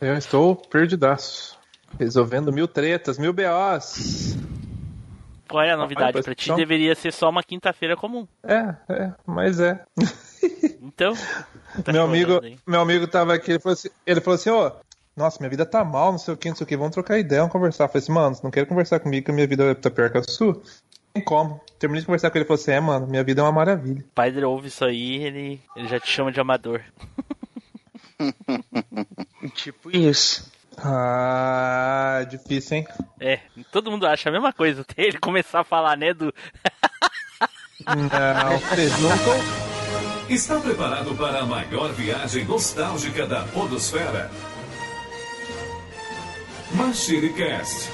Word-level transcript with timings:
Eu 0.00 0.14
estou 0.14 0.56
perdidaço. 0.56 1.58
Resolvendo 1.98 2.52
mil 2.52 2.66
tretas, 2.66 3.18
mil 3.18 3.32
BOs. 3.32 4.36
Qual 5.48 5.62
é 5.62 5.72
a 5.72 5.76
novidade? 5.76 6.06
Rapaz, 6.06 6.24
pra 6.24 6.34
ti 6.34 6.54
deveria 6.54 6.94
ser 6.94 7.12
só 7.12 7.28
uma 7.28 7.42
quinta-feira 7.42 7.96
comum. 7.96 8.26
É, 8.42 8.74
é, 8.88 9.12
mas 9.26 9.58
é. 9.60 9.84
Então. 10.80 11.12
tá 11.84 11.92
meu 11.92 12.04
amigo, 12.04 12.40
aí. 12.42 12.56
meu 12.66 12.80
amigo 12.80 13.06
tava 13.08 13.34
aqui, 13.34 13.52
ele 13.52 13.58
falou 13.58 13.74
assim, 13.74 13.88
ele 14.06 14.20
falou 14.20 14.36
assim, 14.36 14.50
ô, 14.50 14.72
nossa, 15.16 15.38
minha 15.40 15.50
vida 15.50 15.66
tá 15.66 15.84
mal, 15.84 16.12
não 16.12 16.18
sei 16.18 16.32
o 16.32 16.36
que, 16.36 16.48
não 16.48 16.56
sei 16.56 16.64
o 16.64 16.68
que, 16.68 16.76
vamos 16.76 16.92
trocar 16.92 17.18
ideia, 17.18 17.40
vamos 17.40 17.52
conversar. 17.52 17.84
Eu 17.84 17.88
falei 17.88 18.02
assim, 18.02 18.12
mano, 18.12 18.34
você 18.36 18.42
não 18.44 18.50
quer 18.50 18.64
conversar 18.64 19.00
comigo 19.00 19.24
que 19.24 19.30
a 19.32 19.34
minha 19.34 19.46
vida 19.46 19.74
tá 19.74 19.90
pior 19.90 20.10
que 20.10 20.18
a 20.18 20.22
sua? 20.22 20.54
Não 20.54 20.62
Tem 21.14 21.24
como. 21.24 21.60
Terminei 21.78 22.00
de 22.00 22.06
conversar 22.06 22.30
com 22.30 22.38
ele 22.38 22.44
e 22.44 22.46
falou 22.46 22.60
assim, 22.60 22.70
é, 22.70 22.80
mano, 22.80 23.06
minha 23.08 23.24
vida 23.24 23.40
é 23.40 23.44
uma 23.44 23.52
maravilha. 23.52 24.00
O 24.00 24.14
pai 24.14 24.30
dele 24.30 24.46
ouve 24.46 24.68
isso 24.68 24.84
aí, 24.84 25.16
ele, 25.16 25.60
ele 25.76 25.88
já 25.88 25.98
te 25.98 26.08
chama 26.08 26.30
de 26.30 26.40
amador. 26.40 26.80
Tipo 29.54 29.90
isso. 29.96 30.50
Ah, 30.78 32.24
difícil, 32.28 32.78
hein? 32.78 32.88
É, 33.18 33.40
todo 33.70 33.90
mundo 33.90 34.06
acha 34.06 34.28
a 34.28 34.32
mesma 34.32 34.52
coisa. 34.52 34.82
Até 34.82 35.02
ele 35.02 35.18
começar 35.18 35.60
a 35.60 35.64
falar, 35.64 35.96
né, 35.96 36.14
do. 36.14 36.32
Não, 37.86 38.58
vocês 38.58 38.98
nunca... 38.98 39.70
Está 40.28 40.60
preparado 40.60 41.14
para 41.16 41.40
a 41.40 41.46
maior 41.46 41.92
viagem 41.92 42.44
nostálgica 42.44 43.26
da 43.26 43.42
Podosfera? 43.44 44.30
Machine 46.72 47.32
Cast. 47.32 47.90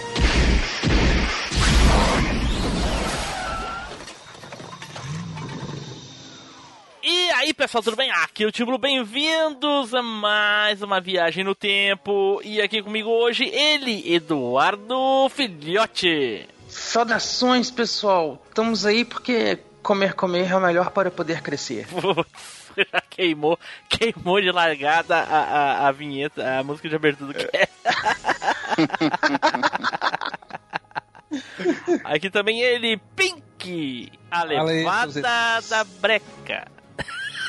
E 7.08 7.30
aí, 7.30 7.54
pessoal, 7.54 7.84
tudo 7.84 7.96
bem? 7.96 8.10
Aqui 8.10 8.42
é 8.42 8.46
o 8.48 8.50
Tiblo, 8.50 8.78
bem-vindos 8.78 9.94
a 9.94 10.02
mais 10.02 10.82
uma 10.82 11.00
viagem 11.00 11.44
no 11.44 11.54
tempo. 11.54 12.40
E 12.42 12.60
aqui 12.60 12.82
comigo 12.82 13.08
hoje, 13.08 13.44
ele, 13.44 14.12
Eduardo 14.12 15.28
Filhote. 15.30 16.48
Saudações, 16.68 17.70
pessoal. 17.70 18.42
Estamos 18.48 18.84
aí 18.84 19.04
porque 19.04 19.56
comer, 19.84 20.14
comer 20.14 20.50
é 20.50 20.56
o 20.56 20.60
melhor 20.60 20.90
para 20.90 21.08
poder 21.08 21.42
crescer. 21.42 21.86
Já 22.76 23.00
queimou, 23.08 23.56
queimou 23.88 24.40
de 24.40 24.50
largada 24.50 25.16
a, 25.16 25.38
a, 25.38 25.86
a 25.86 25.92
vinheta, 25.92 26.58
a 26.58 26.64
música 26.64 26.88
de 26.88 26.96
abertura 26.96 27.38
do 27.38 27.48
cast. 27.48 27.72
Aqui 32.02 32.28
também 32.30 32.60
ele, 32.62 33.00
Pink, 33.14 34.10
a 34.28 34.42
levada 34.42 35.22
da 35.70 35.84
breca. 36.00 36.66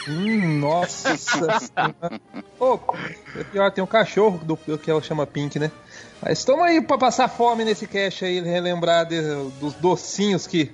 Hum, 0.08 0.60
nossa 0.60 1.18
senhora. 1.18 2.22
Ô, 2.60 2.80
ó, 3.58 3.70
tem 3.72 3.84
um 3.84 3.88
cachorro 3.88 4.40
do, 4.44 4.56
que 4.78 4.90
ela 4.90 5.02
chama 5.02 5.28
Pink, 5.28 5.60
né? 5.60 5.70
Mas 6.22 6.40
estamos 6.40 6.64
aí 6.66 6.82
pra 6.82 6.98
passar 6.98 7.28
fome 7.28 7.66
nesse 7.66 7.86
cast 7.88 8.24
aí, 8.24 8.40
relembrar 8.40 9.06
de- 9.06 9.22
dos 9.60 9.74
docinhos 9.74 10.48
que 10.48 10.72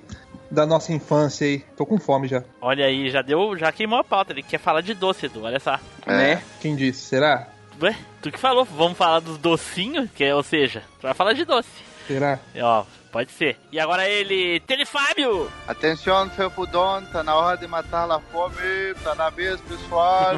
da 0.50 0.64
nossa 0.64 0.92
infância 0.92 1.46
aí. 1.46 1.58
Tô 1.76 1.84
com 1.84 1.98
fome 1.98 2.28
já. 2.28 2.44
Olha 2.60 2.86
aí, 2.86 3.10
já 3.10 3.22
deu, 3.22 3.56
já 3.58 3.72
queimou 3.72 3.98
a 3.98 4.04
pauta, 4.04 4.32
ele 4.32 4.42
quer 4.42 4.58
falar 4.58 4.82
de 4.82 4.94
doce, 4.94 5.26
Edu, 5.26 5.42
olha 5.42 5.58
só. 5.58 5.78
Né? 6.06 6.40
Quem 6.60 6.76
disse? 6.76 7.00
Será? 7.00 7.48
Ué, 7.82 7.96
tu 8.22 8.30
que 8.30 8.38
falou, 8.38 8.64
vamos 8.64 8.96
falar 8.96 9.18
dos 9.18 9.36
docinhos, 9.36 10.08
que 10.14 10.22
é, 10.22 10.32
ou 10.32 10.44
seja, 10.44 10.82
tu 11.00 11.02
vai 11.02 11.14
falar 11.14 11.32
de 11.32 11.44
doce. 11.44 11.68
Será? 12.06 12.38
E, 12.54 12.62
Ó, 12.62 12.84
pode 13.14 13.30
ser. 13.30 13.56
E 13.70 13.78
agora 13.78 14.08
ele, 14.08 14.58
Telefábio! 14.66 15.48
Atenção, 15.68 16.28
Felpudon, 16.30 17.02
tá 17.12 17.22
na 17.22 17.32
hora 17.36 17.56
de 17.56 17.64
matar 17.68 18.10
a 18.10 18.18
fome, 18.18 18.56
tá 19.04 19.14
na 19.14 19.30
mesa, 19.30 19.62
pessoal. 19.68 20.32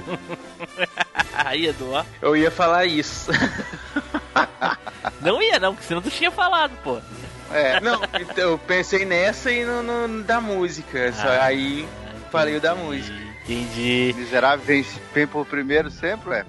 Aí, 1.33 1.67
Edu, 1.69 1.91
ó. 1.93 2.05
Eu 2.21 2.37
ia 2.37 2.51
falar 2.51 2.85
isso. 2.85 3.31
Não 5.23 5.41
ia 5.43 5.59
não, 5.59 5.75
porque 5.75 5.87
senão 5.89 6.03
tu 6.03 6.11
tinha 6.11 6.31
falado, 6.31 6.73
pô. 6.85 6.99
É, 7.51 7.81
Não, 7.81 8.01
então, 8.21 8.51
eu 8.51 8.59
pensei 8.59 9.05
nessa 9.07 9.51
e 9.51 9.65
no, 9.65 9.83
no- 9.83 10.23
da 10.23 10.41
música. 10.41 11.13
Só 11.13 11.29
Ah. 11.29 11.45
aí 11.45 11.89
falei 12.31 12.57
o 12.57 12.61
da 12.61 12.75
música. 12.75 13.17
Entendi. 13.49 14.13
miserável 14.17 14.65
vem, 14.67 14.85
vem 15.15 15.27
por 15.27 15.47
primeiro 15.47 15.89
sempre, 15.89 16.31
ué. 16.31 16.47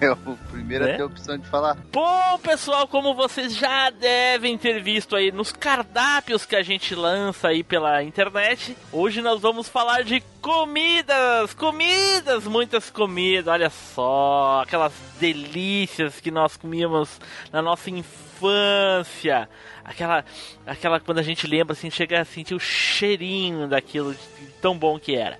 É 0.00 0.10
o 0.10 0.16
primeiro 0.50 0.86
Né? 0.86 0.92
a 0.92 0.96
ter 0.96 1.02
a 1.02 1.06
opção 1.06 1.36
de 1.36 1.46
falar. 1.46 1.76
Bom, 1.92 2.38
pessoal, 2.38 2.88
como 2.88 3.14
vocês 3.14 3.54
já 3.54 3.90
devem 3.90 4.56
ter 4.56 4.82
visto 4.82 5.14
aí 5.14 5.30
nos 5.30 5.52
cardápios 5.52 6.46
que 6.46 6.56
a 6.56 6.62
gente 6.62 6.94
lança 6.94 7.48
aí 7.48 7.62
pela 7.62 8.02
internet, 8.02 8.74
hoje 8.90 9.20
nós 9.20 9.42
vamos 9.42 9.68
falar 9.68 10.02
de 10.02 10.22
comidas, 10.40 11.52
comidas, 11.52 12.46
muitas 12.46 12.88
comidas. 12.88 13.48
Olha 13.48 13.68
só, 13.68 14.62
aquelas 14.64 14.94
delícias 15.20 16.18
que 16.18 16.30
nós 16.30 16.56
comíamos 16.56 17.20
na 17.52 17.60
nossa 17.60 17.90
infância. 17.90 19.50
Aquela, 19.84 20.24
aquela 20.66 20.98
quando 20.98 21.18
a 21.18 21.22
gente 21.22 21.46
lembra 21.46 21.74
assim, 21.74 21.90
chega 21.90 22.20
a 22.20 22.24
sentir 22.24 22.54
o 22.54 22.60
cheirinho 22.60 23.68
daquilo 23.68 24.14
de 24.14 24.46
tão 24.62 24.78
bom 24.78 24.98
que 24.98 25.14
era. 25.14 25.38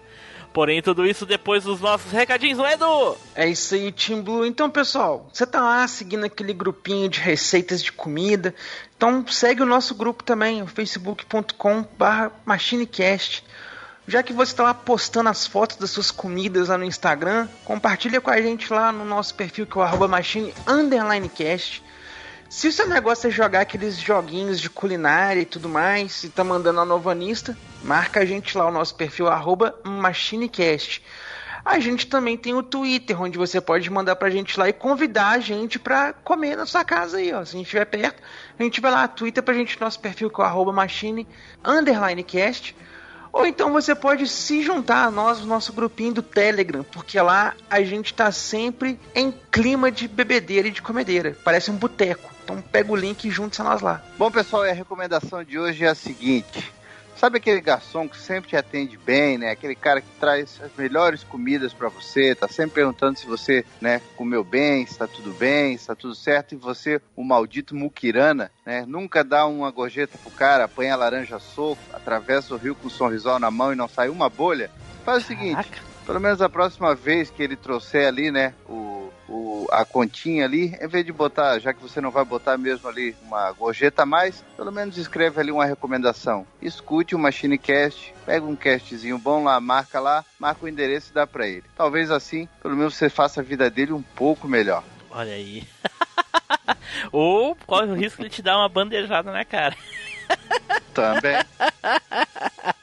Porém, 0.58 0.82
tudo 0.82 1.06
isso 1.06 1.24
depois 1.24 1.62
dos 1.62 1.80
nossos 1.80 2.10
recadinhos, 2.10 2.58
não 2.58 2.66
é, 2.66 2.72
Edu? 2.72 3.16
É 3.32 3.48
isso 3.48 3.76
aí, 3.76 3.92
Team 3.92 4.22
Blue. 4.22 4.44
Então, 4.44 4.69
pessoal, 4.69 5.30
você 5.32 5.46
tá 5.46 5.60
lá 5.60 5.86
seguindo 5.86 6.24
aquele 6.24 6.52
grupinho 6.52 7.08
de 7.08 7.20
receitas 7.20 7.80
de 7.80 7.92
comida. 7.92 8.52
Então, 8.97 9.24
segue 9.28 9.62
o 9.62 9.64
nosso 9.64 9.94
grupo 9.94 10.24
também, 10.24 10.66
facebook.com.br 10.66 12.32
machinecast. 12.44 13.44
Já 14.08 14.20
que 14.20 14.32
você 14.32 14.52
tá 14.52 14.64
lá 14.64 14.74
postando 14.74 15.28
as 15.28 15.47
fotos 15.47 15.76
das 15.76 15.91
suas 15.91 16.10
comidas 16.10 16.66
lá 16.66 16.76
no 16.76 16.84
Instagram, 16.84 17.47
compartilha 17.64 18.20
com 18.20 18.30
a 18.32 18.42
gente 18.42 18.72
lá 18.72 18.91
no 18.91 19.04
nosso 19.04 19.36
perfil 19.36 19.64
que 19.64 19.78
é 19.78 19.80
o 19.80 19.84
arroba 19.84 20.08
machine 20.08 20.52
underline 20.66 21.28
cast. 21.28 21.84
Se 22.48 22.66
o 22.66 22.72
seu 22.72 22.88
negócio 22.88 23.28
é 23.28 23.31
jogar 23.31 23.60
aqueles 23.60 23.98
joguinhos 23.98 24.59
de 24.59 24.70
culinária 24.70 25.42
e 25.42 25.44
tudo 25.44 25.69
mais, 25.69 26.25
e 26.25 26.31
tá 26.31 26.42
mandando 26.42 26.81
a 26.81 26.84
novanista, 26.84 27.56
marca 27.82 28.20
a 28.20 28.25
gente 28.25 28.56
lá, 28.56 28.66
o 28.66 28.72
nosso 28.72 28.94
perfil 28.94 29.28
arroba 29.28 29.78
machinecast. 29.84 31.03
A 31.62 31.78
gente 31.78 32.06
também 32.06 32.38
tem 32.38 32.54
o 32.54 32.62
Twitter, 32.62 33.20
onde 33.20 33.36
você 33.36 33.60
pode 33.60 33.91
mandar 33.91 34.16
pra 34.16 34.31
gente 34.31 34.59
lá 34.59 34.66
e 34.66 34.72
convidar 34.72 35.32
a 35.32 35.38
gente 35.38 35.78
pra 35.78 36.14
comer 36.14 36.56
na 36.56 36.64
sua 36.64 36.82
casa 36.84 37.19
aí, 37.19 37.31
ó. 37.34 37.44
Se 37.44 37.54
a 37.54 37.59
gente 37.59 37.66
estiver 37.66 37.84
perto, 37.84 38.22
a 38.59 38.62
gente 38.62 38.80
vai 38.80 38.92
lá, 38.92 39.06
Twitter 39.06 39.42
pra 39.42 39.53
gente, 39.53 39.78
nosso 39.78 40.00
perfil 40.00 40.30
que 40.30 40.41
é 40.41 40.44
o 40.44 40.47
arroba 40.47 40.72
machine 40.72 41.28
underline 41.62 42.22
cast. 42.22 42.75
Ou 43.33 43.47
então 43.47 43.72
você 43.72 43.94
pode 43.94 44.27
se 44.27 44.62
juntar 44.62 45.05
a 45.05 45.11
nós 45.11 45.41
no 45.41 45.47
nosso 45.47 45.72
grupinho 45.72 46.15
do 46.15 46.22
Telegram, 46.22 46.84
porque 46.84 47.21
lá 47.21 47.55
a 47.71 47.83
gente 47.83 48.15
tá 48.15 48.31
sempre 48.33 48.99
em 49.15 49.33
clima 49.50 49.91
de 49.91 50.09
bebedeira 50.09 50.69
e 50.69 50.72
de 50.72 50.83
comedeira. 50.83 51.37
Parece 51.44 51.71
um 51.71 51.77
boteco. 51.77 52.31
Então 52.44 52.62
pega 52.62 52.91
o 52.91 52.97
link 52.97 53.25
e 53.25 53.31
junte-se 53.31 53.61
a 53.61 53.65
nós 53.65 53.83
lá. 53.83 54.03
Bom, 54.16 54.31
pessoal, 54.31 54.62
a 54.62 54.72
recomendação 54.72 55.44
de 55.44 55.59
hoje 55.59 55.84
é 55.84 55.89
a 55.89 55.94
seguinte. 55.94 56.72
Sabe 57.18 57.38
aquele 57.38 57.60
garçom 57.60 58.08
que 58.08 58.16
sempre 58.16 58.48
te 58.50 58.56
atende 58.56 58.96
bem, 58.96 59.36
né? 59.38 59.50
Aquele 59.50 59.74
cara 59.74 60.00
que 60.00 60.06
traz 60.20 60.60
as 60.62 60.70
melhores 60.78 61.24
comidas 61.24 61.72
pra 61.74 61.88
você, 61.88 62.32
tá 62.32 62.46
sempre 62.46 62.76
perguntando 62.76 63.18
se 63.18 63.26
você, 63.26 63.64
né, 63.80 64.00
comeu 64.16 64.44
bem, 64.44 64.86
se 64.86 64.96
tá 64.96 65.08
tudo 65.08 65.32
bem, 65.32 65.76
se 65.76 65.88
tá 65.88 65.96
tudo 65.96 66.14
certo, 66.14 66.54
e 66.54 66.56
você, 66.56 67.00
o 67.16 67.24
maldito 67.24 67.74
muquirana, 67.74 68.52
né, 68.64 68.84
nunca 68.86 69.24
dá 69.24 69.46
uma 69.46 69.68
gorjeta 69.72 70.16
pro 70.16 70.30
cara, 70.30 70.64
apanha 70.64 70.94
a 70.94 70.96
laranja 70.96 71.40
soco, 71.40 71.82
atravessa 71.92 72.54
o 72.54 72.56
rio 72.56 72.76
com 72.76 72.86
um 72.86 72.90
sorrisal 72.90 73.40
na 73.40 73.50
mão 73.50 73.72
e 73.72 73.76
não 73.76 73.88
sai 73.88 74.08
uma 74.08 74.28
bolha. 74.28 74.70
Faz 75.04 75.24
o 75.24 75.26
seguinte, 75.26 75.56
Caraca. 75.56 75.82
pelo 76.06 76.20
menos 76.20 76.40
a 76.40 76.48
próxima 76.48 76.94
vez 76.94 77.30
que 77.30 77.42
ele 77.42 77.56
trouxer 77.56 78.06
ali, 78.06 78.30
né, 78.30 78.54
o- 78.68 78.88
a 79.70 79.84
continha 79.84 80.44
ali, 80.44 80.76
em 80.80 80.88
vez 80.88 81.04
de 81.04 81.12
botar, 81.12 81.58
já 81.58 81.72
que 81.72 81.82
você 81.82 82.00
não 82.00 82.10
vai 82.10 82.24
botar 82.24 82.56
mesmo 82.56 82.88
ali 82.88 83.16
uma 83.22 83.50
gorjeta 83.52 84.02
a 84.02 84.06
mais, 84.06 84.42
pelo 84.56 84.72
menos 84.72 84.96
escreve 84.96 85.40
ali 85.40 85.50
uma 85.50 85.64
recomendação. 85.64 86.46
Escute 86.60 87.14
o 87.14 87.18
MachineCast, 87.18 88.14
pega 88.24 88.44
um 88.44 88.56
castzinho 88.56 89.18
bom 89.18 89.44
lá, 89.44 89.60
marca 89.60 90.00
lá, 90.00 90.24
marca 90.38 90.64
o 90.64 90.68
endereço 90.68 91.10
e 91.10 91.14
dá 91.14 91.26
pra 91.26 91.46
ele. 91.46 91.64
Talvez 91.76 92.10
assim, 92.10 92.48
pelo 92.62 92.76
menos 92.76 92.94
você 92.94 93.08
faça 93.08 93.40
a 93.40 93.44
vida 93.44 93.70
dele 93.70 93.92
um 93.92 94.02
pouco 94.02 94.48
melhor. 94.48 94.82
Olha 95.10 95.32
aí. 95.32 95.66
Ou 97.12 97.56
corre 97.66 97.91
o 97.91 97.94
risco 97.94 98.22
de 98.22 98.28
te 98.28 98.42
dar 98.42 98.56
uma 98.56 98.68
bandejada 98.68 99.32
na 99.32 99.44
cara. 99.44 99.76
Também. 100.94 101.36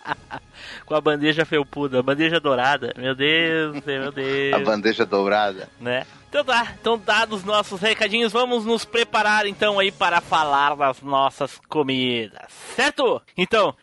Com 0.86 0.94
a 0.96 1.02
bandeja 1.02 1.46
felpuda, 1.46 2.00
a 2.00 2.04
bandeja 2.04 2.40
dourada. 2.40 2.94
Meu 2.98 3.16
Deus, 3.16 3.84
meu 3.86 4.08
a 4.10 4.12
Deus. 4.12 4.64
bandeja 4.64 5.06
dobrada. 5.06 5.68
Né? 5.80 6.06
Então 6.30 6.44
tá, 6.44 6.74
então 6.80 6.98
dados 6.98 7.44
nossos 7.46 7.80
recadinhos, 7.80 8.32
vamos 8.34 8.66
nos 8.66 8.84
preparar 8.84 9.48
então 9.48 9.80
aí 9.80 9.90
para 9.92 10.20
falar 10.20 10.76
das 10.76 11.02
nossas 11.02 11.60
comidas, 11.70 12.52
certo? 12.76 13.22
Então, 13.38 13.74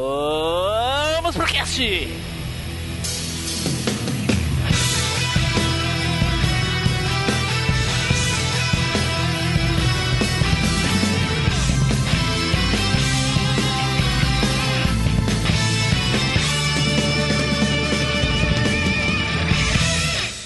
vamos 0.00 1.36
pro 1.36 1.46
cast! 1.46 1.80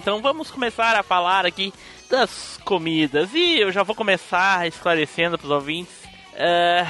Então 0.00 0.22
vamos 0.22 0.50
começar 0.50 0.96
a 0.96 1.02
falar 1.02 1.44
aqui 1.44 1.74
das 2.08 2.58
comidas. 2.64 3.34
E 3.34 3.60
eu 3.60 3.70
já 3.70 3.82
vou 3.82 3.94
começar 3.94 4.66
esclarecendo 4.66 5.36
para 5.36 5.44
os 5.44 5.50
ouvintes 5.50 5.92
eh, 6.32 6.86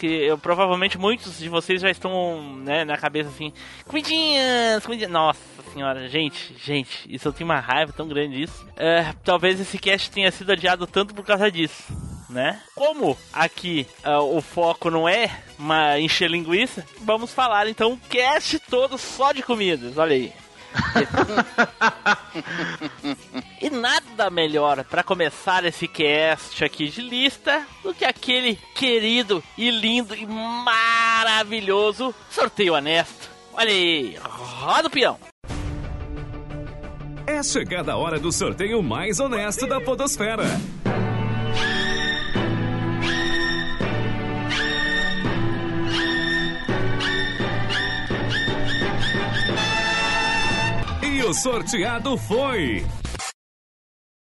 que 0.00 0.06
eu, 0.06 0.38
provavelmente 0.38 0.96
muitos 0.96 1.38
de 1.38 1.50
vocês 1.50 1.82
já 1.82 1.90
estão 1.90 2.56
né, 2.64 2.86
na 2.86 2.96
cabeça 2.96 3.28
assim: 3.28 3.52
comidinhas, 3.86 4.82
comidinhas. 4.82 5.12
Nossa 5.12 5.40
senhora, 5.74 6.08
gente, 6.08 6.56
gente, 6.56 7.04
isso 7.06 7.28
eu 7.28 7.34
tenho 7.34 7.50
uma 7.50 7.60
raiva 7.60 7.92
tão 7.92 8.08
grande 8.08 8.38
disso. 8.38 8.66
Eh, 8.78 9.12
talvez 9.22 9.60
esse 9.60 9.78
cast 9.78 10.10
tenha 10.10 10.30
sido 10.30 10.52
adiado 10.52 10.86
tanto 10.86 11.14
por 11.14 11.26
causa 11.26 11.50
disso. 11.50 11.84
Né? 12.30 12.58
Como 12.74 13.14
aqui 13.30 13.86
ah, 14.02 14.22
o 14.22 14.40
foco 14.40 14.88
não 14.88 15.06
é 15.06 15.30
uma 15.58 16.00
encher 16.00 16.30
linguiça, 16.30 16.82
vamos 17.02 17.30
falar 17.30 17.68
então 17.68 17.92
o 17.92 17.98
cast 18.08 18.58
todo 18.58 18.96
só 18.96 19.32
de 19.32 19.42
comidas. 19.42 19.98
Olha 19.98 20.14
aí. 20.14 20.32
E 23.60 23.70
nada 23.70 24.30
melhor 24.30 24.84
para 24.84 25.02
começar 25.02 25.64
esse 25.64 25.86
cast 25.88 26.64
aqui 26.64 26.88
de 26.88 27.00
lista 27.00 27.66
do 27.82 27.94
que 27.94 28.04
aquele 28.04 28.56
querido 28.74 29.42
e 29.56 29.70
lindo 29.70 30.14
e 30.14 30.26
maravilhoso 30.26 32.14
sorteio 32.30 32.74
honesto. 32.74 33.30
Olha 33.54 33.70
aí, 33.70 34.16
roda 34.22 34.88
o 34.88 34.90
peão. 34.90 35.18
É 37.26 37.42
chegada 37.42 37.92
a 37.92 37.96
hora 37.96 38.18
do 38.18 38.32
sorteio 38.32 38.82
mais 38.82 39.20
honesto 39.20 39.66
da 39.66 39.80
Podosfera. 39.80 40.44
O 51.32 51.34
sorteado 51.34 52.18
foi. 52.18 52.84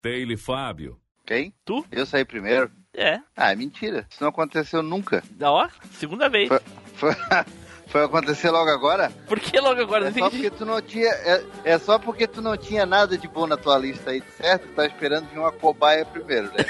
Taylor 0.02 0.36
Fábio. 0.36 1.00
Quem? 1.24 1.54
Tu? 1.64 1.86
Eu 1.90 2.04
saí 2.04 2.22
primeiro? 2.22 2.70
É, 2.94 3.18
Ah, 3.34 3.50
é 3.50 3.56
mentira. 3.56 4.06
Isso 4.10 4.22
não 4.22 4.28
aconteceu 4.28 4.82
nunca. 4.82 5.22
ó, 5.40 5.66
segunda 5.92 6.28
vez. 6.28 6.48
Foi, 6.50 6.60
foi, 6.96 7.14
foi 7.88 8.04
acontecer 8.04 8.50
logo 8.50 8.68
agora? 8.68 9.08
Por 9.26 9.40
que 9.40 9.58
logo 9.58 9.80
agora? 9.80 10.08
É 10.08 10.10
Não 10.10 10.18
só 10.18 10.26
entendi. 10.26 10.42
porque 10.50 10.58
tu 10.58 10.66
não 10.66 10.82
tinha. 10.82 11.08
É, 11.08 11.42
é 11.64 11.78
só 11.78 11.98
porque 11.98 12.26
tu 12.26 12.42
não 12.42 12.58
tinha 12.58 12.84
nada 12.84 13.16
de 13.16 13.26
bom 13.26 13.46
na 13.46 13.56
tua 13.56 13.78
lista 13.78 14.10
aí, 14.10 14.22
certo? 14.36 14.68
Tu 14.68 14.74
tá 14.74 14.84
esperando 14.84 15.30
vir 15.30 15.38
uma 15.38 15.50
cobaia 15.50 16.04
primeiro, 16.04 16.48
né? 16.48 16.58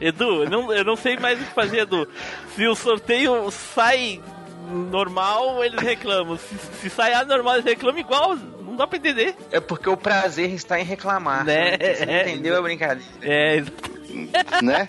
Edu, 0.00 0.44
eu 0.44 0.48
não, 0.50 0.72
eu 0.72 0.84
não 0.84 0.96
sei 0.96 1.18
mais 1.18 1.38
o 1.38 1.44
que 1.44 1.52
fazer, 1.52 1.80
Edu. 1.80 2.08
Se 2.54 2.66
o 2.66 2.74
sorteio 2.74 3.50
sai 3.50 4.22
normal, 4.66 5.64
eles 5.64 5.80
reclamam. 5.80 6.36
Se, 6.36 6.56
se 6.80 6.90
sai 6.90 7.12
anormal, 7.14 7.54
eles 7.54 7.64
reclamam 7.64 8.00
igual. 8.00 8.36
Não 8.36 8.76
dá 8.76 8.86
pra 8.86 8.98
entender. 8.98 9.34
É 9.50 9.60
porque 9.60 9.88
o 9.88 9.96
prazer 9.96 10.52
está 10.52 10.78
em 10.78 10.84
reclamar. 10.84 11.44
Né? 11.44 11.76
Você 11.78 12.06
não 12.06 12.14
entendeu 12.14 12.58
a 12.58 12.62
brincadeira? 12.62 13.10
É, 13.22 13.62
né? 14.62 14.86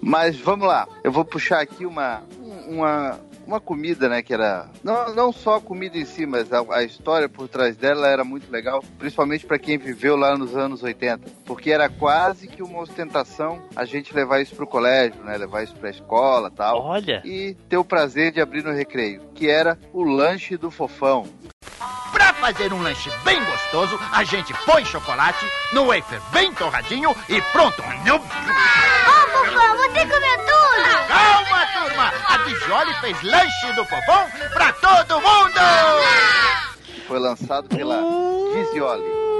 Mas 0.00 0.36
vamos 0.36 0.66
lá, 0.66 0.88
eu 1.04 1.12
vou 1.12 1.24
puxar 1.24 1.60
aqui 1.60 1.86
uma, 1.86 2.22
uma, 2.66 3.20
uma 3.46 3.60
comida, 3.60 4.08
né, 4.08 4.22
que 4.22 4.32
era 4.32 4.68
não, 4.82 5.14
não 5.14 5.32
só 5.32 5.56
a 5.56 5.60
comida 5.60 5.98
em 5.98 6.04
si, 6.04 6.26
mas 6.26 6.52
a, 6.52 6.64
a 6.70 6.82
história 6.82 7.28
por 7.28 7.48
trás 7.48 7.76
dela 7.76 8.08
era 8.08 8.24
muito 8.24 8.50
legal, 8.50 8.82
principalmente 8.98 9.46
para 9.46 9.58
quem 9.58 9.78
viveu 9.78 10.16
lá 10.16 10.36
nos 10.36 10.56
anos 10.56 10.82
80, 10.82 11.28
porque 11.44 11.70
era 11.70 11.88
quase 11.88 12.46
que 12.46 12.62
uma 12.62 12.80
ostentação 12.80 13.62
a 13.74 13.84
gente 13.84 14.14
levar 14.14 14.40
isso 14.40 14.54
pro 14.54 14.66
colégio, 14.66 15.22
né, 15.22 15.36
levar 15.36 15.62
isso 15.62 15.74
pra 15.74 15.90
escola, 15.90 16.50
tal. 16.50 16.82
olha. 16.82 17.22
E 17.24 17.54
ter 17.68 17.76
o 17.76 17.84
prazer 17.84 18.32
de 18.32 18.40
abrir 18.40 18.64
no 18.64 18.72
recreio, 18.72 19.22
que 19.34 19.48
era 19.48 19.78
o 19.92 20.02
lanche 20.02 20.56
do 20.56 20.70
fofão. 20.70 21.26
Pra 22.22 22.32
fazer 22.34 22.72
um 22.72 22.80
lanche 22.80 23.10
bem 23.24 23.44
gostoso, 23.44 23.98
a 24.12 24.22
gente 24.22 24.54
põe 24.64 24.84
chocolate 24.84 25.44
no 25.72 25.86
wafer 25.86 26.20
bem 26.30 26.54
torradinho 26.54 27.16
e 27.28 27.40
pronto. 27.50 27.82
Ô, 27.82 28.18
Fofão, 29.32 29.76
você 29.76 30.06
comeu 30.06 30.36
tudo? 30.38 31.08
Calma, 31.08 31.66
turma! 31.72 32.12
A 32.28 32.36
Dijoli 32.44 32.94
fez 33.00 33.20
lanche 33.24 33.72
do 33.74 33.84
fofão 33.86 34.30
pra 34.52 34.72
todo 34.74 35.20
mundo! 35.20 35.60
Foi 37.08 37.18
lançado 37.18 37.68
pela 37.68 38.00
Gizioli. 38.52 39.31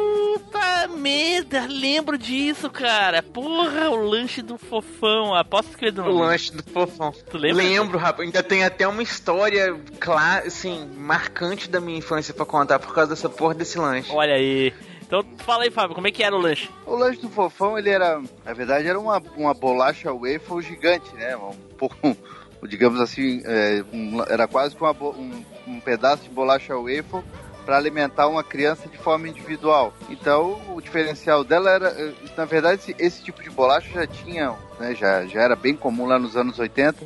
Puta 0.52 0.88
merda, 0.88 1.66
lembro 1.66 2.18
disso, 2.18 2.68
cara. 2.68 3.22
Porra, 3.22 3.88
o 3.88 3.96
lanche 3.96 4.42
do 4.42 4.58
fofão. 4.58 5.34
Aposto 5.34 5.78
que 5.78 5.86
o 5.86 5.88
O 5.88 5.92
não 5.92 6.06
lembra. 6.08 6.24
lanche 6.26 6.52
do 6.52 6.62
fofão. 6.62 7.10
Tu 7.30 7.38
lembra? 7.38 7.62
Lembro, 7.62 7.98
rapaz. 7.98 8.26
Ainda 8.26 8.42
tem 8.42 8.62
até 8.62 8.86
uma 8.86 9.02
história, 9.02 9.74
clara, 9.98 10.46
assim, 10.46 10.86
marcante 10.94 11.70
da 11.70 11.80
minha 11.80 11.96
infância 11.98 12.34
pra 12.34 12.44
contar 12.44 12.78
por 12.78 12.92
causa 12.94 13.10
dessa 13.10 13.30
porra 13.30 13.54
desse 13.54 13.78
lanche. 13.78 14.12
Olha 14.12 14.34
aí. 14.34 14.74
Então 15.00 15.24
fala 15.38 15.64
aí, 15.64 15.70
Fábio, 15.70 15.94
como 15.94 16.06
é 16.06 16.10
que 16.12 16.22
era 16.22 16.36
o 16.36 16.38
lanche? 16.38 16.68
O 16.86 16.96
lanche 16.96 17.20
do 17.20 17.30
fofão, 17.30 17.78
ele 17.78 17.88
era, 17.90 18.20
na 18.44 18.52
verdade, 18.52 18.86
era 18.86 18.98
uma, 19.00 19.22
uma 19.36 19.54
bolacha 19.54 20.12
waffle 20.12 20.62
gigante, 20.62 21.14
né? 21.14 21.34
Um 21.36 21.52
pouco, 21.78 21.96
digamos 22.68 23.00
assim, 23.00 23.42
é, 23.46 23.82
um- 23.92 24.22
era 24.22 24.46
quase 24.46 24.74
que 24.76 24.82
uma 24.82 24.92
um, 24.92 25.44
um 25.66 25.80
pedaço 25.80 26.22
de 26.24 26.28
bolacha 26.30 26.74
waffle 26.76 27.22
para 27.64 27.76
alimentar 27.76 28.28
uma 28.28 28.42
criança 28.42 28.88
de 28.88 28.98
forma 28.98 29.28
individual. 29.28 29.92
Então, 30.08 30.60
o 30.74 30.80
diferencial 30.80 31.44
dela 31.44 31.70
era, 31.70 31.88
eh, 31.88 32.12
na 32.36 32.44
verdade, 32.44 32.80
esse, 32.80 32.96
esse 32.98 33.22
tipo 33.22 33.42
de 33.42 33.50
bolacha 33.50 33.88
já 33.92 34.06
tinha, 34.06 34.54
né, 34.78 34.94
já, 34.94 35.24
já 35.26 35.40
era 35.40 35.56
bem 35.56 35.74
comum 35.74 36.06
lá 36.06 36.18
nos 36.18 36.36
anos 36.36 36.58
80, 36.58 37.04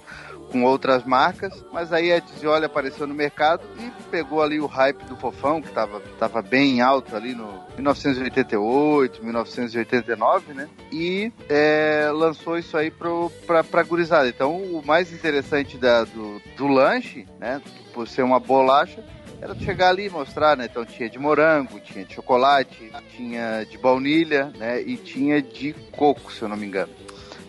com 0.50 0.62
outras 0.64 1.04
marcas, 1.04 1.64
mas 1.72 1.92
aí 1.92 2.12
a 2.12 2.20
Tizioli 2.20 2.64
apareceu 2.64 3.06
no 3.06 3.14
mercado 3.14 3.62
e 3.78 3.90
pegou 4.10 4.42
ali 4.42 4.60
o 4.60 4.66
hype 4.66 5.04
do 5.04 5.16
fofão, 5.16 5.60
que 5.60 5.68
estava 5.68 6.00
tava 6.18 6.40
bem 6.40 6.80
alto 6.80 7.16
ali 7.16 7.34
no 7.34 7.64
1988, 7.76 9.24
1989, 9.24 10.54
né? 10.54 10.68
E 10.92 11.32
é, 11.48 12.08
lançou 12.12 12.58
isso 12.58 12.76
aí 12.76 12.90
pro, 12.90 13.30
pra, 13.46 13.64
pra 13.64 13.82
gurizada. 13.82 14.28
Então, 14.28 14.56
o 14.56 14.82
mais 14.84 15.12
interessante 15.12 15.76
da, 15.76 16.04
do, 16.04 16.40
do 16.56 16.66
lanche, 16.66 17.26
né? 17.38 17.60
Por 17.92 18.06
ser 18.06 18.22
uma 18.22 18.38
bolacha, 18.38 19.02
era 19.40 19.54
tu 19.54 19.62
chegar 19.64 19.88
ali 19.90 20.06
e 20.06 20.10
mostrar, 20.10 20.56
né? 20.56 20.66
Então 20.70 20.84
tinha 20.84 21.08
de 21.08 21.18
morango, 21.18 21.78
tinha 21.80 22.04
de 22.04 22.14
chocolate, 22.14 22.90
tinha 23.16 23.64
de 23.64 23.78
baunilha, 23.78 24.52
né? 24.56 24.80
E 24.82 24.96
tinha 24.96 25.40
de 25.42 25.72
coco, 25.92 26.32
se 26.32 26.42
eu 26.42 26.48
não 26.48 26.56
me 26.56 26.66
engano. 26.66 26.92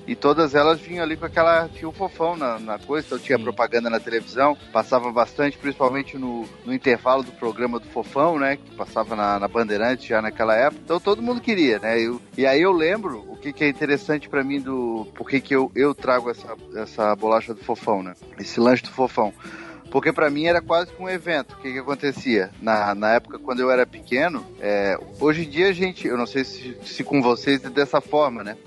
E 0.06 0.15
todas 0.15 0.56
elas 0.56 0.79
vinham 0.79 1.03
ali 1.03 1.17
com 1.17 1.25
aquela. 1.25 1.67
Tinha 1.67 1.89
o 1.89 1.91
fofão 1.91 2.38
na, 2.38 2.58
na 2.60 2.79
coisa, 2.79 3.06
então 3.08 3.20
tinha 3.20 3.38
propaganda 3.38 3.89
na 3.89 4.00
televisão, 4.00 4.58
passava 4.72 5.12
bastante, 5.12 5.58
principalmente 5.58 6.17
no, 6.17 6.48
no 6.65 6.74
intervalo 6.74 7.24
do 7.24 7.32
programa 7.34 7.77
do 7.77 7.88
Fofão, 7.88 8.39
né? 8.39 8.56
Que 8.56 8.74
passava 8.74 9.17
na, 9.17 9.38
na 9.38 9.50
Bandeirantes 9.50 10.06
já 10.08 10.22
naquela 10.22 10.56
época. 10.56 10.82
Então 10.82 10.98
todo 10.98 11.22
mundo 11.22 11.41
queria, 11.41 11.77
né? 11.79 12.00
Eu- 12.00 12.22
e 12.38 12.46
aí 12.46 12.62
eu 12.62 12.72
lembro 12.72 13.25
o 13.27 13.36
que, 13.36 13.51
que 13.51 13.65
é 13.65 13.67
interessante 13.67 14.29
pra 14.29 14.46
mim 14.46 14.62
do. 14.62 15.06
Por 15.13 15.27
que, 15.27 15.41
que 15.41 15.53
eu, 15.53 15.70
eu 15.75 15.94
trago 15.94 16.29
essa, 16.32 16.56
essa 16.77 17.13
bolacha 17.13 17.53
do 17.53 17.62
Fofão, 17.62 18.01
né? 18.01 18.13
Esse 18.39 18.62
lanche 18.62 18.84
do 18.84 18.91
Fofão. 18.91 19.34
Porque 19.91 20.12
pra 20.12 20.29
mim 20.29 20.46
era 20.46 20.62
quase 20.62 20.91
que 20.91 21.01
um 21.01 21.10
evento. 21.10 21.53
O 21.53 21.58
que, 21.58 21.72
que 21.72 21.79
acontecia? 21.79 22.51
Na, 22.62 22.94
na 22.94 23.13
época, 23.13 23.39
quando 23.39 23.60
eu 23.60 23.72
era 23.72 23.86
pequeno, 23.86 24.46
é, 24.60 24.98
hoje 25.20 25.46
em 25.46 25.50
dia 25.50 25.74
gente, 25.74 26.08
eu 26.08 26.17
não 26.17 26.25
sei 26.25 26.44
se, 26.44 26.77
se 26.84 27.03
com 27.03 27.22
vocês 27.22 27.63
é 27.63 27.70
dessa 27.70 28.01
forma, 28.01 28.44
né? 28.44 28.58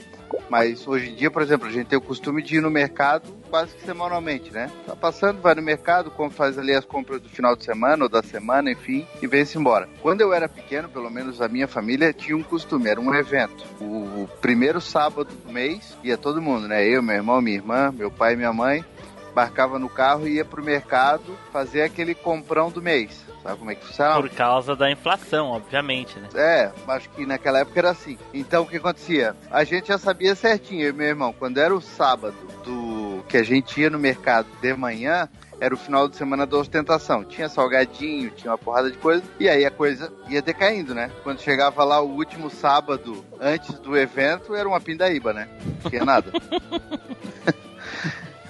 Mas 0.48 0.86
hoje 0.86 1.10
em 1.10 1.14
dia, 1.14 1.30
por 1.30 1.42
exemplo, 1.42 1.66
a 1.66 1.70
gente 1.70 1.86
tem 1.88 1.98
o 1.98 2.02
costume 2.02 2.42
de 2.42 2.56
ir 2.56 2.60
no 2.60 2.70
mercado 2.70 3.40
quase 3.50 3.74
que 3.74 3.84
semanalmente, 3.84 4.52
né? 4.52 4.70
Tá 4.86 4.94
passando, 4.94 5.40
vai 5.40 5.54
no 5.54 5.62
mercado, 5.62 6.12
faz 6.30 6.56
ali 6.56 6.72
as 6.72 6.84
compras 6.84 7.20
do 7.20 7.28
final 7.28 7.56
de 7.56 7.64
semana 7.64 8.04
ou 8.04 8.08
da 8.08 8.22
semana, 8.22 8.70
enfim, 8.70 9.04
e 9.20 9.26
vem-se 9.26 9.58
embora. 9.58 9.88
Quando 10.00 10.20
eu 10.20 10.32
era 10.32 10.48
pequeno, 10.48 10.88
pelo 10.88 11.10
menos 11.10 11.42
a 11.42 11.48
minha 11.48 11.66
família 11.66 12.12
tinha 12.12 12.36
um 12.36 12.42
costume, 12.42 12.88
era 12.88 13.00
um 13.00 13.12
evento. 13.12 13.64
O 13.80 14.28
primeiro 14.40 14.80
sábado 14.80 15.30
do 15.44 15.52
mês 15.52 15.96
ia 16.04 16.16
todo 16.16 16.40
mundo, 16.40 16.68
né? 16.68 16.86
Eu, 16.86 17.02
meu 17.02 17.16
irmão, 17.16 17.40
minha 17.40 17.56
irmã, 17.56 17.92
meu 17.92 18.10
pai 18.10 18.34
e 18.34 18.36
minha 18.36 18.52
mãe 18.52 18.84
embarcava 19.30 19.78
no 19.78 19.88
carro 19.88 20.26
e 20.26 20.36
ia 20.36 20.44
pro 20.44 20.62
mercado 20.62 21.36
fazer 21.52 21.82
aquele 21.82 22.14
comprão 22.14 22.70
do 22.70 22.82
mês. 22.82 23.24
Sabe 23.42 23.58
como 23.58 23.70
é 23.70 23.74
que 23.74 23.86
funciona? 23.86 24.16
Por 24.16 24.28
causa 24.30 24.76
da 24.76 24.90
inflação, 24.90 25.48
obviamente, 25.48 26.18
né? 26.18 26.28
É, 26.34 26.72
acho 26.88 27.08
que 27.10 27.24
naquela 27.24 27.60
época 27.60 27.78
era 27.78 27.90
assim. 27.90 28.18
Então 28.34 28.64
o 28.64 28.66
que 28.66 28.76
acontecia? 28.76 29.34
A 29.50 29.64
gente 29.64 29.88
já 29.88 29.98
sabia 29.98 30.34
certinho, 30.34 30.82
eu 30.82 30.90
e 30.90 30.92
meu 30.92 31.06
irmão, 31.06 31.32
quando 31.32 31.58
era 31.58 31.74
o 31.74 31.80
sábado 31.80 32.36
do 32.64 33.22
que 33.28 33.38
a 33.38 33.42
gente 33.42 33.80
ia 33.80 33.88
no 33.88 33.98
mercado 33.98 34.46
de 34.60 34.74
manhã, 34.74 35.28
era 35.60 35.74
o 35.74 35.78
final 35.78 36.08
de 36.08 36.16
semana 36.16 36.46
da 36.46 36.56
ostentação. 36.56 37.22
Tinha 37.22 37.48
salgadinho, 37.48 38.30
tinha 38.30 38.50
uma 38.50 38.58
porrada 38.58 38.90
de 38.90 38.96
coisa, 38.96 39.22
e 39.38 39.48
aí 39.48 39.64
a 39.64 39.70
coisa 39.70 40.10
ia 40.28 40.40
decaindo, 40.40 40.94
né? 40.94 41.10
Quando 41.22 41.40
chegava 41.40 41.84
lá 41.84 42.00
o 42.00 42.08
último 42.08 42.50
sábado 42.50 43.24
antes 43.38 43.78
do 43.78 43.96
evento, 43.96 44.54
era 44.54 44.66
uma 44.66 44.80
pindaíba, 44.80 45.32
né? 45.32 45.48
Não 45.82 45.90
tinha 45.90 46.04
nada. 46.04 46.32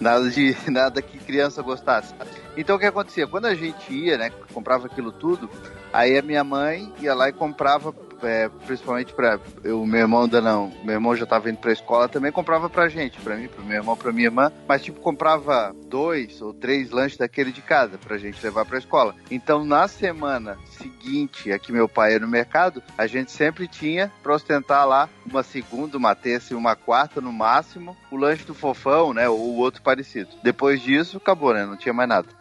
Nada 0.01 0.31
de 0.31 0.57
nada 0.71 1.03
que 1.03 1.19
criança 1.19 1.63
gostasse. 1.63 2.15
Então 2.57 2.77
o 2.77 2.79
que 2.79 2.87
acontecia? 2.87 3.27
Quando 3.27 3.47
a 3.47 3.55
gente 3.55 3.93
ia, 3.93 4.17
né, 4.17 4.31
comprava 4.53 4.87
aquilo 4.87 5.13
tudo, 5.13 5.49
aí 5.93 6.19
a 6.19 6.23
minha 6.23 6.43
mãe 6.43 6.93
ia 7.01 7.15
lá 7.15 7.29
e 7.29 7.33
comprava, 7.33 7.95
é, 8.23 8.49
principalmente 8.67 9.13
para 9.13 9.41
o 9.65 9.87
meu 9.87 10.01
irmão 10.01 10.23
ainda 10.23 10.41
não, 10.41 10.73
meu 10.85 10.95
irmão 10.95 11.17
já 11.17 11.25
estava 11.25 11.51
indo 11.51 11.59
para 11.59 11.71
a 11.71 11.73
escola, 11.73 12.09
também 12.09 12.33
comprava 12.33 12.69
pra 12.69 12.89
gente, 12.89 13.21
para 13.21 13.37
mim, 13.37 13.49
pro 13.49 13.65
meu 13.65 13.77
irmão, 13.77 13.97
pra 13.97 14.13
minha 14.13 14.27
irmã, 14.27 14.53
mas 14.67 14.83
tipo 14.83 15.01
comprava 15.01 15.75
dois 15.87 16.41
ou 16.41 16.53
três 16.53 16.91
lanches 16.91 17.19
daquele 17.19 17.53
de 17.53 17.63
casa 17.63 17.99
pra 17.99 18.19
gente 18.19 18.43
levar 18.43 18.65
pra 18.65 18.79
escola. 18.79 19.15
Então 19.31 19.65
na 19.65 19.89
semana 19.89 20.59
seguinte, 20.71 21.53
aqui 21.53 21.73
meu 21.73 21.89
pai 21.89 22.13
ia 22.13 22.19
no 22.19 22.29
mercado, 22.29 22.83
a 22.97 23.07
gente 23.07 23.31
sempre 23.33 23.67
tinha 23.67 24.11
pra 24.23 24.35
ostentar 24.35 24.87
lá 24.87 25.09
uma 25.27 25.43
segunda, 25.43 25.97
uma 25.97 26.15
terça 26.15 26.53
e 26.53 26.57
uma 26.57 26.75
quarta 26.77 27.21
no 27.21 27.33
máximo, 27.33 27.97
o 28.11 28.17
lanche 28.17 28.45
do 28.45 28.55
fofão, 28.55 29.13
né, 29.13 29.29
ou 29.29 29.57
outro 29.57 29.83
parecido. 29.83 30.31
Depois 30.43 30.81
disso, 30.81 31.19
acabou, 31.19 31.55
né, 31.55 31.65
não 31.65 31.77
tinha 31.77 31.93
mais 31.93 32.09
nada. 32.09 32.29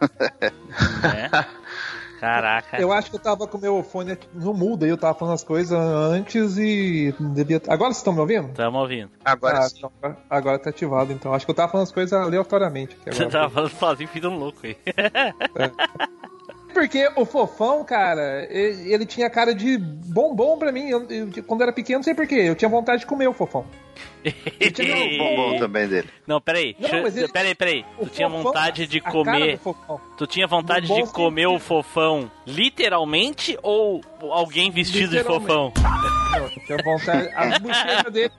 É. 1.02 1.46
Caraca. 2.20 2.78
Eu 2.80 2.92
acho 2.92 3.08
que 3.10 3.16
eu 3.16 3.20
tava 3.20 3.46
com 3.46 3.56
o 3.56 3.60
meu 3.60 3.82
fone 3.82 4.12
aqui 4.12 4.28
no 4.34 4.52
mudo 4.52 4.84
aí, 4.84 4.90
eu 4.90 4.98
tava 4.98 5.14
falando 5.18 5.34
as 5.34 5.42
coisas 5.42 5.72
antes 5.78 6.58
e 6.58 7.14
devia. 7.18 7.56
Agora 7.66 7.88
vocês 7.92 7.96
estão 7.98 8.12
me 8.12 8.20
ouvindo? 8.20 8.48
Tamo 8.52 8.78
ouvindo. 8.78 9.10
Agora 9.24 9.58
Ah, 9.60 9.62
sim. 9.62 9.78
então, 9.78 9.90
agora- 10.02 10.18
agora 10.28 10.58
tá 10.58 10.70
ativado, 10.70 11.12
então. 11.12 11.32
Acho 11.32 11.46
que 11.46 11.50
eu 11.50 11.54
tava 11.56 11.72
falando 11.72 11.86
as 11.86 11.92
coisas 11.92 12.12
aleatoriamente. 12.12 12.94
aqui 13.00 13.16
Você 13.16 13.22
agora. 13.22 13.30
tava 13.40 13.50
falando 13.54 13.70
sozinho, 13.70 14.08
fiz 14.10 14.24
um 14.24 14.36
louco 14.36 14.58
aí. 14.64 14.76
Porque 16.72 17.10
o 17.16 17.24
fofão, 17.24 17.84
cara, 17.84 18.46
ele, 18.48 18.92
ele 18.92 19.04
tinha 19.06 19.28
cara 19.28 19.52
de 19.54 19.76
bombom 19.76 20.56
pra 20.56 20.70
mim. 20.70 20.88
Eu- 20.88 21.04
eu- 21.10 21.42
quando 21.44 21.60
eu 21.60 21.64
era 21.64 21.72
pequeno, 21.72 21.98
não 21.98 22.04
sei 22.04 22.14
porquê. 22.14 22.36
Eu 22.36 22.54
tinha 22.54 22.68
vontade 22.68 23.00
de 23.00 23.06
comer 23.06 23.26
o 23.28 23.32
fofão. 23.32 23.64
Ele 24.24 24.70
tinha 24.70 24.94
um 24.96 25.18
Bombom 25.18 25.58
também 25.58 25.88
dele. 25.88 26.08
Não, 26.26 26.40
peraí. 26.40 26.76
Não, 26.78 26.88
deixa- 26.90 27.18
ele- 27.20 27.28
Peraí, 27.32 27.54
peraí. 27.54 27.84
O 27.98 28.04
Tu 28.04 28.10
tinha 28.10 28.28
fofão, 28.28 28.42
vontade 28.42 28.86
de 28.86 29.00
comer. 29.00 29.60
Tu 30.18 30.26
tinha 30.26 30.46
vontade 30.46 30.86
de 30.86 31.12
comer 31.12 31.46
o 31.46 31.52
sentido. 31.52 31.66
fofão 31.66 32.30
literalmente 32.46 33.58
ou 33.62 34.00
alguém 34.30 34.70
vestido 34.70 35.10
de 35.16 35.24
fofão? 35.24 35.72
Não, 36.32 36.38
eu 36.44 36.50
tinha 36.66 36.78
vontade. 36.84 37.28
As 37.34 37.58
bochechas 37.58 38.12
dele. 38.12 38.32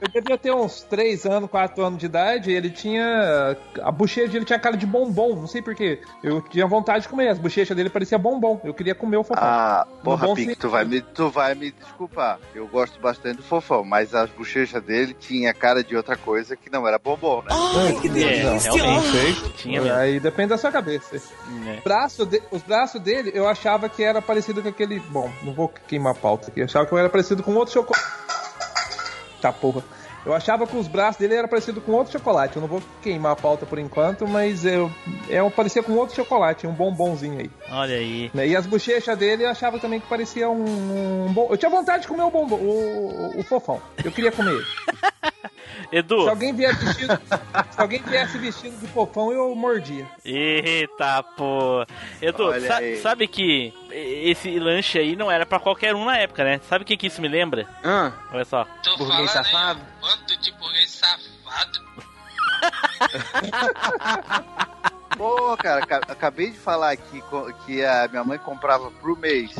Eu 0.00 0.08
devia 0.20 0.36
ter 0.36 0.52
uns 0.52 0.82
3 0.82 1.24
anos, 1.24 1.48
4 1.50 1.82
anos 1.82 1.98
de 1.98 2.06
idade. 2.06 2.50
Ele 2.52 2.68
tinha. 2.70 3.56
A 3.82 3.90
bochecha 3.90 4.28
dele 4.28 4.44
tinha 4.44 4.58
cara 4.58 4.76
de 4.76 4.86
bombom, 4.86 5.34
não 5.36 5.46
sei 5.46 5.62
porquê. 5.62 6.00
Eu 6.22 6.40
tinha 6.42 6.66
vontade 6.66 7.02
de 7.04 7.08
comer. 7.08 7.28
As 7.28 7.38
bochechas 7.38 7.76
dele 7.76 7.88
pareciam 7.90 8.20
bombom. 8.20 8.60
Eu 8.64 8.74
queria 8.74 8.94
comer 8.94 9.16
o 9.16 9.24
fofão. 9.24 9.42
Ah, 9.42 9.86
porra, 10.02 10.34
Pique, 10.34 10.56
tu 10.56 10.68
vai, 10.68 10.84
me, 10.84 11.00
tu 11.00 11.28
vai 11.30 11.54
me 11.54 11.70
desculpar. 11.70 12.38
Eu 12.54 12.66
gosto 12.66 12.98
bastante 13.00 13.36
do 13.38 13.42
fofão, 13.42 13.84
mas 13.84 14.14
as 14.14 14.28
bochechas 14.30 14.82
dele 14.82 15.03
tinha 15.12 15.52
cara 15.52 15.84
de 15.84 15.94
outra 15.96 16.16
coisa 16.16 16.56
que 16.56 16.70
não 16.70 16.86
era 16.88 16.98
bombom, 16.98 17.42
né? 17.42 17.48
É, 18.22 18.58
realmente. 18.58 19.50
Tinha 19.58 19.80
mesmo. 19.82 19.96
Aí 19.98 20.18
depende 20.20 20.48
da 20.50 20.56
sua 20.58 20.72
cabeça. 20.72 21.16
É. 21.66 21.80
Braço 21.84 22.24
de- 22.24 22.42
os 22.50 22.62
braços 22.62 23.00
dele, 23.00 23.32
eu 23.34 23.46
achava 23.46 23.88
que 23.88 24.02
era 24.02 24.22
parecido 24.22 24.62
com 24.62 24.68
aquele. 24.68 25.00
Bom, 25.00 25.30
não 25.42 25.52
vou 25.52 25.68
queimar 25.68 26.12
a 26.12 26.14
pauta 26.16 26.48
aqui. 26.50 26.60
Eu 26.60 26.64
achava 26.64 26.86
que 26.86 26.92
eu 26.92 26.98
era 26.98 27.10
parecido 27.10 27.42
com 27.42 27.52
outro 27.54 27.74
chocolate. 27.74 28.02
Tá, 29.42 29.52
porra. 29.52 29.82
Eu 30.26 30.32
achava 30.32 30.66
que 30.66 30.74
os 30.76 30.88
braços 30.88 31.18
dele 31.20 31.34
era 31.34 31.46
parecido 31.46 31.80
com 31.80 31.92
outro 31.92 32.12
chocolate. 32.12 32.56
Eu 32.56 32.62
não 32.62 32.68
vou 32.68 32.82
queimar 33.02 33.32
a 33.32 33.36
pauta 33.36 33.66
por 33.66 33.78
enquanto, 33.78 34.26
mas 34.26 34.64
eu, 34.64 34.90
é, 35.28 35.42
um- 35.42 35.50
parecia 35.50 35.82
com 35.82 35.92
outro 35.92 36.16
chocolate, 36.16 36.66
um 36.66 36.72
bombonzinho 36.72 37.38
aí. 37.40 37.50
Olha 37.70 37.94
aí. 37.96 38.30
né? 38.32 38.46
E 38.48 38.56
as 38.56 38.66
bochechas 38.66 39.18
dele 39.18 39.44
eu 39.44 39.50
achava 39.50 39.78
também 39.78 40.00
que 40.00 40.06
parecia 40.06 40.48
um, 40.48 41.26
um 41.26 41.32
bom. 41.32 41.48
Eu 41.50 41.56
tinha 41.58 41.70
vontade 41.70 42.02
de 42.02 42.08
comer 42.08 42.22
o 42.22 42.30
bombom, 42.30 42.56
o, 42.56 43.32
o, 43.36 43.40
o 43.40 43.42
fofão. 43.42 43.80
Eu 44.02 44.10
queria 44.10 44.32
comer 44.32 44.52
ele. 44.52 44.64
Edu, 45.92 46.22
Se 46.22 46.28
alguém 46.28 46.52
vier 46.54 46.74
vestido, 46.76 47.18
se 47.70 47.80
alguém 47.80 48.00
viesse 48.02 48.38
vestido 48.38 48.76
de 48.78 48.86
fofão, 48.88 49.30
eu 49.32 49.54
mordia. 49.54 50.06
eita 50.24 51.22
pô. 51.36 51.84
Edu, 52.22 52.60
sa- 52.60 52.76
aí. 52.78 52.96
sabe 52.98 53.26
que 53.28 53.72
esse 53.96 54.58
lanche 54.58 54.98
aí 54.98 55.14
não 55.16 55.30
era 55.30 55.46
pra 55.46 55.58
qualquer 55.60 55.94
um 55.94 56.04
na 56.04 56.18
época, 56.18 56.42
né? 56.44 56.60
Sabe 56.68 56.82
o 56.82 56.86
que, 56.86 56.96
que 56.96 57.06
isso 57.06 57.22
me 57.22 57.28
lembra? 57.28 57.66
Ah, 57.84 58.12
Olha 58.32 58.44
só. 58.44 58.64
Tô 58.82 58.96
Burguês 58.96 59.30
falando 59.32 59.46
safado. 59.46 59.80
bando 60.00 60.36
de 60.40 60.52
burguês 60.52 60.90
safado. 60.90 61.84
Pô, 65.16 65.56
cara, 65.56 65.82
aca- 65.84 66.02
acabei 66.08 66.50
de 66.50 66.58
falar 66.58 66.90
aqui 66.92 67.22
que 67.64 67.84
a 67.84 68.08
minha 68.08 68.24
mãe 68.24 68.38
comprava 68.38 68.90
pro 68.90 69.16
mês, 69.16 69.54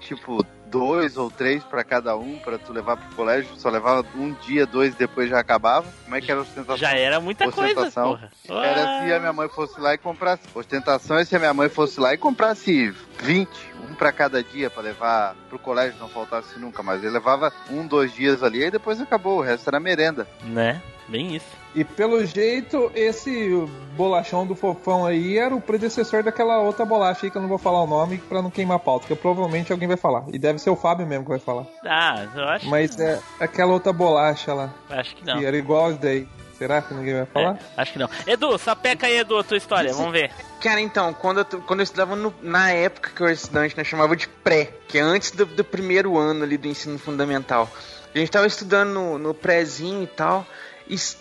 tipo, 0.00 0.44
dois 0.70 1.16
ou 1.16 1.30
três 1.30 1.62
pra 1.64 1.82
cada 1.82 2.16
um, 2.16 2.38
pra 2.38 2.58
tu 2.58 2.72
levar 2.72 2.96
pro 2.96 3.16
colégio, 3.16 3.50
só 3.56 3.68
levava 3.68 4.06
um 4.14 4.32
dia, 4.34 4.64
dois, 4.66 4.94
depois 4.94 5.28
já 5.28 5.38
acabava. 5.40 5.86
Como 6.04 6.16
é 6.16 6.20
que 6.20 6.30
era 6.30 6.40
a 6.40 6.42
ostentação? 6.42 6.76
Já 6.76 6.92
era 6.92 7.20
muita 7.20 7.50
coisa, 7.50 7.80
Ostentação. 7.80 8.10
porra. 8.10 8.30
Era 8.64 9.00
se 9.04 9.12
a 9.12 9.18
minha 9.18 9.32
mãe 9.32 9.48
fosse 9.48 9.80
lá 9.80 9.94
e 9.94 9.98
comprasse. 9.98 10.42
Ostentação 10.54 11.18
é 11.18 11.24
se 11.24 11.34
a 11.34 11.38
minha 11.38 11.54
mãe 11.54 11.68
fosse 11.68 11.98
lá 12.00 12.14
e 12.14 12.18
comprasse 12.18 12.94
20, 13.20 13.48
um 13.90 13.94
pra 13.94 14.12
cada 14.12 14.42
dia 14.42 14.70
pra 14.70 14.82
levar 14.82 15.34
pro 15.48 15.58
colégio, 15.58 15.98
não 15.98 16.08
faltasse 16.08 16.58
nunca. 16.58 16.82
Mas 16.82 17.02
ele 17.02 17.12
levava 17.12 17.52
um, 17.68 17.86
dois 17.86 18.14
dias 18.14 18.42
ali 18.42 18.64
e 18.64 18.70
depois 18.70 19.00
acabou. 19.00 19.38
O 19.38 19.42
resto 19.42 19.68
era 19.68 19.80
merenda. 19.80 20.26
Né? 20.44 20.80
Bem 21.08 21.34
isso. 21.34 21.59
E 21.74 21.84
pelo 21.84 22.24
jeito, 22.26 22.90
esse 22.96 23.48
bolachão 23.96 24.44
do 24.46 24.56
fofão 24.56 25.06
aí 25.06 25.38
era 25.38 25.54
o 25.54 25.60
predecessor 25.60 26.22
daquela 26.22 26.58
outra 26.58 26.84
bolacha 26.84 27.26
aí 27.26 27.30
que 27.30 27.36
eu 27.36 27.42
não 27.42 27.48
vou 27.48 27.58
falar 27.58 27.82
o 27.82 27.86
nome 27.86 28.18
pra 28.18 28.42
não 28.42 28.50
queimar 28.50 28.76
a 28.76 28.80
pauta, 28.80 29.06
que 29.06 29.14
provavelmente 29.14 29.70
alguém 29.70 29.86
vai 29.86 29.96
falar. 29.96 30.24
E 30.32 30.38
deve 30.38 30.58
ser 30.58 30.70
o 30.70 30.76
Fábio 30.76 31.06
mesmo 31.06 31.24
que 31.24 31.30
vai 31.30 31.38
falar. 31.38 31.66
Ah, 31.86 32.26
eu 32.34 32.44
acho, 32.48 32.68
Mas 32.68 32.98
é 32.98 33.20
aquela 33.38 33.72
outra 33.72 33.92
bolacha 33.92 34.52
lá, 34.52 34.74
acho 34.90 35.14
que 35.14 35.24
não. 35.24 35.38
que 35.38 35.44
era 35.44 35.56
igual 35.56 35.92
daí. 35.92 36.26
Será 36.58 36.82
que 36.82 36.92
ninguém 36.92 37.14
vai 37.14 37.24
falar? 37.24 37.54
É, 37.54 37.80
acho 37.80 37.92
que 37.94 37.98
não. 37.98 38.10
Edu, 38.26 38.58
sapeca 38.58 39.06
aí, 39.06 39.16
Edu, 39.20 39.38
a 39.38 39.42
tua 39.42 39.56
história, 39.56 39.94
vamos 39.94 40.12
ver. 40.12 40.30
Cara, 40.60 40.78
então, 40.78 41.14
quando 41.14 41.38
eu, 41.38 41.44
quando 41.62 41.80
eu 41.80 41.84
estudava 41.84 42.14
no- 42.14 42.34
na 42.42 42.70
época 42.70 43.10
que 43.14 43.20
eu 43.22 43.26
era 43.26 43.32
estudante, 43.34 43.74
nós 43.78 43.86
chamava 43.86 44.14
de 44.14 44.28
pré, 44.28 44.68
que 44.86 44.98
é 44.98 45.00
antes 45.00 45.30
do, 45.30 45.46
do 45.46 45.64
primeiro 45.64 46.18
ano 46.18 46.44
ali 46.44 46.58
do 46.58 46.68
ensino 46.68 46.98
fundamental. 46.98 47.66
A 48.14 48.18
gente 48.18 48.30
tava 48.30 48.46
estudando 48.46 48.90
no, 48.90 49.18
no 49.18 49.32
prézinho 49.32 50.02
e 50.02 50.06
tal, 50.06 50.44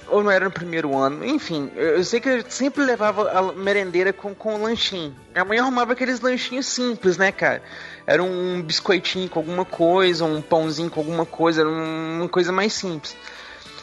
ou 0.08 0.24
não 0.24 0.32
era 0.32 0.46
no 0.46 0.52
primeiro 0.52 0.96
ano, 0.98 1.26
enfim, 1.26 1.70
eu, 1.76 2.04
sei 2.04 2.20
que 2.20 2.30
eu 2.30 2.44
sempre 2.50 2.84
levava 2.84 3.30
a 3.32 3.54
merendeira 3.54 4.12
com, 4.14 4.34
com 4.34 4.62
lanchinho. 4.64 5.16
Minha 5.34 5.46
mãe 5.46 5.60
arrumava 5.60 5.94
aqueles 5.94 6.20
lanchinhos 6.22 6.66
simples, 6.66 7.18
né, 7.18 7.32
cara? 7.32 7.62
Era 8.08 8.24
um 8.24 8.62
biscoitinho 8.62 9.30
com 9.30 9.40
alguma 9.40 9.66
coisa, 9.66 10.26
um 10.26 10.42
pãozinho 10.42 10.90
com 10.90 11.00
alguma 11.00 11.26
coisa, 11.26 11.62
era 11.62 11.70
um- 11.70 12.18
uma 12.22 12.30
coisa 12.30 12.52
mais 12.52 12.74
simples. 12.74 13.16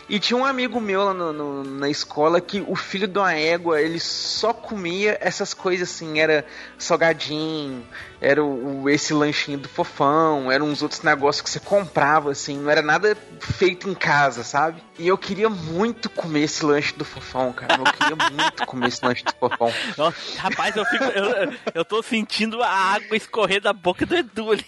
E 0.08 0.20
tinha 0.20 0.36
um 0.38 0.44
amigo 0.44 0.80
meu 0.80 1.02
lá 1.04 1.12
no- 1.12 1.32
no- 1.32 1.64
na 1.64 1.90
escola 1.90 2.40
que 2.40 2.64
o 2.68 2.76
filho 2.76 3.08
de 3.08 3.18
uma 3.18 3.34
égua, 3.34 3.82
ele 3.82 3.98
só 3.98 4.52
comia 4.52 5.18
essas 5.20 5.52
coisas 5.52 5.90
assim, 5.90 6.20
era 6.20 6.46
salgadinho, 6.78 7.84
era 8.20 8.40
o, 8.44 8.82
o- 8.84 8.88
esse 8.88 9.12
lanchinho 9.12 9.58
do 9.58 9.68
fofão, 9.68 10.50
eram 10.52 10.66
uns 10.66 10.80
outros 10.80 11.02
negócios 11.02 11.42
que 11.42 11.50
você 11.50 11.58
comprava, 11.58 12.30
assim, 12.30 12.56
não 12.56 12.70
era 12.70 12.82
nada 12.82 13.16
feito 13.40 13.88
em 13.90 13.94
casa, 13.94 14.44
sabe? 14.44 14.80
E 14.96 15.08
eu 15.08 15.18
queria 15.18 15.50
muito 15.50 16.08
comer 16.08 16.44
esse 16.44 16.64
lanche 16.64 16.94
do 16.94 17.04
fofão, 17.04 17.52
cara. 17.52 17.74
Eu 17.74 17.84
queria 17.92 18.14
muito 18.30 18.64
comer 18.64 18.86
esse 18.88 19.04
lanche 19.04 19.24
do 19.24 19.32
fofão. 19.40 19.72
Nossa, 19.98 20.38
rapaz, 20.40 20.76
eu, 20.76 20.84
fico, 20.84 21.02
eu, 21.04 21.52
eu 21.74 21.84
tô 21.84 22.00
sentindo 22.00 22.62
a 22.62 22.68
água 22.68 23.16
escorrer 23.16 23.60
da 23.60 23.72
boca 23.72 24.06
do 24.06 24.14
Edu 24.14 24.52
ali. 24.52 24.64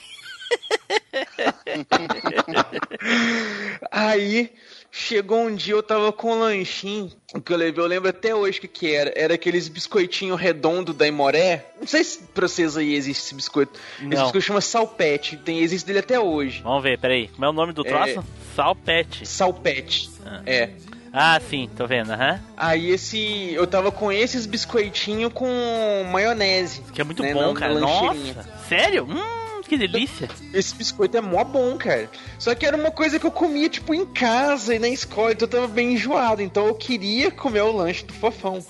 Aí 3.90 4.52
chegou 4.90 5.40
um 5.40 5.54
dia, 5.54 5.74
eu 5.74 5.82
tava 5.82 6.12
com 6.12 6.32
um 6.32 6.40
lanchinho 6.40 7.10
que 7.44 7.52
eu 7.52 7.56
levei, 7.56 7.82
eu 7.82 7.86
lembro 7.86 8.08
até 8.08 8.34
hoje 8.34 8.58
o 8.58 8.60
que, 8.62 8.68
que 8.68 8.94
era. 8.94 9.12
Era 9.14 9.34
aqueles 9.34 9.68
biscoitinhos 9.68 10.40
redondos 10.40 10.94
da 10.94 11.06
Imoré. 11.06 11.66
Não 11.78 11.86
sei 11.86 12.02
se 12.02 12.20
pra 12.34 12.48
vocês 12.48 12.76
aí 12.76 12.94
existe 12.94 13.24
esse 13.24 13.34
biscoito. 13.34 13.78
Esse 13.98 14.06
Não. 14.06 14.22
biscoito 14.22 14.40
chama 14.40 14.60
Salpete, 14.60 15.36
tem, 15.36 15.60
existe 15.60 15.86
dele 15.86 15.98
até 16.00 16.18
hoje. 16.18 16.62
Vamos 16.62 16.82
ver, 16.82 16.98
peraí. 16.98 17.28
Como 17.28 17.44
é 17.44 17.48
o 17.48 17.52
nome 17.52 17.72
do 17.72 17.84
troço? 17.84 18.24
Salpete. 18.54 19.26
Salpete. 19.26 20.10
É. 20.46 20.70
Ah, 21.12 21.40
sim, 21.40 21.68
tô 21.76 21.86
vendo, 21.86 22.12
aham. 22.12 22.40
Aí 22.56 22.90
esse. 22.90 23.52
Eu 23.52 23.66
tava 23.66 23.90
com 23.90 24.12
esses 24.12 24.46
biscoitinhos 24.46 25.32
com 25.32 25.48
maionese. 26.10 26.82
Que 26.92 27.00
é 27.00 27.04
muito 27.04 27.22
né, 27.22 27.32
bom, 27.32 27.54
cara. 27.54 27.78
Nossa, 27.78 28.46
sério? 28.68 29.06
Hum, 29.08 29.47
que 29.68 29.76
delícia. 29.76 30.28
Esse 30.52 30.74
biscoito 30.74 31.16
é 31.16 31.20
mó 31.20 31.44
bom, 31.44 31.76
cara. 31.76 32.10
Só 32.38 32.54
que 32.54 32.66
era 32.66 32.76
uma 32.76 32.90
coisa 32.90 33.18
que 33.18 33.26
eu 33.26 33.30
comia, 33.30 33.68
tipo, 33.68 33.94
em 33.94 34.04
casa 34.06 34.74
e 34.74 34.78
na 34.78 34.88
escola, 34.88 35.32
então 35.32 35.46
eu 35.46 35.52
tava 35.52 35.68
bem 35.68 35.92
enjoado. 35.94 36.42
Então 36.42 36.66
eu 36.66 36.74
queria 36.74 37.30
comer 37.30 37.62
o 37.62 37.72
lanche 37.72 38.04
do 38.04 38.12
fofão. 38.12 38.64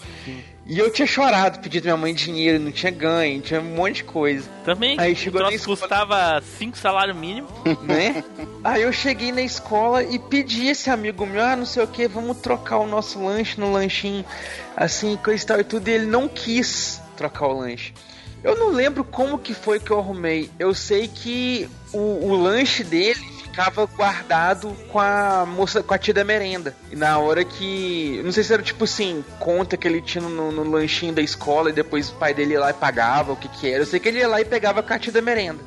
E 0.71 0.79
eu 0.79 0.93
tinha 0.93 1.07
chorado, 1.07 1.61
pedido 1.61 1.85
minha 1.85 1.97
mãe 1.97 2.13
dinheiro, 2.15 2.63
não 2.63 2.71
tinha 2.71 2.93
ganho, 2.93 3.41
tinha 3.41 3.59
um 3.59 3.75
monte 3.75 3.97
de 3.97 4.05
coisa. 4.05 4.47
Também, 4.67 5.01
Aí 5.01 5.15
o 5.15 5.17
chegou 5.17 5.41
troço 5.41 5.57
escola- 5.57 5.79
custava 5.79 6.43
5 6.59 6.77
salários 6.77 7.17
mínimos. 7.17 7.51
né? 7.83 8.23
Aí 8.63 8.83
eu 8.83 8.93
cheguei 8.93 9.33
na 9.33 9.41
escola 9.41 10.03
e 10.03 10.19
pedi 10.19 10.67
esse 10.69 10.91
amigo 10.91 11.25
meu, 11.25 11.43
ah, 11.43 11.57
não 11.57 11.65
sei 11.65 11.83
o 11.83 11.87
que, 11.87 12.07
vamos 12.07 12.37
trocar 12.39 12.77
o 12.81 12.87
nosso 12.87 13.19
lanche 13.25 13.59
no 13.59 13.73
lanchinho, 13.73 14.23
assim, 14.77 15.17
coisa 15.17 15.43
e 15.43 15.47
tal 15.47 15.61
e 15.61 15.65
tudo, 15.65 15.89
e 15.89 15.93
ele 15.93 16.07
não 16.07 16.29
quis 16.29 17.01
trocar 17.17 17.47
o 17.47 17.61
lanche. 17.61 17.95
Eu 18.43 18.57
não 18.57 18.71
lembro 18.71 19.03
como 19.05 19.39
que 19.39 19.53
foi 19.55 19.81
que 19.81 19.91
eu 19.91 19.99
arrumei. 19.99 20.51
Eu 20.59 20.75
sei 20.75 21.09
que 21.09 21.69
o, 21.93 22.27
o 22.27 22.37
lanche 22.37 22.85
dele 22.85 23.21
ficava 23.43 23.87
guardado 23.87 24.77
com 24.89 25.01
a 25.01 25.45
moça, 25.45 25.83
com 25.83 25.93
a 25.93 25.99
tia 25.99 26.15
da 26.15 26.25
merenda. 26.25 26.77
E 26.93 26.97
na 26.97 27.19
hora 27.19 27.45
que. 27.45 28.21
Não 28.25 28.31
sei 28.31 28.45
se 28.45 28.53
era 28.53 28.63
tipo 28.63 28.85
assim, 28.85 29.25
conta 29.41 29.77
que 29.77 29.89
ele 29.89 30.01
tinha 30.01 30.23
no, 30.23 30.53
no 30.53 30.71
lanchinho 30.71 31.13
da 31.13 31.21
escola 31.21 31.71
e 31.71 31.73
depois 31.73 32.11
o 32.11 32.15
pai 32.15 32.33
dele 32.33 32.53
ia 32.53 32.61
lá 32.61 32.71
e 32.71 32.75
pagava, 32.75 33.33
o 33.33 33.37
que 33.37 33.49
que 33.49 33.69
era. 33.69 33.83
Eu 33.83 33.87
sei 33.87 33.99
que 33.99 34.09
ele 34.09 34.21
ia 34.21 34.29
lá 34.29 34.41
e 34.41 34.45
pegava 34.45 34.83
com 34.83 34.93
a 34.93 34.99
tia 34.99 35.13
da 35.13 35.21
merenda. 35.21 35.59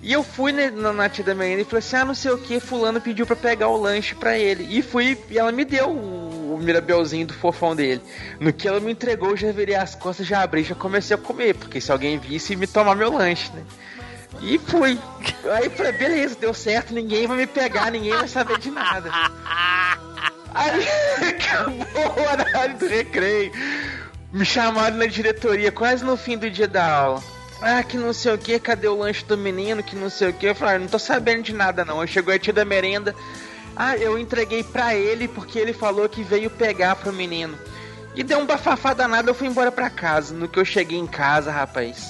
E 0.00 0.12
eu 0.12 0.22
fui 0.22 0.52
na, 0.52 0.92
na 0.92 1.08
tia 1.08 1.24
da 1.24 1.34
merenda 1.34 1.62
e 1.62 1.64
falei 1.64 1.78
assim: 1.78 1.96
ah, 1.96 2.04
não 2.04 2.14
sei 2.14 2.30
o 2.30 2.38
que, 2.38 2.60
fulano 2.60 3.00
pediu 3.00 3.26
pra 3.26 3.36
pegar 3.36 3.68
o 3.68 3.76
lanche 3.76 4.14
pra 4.14 4.38
ele. 4.38 4.66
E 4.70 4.82
fui, 4.82 5.18
e 5.28 5.38
ela 5.38 5.50
me 5.50 5.64
deu 5.64 5.88
o, 5.90 6.54
o 6.54 6.58
mirabelzinho 6.58 7.26
do 7.26 7.34
fofão 7.34 7.74
dele. 7.74 8.00
No 8.38 8.52
que 8.52 8.68
ela 8.68 8.80
me 8.80 8.92
entregou, 8.92 9.30
eu 9.30 9.36
já 9.36 9.50
virei 9.50 9.74
as 9.74 9.94
costas, 9.94 10.26
já 10.26 10.42
abri, 10.42 10.62
já 10.62 10.74
comecei 10.74 11.16
a 11.16 11.18
comer, 11.18 11.54
porque 11.54 11.80
se 11.80 11.90
alguém 11.90 12.18
visse, 12.18 12.54
me 12.54 12.66
tomar 12.66 12.94
meu 12.94 13.12
lanche, 13.12 13.50
né? 13.52 13.64
E 14.40 14.58
fui. 14.58 14.98
Aí 15.52 15.68
falei, 15.70 15.92
beleza, 15.92 16.36
deu 16.38 16.54
certo, 16.54 16.94
ninguém 16.94 17.26
vai 17.26 17.36
me 17.36 17.46
pegar, 17.46 17.90
ninguém 17.90 18.12
vai 18.12 18.28
saber 18.28 18.58
de 18.58 18.70
nada. 18.70 19.10
Aí 20.54 20.86
acabou 21.28 21.86
o 22.16 22.20
horário 22.20 22.78
do 22.78 22.86
recreio. 22.86 23.52
Me 24.32 24.44
chamaram 24.44 24.96
na 24.96 25.06
diretoria 25.06 25.72
quase 25.72 26.04
no 26.04 26.16
fim 26.16 26.36
do 26.36 26.50
dia 26.50 26.68
da 26.68 26.86
aula. 26.86 27.37
Ah, 27.60 27.82
que 27.82 27.96
não 27.96 28.12
sei 28.12 28.32
o 28.32 28.38
que, 28.38 28.58
cadê 28.60 28.86
o 28.86 28.98
lanche 28.98 29.24
do 29.24 29.36
menino, 29.36 29.82
que 29.82 29.96
não 29.96 30.08
sei 30.08 30.28
o 30.28 30.32
que. 30.32 30.46
Eu 30.46 30.54
falei, 30.54 30.76
ah, 30.76 30.78
não 30.78 30.86
tô 30.86 30.98
sabendo 30.98 31.42
de 31.42 31.52
nada 31.52 31.84
não. 31.84 32.00
Aí 32.00 32.08
chegou 32.08 32.32
a 32.32 32.38
tia 32.38 32.52
da 32.52 32.64
merenda. 32.64 33.14
Ah, 33.76 33.96
eu 33.96 34.18
entreguei 34.18 34.62
pra 34.62 34.94
ele 34.94 35.28
porque 35.28 35.58
ele 35.58 35.72
falou 35.72 36.08
que 36.08 36.22
veio 36.22 36.50
pegar 36.50 36.96
pro 36.96 37.12
menino. 37.12 37.58
E 38.14 38.22
deu 38.22 38.38
um 38.38 38.46
bafafá 38.46 38.94
danado, 38.94 39.30
eu 39.30 39.34
fui 39.34 39.46
embora 39.46 39.70
pra 39.70 39.88
casa. 39.90 40.34
No 40.34 40.48
que 40.48 40.58
eu 40.58 40.64
cheguei 40.64 40.98
em 40.98 41.06
casa, 41.06 41.52
rapaz, 41.52 42.04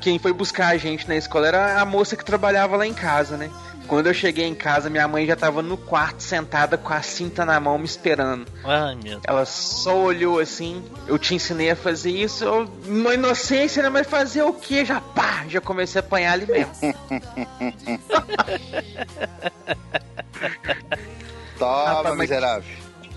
quem 0.00 0.18
foi 0.18 0.32
buscar 0.32 0.68
a 0.68 0.76
gente 0.76 1.08
na 1.08 1.16
escola 1.16 1.48
era 1.48 1.80
a 1.80 1.84
moça 1.84 2.16
que 2.16 2.24
trabalhava 2.24 2.76
lá 2.76 2.86
em 2.86 2.94
casa, 2.94 3.36
né? 3.36 3.50
Quando 3.86 4.06
eu 4.06 4.14
cheguei 4.14 4.46
em 4.46 4.54
casa, 4.54 4.88
minha 4.88 5.06
mãe 5.06 5.26
já 5.26 5.36
tava 5.36 5.60
no 5.60 5.76
quarto 5.76 6.22
sentada 6.22 6.78
com 6.78 6.92
a 6.92 7.02
cinta 7.02 7.44
na 7.44 7.60
mão 7.60 7.76
me 7.78 7.84
esperando. 7.84 8.46
Ai, 8.64 8.94
meu 8.94 9.02
Deus. 9.02 9.22
Ela 9.24 9.44
só 9.44 9.96
olhou 9.96 10.38
assim, 10.38 10.82
eu 11.06 11.18
te 11.18 11.34
ensinei 11.34 11.70
a 11.70 11.76
fazer 11.76 12.10
isso, 12.10 12.44
eu, 12.44 12.70
na 12.86 13.14
inocência, 13.14 13.82
né? 13.82 13.88
Mas 13.88 14.06
fazer 14.06 14.42
o 14.42 14.52
que? 14.52 14.84
Já 14.84 15.00
pá, 15.00 15.44
já 15.48 15.60
comecei 15.60 16.00
a 16.00 16.04
apanhar 16.04 16.32
ali 16.32 16.46
mesmo. 16.46 16.72
Toma, 21.58 21.84
Rapaz, 21.84 22.16
miserável. 22.16 22.76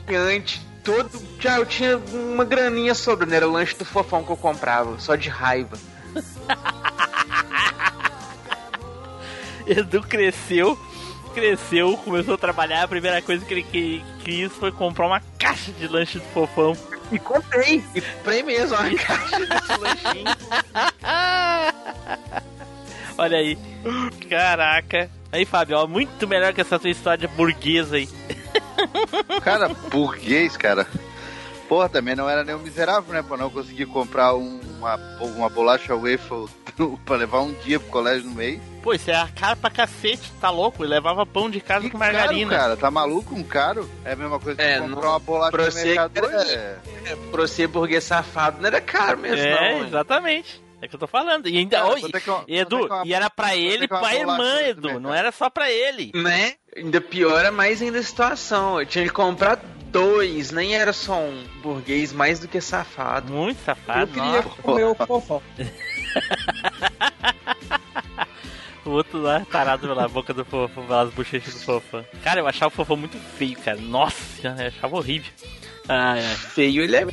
Antes, 0.10 0.62
todo. 0.84 1.10
Já 1.39 1.58
eu 1.58 1.65
tinha 1.65 1.97
uma 1.97 2.45
graninha 2.45 2.93
sobrando, 2.93 3.34
era 3.34 3.47
o 3.47 3.51
lanche 3.51 3.75
do 3.75 3.86
fofão 3.86 4.23
que 4.23 4.32
eu 4.32 4.38
comprava, 4.38 4.99
só 4.99 5.15
de 5.15 5.30
raiva. 5.30 5.78
Edu 9.65 10.01
cresceu, 10.01 10.78
cresceu, 11.34 11.97
começou 11.97 12.36
a 12.36 12.38
trabalhar. 12.38 12.84
A 12.84 12.88
primeira 12.88 13.21
coisa 13.21 13.43
que 13.45 13.54
ele 13.54 13.63
que- 13.63 14.04
quis 14.23 14.51
foi 14.54 14.71
comprar 14.71 15.08
uma 15.08 15.21
caixa 15.39 15.71
de 15.71 15.88
lanche 15.88 16.19
do 16.19 16.25
fofão. 16.25 16.75
E 17.12 17.19
comprei, 17.19 17.84
e 17.93 18.01
comprei 18.01 18.43
mesmo 18.43 18.75
uma 18.75 18.95
caixa 18.95 19.39
desse 19.39 19.78
lanchinho. 19.80 20.25
Olha 23.17 23.38
aí. 23.38 23.58
Caraca. 24.30 25.10
Aí, 25.32 25.45
Fábio, 25.45 25.78
ó, 25.78 25.88
muito 25.88 26.28
melhor 26.28 26.54
que 26.54 26.62
essa 26.62 26.80
tua 26.80 26.89
história 26.89 27.28
burguesa 27.28 27.97
aí. 27.97 28.10
Cara, 29.43 29.69
burguês, 29.69 30.56
cara. 30.58 30.88
Porra, 31.67 31.89
também 31.89 32.15
não 32.15 32.30
era 32.30 32.43
nem 32.43 32.56
um 32.56 32.60
miserável, 32.60 33.13
né? 33.13 33.23
Pra 33.23 33.38
não 33.38 33.49
conseguir 33.49 33.86
comprar 33.88 34.36
um- 34.36 34.60
uma, 34.78 34.95
uma 35.21 35.49
bolacha 35.49 35.95
waffle 35.95 36.47
pra 37.06 37.16
levar 37.16 37.42
um 37.42 37.54
dia 37.54 37.80
pro 37.80 37.90
colégio 37.90 38.28
no 38.30 38.36
mês. 38.36 38.60
Pô, 38.84 38.94
isso 38.94 39.10
é 39.10 39.28
caro 39.36 39.58
pra 39.58 39.70
cacete, 39.70 40.32
tá 40.40 40.50
louco? 40.52 40.84
Ele 40.84 40.94
levava 40.94 41.26
pão 41.26 41.50
de 41.50 41.60
casa 41.60 41.82
Que 41.86 41.90
com 41.90 41.98
margarina. 41.98 42.52
Caro, 42.52 42.62
cara, 42.62 42.78
tá 42.78 42.92
maluco? 42.92 43.34
Um 43.34 43.44
caro? 43.44 43.90
É 44.04 44.12
a 44.14 44.16
mesma 44.16 44.40
coisa 44.40 44.58
que 44.58 44.64
É, 44.64 44.80
comprar 44.80 45.02
não- 45.02 45.10
uma 45.10 45.20
bolacha 45.20 45.52
pra 45.52 45.66
no 45.68 45.74
mercado 45.74 46.12
era- 46.18 46.28
hoje. 46.28 46.54
É. 46.56 46.78
Pra 47.32 47.42
você, 47.42 47.66
burguês 47.68 48.04
safado, 48.04 48.60
não 48.60 48.68
era 48.68 48.80
caro 48.82 49.18
mesmo, 49.18 49.38
é, 49.46 49.80
não. 49.80 49.88
exatamente. 49.88 50.64
É 50.82 50.88
que 50.88 50.94
eu 50.96 51.00
tô 51.00 51.08
falando. 51.08 51.48
E 51.48 51.58
ainda. 51.58 51.78
Cara, 51.78 51.90
Oi, 51.94 52.02
é 52.02 52.04
é 52.04 52.32
uma- 52.32 52.44
Edu, 52.48 52.78
é 52.78 52.82
é 52.82 52.86
uma- 52.86 53.06
e 53.08 53.14
era 53.14 53.30
pra 53.30 53.56
é 53.56 53.60
ele 53.60 53.84
e 53.84 53.86
é 53.86 53.88
pra 53.88 54.14
irmã, 54.14 54.62
Edu. 54.62 55.00
Não 55.00 55.12
era 55.14 55.32
só 55.32 55.50
pra 55.50 55.72
ele. 55.72 56.12
Né? 56.14 56.54
Ainda 56.76 57.02
piora 57.02 57.50
mais 57.52 57.82
ainda 57.82 57.98
a 57.98 58.04
situação. 58.04 58.80
Eu 58.80 58.86
tinha 58.86 59.06
que 59.06 59.10
comprar 59.12 59.56
dois, 59.88 60.52
nem 60.52 60.76
era 60.76 60.92
só 60.94 61.14
um 61.18 61.44
burguês 61.64 62.12
mais 62.14 62.40
do 62.40 62.48
que 62.48 62.60
safado. 62.62 63.34
Muito 63.34 63.58
Eu 63.62 63.66
safado. 63.66 64.08
queria 64.12 64.42
nossa. 64.44 64.50
comer 64.62 64.84
o 64.84 64.94
fofão. 64.94 65.42
O 68.86 68.91
outro 68.91 69.19
lá, 69.19 69.39
tarado 69.51 69.88
pela 69.88 70.08
boca 70.08 70.32
do 70.32 70.45
fofo, 70.45 70.84
pelas 70.84 71.12
bochechas 71.12 71.56
do 71.56 71.60
fofão. 71.60 72.06
Cara, 72.23 72.39
eu 72.39 72.47
achava 72.47 72.67
o 72.67 72.75
fofão 72.75 72.95
muito 72.95 73.17
feio, 73.17 73.58
cara. 73.58 73.80
Nossa, 73.82 74.47
eu 74.47 74.67
achava 74.67 74.95
horrível. 74.95 75.32
Ai, 75.89 76.23
ai. 76.23 76.36
Feio 76.36 76.84
ele 76.84 76.95
é. 76.95 77.08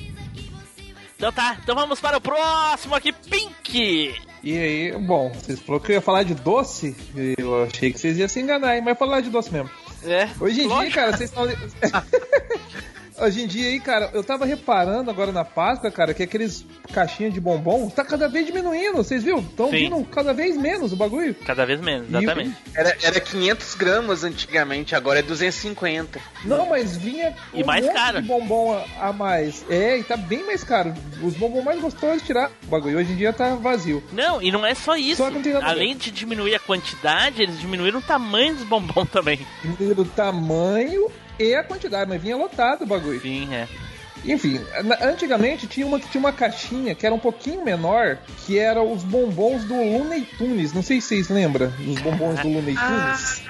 Então 1.16 1.32
tá, 1.32 1.56
então 1.62 1.74
vamos 1.74 1.98
para 1.98 2.18
o 2.18 2.20
próximo 2.20 2.94
aqui, 2.94 3.10
Pink! 3.10 4.14
E 4.42 4.58
aí, 4.58 4.92
bom, 4.98 5.30
vocês 5.32 5.60
falaram 5.60 5.82
que 5.84 5.92
eu 5.92 5.94
ia 5.94 6.02
falar 6.02 6.24
de 6.24 6.34
doce. 6.34 6.94
Eu 7.38 7.64
achei 7.64 7.90
que 7.90 7.98
vocês 7.98 8.18
iam 8.18 8.28
se 8.28 8.40
enganar, 8.40 8.76
hein? 8.76 8.82
Mas 8.84 8.98
falar 8.98 9.22
de 9.22 9.30
doce 9.30 9.50
mesmo. 9.50 9.70
É, 10.04 10.28
Hoje 10.38 10.60
em 10.60 10.66
dia, 10.66 10.76
lógico. 10.76 10.94
cara, 10.94 11.16
vocês 11.16 11.30
estão. 11.30 11.46
Hoje 13.22 13.42
em 13.42 13.46
dia 13.46 13.68
aí, 13.68 13.78
cara, 13.78 14.11
eu 14.12 14.24
tava 14.24 14.44
reparando 14.44 15.08
agora 15.11 15.30
na 15.30 15.44
Páscoa, 15.44 15.90
cara, 15.92 16.12
que 16.12 16.22
aqueles 16.24 16.64
caixinhas 16.92 17.32
de 17.32 17.40
bombom 17.40 17.88
tá 17.88 18.04
cada 18.04 18.28
vez 18.28 18.44
diminuindo, 18.46 18.96
vocês 18.96 19.22
viram? 19.22 19.38
Estão 19.38 19.70
vindo 19.70 20.04
cada 20.06 20.32
vez 20.35 20.56
menos 20.56 20.92
o 20.92 20.96
bagulho. 20.96 21.32
Cada 21.46 21.64
vez 21.64 21.80
menos, 21.80 22.08
E- 22.11 22.16
exatamente. 22.16 22.56
Era, 22.74 22.96
era 23.00 23.20
500 23.20 23.74
gramas 23.76 24.24
antigamente, 24.24 24.94
agora 24.96 25.20
é 25.20 25.22
250. 25.22 26.20
Não, 26.44 26.68
mas 26.68 26.96
vinha 26.96 27.32
E 27.54 27.62
um 27.62 27.66
mais 27.66 27.85
monte 27.85 27.94
caro. 27.94 28.22
de 28.22 28.26
bombom 28.26 28.72
a, 28.98 29.08
a 29.08 29.12
mais. 29.12 29.64
É, 29.70 29.98
e 29.98 30.02
tá 30.02 30.16
bem 30.16 30.44
mais 30.44 30.64
caro. 30.64 30.92
Os 31.22 31.35
bombom 31.35 31.62
mais 31.62 31.80
gostosos 31.80 32.18
de 32.22 32.26
tirar 32.26 32.50
o 32.64 32.66
bagulho. 32.66 32.98
Hoje 32.98 33.12
em 33.12 33.16
dia 33.16 33.32
tá 33.32 33.54
vazio. 33.54 34.02
Não, 34.12 34.42
e 34.42 34.50
não 34.50 34.66
é 34.66 34.74
só 34.74 34.96
isso. 34.96 35.18
Só 35.22 35.28
que 35.28 35.35
não 35.37 35.42
tem 35.42 35.52
nada 35.52 35.66
a 35.66 35.68
ver. 35.74 35.80
Além 35.80 35.96
de 35.96 36.11
diminuir 36.11 36.54
a 36.56 36.58
quantidade, 36.58 37.40
eles 37.40 37.61
diminuíram 37.61 38.00
o 38.00 38.02
tamanho 38.02 38.54
dos 38.56 38.64
bombons 38.64 39.08
também. 39.12 39.38
Diminuíram 39.62 40.02
o 40.02 40.06
tamanho 40.08 41.06
e 41.38 41.54
a 41.54 41.62
quantidade, 41.64 42.08
mas 42.08 42.20
vinha 42.22 42.36
lotado 42.36 42.82
o 42.82 42.86
bagulho. 42.86 43.20
Sim, 43.20 43.52
é. 43.54 43.68
Enfim, 44.24 44.60
antigamente 45.00 45.66
tinha 45.66 45.84
uma 45.84 45.98
que 45.98 46.08
tinha 46.08 46.20
uma 46.20 46.32
caixinha 46.32 46.94
que 46.94 47.04
era 47.04 47.12
um 47.12 47.18
pouquinho 47.18 47.64
menor, 47.64 48.18
que 48.46 48.56
era 48.56 48.80
os 48.80 49.02
bombons 49.02 49.64
do 49.64 49.74
Looney 49.74 50.20
Tunes. 50.38 50.72
Não 50.72 50.80
sei 50.80 51.00
se 51.00 51.08
vocês 51.08 51.28
lembram 51.28 51.66
dos 51.78 52.00
bombons 52.00 52.38
do 52.38 52.48
Looney 52.48 52.76
Tunes. 52.76 53.42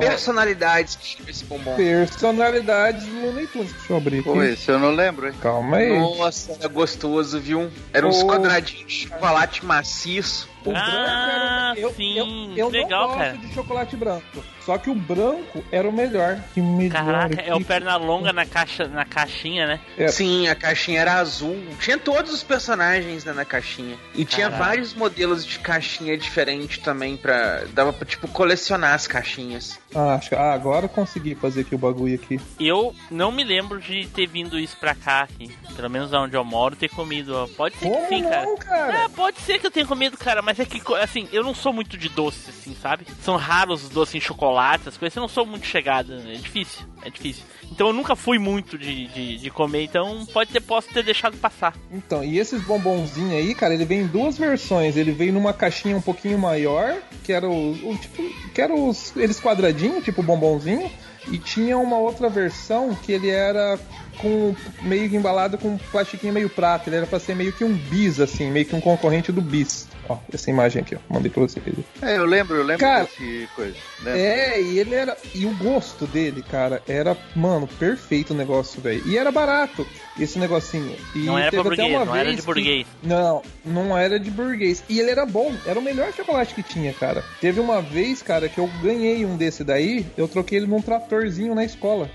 personalidades 0.00 0.96
que 0.96 1.16
tinha 1.16 1.30
esse 1.30 1.44
bombom. 1.44 1.74
Personalidades 1.76 3.04
do 3.06 3.20
Looney 3.26 3.46
Tunes. 3.48 3.70
Deixa 3.72 3.92
eu 3.92 3.96
abrir 3.98 4.20
aqui. 4.20 4.28
Pô, 4.30 4.42
esse 4.42 4.70
eu 4.70 4.78
não 4.78 4.92
lembro, 4.92 5.28
hein? 5.28 5.34
Calma 5.42 5.76
aí. 5.76 5.98
Nossa, 5.98 6.52
era 6.58 6.68
gostoso, 6.68 7.38
viu? 7.38 7.70
Era 7.92 8.06
uns 8.06 8.22
Oh. 8.22 8.26
quadradinhos 8.26 8.90
de 8.90 9.08
chocolate 9.08 9.62
maciço. 9.64 10.48
O 10.70 10.72
branco 10.72 10.86
Ah, 10.90 11.72
era... 11.76 11.80
eu, 11.80 11.90
sim. 11.94 12.16
eu, 12.18 12.56
eu 12.56 12.68
Legal, 12.68 13.00
não 13.02 13.08
gosto 13.08 13.18
cara. 13.18 13.36
de 13.38 13.54
chocolate 13.54 13.96
branco. 13.96 14.44
Só 14.60 14.76
que 14.78 14.90
o 14.90 14.94
branco 14.96 15.64
era 15.70 15.88
o 15.88 15.92
melhor. 15.92 16.40
Que 16.52 16.60
melhor. 16.60 16.92
Caraca, 17.04 17.40
é 17.40 17.54
o 17.54 17.58
que- 17.58 17.64
perna 17.64 17.96
longa 17.96 18.32
na, 18.32 18.44
caixa, 18.44 18.88
na 18.88 19.04
caixinha, 19.04 19.64
né? 19.66 19.80
É. 19.96 20.08
Sim, 20.08 20.48
a 20.48 20.56
caixinha 20.56 21.00
era 21.00 21.14
azul. 21.14 21.56
Tinha 21.80 21.96
todos 21.96 22.32
os 22.34 22.42
personagens 22.42 23.24
né, 23.24 23.32
na 23.32 23.44
caixinha. 23.44 23.96
E 24.12 24.24
tinha 24.24 24.50
Caraca. 24.50 24.64
vários 24.70 24.92
modelos 24.92 25.46
de 25.46 25.60
caixinha 25.60 26.18
diferente 26.18 26.80
também 26.80 27.16
pra. 27.16 27.62
Dava 27.72 27.92
pra, 27.92 28.04
tipo, 28.04 28.26
colecionar 28.26 28.94
as 28.94 29.06
caixinhas. 29.06 29.78
Ah, 29.94 30.14
acho 30.14 30.30
que- 30.30 30.34
ah, 30.34 30.52
agora 30.52 30.86
eu 30.86 30.88
consegui 30.88 31.36
fazer 31.36 31.60
aqui 31.60 31.74
o 31.76 31.78
bagulho 31.78 32.16
aqui. 32.16 32.40
Eu 32.58 32.92
não 33.08 33.30
me 33.30 33.44
lembro 33.44 33.80
de 33.80 34.06
ter 34.08 34.26
vindo 34.26 34.58
isso 34.58 34.76
pra 34.78 34.96
cá 34.96 35.22
aqui. 35.22 35.48
Pelo 35.76 35.88
menos 35.88 36.12
onde 36.12 36.34
eu 36.36 36.44
moro, 36.44 36.74
ter 36.74 36.88
comido. 36.88 37.48
Pode 37.56 37.76
ser 37.76 37.88
Como 37.88 38.02
que 38.08 38.08
sim, 38.16 38.22
cara. 38.24 38.42
não, 38.42 38.56
cara? 38.56 39.04
Ah, 39.04 39.08
pode 39.10 39.38
ser 39.40 39.60
que 39.60 39.66
eu 39.68 39.70
tenha 39.70 39.86
comido, 39.86 40.16
cara, 40.18 40.42
mas 40.42 40.55
é 40.60 40.64
que, 40.64 40.80
assim, 40.94 41.28
eu 41.32 41.42
não 41.42 41.54
sou 41.54 41.72
muito 41.72 41.96
de 41.96 42.08
doce, 42.08 42.50
assim, 42.50 42.74
sabe? 42.80 43.06
São 43.22 43.36
raros 43.36 43.84
os 43.84 43.88
doces 43.90 44.14
em 44.14 44.20
chocolate, 44.20 44.88
as 44.88 44.96
coisas, 44.96 45.16
eu 45.16 45.20
não 45.20 45.28
sou 45.28 45.46
muito 45.46 45.66
chegado, 45.66 46.14
é 46.14 46.34
difícil, 46.34 46.86
é 47.02 47.10
difícil. 47.10 47.44
Então 47.70 47.88
eu 47.88 47.92
nunca 47.92 48.14
fui 48.14 48.38
muito 48.38 48.78
de, 48.78 49.06
de, 49.08 49.38
de 49.38 49.50
comer, 49.50 49.84
então 49.84 50.24
pode 50.32 50.52
ter, 50.52 50.60
posso 50.60 50.88
ter 50.88 51.02
deixado 51.02 51.36
passar. 51.36 51.74
Então, 51.90 52.22
e 52.22 52.38
esses 52.38 52.62
bombonzinhos 52.62 53.32
aí, 53.32 53.54
cara, 53.54 53.74
ele 53.74 53.84
vem 53.84 54.00
em 54.00 54.06
duas 54.06 54.38
versões. 54.38 54.96
Ele 54.96 55.12
veio 55.12 55.32
numa 55.32 55.52
caixinha 55.52 55.96
um 55.96 56.00
pouquinho 56.00 56.38
maior, 56.38 56.96
que 57.24 57.32
era 57.32 57.48
o, 57.48 57.72
o 57.72 57.96
tipo, 57.96 58.22
que 58.54 58.60
era 58.60 58.74
os 58.74 59.14
eles 59.16 59.40
quadradinhos, 59.40 60.04
tipo 60.04 60.22
bombonzinho, 60.22 60.90
e 61.28 61.38
tinha 61.38 61.76
uma 61.76 61.98
outra 61.98 62.28
versão 62.28 62.94
que 62.94 63.12
ele 63.12 63.28
era 63.28 63.78
com 64.18 64.54
meio 64.82 65.14
embalado 65.14 65.58
com 65.58 65.68
um 65.68 65.78
plastiquinho 65.78 66.32
meio 66.32 66.48
prata. 66.48 66.88
Ele 66.88 66.96
era 66.96 67.06
pra 67.06 67.18
ser 67.18 67.34
meio 67.34 67.52
que 67.52 67.64
um 67.64 67.74
bis 67.74 68.20
assim, 68.20 68.50
meio 68.50 68.64
que 68.64 68.76
um 68.76 68.80
concorrente 68.80 69.32
do 69.32 69.42
bis. 69.42 69.88
Ó, 70.08 70.16
essa 70.32 70.50
imagem 70.50 70.82
aqui, 70.82 70.94
ó, 70.94 70.98
mandei 71.12 71.30
pra 71.30 71.42
vocês. 71.42 71.64
É, 72.02 72.16
eu 72.16 72.24
lembro, 72.24 72.56
eu 72.56 72.62
lembro 72.64 72.80
Cara, 72.84 73.04
desse 73.04 73.48
coisa. 73.56 73.74
Lembro. 74.02 74.20
É, 74.20 74.60
e 74.60 74.78
ele 74.78 74.94
era. 74.94 75.16
E 75.34 75.46
o 75.46 75.54
gosto 75.56 76.06
dele, 76.06 76.42
cara, 76.42 76.82
era, 76.86 77.16
mano, 77.34 77.66
perfeito 77.66 78.32
o 78.32 78.36
negócio, 78.36 78.80
velho. 78.80 79.02
E 79.06 79.16
era 79.18 79.32
barato, 79.32 79.86
esse 80.18 80.38
negocinho. 80.38 80.94
E 81.14 81.20
Não 81.20 81.38
era 81.38 81.50
teve 81.50 81.60
até 81.60 81.68
burguês, 81.68 81.90
uma 81.96 82.04
não 82.04 82.14
era 82.14 82.24
vez 82.24 82.36
de 82.36 82.42
que- 82.42 82.46
burguês. 82.46 82.86
Não, 83.02 83.42
não 83.64 83.96
era 83.98 84.20
de 84.20 84.30
burguês. 84.30 84.84
E 84.88 85.00
ele 85.00 85.10
era 85.10 85.26
bom, 85.26 85.52
era 85.66 85.78
o 85.78 85.82
melhor 85.82 86.12
chocolate 86.12 86.54
que 86.54 86.62
tinha, 86.62 86.92
cara. 86.92 87.24
Teve 87.40 87.58
uma 87.60 87.80
vez, 87.82 88.22
cara, 88.22 88.48
que 88.48 88.58
eu 88.58 88.70
ganhei 88.82 89.24
um 89.24 89.36
desse 89.36 89.64
daí, 89.64 90.06
eu 90.16 90.28
troquei 90.28 90.58
ele 90.58 90.66
num 90.66 90.80
tratorzinho 90.82 91.54
na 91.54 91.64
escola. 91.64 92.08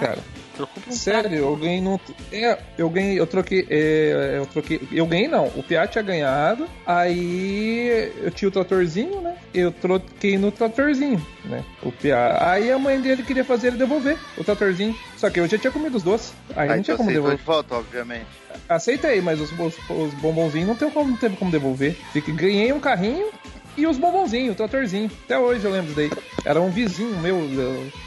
Cara, 0.00 0.18
Por 0.56 0.68
um 0.88 0.92
sério, 0.92 1.36
eu 1.36 1.56
ganhei 1.56 1.80
num. 1.80 1.98
É, 2.32 2.58
eu 2.78 2.88
ganhei, 2.88 3.18
eu 3.20 3.26
troquei. 3.26 3.66
é, 3.68 4.34
eu 4.38 4.46
troquei. 4.46 4.80
Eu 4.90 5.06
ganhei 5.06 5.28
não, 5.28 5.46
o 5.48 5.62
Piá 5.62 5.86
tinha 5.86 6.02
ganhado. 6.02 6.66
Aí 6.86 8.10
eu 8.22 8.30
tinha 8.30 8.48
o 8.48 8.52
tratorzinho, 8.52 9.20
né? 9.20 9.36
Eu 9.52 9.70
troquei 9.70 10.38
no 10.38 10.50
tratorzinho, 10.50 11.24
né? 11.44 11.62
O 11.82 11.92
Piá. 11.92 12.38
Aí 12.50 12.70
a 12.70 12.78
mãe 12.78 13.00
dele 13.00 13.22
queria 13.22 13.44
fazer 13.44 13.68
ele 13.68 13.76
devolver 13.76 14.18
o 14.36 14.44
tratorzinho. 14.44 14.96
Só 15.16 15.30
que 15.30 15.40
eu 15.40 15.46
já 15.46 15.58
tinha 15.58 15.70
comido 15.70 15.96
os 15.96 16.02
doces. 16.02 16.32
Aí 16.54 16.68
Aí 16.70 16.76
não 16.76 16.82
tinha 16.82 16.96
como 16.96 17.10
devolver. 17.10 17.38
de 17.38 17.44
volta, 17.44 17.74
obviamente. 17.76 18.26
Aceitei, 18.68 19.20
mas 19.20 19.40
os, 19.40 19.52
os, 19.52 19.74
os 19.90 20.14
bombonzinhos 20.14 20.66
não, 20.68 20.74
tem 20.74 20.90
como, 20.90 21.10
não 21.10 21.16
teve 21.16 21.36
como 21.36 21.50
devolver. 21.50 21.94
Fiquei, 22.12 22.34
ganhei 22.34 22.72
um 22.72 22.80
carrinho 22.80 23.28
e 23.76 23.86
os 23.86 23.98
bombonzinhos, 23.98 24.52
o 24.54 24.56
tratorzinho. 24.56 25.10
Até 25.24 25.38
hoje 25.38 25.64
eu 25.64 25.70
lembro 25.70 25.92
daí. 25.94 26.10
Era 26.44 26.60
um 26.60 26.70
vizinho 26.70 27.18
meu, 27.18 27.36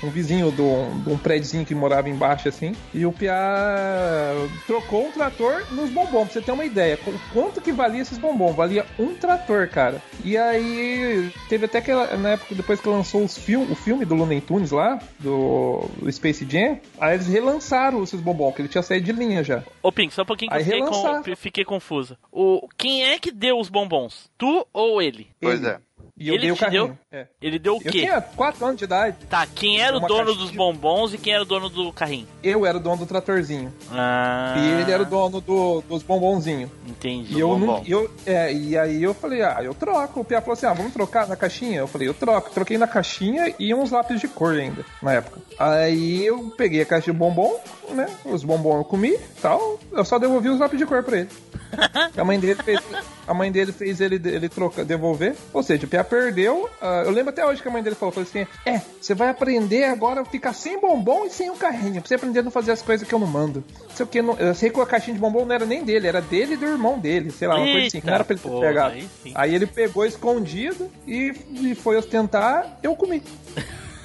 um 0.03 0.09
vizinho 0.09 0.49
do- 0.51 1.03
de 1.03 1.09
um 1.11 1.17
prédiozinho 1.17 1.65
que 1.65 1.75
morava 1.75 2.09
embaixo 2.09 2.47
assim. 2.47 2.73
E 2.93 3.05
o 3.05 3.11
Piá 3.11 4.33
trocou 4.65 5.07
um 5.07 5.11
trator 5.11 5.63
nos 5.71 5.89
bombons, 5.89 6.25
pra 6.25 6.33
você 6.33 6.41
ter 6.41 6.51
uma 6.51 6.65
ideia. 6.65 6.97
qu- 6.97 7.13
Quanto 7.33 7.61
que 7.61 7.71
valia 7.71 8.01
esses 8.01 8.17
bombons? 8.17 8.55
Valia 8.55 8.85
um 8.97 9.13
trator, 9.15 9.67
cara. 9.69 10.01
E 10.23 10.37
aí 10.37 11.31
teve 11.47 11.65
até 11.65 11.81
que 11.81 11.91
na 11.93 12.29
época, 12.29 12.55
depois 12.55 12.79
que 12.79 12.87
lançou 12.89 13.23
os 13.23 13.37
fil 13.37 13.61
o 13.63 13.75
filme 13.75 14.05
do 14.05 14.15
Looney 14.15 14.41
Tunes 14.41 14.71
lá, 14.71 14.99
do, 15.19 15.85
do 15.97 16.11
Space 16.11 16.45
Jam, 16.49 16.79
aí 16.99 17.15
eles 17.15 17.27
relançaram 17.27 18.03
esses 18.03 18.19
bombons, 18.21 18.53
que 18.55 18.61
ele 18.61 18.69
tinha 18.69 18.81
saído 18.81 19.05
de 19.05 19.11
linha 19.11 19.43
já. 19.43 19.63
Ô, 19.83 19.91
Pink, 19.91 20.13
só 20.13 20.21
um 20.21 20.25
pouquinho 20.25 20.49
que 20.51 20.57
Aí 20.57 20.61
eu 20.61 20.65
fiquei, 20.65 20.81
com, 21.25 21.35
fiquei 21.35 21.65
confuso. 21.65 22.17
O, 22.31 22.67
quem 22.77 23.03
é 23.03 23.19
que 23.19 23.31
deu 23.31 23.59
os 23.59 23.69
bombons? 23.69 24.29
Tu 24.37 24.65
ou 24.73 25.01
ele? 25.01 25.27
Pois 25.41 25.58
Ele. 25.59 25.67
é. 25.67 25.79
E 26.17 26.27
eu 26.27 26.33
Ele 26.35 26.41
dei 26.41 26.51
o 26.51 26.57
carrinho. 26.57 26.87
deu? 26.87 26.97
É. 27.11 27.25
Ele 27.41 27.57
deu 27.57 27.73
o 27.73 27.77
Eu 27.77 27.91
quê? 27.91 28.01
tinha 28.01 28.21
4 28.21 28.63
anos 28.63 28.77
de 28.77 28.83
idade. 28.83 29.17
Tá, 29.27 29.47
quem 29.47 29.81
era 29.81 29.97
o 29.97 29.99
dono 29.99 30.35
dos 30.35 30.51
de- 30.51 30.55
bombons 30.57 31.11
e 31.11 31.17
quem 31.17 31.33
era 31.33 31.41
o 31.41 31.45
dono 31.45 31.67
do 31.67 31.91
carrinho? 31.91 32.27
Eu 32.43 32.67
era 32.67 32.77
o 32.77 32.79
dono 32.79 32.97
do 32.97 33.05
tratorzinho. 33.07 33.73
Ah, 33.91 34.53
E 34.59 34.81
ele 34.81 34.91
era 34.91 35.01
o 35.01 35.05
dono 35.07 35.41
do- 35.41 35.81
dos 35.81 36.03
bombonzinhos. 36.03 36.69
Entendi. 36.87 37.33
E 37.35 37.39
eu 37.39 37.47
bombom. 37.49 37.83
Eu, 37.87 38.11
é, 38.27 38.53
e 38.53 38.77
aí 38.77 39.01
eu 39.01 39.15
falei, 39.15 39.41
ah, 39.41 39.57
eu 39.63 39.73
troco. 39.73 40.19
O 40.19 40.23
Pia 40.23 40.39
falou 40.39 40.53
assim: 40.53 40.67
ah, 40.67 40.73
vamos 40.73 40.93
trocar 40.93 41.27
na 41.27 41.35
caixinha? 41.35 41.79
Eu 41.79 41.87
falei, 41.87 42.07
eu 42.07 42.13
troco. 42.13 42.51
Troquei 42.51 42.77
na 42.77 42.85
caixinha 42.87 43.55
e 43.57 43.73
uns 43.73 43.89
lápis 43.89 44.21
de 44.21 44.27
cor 44.27 44.53
ainda, 44.53 44.85
na 45.01 45.13
época. 45.13 45.39
Aí 45.57 46.23
eu 46.23 46.53
peguei 46.55 46.81
a 46.81 46.85
caixa 46.85 47.11
de 47.11 47.17
bombom, 47.17 47.59
né? 47.89 48.07
Os 48.23 48.43
bombons 48.43 48.77
eu 48.77 48.83
comi 48.85 49.17
tal. 49.41 49.79
Eu 49.91 50.05
só 50.05 50.19
devolvi 50.19 50.49
os 50.49 50.59
lápis 50.59 50.77
de 50.77 50.85
cor 50.85 51.01
pra 51.01 51.17
ele. 51.21 51.29
a 52.17 52.23
mãe 52.23 52.39
dele 52.39 52.55
fez. 52.63 52.79
A 53.27 53.33
mãe 53.33 53.51
dele 53.51 53.71
fez 53.71 54.01
ele, 54.01 54.15
ele 54.15 54.49
troca, 54.49 54.83
devolver. 54.83 55.35
Ou 55.53 55.61
seja, 55.61 55.85
o 55.85 55.89
Pia 55.89 56.03
perdeu. 56.03 56.67
Eu 57.05 57.11
lembro 57.11 57.29
até 57.29 57.45
hoje 57.45 57.61
que 57.61 57.67
a 57.67 57.71
mãe 57.71 57.83
dele 57.83 57.95
falou, 57.95 58.13
falou 58.13 58.27
assim: 58.27 58.47
É, 58.65 58.81
você 58.99 59.13
vai 59.13 59.29
aprender 59.29 59.85
agora 59.85 60.21
a 60.21 60.25
ficar 60.25 60.53
sem 60.53 60.79
bombom 60.79 61.25
e 61.25 61.29
sem 61.29 61.49
o 61.49 61.55
carrinho. 61.55 62.01
Pra 62.01 62.07
você 62.07 62.15
aprender 62.15 62.39
a 62.39 62.43
não 62.43 62.51
fazer 62.51 62.71
as 62.71 62.81
coisas 62.81 63.07
que 63.07 63.13
eu 63.13 63.19
não 63.19 63.27
mando. 63.27 63.63
Não 63.81 63.95
sei 63.95 64.03
o 64.05 64.07
que. 64.07 64.21
Não, 64.21 64.37
eu 64.37 64.53
sei 64.55 64.69
que 64.69 64.79
a 64.79 64.85
caixinha 64.85 65.13
de 65.13 65.19
bombom 65.19 65.45
não 65.45 65.55
era 65.55 65.65
nem 65.65 65.83
dele, 65.83 66.07
era 66.07 66.21
dele 66.21 66.53
e 66.53 66.57
do 66.57 66.65
irmão 66.65 66.99
dele. 66.99 67.31
Sei 67.31 67.47
lá, 67.47 67.55
uma 67.55 67.65
coisa 67.65 67.87
assim, 67.87 68.01
que 68.01 68.07
não 68.07 68.13
era 68.13 68.23
pra 68.23 68.33
ele 68.33 68.39
Eita, 68.39 68.49
porra, 68.49 68.87
aí. 68.87 69.09
Aí 69.35 69.55
ele 69.55 69.65
pegou 69.65 70.05
escondido 70.05 70.89
e, 71.05 71.33
e 71.51 71.75
foi 71.75 71.97
ostentar, 71.97 72.79
eu 72.81 72.95
comi. 72.95 73.21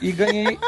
E 0.00 0.12
ganhei. 0.12 0.58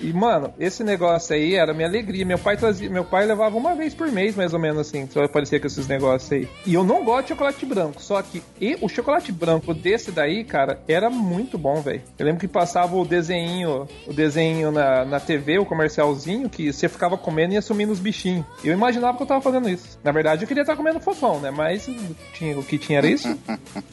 E, 0.00 0.12
mano, 0.12 0.52
esse 0.58 0.84
negócio 0.84 1.34
aí 1.34 1.54
era 1.54 1.74
minha 1.74 1.88
alegria. 1.88 2.24
Meu 2.24 2.38
pai 2.38 2.56
trazia, 2.56 2.88
meu 2.88 3.04
pai 3.04 3.26
levava 3.26 3.56
uma 3.56 3.74
vez 3.74 3.94
por 3.94 4.10
mês, 4.10 4.34
mais 4.36 4.52
ou 4.54 4.58
menos 4.60 4.78
assim, 4.78 5.08
só 5.10 5.22
aparecia 5.24 5.58
com 5.58 5.66
esses 5.66 5.86
negócios 5.88 6.30
aí. 6.32 6.48
E 6.66 6.74
eu 6.74 6.84
não 6.84 7.04
gosto 7.04 7.22
de 7.24 7.28
chocolate 7.30 7.66
branco, 7.66 8.00
só 8.02 8.20
que 8.22 8.42
e, 8.60 8.76
o 8.80 8.88
chocolate 8.88 9.32
branco 9.32 9.74
desse 9.74 10.10
daí, 10.12 10.44
cara, 10.44 10.80
era 10.86 11.10
muito 11.10 11.58
bom, 11.58 11.80
velho. 11.80 12.02
Eu 12.18 12.26
lembro 12.26 12.40
que 12.40 12.48
passava 12.48 12.94
o 12.96 13.04
desenho, 13.04 13.86
o 14.06 14.12
desenho 14.12 14.70
na, 14.70 15.04
na 15.04 15.20
TV, 15.20 15.58
o 15.58 15.64
comercialzinho, 15.66 16.48
que 16.48 16.72
você 16.72 16.88
ficava 16.88 17.16
comendo 17.18 17.52
e 17.52 17.56
ia 17.56 17.62
sumindo 17.62 17.92
os 17.92 17.98
bichinhos. 17.98 18.44
Eu 18.62 18.72
imaginava 18.72 19.16
que 19.16 19.22
eu 19.22 19.26
tava 19.26 19.40
fazendo 19.40 19.68
isso. 19.68 19.98
Na 20.04 20.12
verdade, 20.12 20.44
eu 20.44 20.48
queria 20.48 20.62
estar 20.62 20.76
comendo 20.76 21.00
fofão, 21.00 21.40
né? 21.40 21.50
Mas 21.50 21.88
tinha, 22.34 22.58
o 22.58 22.62
que 22.62 22.78
tinha 22.78 22.98
era 22.98 23.06
isso. 23.08 23.28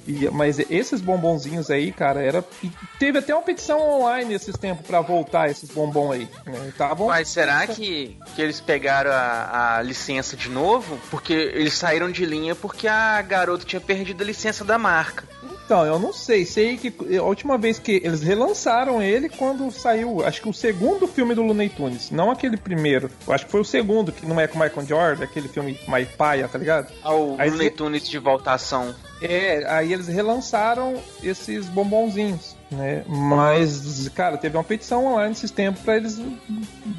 E- 0.07 0.29
mas 0.29 0.59
esses 0.69 1.01
bombonzinhos 1.01 1.71
aí, 1.71 1.91
cara, 1.91 2.21
era. 2.21 2.43
e 2.63 2.69
Teve 2.99 3.17
até 3.19 3.33
uma 3.33 3.41
petição 3.41 3.79
online 3.81 4.35
esses 4.35 4.55
tempos 4.55 4.85
pra 4.85 5.01
voltar 5.01 5.49
esses 5.49 5.69
bombons 5.71 5.94
aí. 6.11 6.27
Né? 6.45 6.67
Estavam. 6.69 7.07
Mas 7.07 7.29
será 7.29 7.65
que, 7.67 8.17
que 8.35 8.41
eles 8.41 8.59
pegaram 8.59 9.11
a, 9.11 9.77
a 9.77 9.81
licença 9.81 10.35
de 10.35 10.49
novo? 10.49 10.99
Porque 11.09 11.33
eles 11.33 11.73
saíram 11.73 12.11
de 12.11 12.25
linha 12.25 12.55
porque 12.55 12.87
a 12.87 13.21
garota 13.21 13.65
tinha 13.65 13.81
perdido 13.81 14.21
a 14.21 14.25
licença 14.25 14.63
da 14.63 14.77
marca. 14.77 15.23
Então, 15.65 15.83
eu 15.83 15.97
não 15.97 16.13
sei. 16.13 16.45
Sei 16.45 16.77
que 16.77 16.93
a 17.17 17.23
última 17.23 17.57
vez 17.57 17.79
que 17.79 17.99
eles 18.03 18.21
relançaram 18.21 19.01
ele 19.01 19.27
quando 19.27 19.69
saiu, 19.71 20.23
acho 20.23 20.41
que 20.41 20.49
o 20.49 20.53
segundo 20.53 21.07
filme 21.07 21.33
do 21.33 21.41
Looney 21.41 21.69
Tunes, 21.69 22.11
não 22.11 22.29
aquele 22.29 22.55
primeiro. 22.55 23.09
Eu 23.27 23.33
acho 23.33 23.45
que 23.45 23.51
foi 23.51 23.61
o 23.61 23.65
segundo, 23.65 24.11
que 24.11 24.25
não 24.27 24.39
é 24.39 24.47
com 24.47 24.59
o 24.59 24.61
Michael 24.61 24.85
Jordan, 24.85 25.23
aquele 25.23 25.47
filme 25.47 25.79
mais 25.87 26.07
paia, 26.09 26.47
tá 26.47 26.59
ligado? 26.59 26.93
Ao 27.01 27.35
Aí 27.39 27.49
Looney 27.49 27.71
Tunes 27.71 28.07
de 28.07 28.19
voltação. 28.19 28.93
É, 29.19 29.65
aí 29.67 29.91
eles 29.91 30.07
relançaram 30.07 31.01
esses 31.23 31.65
bombonzinhos, 31.67 32.54
né? 32.71 33.03
Mas, 33.07 34.09
cara, 34.09 34.37
teve 34.37 34.57
uma 34.57 34.63
petição 34.63 35.05
online 35.05 35.31
esses 35.33 35.51
tempos 35.51 35.81
pra 35.81 35.97
eles. 35.97 36.21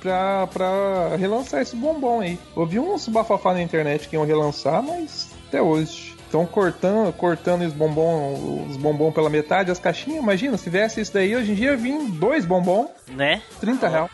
pra, 0.01 0.47
pra 0.47 1.17
relançar 1.17 1.61
esse 1.61 1.77
bombom 1.77 2.21
aí. 2.21 2.39
Eu 2.57 2.67
vi 2.67 2.79
uns 2.79 3.09
bafafá 3.09 3.53
na 3.53 3.63
internet 3.63 4.09
que 4.09 4.17
iam 4.17 4.25
relançar, 4.25 4.83
mas 4.83 5.31
até 5.49 5.61
hoje. 5.61 6.15
Estão 6.27 6.45
cortando, 6.45 7.13
cortando 7.13 7.63
os 7.63 7.73
bombom, 7.73 8.67
os 8.69 8.77
bombom 8.77 9.13
pela 9.13 9.31
metade, 9.31 9.71
as 9.71 9.79
caixinhas. 9.79 10.21
Imagina, 10.21 10.57
se 10.57 10.65
tivesse 10.65 11.01
isso 11.01 11.15
daí, 11.15 11.37
hoje 11.37 11.53
em 11.53 11.55
dia 11.55 11.77
vinha 11.77 12.05
dois 12.11 12.45
bombom, 12.45 12.91
Né? 13.09 13.41
30 13.61 13.89
reais. 13.89 14.11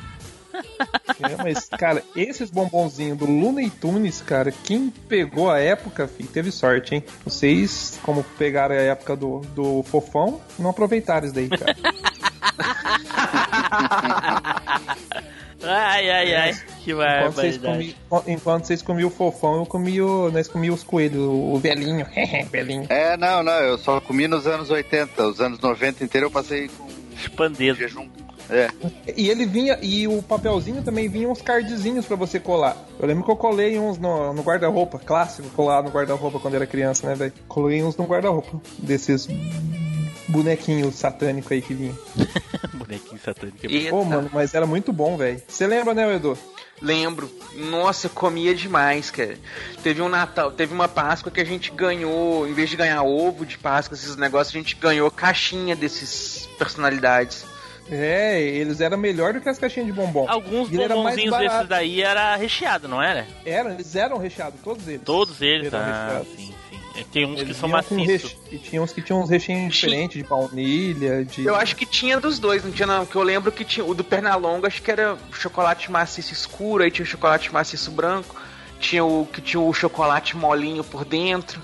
É, 1.22 1.36
mas, 1.42 1.68
cara, 1.68 2.02
esses 2.16 2.50
bombonzinhos 2.50 3.18
do 3.18 3.26
Looney 3.26 3.70
Tunes, 3.70 4.20
cara, 4.20 4.52
quem 4.52 4.90
pegou 4.90 5.50
a 5.50 5.58
época, 5.58 6.08
filho, 6.08 6.28
teve 6.28 6.50
sorte, 6.50 6.94
hein? 6.94 7.04
Vocês, 7.24 7.98
como 8.02 8.24
pegaram 8.38 8.74
a 8.74 8.78
época 8.78 9.16
do, 9.16 9.40
do 9.54 9.82
fofão, 9.84 10.40
não 10.58 10.70
aproveitaram 10.70 11.26
isso 11.26 11.34
daí, 11.34 11.48
cara. 11.48 11.76
Ai, 15.64 16.10
ai, 16.10 16.34
ai. 16.34 16.54
Que 16.82 16.90
Enquanto 16.90 17.34
vocês, 17.34 17.56
barbaridade. 17.56 17.96
comi, 18.08 18.22
enquanto 18.26 18.64
vocês 18.64 18.82
comiam 18.82 19.08
o 19.08 19.12
fofão, 19.12 19.58
eu 19.58 19.66
comi 19.66 20.02
o, 20.02 20.28
nós 20.32 20.48
comíamos 20.48 20.80
os 20.80 20.86
coelhos, 20.86 21.20
o 21.22 21.56
velhinho, 21.58 22.04
velhinho. 22.50 22.86
É, 22.88 23.16
não, 23.16 23.44
não, 23.44 23.52
eu 23.60 23.78
só 23.78 24.00
comi 24.00 24.26
nos 24.26 24.46
anos 24.46 24.70
80. 24.70 25.24
Os 25.24 25.40
anos 25.40 25.60
90 25.60 26.02
inteiro 26.02 26.26
eu 26.26 26.30
passei 26.30 26.68
com 26.68 26.88
Chupando 27.16 27.56
dedo. 27.56 27.78
Jejum. 27.78 28.08
É. 28.50 28.68
E 29.16 29.28
ele 29.28 29.46
vinha, 29.46 29.78
e 29.82 30.06
o 30.06 30.22
papelzinho 30.22 30.82
também 30.82 31.08
vinha 31.08 31.28
uns 31.28 31.40
cardzinhos 31.40 32.06
pra 32.06 32.16
você 32.16 32.38
colar. 32.38 32.76
Eu 32.98 33.06
lembro 33.06 33.24
que 33.24 33.30
eu 33.30 33.36
colei 33.36 33.78
uns 33.78 33.98
no, 33.98 34.32
no 34.32 34.42
guarda-roupa, 34.42 34.98
clássico, 34.98 35.48
colar 35.50 35.82
no 35.82 35.90
guarda-roupa 35.90 36.38
quando 36.38 36.54
era 36.54 36.66
criança, 36.66 37.06
né, 37.06 37.14
velho? 37.14 37.32
Colei 37.48 37.82
uns 37.82 37.96
no 37.96 38.04
guarda-roupa, 38.04 38.60
desses 38.78 39.28
bonequinhos 40.28 40.94
satânicos 40.94 41.52
aí 41.52 41.62
que 41.62 41.74
vinha. 41.74 41.94
Bonequinho 42.74 43.20
satânico. 43.22 43.58
Eita, 43.64 43.90
Pô, 43.90 44.04
mano, 44.04 44.30
mas 44.32 44.54
era 44.54 44.66
muito 44.66 44.92
bom, 44.92 45.16
velho. 45.16 45.42
Você 45.46 45.66
lembra, 45.66 45.94
né, 45.94 46.16
Edu? 46.16 46.36
lembro. 46.82 47.30
Nossa, 47.54 48.08
comia 48.08 48.54
demais, 48.54 49.10
cara. 49.10 49.38
Teve 49.82 50.02
um 50.02 50.08
Natal, 50.08 50.50
teve 50.50 50.74
uma 50.74 50.88
Páscoa 50.88 51.30
que 51.30 51.40
a 51.40 51.44
gente 51.44 51.70
ganhou, 51.70 52.46
em 52.46 52.52
vez 52.52 52.68
de 52.68 52.76
ganhar 52.76 53.02
ovo 53.02 53.46
de 53.46 53.56
Páscoa, 53.56 53.94
esses 53.94 54.16
negócios, 54.16 54.54
a 54.54 54.58
gente 54.58 54.74
ganhou 54.76 55.10
caixinha 55.10 55.76
desses 55.76 56.48
personalidades. 56.58 57.44
É, 57.90 58.40
eles 58.40 58.80
eram 58.80 58.96
melhor 58.96 59.32
do 59.34 59.40
que 59.40 59.48
as 59.48 59.58
caixinhas 59.58 59.86
de 59.86 59.92
bombom. 59.92 60.26
Alguns 60.28 60.70
E 60.72 60.80
era 60.80 60.94
bombonzinhos 60.94 61.36
desses 61.36 61.68
daí 61.68 62.00
era 62.02 62.36
recheado, 62.36 62.88
não 62.88 63.02
era? 63.02 63.26
Eram, 63.44 63.72
eles 63.72 63.94
eram 63.96 64.18
recheados, 64.18 64.60
todos 64.62 64.86
eles. 64.88 65.02
Todos 65.04 65.42
eles, 65.42 65.66
Eram 65.72 65.78
ah, 65.84 66.06
recheados. 66.06 66.28
sim, 66.36 66.54
sim. 66.70 67.04
Tem 67.12 67.24
uns 67.26 67.36
que 67.36 67.40
Eles 67.42 67.56
são 67.56 67.68
vinham 67.68 67.82
com 67.82 67.94
maciços. 67.96 68.32
reche- 68.32 68.36
E 68.52 68.58
tinha 68.58 68.82
uns 68.82 68.92
que 68.92 69.02
tinham 69.02 69.20
uns 69.22 69.30
recheios 69.30 69.72
diferentes, 69.74 70.22
de 70.22 70.28
baunilha, 70.28 71.24
de... 71.24 71.44
Eu 71.46 71.54
acho 71.56 71.74
que 71.74 71.84
tinha 71.86 72.20
dos 72.20 72.38
dois, 72.38 72.62
não 72.64 72.70
tinha 72.70 72.86
não, 72.86 73.04
que 73.06 73.16
eu 73.16 73.22
lembro 73.22 73.50
que 73.50 73.64
tinha 73.64 73.84
o 73.84 73.94
do 73.94 74.04
Pernalonga, 74.04 74.68
acho 74.68 74.82
que 74.82 74.90
era 74.90 75.16
chocolate 75.32 75.90
maciço 75.90 76.32
escuro, 76.32 76.84
aí 76.84 76.90
tinha 76.90 77.02
o 77.04 77.06
chocolate 77.06 77.52
maciço 77.52 77.90
branco, 77.90 78.36
tinha 78.78 79.02
o 79.04 79.26
que 79.26 79.40
tinha 79.40 79.60
o 79.60 79.72
chocolate 79.72 80.36
molinho 80.36 80.84
por 80.84 81.04
dentro. 81.04 81.60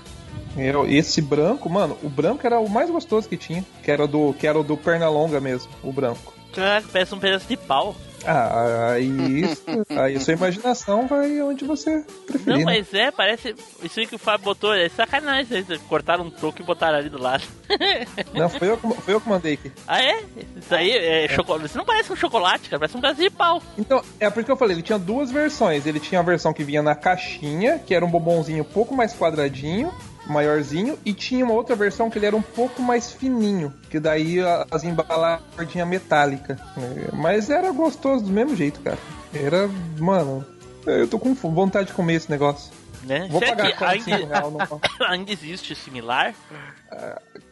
Eu- 0.57 0.87
Esse 0.87 1.21
branco, 1.21 1.69
mano, 1.69 1.97
o 2.03 2.09
branco 2.09 2.45
era 2.45 2.59
o 2.59 2.69
mais 2.69 2.89
gostoso 2.89 3.27
que 3.29 3.37
tinha. 3.37 3.63
Que 3.83 3.91
era 3.91 4.07
do, 4.07 4.33
que 4.33 4.45
era 4.47 4.59
o 4.59 4.63
do 4.63 4.75
Pernalonga 4.77 5.39
mesmo, 5.39 5.69
o 5.83 5.91
branco. 5.91 6.33
Caraca, 6.53 6.87
parece 6.91 7.13
um 7.13 7.19
pedaço 7.19 7.47
de 7.47 7.55
pau. 7.55 7.95
Ah, 8.25 8.91
aí, 8.95 9.41
isso, 9.43 9.63
aí 9.97 10.19
sua 10.19 10.33
imaginação 10.33 11.07
vai 11.07 11.41
onde 11.41 11.63
você 11.63 12.03
preferir. 12.27 12.47
Não, 12.59 12.65
né? 12.65 12.65
mas 12.65 12.93
é, 12.93 13.11
parece. 13.11 13.55
Isso 13.81 13.99
aí 13.99 14.05
que 14.07 14.15
o 14.15 14.19
Fábio 14.19 14.43
botou 14.45 14.73
é 14.73 14.89
sacanagem. 14.89 15.59
Eles 15.59 15.79
cortaram 15.87 16.25
um 16.25 16.29
troco 16.29 16.59
e 16.61 16.65
botaram 16.65 16.97
ali 16.97 17.07
do 17.09 17.21
lado. 17.21 17.43
Não, 18.33 18.49
foi 18.49 18.67
eu, 18.71 18.77
que- 18.77 18.93
foi 19.01 19.13
eu 19.13 19.21
que 19.21 19.29
mandei 19.29 19.53
aqui. 19.53 19.71
ah, 19.87 20.03
é? 20.03 20.23
Isso 20.57 20.75
aí 20.75 20.89
é, 20.91 21.27
chocolate. 21.29 21.67
Isso 21.67 21.77
não 21.77 21.85
parece 21.85 22.11
um 22.11 22.15
chocolate, 22.15 22.67
cara. 22.67 22.79
Parece 22.79 22.97
um 22.97 23.01
pedaço 23.01 23.21
de 23.21 23.29
pau. 23.29 23.61
Então, 23.77 24.01
é 24.19 24.29
porque 24.29 24.51
eu 24.51 24.57
falei, 24.57 24.75
ele 24.75 24.81
tinha 24.83 24.99
duas 24.99 25.31
versões. 25.31 25.85
Ele 25.85 25.99
tinha 25.99 26.19
a 26.19 26.23
versão 26.23 26.51
que 26.51 26.63
vinha 26.63 26.81
na 26.81 26.95
caixinha, 26.95 27.79
que 27.79 27.93
era 27.93 28.03
um 28.03 28.09
bombonzinho 28.09 28.63
um 28.63 28.67
pouco 28.73 28.93
mais 28.95 29.13
quadradinho, 29.15 29.93
maiorzinho, 30.31 30.97
e 31.05 31.13
tinha 31.13 31.43
uma 31.43 31.53
outra 31.53 31.75
versão 31.75 32.09
que 32.09 32.17
ele 32.17 32.25
era 32.25 32.35
um 32.35 32.41
pouco 32.41 32.81
mais 32.81 33.11
fininho, 33.11 33.73
que 33.89 33.99
daí 33.99 34.37
as 34.71 34.83
embalagens 34.83 35.87
metálica. 35.87 36.59
É, 36.77 37.15
Mas 37.15 37.49
era 37.49 37.71
gostoso 37.71 38.25
do 38.25 38.31
mesmo 38.31 38.55
jeito, 38.55 38.79
cara. 38.81 38.97
Era, 39.33 39.69
mano, 39.97 40.45
eu 40.85 41.07
tô 41.07 41.19
com 41.19 41.33
vontade 41.33 41.87
de 41.87 41.93
comer 41.93 42.15
esse 42.15 42.29
negócio. 42.29 42.71
Né? 43.03 43.27
Vou 43.29 43.39
Será 43.39 43.55
pagar 43.55 43.71
que 43.71 43.77
45 43.77 44.15
ainda, 44.15 44.39
reais 44.39 44.69
no... 44.69 44.81
ainda 45.07 45.31
existe 45.31 45.75
similar? 45.75 46.33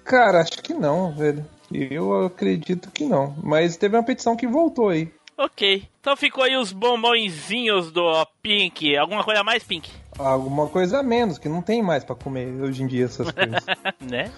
Cara, 0.04 0.42
acho 0.42 0.62
que 0.62 0.74
não, 0.74 1.13
velho. 1.13 1.46
Eu 1.72 2.26
acredito 2.26 2.90
que 2.92 3.06
não. 3.06 3.36
Mas 3.44 3.78
teve 3.78 3.96
uma 3.96 4.04
petição 4.04 4.36
que 4.36 4.48
voltou 4.48 4.90
aí. 4.90 5.12
Ok. 5.38 5.88
Então 6.02 6.16
ficou 6.18 6.44
aí 6.44 6.58
os 6.58 6.72
bombonzinhos 6.72 7.92
do 7.92 8.26
Pink. 8.42 8.98
Alguma 8.98 9.24
coisa 9.24 9.42
a 9.42 9.44
mais, 9.44 9.63
Pink? 9.63 9.92
Alguma 10.18 10.68
coisa 10.68 11.00
a 11.00 11.04
menos, 11.04 11.38
que 11.38 11.48
não 11.48 11.62
tem 11.62 11.82
mais 11.82 12.04
pra 12.04 12.16
comer 12.16 12.48
hoje 12.62 12.82
em 12.82 12.88
dia 12.88 13.06
essas 13.06 13.30
coisas. 13.32 13.64
né? 14.02 14.32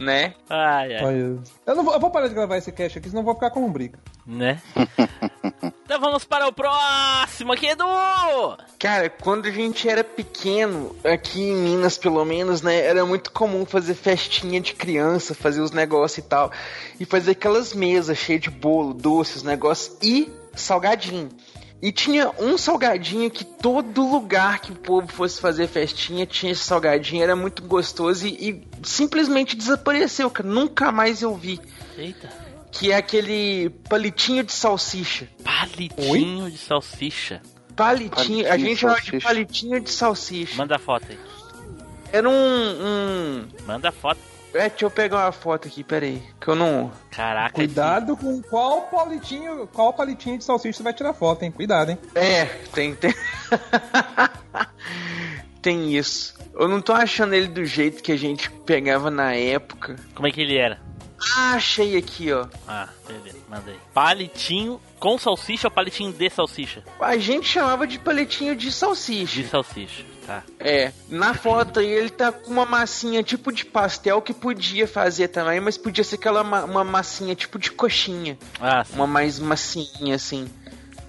Né? 0.00 0.34
Ai, 0.50 0.96
ai. 0.96 1.20
Eu, 1.66 1.74
não 1.74 1.84
vou, 1.84 1.94
eu 1.94 2.00
vou 2.00 2.10
parar 2.10 2.28
de 2.28 2.34
gravar 2.34 2.56
esse 2.56 2.70
cast 2.72 2.98
aqui, 2.98 3.08
senão 3.08 3.22
eu 3.22 3.24
vou 3.24 3.34
ficar 3.34 3.50
com 3.50 3.64
um 3.64 3.72
briga. 3.72 3.98
Né? 4.26 4.60
então 5.84 6.00
vamos 6.00 6.24
para 6.24 6.46
o 6.46 6.52
próximo 6.52 7.52
aqui, 7.52 7.68
Edu! 7.68 7.84
Cara, 8.78 9.08
quando 9.08 9.46
a 9.46 9.50
gente 9.50 9.88
era 9.88 10.04
pequeno, 10.04 10.94
aqui 11.04 11.40
em 11.40 11.56
Minas 11.56 11.96
pelo 11.96 12.24
menos, 12.24 12.60
né, 12.60 12.80
era 12.84 13.06
muito 13.06 13.30
comum 13.30 13.64
fazer 13.64 13.94
festinha 13.94 14.60
de 14.60 14.74
criança, 14.74 15.34
fazer 15.34 15.60
os 15.60 15.70
negócios 15.70 16.18
e 16.18 16.28
tal, 16.28 16.50
e 16.98 17.04
fazer 17.04 17.32
aquelas 17.32 17.72
mesas 17.72 18.18
cheias 18.18 18.42
de 18.42 18.50
bolo, 18.50 18.92
doces, 18.92 19.42
negócios 19.42 19.96
e 20.02 20.30
salgadinho. 20.54 21.28
E 21.82 21.92
tinha 21.92 22.30
um 22.38 22.56
salgadinho 22.56 23.30
que 23.30 23.44
todo 23.44 24.08
lugar 24.08 24.60
que 24.60 24.72
o 24.72 24.74
povo 24.74 25.06
fosse 25.06 25.40
fazer 25.40 25.68
festinha 25.68 26.24
tinha 26.24 26.52
esse 26.52 26.62
salgadinho, 26.62 27.22
era 27.22 27.36
muito 27.36 27.62
gostoso 27.62 28.26
e, 28.26 28.30
e 28.50 28.68
simplesmente 28.82 29.54
desapareceu, 29.54 30.30
cara. 30.30 30.48
Nunca 30.48 30.90
mais 30.90 31.20
eu 31.20 31.34
vi. 31.36 31.60
Eita. 31.98 32.30
Que 32.72 32.90
é 32.90 32.96
aquele 32.96 33.68
palitinho 33.88 34.42
de 34.42 34.52
salsicha. 34.52 35.28
Palitinho 35.44 36.50
de 36.50 36.58
salsicha. 36.58 37.42
Palitinho, 37.76 38.44
Palitinho 38.44 38.52
a 38.52 38.56
de 38.56 38.62
gente 38.64 38.78
chama 38.78 38.94
de 38.94 39.00
salsicha. 39.02 39.26
palitinho 39.28 39.80
de 39.80 39.90
salsicha. 39.90 40.56
Manda 40.56 40.76
a 40.76 40.78
foto 40.78 41.06
aí. 41.10 41.18
Era 42.12 42.28
um, 42.28 42.32
um. 42.32 43.48
Manda 43.66 43.88
a 43.90 43.92
foto. 43.92 44.20
É, 44.54 44.68
deixa 44.68 44.84
eu 44.84 44.90
pegar 44.90 45.18
uma 45.18 45.32
foto 45.32 45.66
aqui, 45.66 45.82
peraí. 45.82 46.22
Que 46.40 46.48
eu 46.48 46.54
não. 46.54 46.92
Caraca, 47.10 47.54
Cuidado 47.54 48.16
com 48.16 48.40
qual 48.40 48.82
palitinho, 48.82 49.66
qual 49.66 49.92
palitinho 49.92 50.38
de 50.38 50.44
salsicha 50.44 50.76
você 50.78 50.82
vai 50.82 50.92
tirar 50.94 51.12
foto, 51.12 51.42
hein? 51.42 51.50
Cuidado, 51.50 51.90
hein? 51.90 51.98
É, 52.14 52.44
tem. 52.72 52.94
Tem, 52.94 53.12
tem 55.60 55.96
isso. 55.96 56.34
Eu 56.54 56.68
não 56.68 56.80
tô 56.80 56.92
achando 56.92 57.34
ele 57.34 57.48
do 57.48 57.64
jeito 57.64 58.02
que 58.02 58.12
a 58.12 58.16
gente 58.16 58.48
pegava 58.48 59.10
na 59.10 59.34
época. 59.34 59.96
como 60.14 60.28
é 60.28 60.30
que 60.30 60.40
ele 60.40 60.56
era? 60.56 60.80
Ah, 61.36 61.54
achei 61.54 61.96
aqui, 61.96 62.32
ó. 62.32 62.46
Ah, 62.68 62.88
beleza, 63.08 63.38
manda 63.48 63.70
aí. 63.70 63.78
Palitinho 63.92 64.80
com 65.00 65.18
salsicha 65.18 65.68
ou 65.68 65.70
palitinho 65.70 66.12
de 66.12 66.30
salsicha? 66.30 66.84
A 67.00 67.16
gente 67.16 67.46
chamava 67.48 67.86
de 67.86 67.98
palitinho 67.98 68.54
de 68.54 68.70
salsicha. 68.70 69.42
De 69.42 69.48
salsicha, 69.48 70.04
tá. 70.26 70.42
É, 70.58 70.92
na 71.08 71.34
foto 71.34 71.80
aí 71.80 71.86
ele 71.86 72.10
tá 72.10 72.32
com 72.32 72.50
uma 72.50 72.64
massinha 72.64 73.22
tipo 73.22 73.52
de 73.52 73.64
pastel 73.64 74.20
que 74.22 74.32
podia 74.32 74.86
fazer 74.88 75.28
também, 75.28 75.60
mas 75.60 75.76
podia 75.76 76.02
ser 76.04 76.16
aquela 76.16 76.42
ma- 76.42 76.64
uma 76.64 76.84
massinha 76.84 77.34
tipo 77.34 77.58
de 77.58 77.70
coxinha. 77.70 78.38
Ah, 78.60 78.84
sim. 78.84 78.94
uma 78.96 79.06
mais 79.06 79.38
massinha 79.38 80.14
assim. 80.14 80.48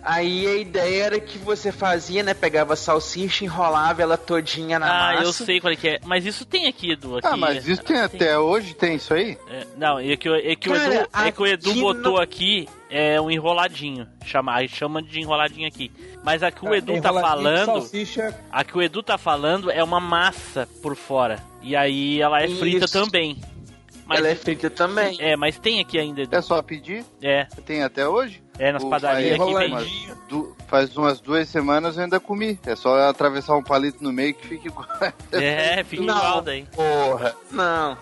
Aí 0.05 0.45
a 0.45 0.55
ideia 0.55 1.03
era 1.05 1.19
que 1.19 1.37
você 1.39 1.71
fazia, 1.71 2.21
né? 2.21 2.35
Pegava 2.35 2.73
a 2.73 2.75
salsicha, 2.75 3.43
enrolava 3.43 4.03
ela 4.03 4.15
todinha 4.17 4.77
na 4.77 4.85
Ah, 4.85 5.13
massa. 5.13 5.23
eu 5.23 5.33
sei 5.33 5.59
qual 5.59 5.73
é 5.73 5.75
que 5.75 5.87
é. 5.87 5.99
Mas 6.05 6.25
isso 6.27 6.45
tem 6.45 6.67
aqui, 6.67 6.91
Edu. 6.91 7.17
Aqui, 7.17 7.27
Ah, 7.27 7.35
mas 7.35 7.67
isso 7.67 7.81
tem 7.83 7.99
até 7.99 8.37
hoje, 8.37 8.75
tem 8.75 8.95
isso 8.97 9.13
aí? 9.15 9.35
É, 9.49 9.65
não, 9.75 9.97
é 9.99 10.15
que, 10.15 10.29
o- 10.29 10.35
é 10.35 10.55
que, 10.55 10.69
o, 10.69 10.73
Cara, 10.73 10.93
Edu, 10.95 11.09
é 11.25 11.31
que 11.31 11.41
o 11.41 11.47
Edu 11.47 11.73
botou 11.73 12.17
aqui 12.21 12.69
é 12.87 13.19
um 13.19 13.31
enroladinho. 13.31 14.07
Chama, 14.23 14.53
aí 14.55 14.67
chama 14.69 15.01
de 15.01 15.19
enroladinho 15.19 15.67
aqui. 15.67 15.91
Mas 16.23 16.43
a 16.43 16.51
que 16.51 16.63
o 16.63 16.73
Edu 16.75 17.01
tá 17.01 17.11
falando. 17.11 17.65
Salsicha, 17.65 18.39
A 18.51 18.63
que 18.63 18.77
o 18.77 18.81
Edu 18.83 19.01
tá 19.01 19.17
falando 19.17 19.71
é 19.71 19.83
uma 19.83 19.99
massa 19.99 20.69
por 20.83 20.95
fora. 20.95 21.39
E 21.63 21.75
aí 21.75 22.21
ela 22.21 22.41
é 22.43 22.47
frita 22.47 22.85
Isso. 22.85 22.93
também. 22.93 23.41
Mas, 24.05 24.19
Ela 24.19 24.27
é 24.27 24.35
frita 24.35 24.69
também. 24.69 25.17
é, 25.19 25.35
mas 25.35 25.57
tem 25.57 25.79
aqui 25.79 25.97
ainda, 25.97 26.21
Edu. 26.21 26.35
É 26.35 26.39
só 26.43 26.61
pedir? 26.61 27.03
É, 27.23 27.45
Tem 27.65 27.81
até 27.81 28.07
hoje? 28.07 28.43
É 28.59 28.71
nas 28.71 28.83
O- 28.83 28.89
padarias 28.89 29.39
aqui 29.39 29.51
umas 29.53 29.87
du- 30.27 30.55
faz 30.67 30.95
umas 30.97 31.19
duas 31.19 31.47
semanas 31.49 31.97
eu 31.97 32.03
ainda 32.03 32.19
comi. 32.19 32.59
É 32.65 32.75
só 32.75 32.97
atravessar 33.09 33.55
um 33.55 33.63
palito 33.63 34.03
no 34.03 34.11
meio 34.11 34.33
que 34.33 34.47
fica 34.47 34.67
igual. 34.67 34.87
É, 35.31 35.83
fica 35.83 36.03
Não. 36.03 36.17
igual 36.17 36.41
daí. 36.41 36.67
Porra. 36.75 37.35
Não. 37.51 37.97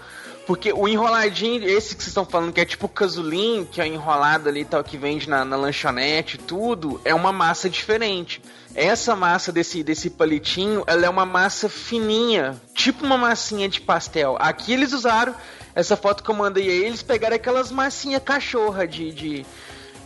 Porque 0.45 0.73
o 0.73 0.89
enroladinho, 0.89 1.63
esse 1.63 1.95
que 1.95 2.03
vocês 2.03 2.07
estão 2.09 2.25
falando, 2.25 2.51
que 2.51 2.59
é 2.59 2.65
tipo 2.65 2.85
o 2.85 2.89
casulim, 2.89 3.65
que 3.71 3.79
é 3.79 3.87
enrolado 3.87 4.49
ali 4.49 4.59
e 4.61 4.65
tal, 4.65 4.83
que 4.83 4.97
vende 4.97 5.29
na, 5.29 5.45
na 5.45 5.55
lanchonete 5.55 6.35
e 6.35 6.39
tudo, 6.39 6.99
é 7.05 7.15
uma 7.15 7.31
massa 7.31 7.69
diferente. 7.69 8.41
Essa 8.75 9.15
massa 9.15 9.53
desse, 9.53 9.81
desse 9.83 10.09
palitinho, 10.09 10.83
ela 10.85 11.05
é 11.05 11.09
uma 11.09 11.25
massa 11.25 11.69
fininha, 11.69 12.59
tipo 12.75 13.05
uma 13.05 13.17
massinha 13.17 13.69
de 13.69 13.79
pastel. 13.79 14.35
Aqui 14.37 14.73
eles 14.73 14.91
usaram, 14.91 15.33
essa 15.73 15.95
foto 15.95 16.21
que 16.21 16.29
eu 16.29 16.35
mandei 16.35 16.69
aí, 16.69 16.83
eles 16.87 17.01
pegaram 17.01 17.37
aquelas 17.37 17.71
massinhas 17.71 18.21
cachorra 18.21 18.85
de, 18.85 19.13
de, 19.13 19.45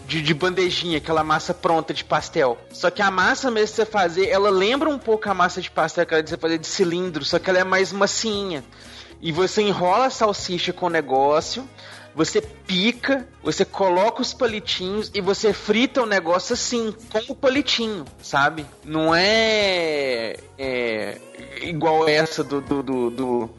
de, 0.08 0.22
de 0.22 0.34
bandejinha, 0.34 0.98
aquela 0.98 1.24
massa 1.24 1.54
pronta 1.54 1.94
de 1.94 2.04
pastel. 2.04 2.58
Só 2.72 2.90
que 2.90 3.02
a 3.02 3.12
massa 3.12 3.52
mesmo 3.52 3.68
que 3.70 3.76
você 3.76 3.86
fazer, 3.86 4.30
ela 4.30 4.50
lembra 4.50 4.90
um 4.90 4.98
pouco 4.98 5.30
a 5.30 5.34
massa 5.34 5.62
de 5.62 5.70
pastel 5.70 6.06
que 6.06 6.16
você 6.26 6.38
fazer 6.38 6.58
de 6.58 6.68
cilindro, 6.68 7.26
só 7.26 7.38
que 7.38 7.50
ela 7.50 7.60
é 7.60 7.64
mais 7.64 7.92
massinha. 7.92 8.64
E 9.22 9.32
você 9.32 9.62
enrola 9.62 10.06
a 10.06 10.10
salsicha 10.10 10.72
com 10.72 10.86
o 10.86 10.90
negócio, 10.90 11.68
você 12.16 12.40
pica, 12.42 13.28
você 13.44 13.66
coloca 13.66 14.22
os 14.22 14.34
palitinhos 14.34 15.12
e 15.14 15.22
você 15.22 15.52
frita 15.54 16.02
o 16.02 16.06
negócio 16.06 16.54
assim, 16.54 16.94
com 17.12 17.34
o 17.34 17.36
palitinho, 17.36 18.06
sabe? 18.22 18.66
Não 18.86 19.14
é, 19.14 20.36
é 20.58 21.18
igual 21.64 22.08
essa 22.08 22.44
do. 22.44 22.62
do, 22.62 22.82
do, 22.82 23.10
do- 23.12 23.50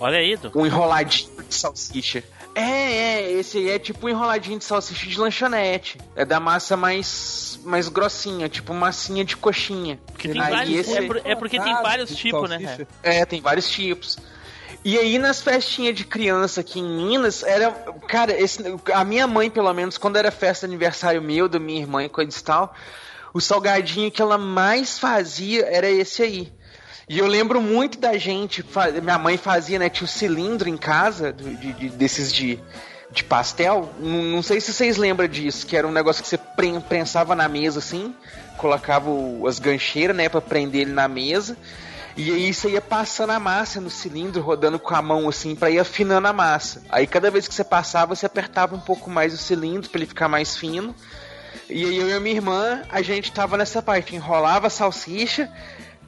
Olha 0.00 0.18
aí, 0.18 0.32
Edu. 0.32 0.50
um 0.54 0.66
enroladinho 0.66 1.30
de 1.48 1.54
salsicha. 1.54 2.22
É, 2.60 2.92
é, 3.22 3.32
esse 3.32 3.58
aí 3.58 3.70
é 3.70 3.78
tipo 3.78 4.06
um 4.06 4.08
enroladinho 4.08 4.58
de 4.58 4.64
salsicha 4.64 5.06
de 5.06 5.18
lanchonete. 5.18 5.98
É 6.16 6.24
da 6.24 6.40
massa 6.40 6.76
mais, 6.76 7.58
mais 7.64 7.88
grossinha, 7.88 8.48
tipo 8.48 8.74
massinha 8.74 9.24
de 9.24 9.36
coxinha. 9.36 9.98
Porque 10.06 10.28
tem 10.28 10.40
Aí 10.40 10.50
vários, 10.50 10.80
esse- 10.80 10.96
é, 10.98 11.06
por- 11.06 11.20
é 11.24 11.34
porque 11.34 11.60
tem 11.60 11.72
vários 11.82 12.10
tipos, 12.16 12.50
né? 12.50 12.86
É, 13.02 13.24
tem 13.24 13.40
vários 13.40 13.68
tipos. 13.70 14.18
E 14.84 14.96
aí 14.98 15.18
nas 15.18 15.40
festinhas 15.42 15.94
de 15.94 16.04
criança 16.04 16.60
aqui 16.60 16.78
em 16.80 16.84
Minas, 16.84 17.42
era. 17.42 17.70
Cara, 18.08 18.32
esse, 18.38 18.62
a 18.92 19.04
minha 19.04 19.26
mãe, 19.26 19.50
pelo 19.50 19.72
menos, 19.72 19.98
quando 19.98 20.16
era 20.16 20.30
festa 20.30 20.66
de 20.66 20.72
aniversário 20.72 21.20
meu, 21.22 21.48
da 21.48 21.58
minha 21.58 21.80
irmã 21.80 22.04
e 22.04 22.08
coisa 22.08 22.36
e 22.38 22.42
tal, 22.42 22.74
o 23.34 23.40
salgadinho 23.40 24.10
que 24.10 24.22
ela 24.22 24.38
mais 24.38 24.98
fazia 24.98 25.64
era 25.66 25.88
esse 25.90 26.22
aí. 26.22 26.52
E 27.08 27.18
eu 27.18 27.26
lembro 27.26 27.60
muito 27.60 27.98
da 27.98 28.16
gente, 28.18 28.64
minha 29.02 29.18
mãe 29.18 29.36
fazia, 29.38 29.78
né? 29.78 29.88
Tinha 29.88 30.04
um 30.04 30.08
cilindro 30.08 30.68
em 30.68 30.76
casa, 30.76 31.32
de, 31.32 31.72
de- 31.72 31.88
desses 31.88 32.30
de, 32.32 32.58
de 33.10 33.24
pastel. 33.24 33.88
Não, 33.98 34.42
sei 34.42 34.60
se 34.60 34.72
vocês 34.72 34.96
lembram 34.98 35.26
disso, 35.26 35.66
que 35.66 35.76
era 35.76 35.86
um 35.88 35.92
negócio 35.92 36.22
que 36.22 36.28
você 36.28 36.36
pre- 36.36 36.78
prensava 36.80 37.34
na 37.34 37.48
mesa 37.48 37.78
assim, 37.78 38.14
colocava 38.58 39.08
o- 39.08 39.46
as 39.46 39.58
gancheiras, 39.58 40.14
né, 40.14 40.28
pra 40.28 40.40
prender 40.42 40.82
ele 40.82 40.92
na 40.92 41.08
mesa. 41.08 41.56
E 42.14 42.30
aí 42.30 42.52
você 42.52 42.70
ia 42.70 42.80
passando 42.80 43.30
a 43.30 43.38
massa 43.40 43.80
no 43.80 43.88
cilindro, 43.88 44.42
rodando 44.42 44.78
com 44.78 44.94
a 44.94 45.00
mão 45.00 45.28
assim, 45.28 45.54
pra 45.54 45.70
ir 45.70 45.78
afinando 45.78 46.26
a 46.28 46.32
massa. 46.32 46.82
Aí 46.90 47.06
cada 47.06 47.30
vez 47.30 47.48
que 47.48 47.54
você 47.54 47.64
passava, 47.64 48.14
você 48.14 48.26
apertava 48.26 48.74
um 48.74 48.80
pouco 48.80 49.08
mais 49.08 49.32
o 49.32 49.38
cilindro 49.38 49.88
pra 49.88 49.98
ele 50.00 50.06
ficar 50.06 50.28
mais 50.28 50.56
fino. 50.56 50.94
E 51.70 51.84
aí 51.84 51.96
eu 51.96 52.08
e 52.08 52.12
a 52.12 52.20
minha 52.20 52.34
irmã, 52.34 52.82
a 52.90 53.00
gente 53.02 53.30
tava 53.32 53.56
nessa 53.56 53.80
parte, 53.80 54.16
enrolava 54.16 54.66
a 54.66 54.70
salsicha, 54.70 55.48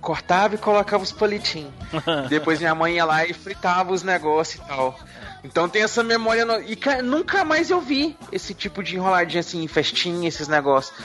cortava 0.01 0.55
e 0.55 0.59
colocava 0.59 1.03
os 1.03 1.13
palitinhos. 1.13 1.73
Depois 2.29 2.59
minha 2.59 2.75
mãe 2.75 2.95
ia 2.97 3.05
lá 3.05 3.25
e 3.27 3.33
fritava 3.33 3.93
os 3.93 4.03
negócios 4.03 4.63
e 4.63 4.67
tal. 4.69 4.99
Então 5.45 5.69
tem 5.69 5.83
essa 5.83 6.03
memória. 6.03 6.45
No... 6.45 6.61
E 6.63 6.77
ca- 6.77 7.03
nunca 7.03 7.45
mais 7.45 7.71
eu 7.71 7.81
vi 7.81 8.17
esse 8.33 8.53
tipo 8.55 8.83
de 8.83 8.97
enroladinha 8.97 9.41
assim, 9.41 9.67
festinha, 9.69 10.29
esses 10.29 10.49
negócios. 10.49 10.97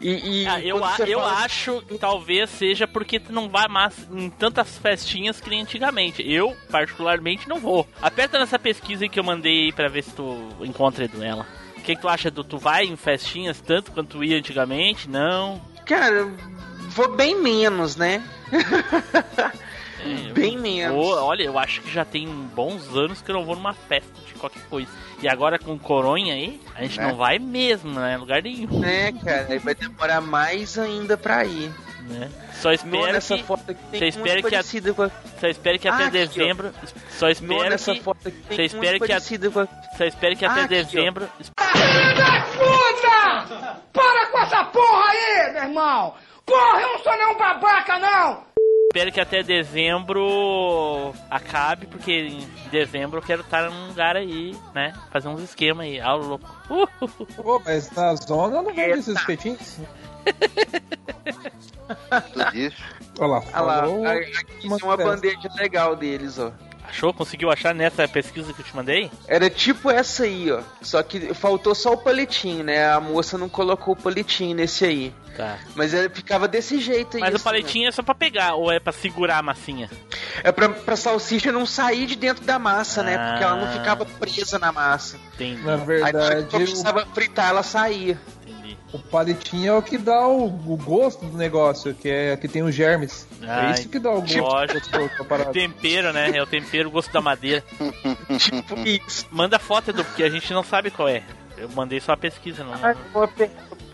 E, 0.00 0.42
e 0.42 0.46
Ah, 0.46 0.60
eu, 0.60 0.84
a- 0.84 0.96
eu 1.06 1.18
fala- 1.20 1.38
acho 1.44 1.82
que 1.82 1.98
talvez 1.98 2.48
seja 2.50 2.86
porque 2.86 3.18
tu 3.18 3.32
não 3.32 3.48
vai 3.48 3.66
mais 3.66 3.94
em 4.12 4.30
tantas 4.30 4.78
festinhas 4.78 5.40
que 5.40 5.50
nem 5.50 5.60
antigamente. 5.62 6.22
Eu, 6.28 6.56
particularmente, 6.70 7.48
não 7.48 7.58
vou. 7.58 7.86
Aperta 8.00 8.38
nessa 8.38 8.58
pesquisa 8.58 9.04
aí 9.04 9.08
que 9.08 9.18
eu 9.18 9.24
mandei 9.24 9.64
aí 9.66 9.72
pra 9.72 9.88
ver 9.88 10.02
se 10.04 10.10
tu 10.12 10.38
encontra 10.60 11.04
Edu 11.04 11.18
nela. 11.18 11.46
O 11.76 11.80
que, 11.80 11.96
que 11.96 12.00
tu 12.02 12.08
acha, 12.08 12.28
Edu? 12.28 12.44
Tu 12.44 12.58
vai 12.58 12.84
em 12.84 12.96
festinhas 12.96 13.60
tanto 13.60 13.90
quanto 13.92 14.22
ia 14.22 14.38
antigamente? 14.38 15.08
Não? 15.08 15.60
Cara, 15.86 16.28
vou 16.88 17.14
bem 17.16 17.36
menos, 17.40 17.96
né? 17.96 18.22
É, 20.00 20.28
eu 20.30 20.34
Bem 20.34 20.56
menos. 20.56 20.94
vou- 20.94 21.16
olha, 21.24 21.42
eu 21.42 21.58
acho 21.58 21.80
que 21.82 21.90
já 21.92 22.04
tem 22.04 22.26
bons 22.28 22.88
anos 22.96 23.20
que 23.20 23.30
eu 23.30 23.34
não 23.34 23.44
vou 23.44 23.56
numa 23.56 23.74
festa 23.74 24.08
de 24.26 24.34
qualquer 24.34 24.62
coisa. 24.70 24.88
E 25.20 25.28
agora 25.28 25.58
com 25.58 25.76
coronha 25.76 26.34
aí, 26.34 26.60
a 26.76 26.82
gente 26.82 26.98
Né? 26.98 27.08
não 27.08 27.16
vai 27.16 27.38
mesmo, 27.40 27.98
né? 27.98 28.16
Lugar 28.16 28.40
nenhum. 28.40 28.78
Né, 28.78 29.10
cara? 29.12 29.46
Aí 29.50 29.58
vai 29.58 29.74
demorar 29.74 30.20
mais 30.20 30.78
ainda 30.78 31.16
pra 31.16 31.44
ir. 31.44 31.72
Né? 32.08 32.30
Só 32.54 32.68
Não, 32.68 32.74
espero 32.74 33.12
nessa 33.12 33.36
que. 33.36 33.42
foto 33.42 33.70
aqui 33.72 33.80
tem 33.90 33.98
Você 34.00 34.06
espera 34.06 34.34
muito 34.34 34.48
que 34.48 34.54
a- 34.54 34.58
parecida 34.58 34.94
com 34.94 35.02
a... 35.02 35.10
Só 35.40 35.46
espero 35.48 35.78
que 35.80 35.88
até 35.88 36.02
Ah, 36.04 36.06
aqui, 36.06 36.12
dezembro. 36.12 36.72
Só 37.10 37.26
Não, 37.26 37.32
espero 37.32 37.68
nessa 37.70 37.92
que. 37.94 38.00
foto 38.00 38.28
aqui 38.28 38.36
tem 38.48 38.56
Você 38.56 38.62
espera 38.64 38.90
muito 38.92 39.04
que 39.06 39.12
a- 39.12 39.16
parecida 39.16 39.50
com 39.50 39.60
a... 39.60 39.68
Só 39.98 40.04
espero 40.04 40.36
que 40.36 40.44
até 40.46 40.60
Ah, 40.60 40.64
aqui, 40.64 40.74
ó. 40.74 40.82
dezembro. 40.82 41.28
Puta! 42.56 43.76
Para 43.92 44.26
com 44.30 44.38
essa 44.38 44.64
porra 44.64 45.04
aí, 45.10 45.52
meu 45.52 45.62
irmão! 45.64 46.14
Porra, 46.48 46.80
eu 46.80 46.88
não 46.88 46.98
sou 47.00 47.12
nenhum 47.12 47.36
babaca, 47.36 47.98
não! 47.98 48.48
Espero 48.90 49.12
que 49.12 49.20
até 49.20 49.42
dezembro 49.42 51.14
acabe, 51.30 51.86
porque 51.86 52.10
em 52.10 52.48
dezembro 52.70 53.18
eu 53.18 53.22
quero 53.22 53.42
estar 53.42 53.68
num 53.68 53.88
lugar 53.88 54.16
aí, 54.16 54.56
né? 54.74 54.94
Fazer 55.12 55.28
uns 55.28 55.42
esquemas 55.42 55.84
aí, 55.84 56.00
ah, 56.00 56.14
louco. 56.14 56.48
Uh, 56.70 57.26
Pô, 57.36 57.60
mas 57.62 57.90
na 57.90 58.14
zona 58.14 58.62
não 58.62 58.74
vende 58.74 58.98
esses 58.98 59.14
espetinhos. 59.14 59.78
Tudo 62.32 62.56
isso. 62.56 62.82
Olha 63.20 63.28
lá, 63.28 63.42
Olha 63.52 63.62
lá, 63.62 64.12
aqui 64.14 64.58
tem 64.62 64.70
uma 64.82 64.96
bandeja 64.96 65.50
legal 65.56 65.94
deles, 65.94 66.38
ó. 66.38 66.50
Achou? 66.88 67.12
Conseguiu 67.12 67.50
achar 67.50 67.74
nessa 67.74 68.08
pesquisa 68.08 68.52
que 68.52 68.60
eu 68.60 68.64
te 68.64 68.74
mandei? 68.74 69.10
Era 69.26 69.48
tipo 69.50 69.90
essa 69.90 70.24
aí, 70.24 70.50
ó. 70.50 70.60
Só 70.82 71.02
que 71.02 71.34
faltou 71.34 71.74
só 71.74 71.92
o 71.92 71.96
palitinho, 71.98 72.64
né? 72.64 72.90
A 72.90 72.98
moça 72.98 73.36
não 73.36 73.48
colocou 73.48 73.94
o 73.94 73.96
palitinho 73.96 74.56
nesse 74.56 74.84
aí. 74.84 75.14
Tá. 75.36 75.56
Mas 75.76 75.94
ele 75.94 76.08
ficava 76.08 76.48
desse 76.48 76.80
jeito 76.80 77.16
aí. 77.16 77.20
Mas 77.20 77.32
o 77.32 77.36
assim, 77.36 77.44
palitinho 77.44 77.88
é 77.88 77.92
só 77.92 78.02
pra 78.02 78.14
pegar, 78.14 78.54
ou 78.54 78.72
é 78.72 78.80
pra 78.80 78.92
segurar 78.92 79.38
a 79.38 79.42
massinha? 79.42 79.88
É 80.42 80.50
pra, 80.50 80.68
pra 80.68 80.96
salsicha 80.96 81.52
não 81.52 81.64
sair 81.66 82.06
de 82.06 82.16
dentro 82.16 82.44
da 82.44 82.58
massa, 82.58 83.02
né? 83.04 83.16
Porque 83.16 83.44
ela 83.44 83.54
não 83.56 83.68
Ah. 83.68 83.72
ficava 83.72 84.04
presa 84.04 84.58
na 84.58 84.72
massa. 84.72 85.16
Entendi. 85.34 85.62
Na 85.62 85.74
Aí 85.74 85.80
verdade, 85.80 86.46
quando 86.50 86.62
precisava 86.64 87.06
fritar, 87.14 87.50
ela 87.50 87.62
saía. 87.62 88.18
Entendi. 88.42 88.57
O, 88.92 88.98
palitinho 88.98 89.68
é 89.68 89.72
o 89.76 89.82
que 89.82 89.98
dá 89.98 90.26
o, 90.26 90.46
o 90.46 90.76
gosto 90.76 91.24
do 91.26 91.36
negócio, 91.36 91.94
que 91.94 92.08
é 92.08 92.36
que 92.36 92.48
tem 92.48 92.62
os 92.62 92.74
germes. 92.74 93.26
Ah, 93.42 93.70
é 93.70 93.74
isso 93.74 93.88
que 93.88 93.98
dá 93.98 94.10
o 94.10 94.20
gosto 94.20 94.38
lógico. 94.38 95.24
parada. 95.24 95.52
Tempero, 95.52 96.12
né? 96.12 96.30
É 96.34 96.42
o 96.42 96.46
tempero, 96.46 96.88
o 96.88 96.92
gosto 96.92 97.12
da 97.12 97.20
madeira. 97.20 97.62
tipo 98.38 98.78
isso. 98.86 99.26
Manda 99.30 99.58
foto, 99.58 99.90
Edu, 99.90 100.04
porque 100.04 100.22
a 100.22 100.30
gente 100.30 100.52
não 100.52 100.62
sabe 100.62 100.90
qual 100.90 101.08
é. 101.08 101.22
Eu 101.56 101.68
mandei 101.70 102.00
só 102.00 102.12
a 102.12 102.16
pesquisa, 102.16 102.62
não. 102.62 102.74
Ah, 102.74 102.94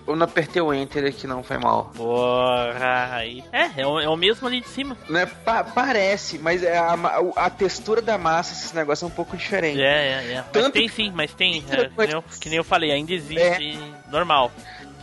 eu 0.07 0.15
não 0.15 0.25
apertei 0.27 0.61
o 0.61 0.73
enter 0.75 1.07
aqui, 1.07 1.27
não, 1.27 1.43
foi 1.43 1.57
mal. 1.57 1.91
Porra, 1.97 3.09
aí. 3.15 3.43
É, 3.51 3.81
é 3.81 3.87
o, 3.87 3.99
é 3.99 4.07
o 4.07 4.15
mesmo 4.17 4.47
ali 4.47 4.61
de 4.61 4.69
cima. 4.69 4.99
Né, 5.09 5.25
pa- 5.25 5.65
parece, 5.65 6.39
mas 6.39 6.63
é 6.63 6.77
a, 6.77 6.95
a 7.37 7.49
textura 7.49 8.03
da 8.03 8.19
massa, 8.19 8.53
esses 8.53 8.73
negócios 8.75 9.03
é 9.09 9.11
um 9.11 9.17
pouco 9.17 9.35
diferente. 9.35 9.81
É, 9.81 9.85
é, 9.85 10.33
é. 10.35 10.37
Mas 10.43 10.51
Tanto 10.53 10.75
tem 10.75 10.87
que- 10.89 10.95
sim, 10.95 11.11
mas 11.15 11.33
tem. 11.33 11.65
É, 11.71 11.89
que, 11.89 11.97
nem 11.99 12.11
eu, 12.11 12.25
que 12.39 12.49
nem 12.51 12.59
eu 12.59 12.65
falei, 12.65 12.93
ainda 12.93 13.15
existe 13.15 13.79
normal. 14.11 14.53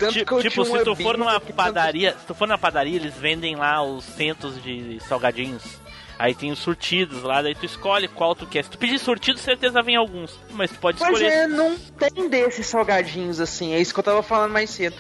Tanto 0.01 0.13
Ti- 0.13 0.25
que 0.25 0.31
eu 0.33 0.41
tipo, 0.41 0.63
tinha 0.63 0.77
se 0.79 0.83
tu 0.83 0.95
for 0.95 1.17
numa 1.17 1.39
padaria, 1.39 2.11
se 2.19 2.25
tu 2.25 2.33
for 2.35 2.47
na 2.47 2.57
padaria, 2.57 2.95
eles 2.97 3.13
vendem 3.15 3.55
lá 3.55 3.81
os 3.83 4.03
centos 4.03 4.61
de 4.61 4.99
salgadinhos. 5.07 5.63
Aí 6.19 6.35
tem 6.35 6.51
os 6.51 6.59
surtidos 6.59 7.23
lá, 7.23 7.41
daí 7.41 7.55
tu 7.55 7.65
escolhe 7.65 8.07
qual 8.07 8.35
tu 8.35 8.45
quer. 8.45 8.63
Se 8.63 8.69
tu 8.69 8.77
pedir 8.77 8.99
surtido, 8.99 9.39
certeza 9.39 9.81
vem 9.81 9.95
alguns. 9.95 10.37
Mas 10.51 10.69
tu 10.71 10.77
pode 10.77 10.99
Mas 10.99 11.09
escolher. 11.13 11.31
é, 11.31 11.47
não 11.47 11.75
tem 11.77 12.29
desses 12.29 12.67
salgadinhos 12.67 13.39
assim, 13.39 13.73
é 13.73 13.79
isso 13.79 13.93
que 13.93 13.99
eu 13.99 14.03
tava 14.03 14.21
falando 14.21 14.51
mais 14.51 14.69
cedo. 14.69 14.95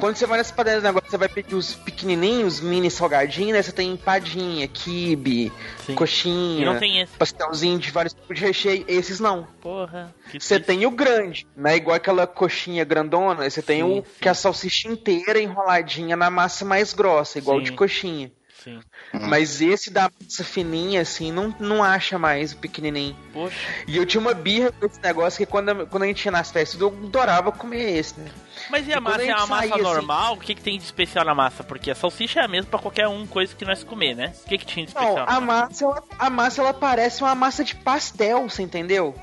Quando 0.00 0.16
você 0.16 0.26
vai 0.26 0.38
nessa 0.38 0.52
padaria 0.52 0.80
do 0.80 0.84
negócio, 0.84 1.08
você 1.08 1.16
vai 1.16 1.28
pedir 1.28 1.54
os 1.54 1.74
pequenininhos, 1.74 2.60
mini 2.60 2.90
salgadinhos, 2.90 3.52
né? 3.52 3.62
Você 3.62 3.70
tem 3.70 3.92
empadinha, 3.92 4.66
quibe, 4.66 5.52
Sim. 5.86 5.94
coxinha, 5.94 6.62
E 6.62 6.64
não 6.64 6.78
tem 6.78 7.00
esse. 7.00 7.12
pastelzinho 7.16 7.78
de 7.78 7.90
vários 7.92 8.12
tipos 8.12 8.36
de 8.36 8.44
recheio. 8.44 8.84
Esses 8.88 9.20
não. 9.20 9.46
Porra. 9.60 10.12
Você 10.36 10.58
tem 10.58 10.84
o 10.86 10.90
grande, 10.90 11.46
né? 11.56 11.76
Igual 11.76 11.94
aquela 11.96 12.26
coxinha 12.26 12.84
grandona, 12.84 13.48
você 13.48 13.62
tem 13.62 13.80
Sim, 13.82 13.98
o 14.00 14.02
que 14.20 14.26
é 14.26 14.30
a 14.30 14.34
salsicha 14.34 14.88
inteira 14.88 15.40
enroladinha 15.40 16.16
na 16.16 16.30
massa 16.30 16.64
mais 16.64 16.92
grossa, 16.92 17.38
igual 17.38 17.58
Sim. 17.58 17.64
de 17.64 17.72
coxinha. 17.72 18.32
Sim. 18.62 18.80
Mas 19.12 19.60
esse 19.60 19.90
da 19.90 20.10
massa 20.20 20.44
fininha, 20.44 21.00
assim, 21.00 21.32
não, 21.32 21.54
não 21.58 21.82
acha 21.82 22.18
mais 22.18 22.52
o 22.52 22.56
pequenininho. 22.58 23.16
Poxa. 23.32 23.56
E 23.86 23.96
eu 23.96 24.06
tinha 24.06 24.20
uma 24.20 24.34
birra 24.34 24.70
com 24.72 24.86
esse 24.86 25.00
negócio 25.02 25.38
que 25.38 25.46
quando, 25.50 25.86
quando 25.88 26.02
a 26.04 26.06
gente 26.06 26.24
ia 26.24 26.30
nas 26.30 26.50
festas, 26.50 26.80
eu 26.80 26.88
adorava 26.88 27.50
comer 27.50 27.98
esse, 27.98 28.18
né? 28.20 28.30
Mas 28.70 28.86
e 28.86 28.92
a 28.92 28.98
E 28.98 29.00
massa? 29.00 29.22
a 29.22 29.24
É 29.24 29.34
uma 29.34 29.46
massa 29.46 29.68
saía, 29.68 29.74
assim- 29.74 29.82
normal? 29.82 30.34
O 30.34 30.38
que, 30.38 30.54
que 30.54 30.62
tem 30.62 30.78
de 30.78 30.84
especial 30.84 31.24
na 31.24 31.34
massa? 31.34 31.64
Porque 31.64 31.90
a 31.90 31.94
salsicha 31.94 32.40
é 32.40 32.44
a 32.44 32.48
mesma 32.48 32.70
pra 32.70 32.78
qualquer 32.78 33.08
um, 33.08 33.26
coisa 33.26 33.54
que 33.54 33.64
nós 33.64 33.82
comer, 33.82 34.14
né? 34.14 34.32
O 34.44 34.48
que, 34.48 34.58
que 34.58 34.64
tinha 34.66 34.86
de 34.86 34.94
Não, 34.94 35.02
especial? 35.02 35.26
a 35.28 35.40
massa, 35.40 35.84
ela, 35.84 36.02
a 36.18 36.30
massa, 36.30 36.60
ela 36.60 36.74
parece 36.74 37.22
uma 37.22 37.34
massa 37.34 37.64
de 37.64 37.74
pastel, 37.74 38.48
você 38.48 38.62
entendeu? 38.62 39.14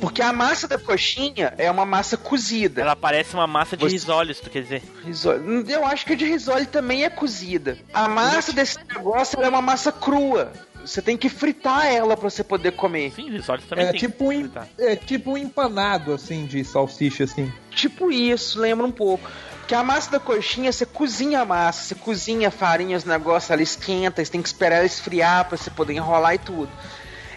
Porque 0.00 0.20
a 0.20 0.32
massa 0.32 0.68
da 0.68 0.78
coxinha 0.78 1.54
é 1.56 1.70
uma 1.70 1.86
massa 1.86 2.16
cozida. 2.16 2.82
Ela 2.82 2.94
parece 2.96 3.34
uma 3.34 3.46
massa 3.46 3.76
de 3.76 3.84
Você- 3.84 3.92
risólios, 3.92 4.38
tu 4.40 4.50
quer 4.50 4.62
dizer? 4.62 4.82
Risole. 5.04 5.64
Eu 5.70 5.86
acho 5.86 6.04
que 6.04 6.12
a 6.12 6.16
de 6.16 6.24
risole 6.26 6.66
também 6.66 7.04
é 7.04 7.10
cozida. 7.10 7.78
A 7.94 8.08
massa 8.08 8.52
desse 8.52 8.78
negócio 8.88 9.40
é 9.42 9.48
uma 9.48 9.62
massa 9.62 9.90
crua. 9.90 10.52
Você 10.84 11.02
tem 11.02 11.16
que 11.16 11.28
fritar 11.28 11.86
ela 11.86 12.16
pra 12.16 12.28
você 12.30 12.42
poder 12.42 12.72
comer. 12.72 13.12
Sim, 13.12 13.30
risólios 13.30 13.66
também 13.68 13.86
É 13.86 13.90
tem. 13.90 14.00
tipo, 14.00 14.26
um, 14.28 14.32
em- 14.32 14.48
Tá. 14.48 14.66
é 14.78 14.96
tipo 14.96 15.32
um 15.32 15.36
empanado, 15.36 16.12
assim, 16.14 16.46
de 16.46 16.64
salsicha, 16.64 17.24
assim. 17.24 17.52
Tipo 17.70 18.10
isso, 18.10 18.58
lembra 18.58 18.86
um 18.86 18.90
pouco. 18.92 19.30
Porque 19.60 19.74
a 19.74 19.84
massa 19.84 20.10
da 20.10 20.18
coxinha, 20.18 20.72
você 20.72 20.84
cozinha 20.86 21.42
a 21.42 21.44
massa, 21.44 21.82
você 21.84 21.94
cozinha 21.94 22.48
a 22.48 22.50
farinha, 22.50 22.96
os 22.96 23.04
negócios, 23.04 23.50
ela 23.50 23.62
esquenta, 23.62 24.24
você 24.24 24.30
tem 24.32 24.42
que 24.42 24.48
esperar 24.48 24.76
ela 24.78 24.86
esfriar 24.86 25.44
pra 25.44 25.56
você 25.56 25.70
poder 25.70 25.92
enrolar 25.92 26.34
e 26.34 26.38
tudo. 26.38 26.68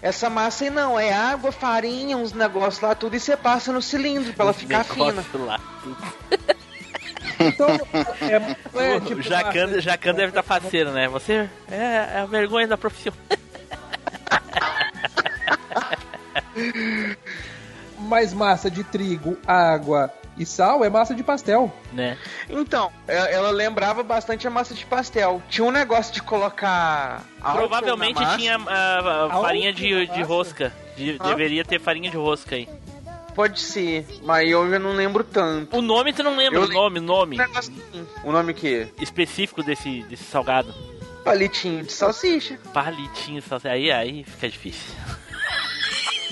Essa 0.04 0.30
massa 0.30 0.66
aí 0.66 0.70
não, 0.70 1.00
é 1.00 1.14
água, 1.14 1.50
farinha, 1.50 2.18
uns 2.18 2.34
negócios 2.34 2.82
lá, 2.82 2.94
tudo, 2.94 3.16
e 3.16 3.20
você 3.22 3.38
passa 3.38 3.72
no 3.72 3.82
cilindro 3.82 4.34
pra 4.34 4.44
ela 4.44 4.54
ficar 4.54 4.84
fina. 4.84 5.24
Lá. 5.46 5.58
Então, 7.40 7.68
é, 8.22 8.36
é 8.92 8.96
o 8.98 9.02
tipo 9.02 9.22
Jacan, 9.22 9.68
massa- 9.68 9.82
Jacan 9.82 10.14
deve 10.14 10.28
estar 10.30 10.44
faceiro, 10.44 10.92
né? 10.92 11.08
Você 11.08 11.50
é, 11.72 11.76
é 12.16 12.20
a 12.20 12.26
vergonha 12.26 12.68
da 12.68 12.78
profissão. 12.78 13.14
mais 18.14 18.32
massa 18.32 18.70
de 18.70 18.84
trigo, 18.84 19.36
água 19.48 20.14
e 20.38 20.46
sal 20.46 20.86
é 20.86 20.90
massa 20.90 21.16
de 21.16 21.24
pastel. 21.24 21.74
né? 21.92 22.16
Então, 22.48 22.92
é- 23.08 23.34
ela 23.34 23.50
lembrava 23.50 24.04
bastante 24.04 24.46
a 24.48 24.52
massa 24.52 24.76
de 24.76 24.86
pastel. 24.86 25.42
Tinha 25.50 25.66
um 25.66 25.72
negócio 25.72 26.14
de 26.14 26.22
colocar. 26.22 27.24
Provavelmente 27.42 28.16
na 28.20 28.22
massa. 28.22 28.38
tinha 28.38 28.56
Álcool 28.56 29.42
farinha 29.42 29.74
de, 29.74 30.06
de 30.06 30.22
rosca. 30.22 30.72
De- 30.96 31.18
deveria 31.18 31.66
ter 31.66 31.80
farinha 31.80 32.12
de 32.12 32.18
rosca 32.18 32.56
aí. 32.56 32.70
Pode 33.34 33.60
ser, 33.60 34.06
mas 34.22 34.48
eu 34.48 34.70
já 34.70 34.78
não 34.78 34.92
lembro 34.94 35.24
tanto. 35.24 35.76
O 35.76 35.82
nome 35.82 36.14
tu 36.14 36.22
não 36.22 36.36
lembra, 36.38 36.60
Eu 36.60 36.66
o 36.66 36.68
nome, 36.72 37.00
o 37.00 37.02
nome. 37.02 37.38
O 38.24 38.32
nome 38.32 38.54
que? 38.54 38.88
específico 39.02 39.64
desse, 39.64 40.04
desse 40.04 40.24
salgado. 40.26 40.72
Palitinho 41.24 41.84
de 41.84 41.92
salsicha. 41.92 42.60
Palitinho, 42.72 43.42
salsa- 43.42 43.70
aí, 43.70 43.92
aí 43.92 44.24
fica 44.24 44.48
difícil. 44.50 44.94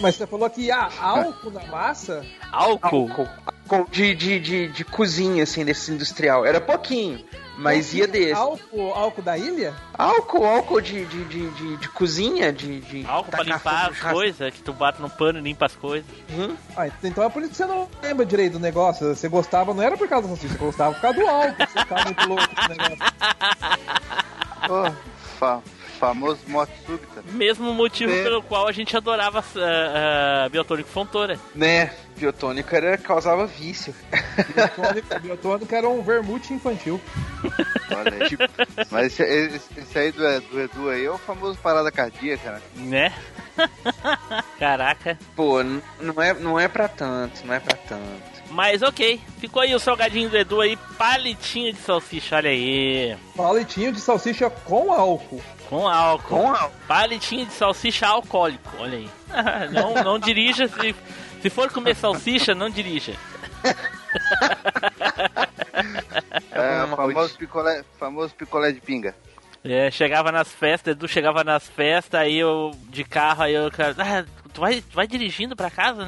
Mas 0.01 0.15
você 0.15 0.25
falou 0.27 0.49
que 0.49 0.61
ia 0.61 0.89
álcool 0.99 1.51
na 1.51 1.63
massa? 1.65 2.25
Álcool? 2.51 3.09
Álcool. 3.09 3.87
De, 3.89 4.13
de, 4.13 4.37
de, 4.39 4.67
de 4.67 4.83
cozinha, 4.83 5.43
assim, 5.43 5.63
desse 5.63 5.91
industrial. 5.93 6.45
Era 6.45 6.59
pouquinho, 6.59 7.23
mas 7.57 7.93
ia 7.93 8.05
desse. 8.05 8.33
Álcool, 8.33 8.91
álcool 8.93 9.21
da 9.21 9.37
ilha? 9.37 9.73
Álcool, 9.93 10.43
álcool 10.45 10.81
de, 10.81 11.05
de, 11.05 11.23
de, 11.23 11.49
de, 11.51 11.77
de 11.77 11.87
cozinha, 11.89 12.51
de, 12.51 12.81
de. 12.81 13.05
Álcool 13.05 13.31
pra 13.31 13.43
limpar 13.43 13.91
as 13.91 13.97
coisas, 13.99 14.53
que 14.53 14.61
tu 14.61 14.73
bate 14.73 15.01
no 15.01 15.09
pano 15.09 15.39
e 15.39 15.41
limpa 15.41 15.67
as 15.67 15.75
coisas. 15.77 16.05
Uhum. 16.31 16.53
Ah, 16.75 16.87
então 17.01 17.23
é 17.23 17.29
por 17.29 17.41
isso 17.43 17.51
que 17.51 17.57
você 17.57 17.65
não 17.65 17.87
lembra 18.03 18.25
direito 18.25 18.53
do 18.53 18.59
negócio. 18.59 19.15
Você 19.15 19.29
gostava, 19.29 19.73
não 19.73 19.81
era 19.83 19.95
por 19.95 20.09
causa 20.09 20.27
do 20.27 20.35
salsicha, 20.35 20.53
você 20.57 20.59
gostava 20.65 20.93
por 20.93 21.01
causa 21.01 21.19
do 21.19 21.25
álcool. 21.27 21.55
Você 21.65 21.79
ficava 21.79 22.03
muito 22.03 22.27
louco 22.27 22.47
com 22.53 22.61
esse 22.61 22.69
negócio. 22.69 22.97
Pô, 24.67 24.91
fa- 25.39 25.61
famoso 26.01 26.39
morte 26.47 26.73
súbita. 26.83 27.23
Mesmo 27.31 27.71
motivo 27.75 28.11
É. 28.11 28.23
pelo 28.23 28.41
qual 28.41 28.67
a 28.67 28.71
gente 28.71 28.97
adorava 28.97 29.43
a 30.45 30.49
Biotônico 30.49 30.89
Fontoura. 30.89 31.39
Né? 31.53 31.93
Biotônico 32.17 32.75
era, 32.75 32.97
causava 32.97 33.45
vício. 33.45 33.93
Biotônico, 34.55 35.19
biotônico 35.21 35.75
era 35.75 35.87
um 35.87 36.01
vermute 36.01 36.53
infantil. 36.53 36.99
Olha 37.95 38.13
aí. 38.25 38.85
Mas 38.89 39.19
esse, 39.19 39.61
esse- 39.77 39.99
aí 39.99 40.11
do, 40.11 40.41
do 40.41 40.59
Edu 40.59 40.89
aí 40.89 41.05
é 41.05 41.11
o 41.11 41.17
famoso 41.19 41.57
parada 41.59 41.91
cardíaca, 41.91 42.51
né? 42.51 42.61
Né? 42.75 43.13
Caraca. 44.57 45.17
Pô, 45.35 45.61
não 45.63 46.21
é, 46.21 46.33
não 46.33 46.59
é 46.59 46.67
pra 46.67 46.87
tanto, 46.87 47.45
não 47.45 47.53
é 47.53 47.59
pra 47.59 47.75
tanto. 47.77 48.31
Mas 48.49 48.81
ok, 48.81 49.19
ficou 49.39 49.61
aí 49.61 49.73
o 49.73 49.79
salgadinho 49.79 50.29
do 50.29 50.37
Edu 50.37 50.59
aí, 50.61 50.75
palitinho 50.97 51.71
de 51.71 51.79
salsicha, 51.79 52.35
olha 52.35 52.49
aí. 52.49 53.15
Palitinho 53.35 53.91
de 53.93 54.01
salsicha 54.01 54.49
com 54.49 54.91
álcool. 54.91 55.41
Com 55.71 55.87
álcool. 55.87 56.27
Com 56.27 56.53
álcool. 56.53 56.75
Palitinho 56.85 57.45
de 57.45 57.53
salsicha 57.53 58.05
alcoólico, 58.05 58.75
olha 58.77 58.97
aí. 58.97 59.09
não, 59.71 59.93
não 60.03 60.19
dirija, 60.19 60.67
se, 60.67 60.93
se 61.41 61.49
for 61.49 61.71
comer 61.71 61.95
salsicha, 61.95 62.53
não 62.53 62.69
dirija. 62.69 63.15
É, 66.51 66.83
o 66.83 66.95
famoso 66.95 67.37
picolé, 67.37 67.83
famoso 67.97 68.35
picolé 68.35 68.71
de 68.71 68.81
pinga. 68.81 69.15
É, 69.63 69.89
chegava 69.89 70.31
nas 70.31 70.51
festas, 70.51 70.91
Edu 70.91 71.07
chegava 71.07 71.43
nas 71.43 71.67
festas, 71.67 72.19
aí 72.19 72.37
eu 72.37 72.71
de 72.89 73.03
carro, 73.03 73.43
aí 73.43 73.53
eu, 73.53 73.71
cara, 73.71 73.95
ah, 73.97 74.25
tu 74.53 74.61
vai, 74.61 74.81
tu 74.81 74.93
vai 74.93 75.07
dirigindo 75.07 75.55
pra 75.55 75.71
casa, 75.71 76.05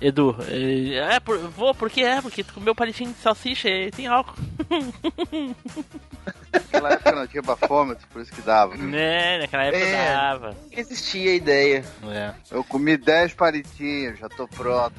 Edu? 0.00 0.36
É, 0.48 1.18
por, 1.20 1.38
vou, 1.38 1.74
porque 1.74 2.02
é, 2.02 2.22
porque 2.22 2.44
tu 2.44 2.54
comeu 2.54 2.74
palitinho 2.74 3.12
de 3.12 3.18
salsicha 3.18 3.68
e 3.68 3.90
tem 3.90 4.06
álcool. 4.06 4.36
Naquela 6.52 6.92
época 6.92 7.12
não 7.12 7.26
tinha 7.26 7.42
bafômetro, 7.42 8.06
por 8.08 8.22
isso 8.22 8.32
que 8.32 8.40
dava. 8.42 8.74
né, 8.76 9.38
naquela 9.38 9.64
época 9.64 9.84
É. 9.84 10.12
dava. 10.14 10.56
Existia 10.72 11.32
a 11.32 11.34
ideia. 11.34 11.84
É. 12.10 12.32
Eu 12.50 12.64
comi 12.64 12.96
10 12.96 13.34
palitinhos, 13.34 14.18
já 14.18 14.28
tô 14.28 14.46
pronto. 14.48 14.94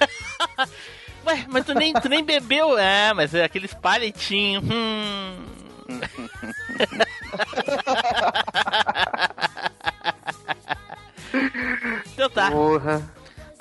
Ué, 1.26 1.46
mas 1.48 1.64
tu 1.64 1.72
nem, 1.74 1.92
tu 1.94 2.08
nem 2.08 2.22
bebeu, 2.22 2.76
é, 2.78 3.14
mas 3.14 3.34
é 3.34 3.44
aqueles 3.44 3.72
palitinhos, 3.72 4.62
hum. 4.64 5.44
então 12.12 12.30
tá. 12.30 12.50
Porra. 12.50 13.02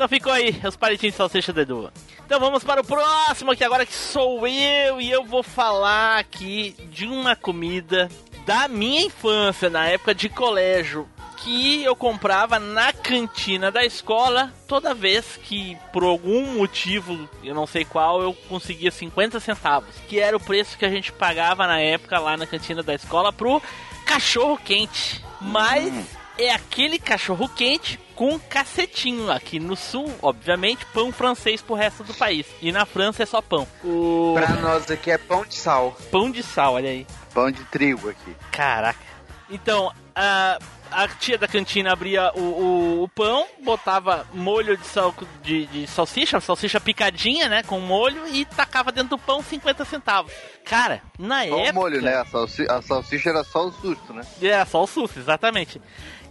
Então 0.04 0.10
ficou 0.10 0.34
aí, 0.34 0.60
os 0.68 0.76
palitinhos 0.76 1.14
de 1.14 1.18
salsicha 1.18 1.54
do 1.54 1.62
Edu. 1.62 1.90
Então 2.26 2.38
vamos 2.38 2.62
para 2.62 2.82
o 2.82 2.84
próximo 2.84 3.52
aqui 3.52 3.64
agora 3.64 3.86
que 3.86 3.94
sou 3.94 4.46
eu 4.46 5.00
e 5.00 5.10
eu 5.10 5.24
vou 5.24 5.42
falar 5.42 6.20
aqui 6.20 6.76
de 6.92 7.08
uma 7.08 7.38
comida 7.38 8.10
da 8.46 8.68
minha 8.68 9.06
infância, 9.06 9.70
na 9.70 9.88
época 9.88 10.14
de 10.14 10.28
colégio, 10.28 11.08
que 11.38 11.82
eu 11.86 11.96
comprava 11.96 12.60
na 12.60 12.92
cantina 12.92 13.72
da 13.72 13.86
escola 13.86 14.52
toda 14.68 14.94
vez 14.94 15.40
que 15.42 15.78
por 15.94 16.04
algum 16.04 16.58
motivo, 16.58 17.30
eu 17.42 17.56
não 17.56 17.66
sei 17.66 17.86
qual, 17.86 18.22
eu 18.22 18.34
conseguia 18.50 18.92
50 18.92 19.40
centavos, 19.40 19.96
que 20.10 20.20
era 20.20 20.36
o 20.36 20.40
preço 20.44 20.78
que 20.78 20.84
a 20.84 20.90
gente 20.90 21.14
pagava 21.14 21.66
na 21.66 21.80
época 21.80 22.20
lá 22.20 22.36
na 22.36 22.46
cantina 22.46 22.84
da 22.84 22.94
escola 22.94 23.32
pro 23.32 23.62
cachorro 24.06 24.58
quente. 24.58 25.24
Mas 25.40 25.94
é 26.38 26.52
aquele 26.52 27.00
cachorro 27.00 27.48
quente 27.50 28.00
com 28.16 28.40
cacetinho. 28.40 29.32
Aqui 29.32 29.60
no 29.60 29.76
sul, 29.76 30.12
obviamente, 30.22 30.86
pão 30.88 31.12
francês 31.12 31.62
pro 31.62 31.76
resto 31.76 32.04
do 32.04 32.14
país. 32.14 32.46
E 32.62 32.72
na 32.72 32.86
França 32.86 33.24
é 33.24 33.26
só 33.26 33.42
pão. 33.42 33.68
O 33.84 34.34
Pra 34.36 34.50
nós 34.56 34.90
aqui 34.90 35.12
é 35.12 35.18
pão 35.18 35.46
de 35.46 35.56
sal. 35.56 35.96
pão 36.12 36.32
de 36.32 36.44
sal, 36.44 36.74
olha 36.74 36.90
aí. 36.90 37.06
Pão 37.34 37.52
de 37.52 37.64
trigo 37.66 38.10
aqui. 38.10 38.36
Caraca. 38.52 39.14
Então, 39.50 39.92
a, 40.16 40.58
a 40.92 41.08
tia 41.08 41.38
da 41.38 41.48
cantina 41.48 41.92
abria 41.92 42.32
o, 42.36 42.40
o, 42.40 43.04
o 43.04 43.10
pão, 43.10 43.46
botava 43.64 44.26
molho 44.34 44.78
de, 44.78 44.86
sal, 44.86 45.14
de, 45.44 45.66
de 45.68 45.88
salsicha, 45.88 46.40
salsicha 46.40 46.80
picadinha, 46.80 47.50
né, 47.50 47.62
com 47.64 47.80
molho, 47.80 48.28
e 48.28 48.46
tacava 48.46 48.92
dentro 48.92 49.10
do 49.12 49.18
pão 49.18 49.44
50 49.44 49.86
centavos. 49.86 50.32
Cara, 50.66 51.02
na 51.20 51.46
Só 51.48 51.60
época... 51.60 51.72
o 51.72 51.74
molho, 51.76 52.02
né? 52.02 52.16
A, 52.16 52.26
salsi 52.26 52.66
a 52.70 52.82
salsicha 52.82 53.30
era 53.30 53.44
só 53.44 53.68
o 53.68 53.72
susto, 53.72 54.14
né? 54.14 54.24
É, 54.42 54.64
só 54.66 54.84
o 54.84 54.88
susto, 54.88 55.20
exatamente. 55.20 55.82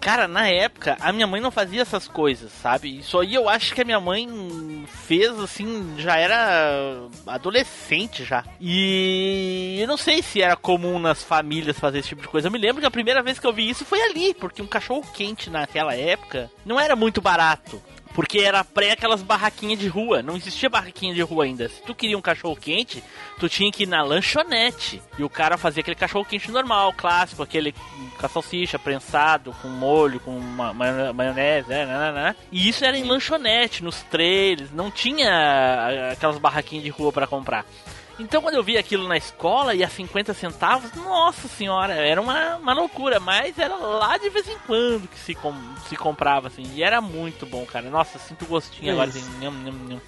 Cara, 0.02 0.26
na 0.26 0.48
época, 0.48 0.96
a 1.00 1.12
minha 1.12 1.28
mãe 1.28 1.40
não 1.40 1.52
fazia 1.52 1.80
essas 1.80 2.08
coisas, 2.08 2.50
sabe? 2.50 2.98
Isso 2.98 3.16
aí 3.20 3.34
eu 3.34 3.48
acho 3.48 3.72
que 3.72 3.82
a 3.82 3.84
minha 3.84 4.00
mãe 4.00 4.84
fez, 5.06 5.30
assim, 5.38 5.94
já 5.96 6.16
era 6.16 7.08
adolescente 7.24 8.24
já. 8.24 8.44
E 8.60 9.78
eu 9.80 9.86
não 9.86 9.96
sei 9.96 10.20
se 10.20 10.42
era 10.42 10.56
comum 10.56 10.98
nas 10.98 11.22
famílias 11.22 11.78
fazer 11.78 12.00
esse 12.00 12.08
tipo 12.08 12.20
de 12.20 12.26
coisa. 12.26 12.48
Eu 12.48 12.52
me 12.52 12.58
lembro 12.58 12.80
que 12.80 12.86
a 12.86 12.90
primeira 12.90 13.22
vez 13.22 13.38
que 13.38 13.46
eu 13.46 13.52
vi 13.52 13.70
isso 13.70 13.84
foi 13.84 14.02
ali, 14.02 14.34
porque 14.34 14.60
um 14.60 14.66
cachorro 14.66 15.06
quente 15.14 15.48
naquela 15.48 15.94
época 15.94 16.50
não 16.66 16.80
era 16.80 16.96
muito 16.96 17.22
barato. 17.22 17.80
Porque 18.14 18.40
era 18.40 18.62
pré 18.62 18.92
aquelas 18.92 19.22
barraquinhas 19.22 19.78
de 19.78 19.88
rua. 19.88 20.22
Não 20.22 20.36
existia 20.36 20.68
barraquinha 20.68 21.14
de 21.14 21.22
rua 21.22 21.44
ainda. 21.44 21.68
Se 21.68 21.80
tu 21.82 21.94
queria 21.94 22.18
um 22.18 22.20
cachorro 22.20 22.54
quente, 22.54 23.02
tu 23.38 23.48
tinha 23.48 23.72
que 23.72 23.84
ir 23.84 23.86
na 23.86 24.02
lanchonete. 24.02 25.00
E 25.18 25.24
o 25.24 25.30
cara 25.30 25.56
fazia 25.56 25.80
aquele 25.80 25.96
cachorro 25.96 26.24
quente 26.24 26.50
normal, 26.50 26.92
clássico, 26.92 27.42
aquele 27.42 27.72
com 28.18 28.26
a 28.26 28.28
salsicha 28.28 28.78
prensado, 28.78 29.54
com 29.62 29.68
molho, 29.68 30.20
com 30.20 30.38
ma 30.38 30.74
ma- 30.74 31.12
maionese, 31.12 31.68
né, 31.68 31.86
né, 31.86 32.12
né. 32.12 32.36
E 32.52 32.68
isso 32.68 32.84
era 32.84 32.98
em 32.98 33.04
lanchonete, 33.04 33.82
nos 33.82 34.02
trailers. 34.02 34.70
Não 34.72 34.90
tinha 34.90 36.10
aquelas 36.12 36.36
barraquinhas 36.38 36.84
de 36.84 36.90
rua 36.90 37.10
para 37.12 37.26
comprar. 37.26 37.64
Então 38.22 38.40
quando 38.40 38.54
eu 38.54 38.62
vi 38.62 38.78
aquilo 38.78 39.08
na 39.08 39.16
escola 39.16 39.74
e 39.74 39.82
a 39.82 39.88
50 39.88 40.32
centavos, 40.32 40.92
nossa 40.94 41.48
senhora, 41.48 41.94
era 41.94 42.20
uma, 42.20 42.56
uma 42.56 42.72
loucura, 42.72 43.18
mas 43.18 43.58
era 43.58 43.74
lá 43.74 44.16
de 44.16 44.30
vez 44.30 44.48
em 44.48 44.56
quando 44.66 45.08
que 45.08 45.18
se, 45.18 45.34
com, 45.34 45.52
se 45.88 45.96
comprava, 45.96 46.48
assim, 46.48 46.62
e 46.74 46.82
era 46.82 47.00
muito 47.00 47.44
bom, 47.44 47.66
cara. 47.66 47.90
Nossa, 47.90 48.18
sinto 48.18 48.46
gostinho 48.46 48.90
É 48.90 48.92
agora, 48.92 49.10
assim, 49.10 49.24
nham, 49.40 49.52
nham, 49.52 49.74
nham. 49.88 50.00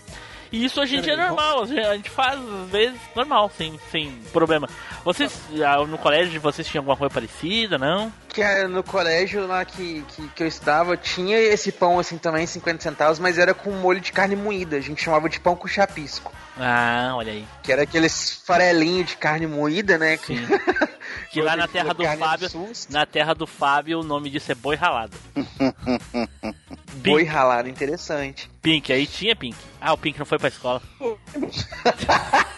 E 0.53 0.65
isso 0.65 0.81
hoje 0.81 0.97
em 0.97 1.01
dia 1.01 1.15
é 1.15 1.17
normal, 1.17 1.63
a 1.63 1.97
gente 1.97 2.09
faz 2.09 2.39
às 2.39 2.71
vezes 2.71 3.01
normal, 3.17 3.51
sem, 3.57 3.79
sem 3.91 4.13
problema. 4.33 4.69
Vocês, 5.05 5.43
ah, 5.67 5.85
no 5.85 5.99
colégio 5.99 6.31
de 6.31 6.39
vocês 6.39 6.69
tinham 6.69 6.83
alguma 6.83 6.97
coisa 6.97 7.13
parecida, 7.13 7.77
não? 7.77 8.13
Que 8.35 8.43
é, 8.43 8.67
no 8.67 8.83
colégio 8.83 9.47
lá 9.47 9.65
que, 9.65 10.05
que, 10.09 10.29
que 10.29 10.43
eu 10.43 10.47
estava, 10.47 10.97
tinha 10.97 11.39
esse 11.39 11.71
pão 11.71 11.99
assim 12.01 12.19
também, 12.19 12.45
50 12.47 12.83
centavos, 12.83 13.19
mas 13.21 13.39
era 13.39 13.55
com 13.55 13.71
molho 13.71 14.01
de 14.01 14.13
carne 14.13 14.35
moída. 14.35 14.77
A 14.77 14.81
gente 14.81 15.03
chamava 15.03 15.29
de 15.29 15.39
pão 15.39 15.55
com 15.55 15.69
chapisco. 15.69 16.33
Ah, 16.59 17.13
olha 17.15 17.33
aí. 17.33 17.47
Que 17.63 17.73
era 17.73 17.83
aqueles 17.83 18.43
farelinhos 18.45 19.11
de 19.11 19.17
carne 19.17 19.47
moída, 19.47 19.97
né? 19.97 20.17
Que, 20.17 20.37
Sim. 20.37 20.47
Que 21.31 21.41
lá 21.43 21.57
na 21.57 21.67
terra 21.67 21.93
do 21.93 22.03
Carne 22.03 22.19
Fábio, 22.19 22.49
na 22.91 23.07
terra 23.07 23.35
do 23.35 23.47
Fábio, 23.47 24.01
o 24.01 24.05
nome 24.05 24.31
disso 24.31 24.53
é 24.53 24.55
boi 24.55 24.77
ralado. 24.77 25.17
Boi 27.03 27.25
ralado, 27.25 27.69
interessante. 27.69 28.49
Pink, 28.63 28.93
aí 28.93 29.07
tinha 29.07 29.35
Pink. 29.35 29.57
Ah, 29.81 29.93
o 29.93 29.99
Pink 29.99 30.19
não 30.19 30.25
foi 30.25 30.39
pra 30.39 30.49
escola. 30.49 30.81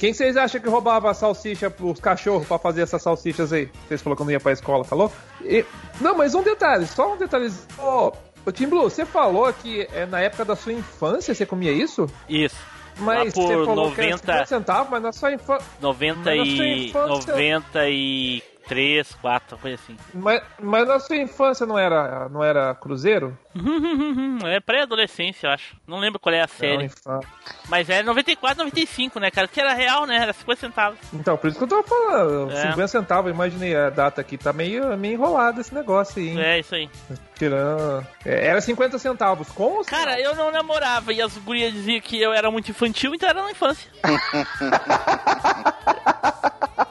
Quem 0.00 0.14
vocês 0.14 0.34
acham 0.34 0.58
que 0.62 0.66
roubava 0.66 1.12
salsicha 1.12 1.68
pros 1.68 2.00
cachorros 2.00 2.46
pra 2.48 2.58
fazer 2.58 2.80
essas 2.80 3.02
salsichas 3.02 3.52
aí? 3.52 3.68
Vocês 3.86 4.00
falaram 4.00 4.16
que 4.16 4.24
não 4.24 4.30
ia 4.30 4.40
pra 4.40 4.50
escola, 4.52 4.82
falou? 4.82 5.12
E- 5.42 5.62
Não, 6.00 6.16
mas 6.16 6.34
um 6.34 6.42
detalhe, 6.42 6.86
só 6.86 7.12
um 7.12 7.18
detalhe. 7.18 7.52
Ô, 7.78 8.10
ô 8.46 8.50
Tim 8.50 8.66
Blue, 8.66 8.84
você 8.84 9.04
falou 9.04 9.52
que 9.52 9.86
é 9.92 10.06
na 10.06 10.18
época 10.20 10.46
da 10.46 10.56
sua 10.56 10.72
infância 10.72 11.34
você 11.34 11.44
comia 11.44 11.70
isso? 11.70 12.06
Isso. 12.26 12.56
Mas 12.98 13.34
por 13.34 13.42
você 13.46 13.64
falou 13.66 13.92
que 13.92 14.00
era 14.00 14.10
90 14.12 14.16
50 14.32 14.46
centavos, 14.46 14.90
mas 14.90 15.02
na 15.02 15.12
sua 15.12 15.32
infância. 15.34 15.66
90 15.82 16.20
Mas 16.24 16.38
na 16.38 16.44
sua 16.56 16.64
e. 16.66 18.42
infância- 18.70 18.70
93, 18.70 19.14
4, 19.20 19.58
coisa 19.58 19.74
assim. 19.82 19.96
Mas, 20.14 20.42
mas 20.60 20.86
na 20.88 20.98
sua 21.00 21.16
infância 21.16 21.66
não 21.66 21.78
era, 21.78 22.28
não 22.28 22.42
era 22.42 22.74
cruzeiro? 22.74 23.36
é 24.46 24.60
pré-adolescência, 24.60 25.48
eu 25.48 25.52
acho. 25.52 25.76
Não 25.86 25.98
lembro 25.98 26.18
qual 26.18 26.34
é 26.34 26.38
a 26.40 26.42
Não, 26.42 26.48
série. 26.48 26.84
infância. 26.84 27.28
Mas 27.68 27.90
é 27.90 28.02
94, 28.02 28.58
95, 28.64 29.20
né, 29.20 29.30
cara? 29.30 29.48
Que 29.48 29.60
era 29.60 29.74
real, 29.74 30.06
né? 30.06 30.16
Era 30.16 30.32
50 30.32 30.60
centavos. 30.60 30.98
Então, 31.12 31.36
por 31.36 31.48
isso 31.48 31.58
que 31.58 31.64
eu 31.64 31.68
tô 31.68 31.82
falando. 31.82 32.52
É. 32.52 32.62
50 32.70 32.88
centavos, 32.88 33.28
eu 33.30 33.34
imaginei 33.34 33.76
a 33.76 33.90
data 33.90 34.20
aqui. 34.20 34.38
Tá 34.38 34.52
meio, 34.52 34.96
meio 34.96 35.14
enrolado 35.14 35.60
esse 35.60 35.74
negócio 35.74 36.20
aí, 36.20 36.28
hein? 36.30 36.40
É, 36.40 36.58
isso 36.60 36.74
aí. 36.74 36.88
Tirando. 37.36 38.06
É, 38.24 38.46
era 38.46 38.60
50 38.60 38.98
centavos 38.98 39.48
com 39.50 39.64
ou? 39.64 39.84
Cara, 39.84 40.20
eu 40.20 40.34
não 40.34 40.50
namorava 40.50 41.12
e 41.12 41.20
as 41.20 41.36
gurias 41.38 41.72
diziam 41.72 42.00
que 42.00 42.20
eu 42.20 42.32
era 42.32 42.50
muito 42.50 42.70
infantil, 42.70 43.14
então 43.14 43.28
era 43.28 43.42
na 43.42 43.50
infância. 43.50 43.90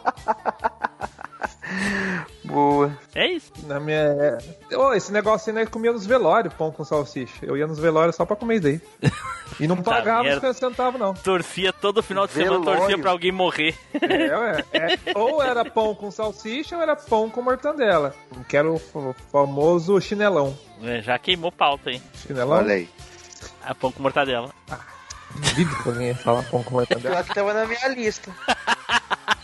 Boa. 2.49 2.91
É 3.13 3.27
isso. 3.27 3.51
Na 3.67 3.79
minha... 3.79 4.37
Ô, 4.75 4.91
esse 4.93 5.11
negócio 5.13 5.49
aí 5.51 5.55
nós 5.59 5.69
comia 5.69 5.91
nos 5.93 6.05
velórios, 6.05 6.53
pão 6.55 6.71
com 6.71 6.83
salsicha. 6.83 7.45
Eu 7.45 7.55
ia 7.55 7.67
nos 7.67 7.77
velórios 7.77 8.15
só 8.15 8.25
pra 8.25 8.35
comer 8.35 8.55
isso 8.55 8.63
daí. 8.63 8.81
E 9.59 9.67
não 9.67 9.75
Puta 9.77 9.91
pagava 9.91 10.21
os 10.21 10.25
merda. 10.25 10.53
50 10.53 10.53
centavos, 10.59 10.99
não. 10.99 11.13
Torcia 11.13 11.71
todo 11.71 12.01
final 12.01 12.25
de 12.25 12.33
semana, 12.33 12.59
Velório. 12.59 12.79
torcia 12.79 12.97
pra 12.97 13.11
alguém 13.11 13.31
morrer. 13.31 13.75
É, 14.01 14.35
ué. 14.37 14.65
É, 14.73 14.97
ou 15.17 15.41
era 15.43 15.63
pão 15.63 15.93
com 15.93 16.09
salsicha 16.09 16.75
ou 16.75 16.81
era 16.81 16.95
pão 16.95 17.29
com 17.29 17.41
mortandela. 17.41 18.15
Que 18.47 18.57
era 18.57 18.69
o 18.69 18.79
famoso 19.31 19.99
chinelão. 20.01 20.57
É, 20.81 21.01
Já 21.01 21.19
queimou 21.19 21.51
pauta, 21.51 21.91
hein? 21.91 22.01
Chinelão? 22.15 22.57
Olha 22.57 22.73
aí. 22.73 22.89
A 23.63 23.75
pão 23.75 23.91
com 23.91 24.01
mortadela. 24.01 24.49
Duvido 25.35 25.75
que 25.83 25.89
alguém 25.89 26.07
ia 26.07 26.15
falar 26.15 26.41
pão 26.49 26.63
com 26.63 26.71
mortadela. 26.71 27.15
Pior 27.15 27.23
que 27.25 27.33
tava 27.35 27.53
na 27.53 27.65
minha 27.65 27.87
lista. 27.89 28.31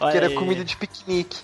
Olha 0.00 0.12
Que 0.12 0.16
era 0.18 0.26
aí. 0.28 0.34
comida 0.34 0.64
de 0.64 0.76
piquenique. 0.76 1.38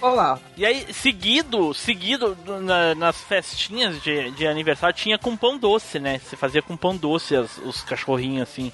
Olha 0.00 0.14
lá. 0.14 0.40
E 0.56 0.66
aí, 0.66 0.92
seguido, 0.92 1.72
seguido 1.72 2.34
do- 2.34 2.60
na- 2.60 2.94
nas 2.94 3.20
festinhas 3.22 4.02
de, 4.02 4.30
de 4.32 4.46
aniversário, 4.46 4.94
tinha 4.96 5.18
com 5.18 5.36
pão 5.36 5.56
doce, 5.58 5.98
né? 5.98 6.18
Você 6.18 6.36
fazia 6.36 6.60
com 6.62 6.76
pão 6.76 6.96
doce 6.96 7.34
as- 7.36 7.58
os 7.58 7.82
cachorrinhos 7.82 8.42
assim. 8.42 8.72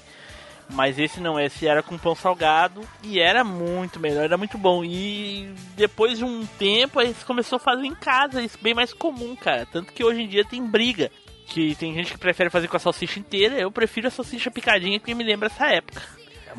Mas 0.71 0.99
esse 0.99 1.19
não, 1.19 1.39
esse 1.39 1.65
era 1.67 1.81
com 1.81 1.97
pão 1.97 2.13
salgado 2.13 2.81
e 3.01 3.19
era 3.19 3.43
muito 3.43 3.99
melhor, 3.99 4.25
era 4.25 4.37
muito 4.37 4.55
bom. 4.57 4.83
E 4.85 5.51
depois 5.75 6.17
de 6.19 6.23
um 6.23 6.45
tempo, 6.59 6.99
aí 6.99 7.07
você 7.13 7.25
começou 7.25 7.55
a 7.55 7.59
fazer 7.59 7.87
em 7.87 7.95
casa, 7.95 8.41
isso 8.41 8.57
bem 8.61 8.75
mais 8.75 8.93
comum, 8.93 9.35
cara. 9.35 9.65
Tanto 9.71 9.91
que 9.91 10.03
hoje 10.03 10.21
em 10.21 10.27
dia 10.27 10.45
tem 10.45 10.63
briga. 10.63 11.09
Que 11.47 11.73
tem 11.73 11.91
gente 11.95 12.11
que 12.11 12.19
prefere 12.19 12.51
fazer 12.51 12.67
com 12.67 12.77
a 12.77 12.79
salsicha 12.79 13.19
inteira, 13.19 13.55
eu 13.57 13.71
prefiro 13.71 14.07
a 14.07 14.11
salsicha 14.11 14.51
picadinha 14.51 14.99
porque 14.99 15.15
me 15.15 15.23
lembra 15.23 15.47
essa 15.47 15.65
época. 15.65 15.99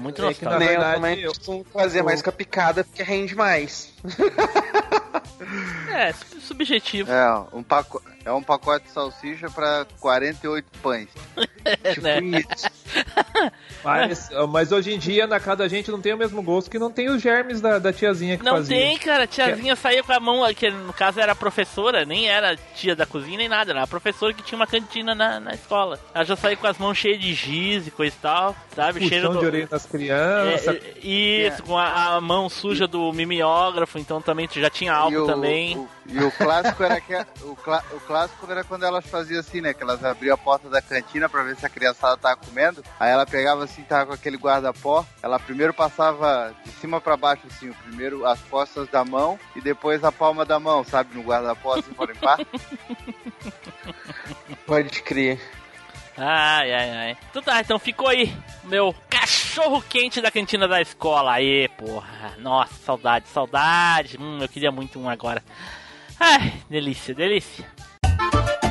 Muito 0.01 0.24
É 0.24 0.32
que 0.32 0.44
na 0.46 0.57
verdade, 0.57 0.94
também 0.94 1.20
eu- 1.20 1.28
costumo 1.28 1.62
fazer 1.72 2.03
mais 2.03 2.22
com 2.22 2.30
a 2.30 2.32
picada 2.32 2.82
porque 2.84 3.03
rende 3.03 3.34
mais. 3.34 3.92
É, 5.91 6.12
sub- 6.12 6.41
subjetivo. 6.41 7.11
É, 7.11 7.45
um 7.53 7.62
paco... 7.62 8.03
é 8.24 8.32
um 8.32 8.43
pacote 8.43 8.86
de 8.86 8.93
salsicha 8.93 9.51
pra 9.51 9.86
48 10.01 10.66
pães. 10.82 11.09
Tipo 11.93 12.01
né? 12.01 12.20
isso. 12.20 12.70
Mas, 13.82 14.30
mas 14.49 14.72
hoje 14.72 14.93
em 14.93 14.99
dia, 14.99 15.26
na 15.26 15.41
casa 15.41 15.57
da 15.59 15.68
gente 15.68 15.91
não 15.91 16.01
tem 16.01 16.12
o 16.12 16.18
mesmo 16.18 16.43
gosto 16.43 16.70
que 16.70 16.78
não 16.78 16.91
tem 16.91 17.09
os 17.09 17.22
germes 17.22 17.61
da, 17.61 17.78
da 17.78 17.93
tiazinha 17.93 18.36
que 18.36 18.45
Não 18.45 18.57
fazia. 18.57 18.76
tem, 18.76 18.99
cara. 18.99 19.24
A 19.24 19.26
tiazinha 19.26 19.74
saía 19.74 20.03
com 20.03 20.12
a 20.12 20.20
mão, 20.20 20.43
que 20.53 20.70
no 20.70 20.93
caso 20.93 21.18
era 21.18 21.32
a 21.32 21.34
professora, 21.34 22.05
nem 22.05 22.28
era 22.28 22.57
tia 22.74 22.95
da 22.95 23.07
cozinha 23.07 23.38
nem 23.38 23.49
nada, 23.49 23.72
era 23.72 23.82
a 23.82 23.86
professora 23.86 24.34
que 24.34 24.43
tinha 24.43 24.57
uma 24.57 24.66
cantina 24.66 25.14
na, 25.14 25.41
na 25.41 25.55
escola. 25.55 25.99
Ela 26.14 26.24
já 26.24 26.36
saía 26.36 26.57
com 26.57 26.66
as 26.66 26.76
mãos 26.76 26.99
cheias 26.99 27.20
de 27.20 27.32
giz 27.32 27.86
e 27.86 27.91
coisa 27.91 28.14
e 28.14 28.18
tal, 28.20 28.57
sabe? 28.74 29.09
Cheiro 29.09 29.30
do. 29.30 29.38
de 29.38 29.47
orelha 29.47 29.66
das 29.66 29.86
crianças. 29.86 30.76
É, 30.76 30.80
é, 31.03 31.47
isso, 31.47 31.62
com 31.62 31.78
a, 31.78 32.16
a 32.16 32.20
mão 32.20 32.49
suja 32.49 32.86
do 32.86 33.11
mimeógrafo, 33.12 33.99
então 33.99 34.20
também 34.20 34.49
já 34.53 34.68
tinha 34.68 34.93
álcool 34.93 35.24
o, 35.24 35.26
também. 35.26 35.80
E 36.07 36.18
o 36.22 36.31
clássico 36.33 36.83
era 36.83 37.01
que 37.01 37.14
o, 37.43 37.55
clá- 37.57 37.85
o 37.93 38.01
clássico 38.01 38.51
era 38.51 38.64
quando 38.64 38.85
elas 38.85 39.07
faziam 39.07 39.41
assim, 39.41 39.61
né? 39.61 39.72
Que 39.74 39.83
elas 39.83 40.05
abriam 40.05 40.35
a 40.35 40.39
porta 40.39 40.68
da 40.68 40.81
cantina 40.83 41.28
pra 41.28 41.43
ver 41.43 41.57
se 41.57 41.64
a 41.66 41.68
criançada 41.68 42.16
tava 42.16 42.37
comendo. 42.37 42.85
Aí 42.99 43.11
ela 43.11 43.26
pegava 43.26 43.64
assim, 43.64 43.83
tava 43.83 44.07
com 44.07 44.12
aquele 44.12 44.37
guarda-pó. 44.37 45.05
Ela 45.22 45.39
primeiro 45.39 45.72
passava 45.74 46.55
de 46.64 46.70
cima 46.72 47.01
pra 47.01 47.16
baixo, 47.16 47.43
assim, 47.51 47.72
primeiro 47.85 48.26
as 48.26 48.41
costas 48.43 48.89
da 48.89 49.05
mão 49.05 49.39
e 49.55 49.61
depois 49.61 50.03
a 50.05 50.11
palma 50.12 50.45
da 50.45 50.59
mão, 50.59 50.85
sabe? 50.85 51.14
No 51.16 51.22
guarda-pó, 51.22 51.78
assim. 51.78 51.93
Pode 54.66 55.03
crer. 55.03 55.41
Ai, 56.22 56.70
ai, 56.70 56.90
ai. 56.90 57.16
Então 57.30 57.42
tá, 57.42 57.60
então 57.60 57.78
ficou 57.78 58.06
aí. 58.06 58.30
Meu 58.64 58.94
cachorro 59.08 59.80
quente 59.80 60.20
da 60.20 60.30
cantina 60.30 60.68
da 60.68 60.78
escola. 60.78 61.32
Aê, 61.32 61.66
porra. 61.68 62.34
Nossa, 62.38 62.74
saudade, 62.84 63.26
saudade. 63.28 64.18
Hum, 64.20 64.38
eu 64.38 64.48
queria 64.48 64.70
muito 64.70 65.00
um 65.00 65.08
agora. 65.08 65.42
Ai, 66.18 66.52
delícia, 66.68 67.14
delícia. 67.14 67.66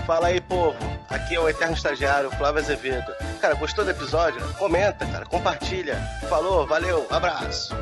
Fala 0.05 0.27
aí, 0.27 0.39
povo. 0.39 0.77
Aqui 1.09 1.35
é 1.35 1.39
o 1.39 1.49
Eterno 1.49 1.73
Estagiário, 1.73 2.29
Flávio 2.31 2.61
Azevedo. 2.61 3.11
Cara, 3.41 3.55
gostou 3.55 3.83
do 3.83 3.89
episódio? 3.89 4.41
Comenta, 4.59 5.07
cara, 5.07 5.25
compartilha. 5.25 5.95
Falou, 6.29 6.67
valeu, 6.67 7.07
abraço. 7.09 7.73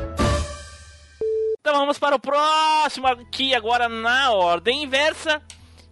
Então 1.59 1.74
vamos 1.80 1.99
para 1.99 2.15
o 2.15 2.20
próximo 2.20 3.07
aqui 3.07 3.53
agora 3.53 3.89
na 3.89 4.32
ordem 4.32 4.84
inversa. 4.84 5.41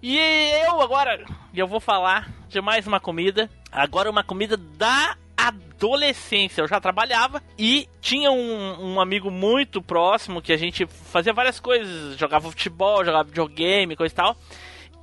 E 0.01 0.17
eu 0.65 0.79
agora, 0.79 1.25
eu 1.53 1.67
vou 1.67 1.81
falar 1.81 2.29
de 2.47 2.61
mais 2.61 2.87
uma 2.87 3.01
comida. 3.01 3.49
Agora 3.75 4.09
uma 4.09 4.23
comida 4.23 4.55
da 4.55 5.17
adolescência. 5.35 6.61
Eu 6.61 6.67
já 6.67 6.79
trabalhava 6.79 7.43
e 7.59 7.89
tinha 7.99 8.31
um, 8.31 8.93
um 8.93 9.01
amigo 9.01 9.29
muito 9.29 9.81
próximo 9.81 10.41
que 10.41 10.53
a 10.53 10.57
gente 10.57 10.85
fazia 10.85 11.33
várias 11.33 11.59
coisas. 11.59 12.17
Jogava 12.17 12.49
futebol, 12.49 13.03
jogava 13.03 13.25
videogame, 13.25 13.97
coisa 13.97 14.13
e 14.13 14.15
tal. 14.15 14.37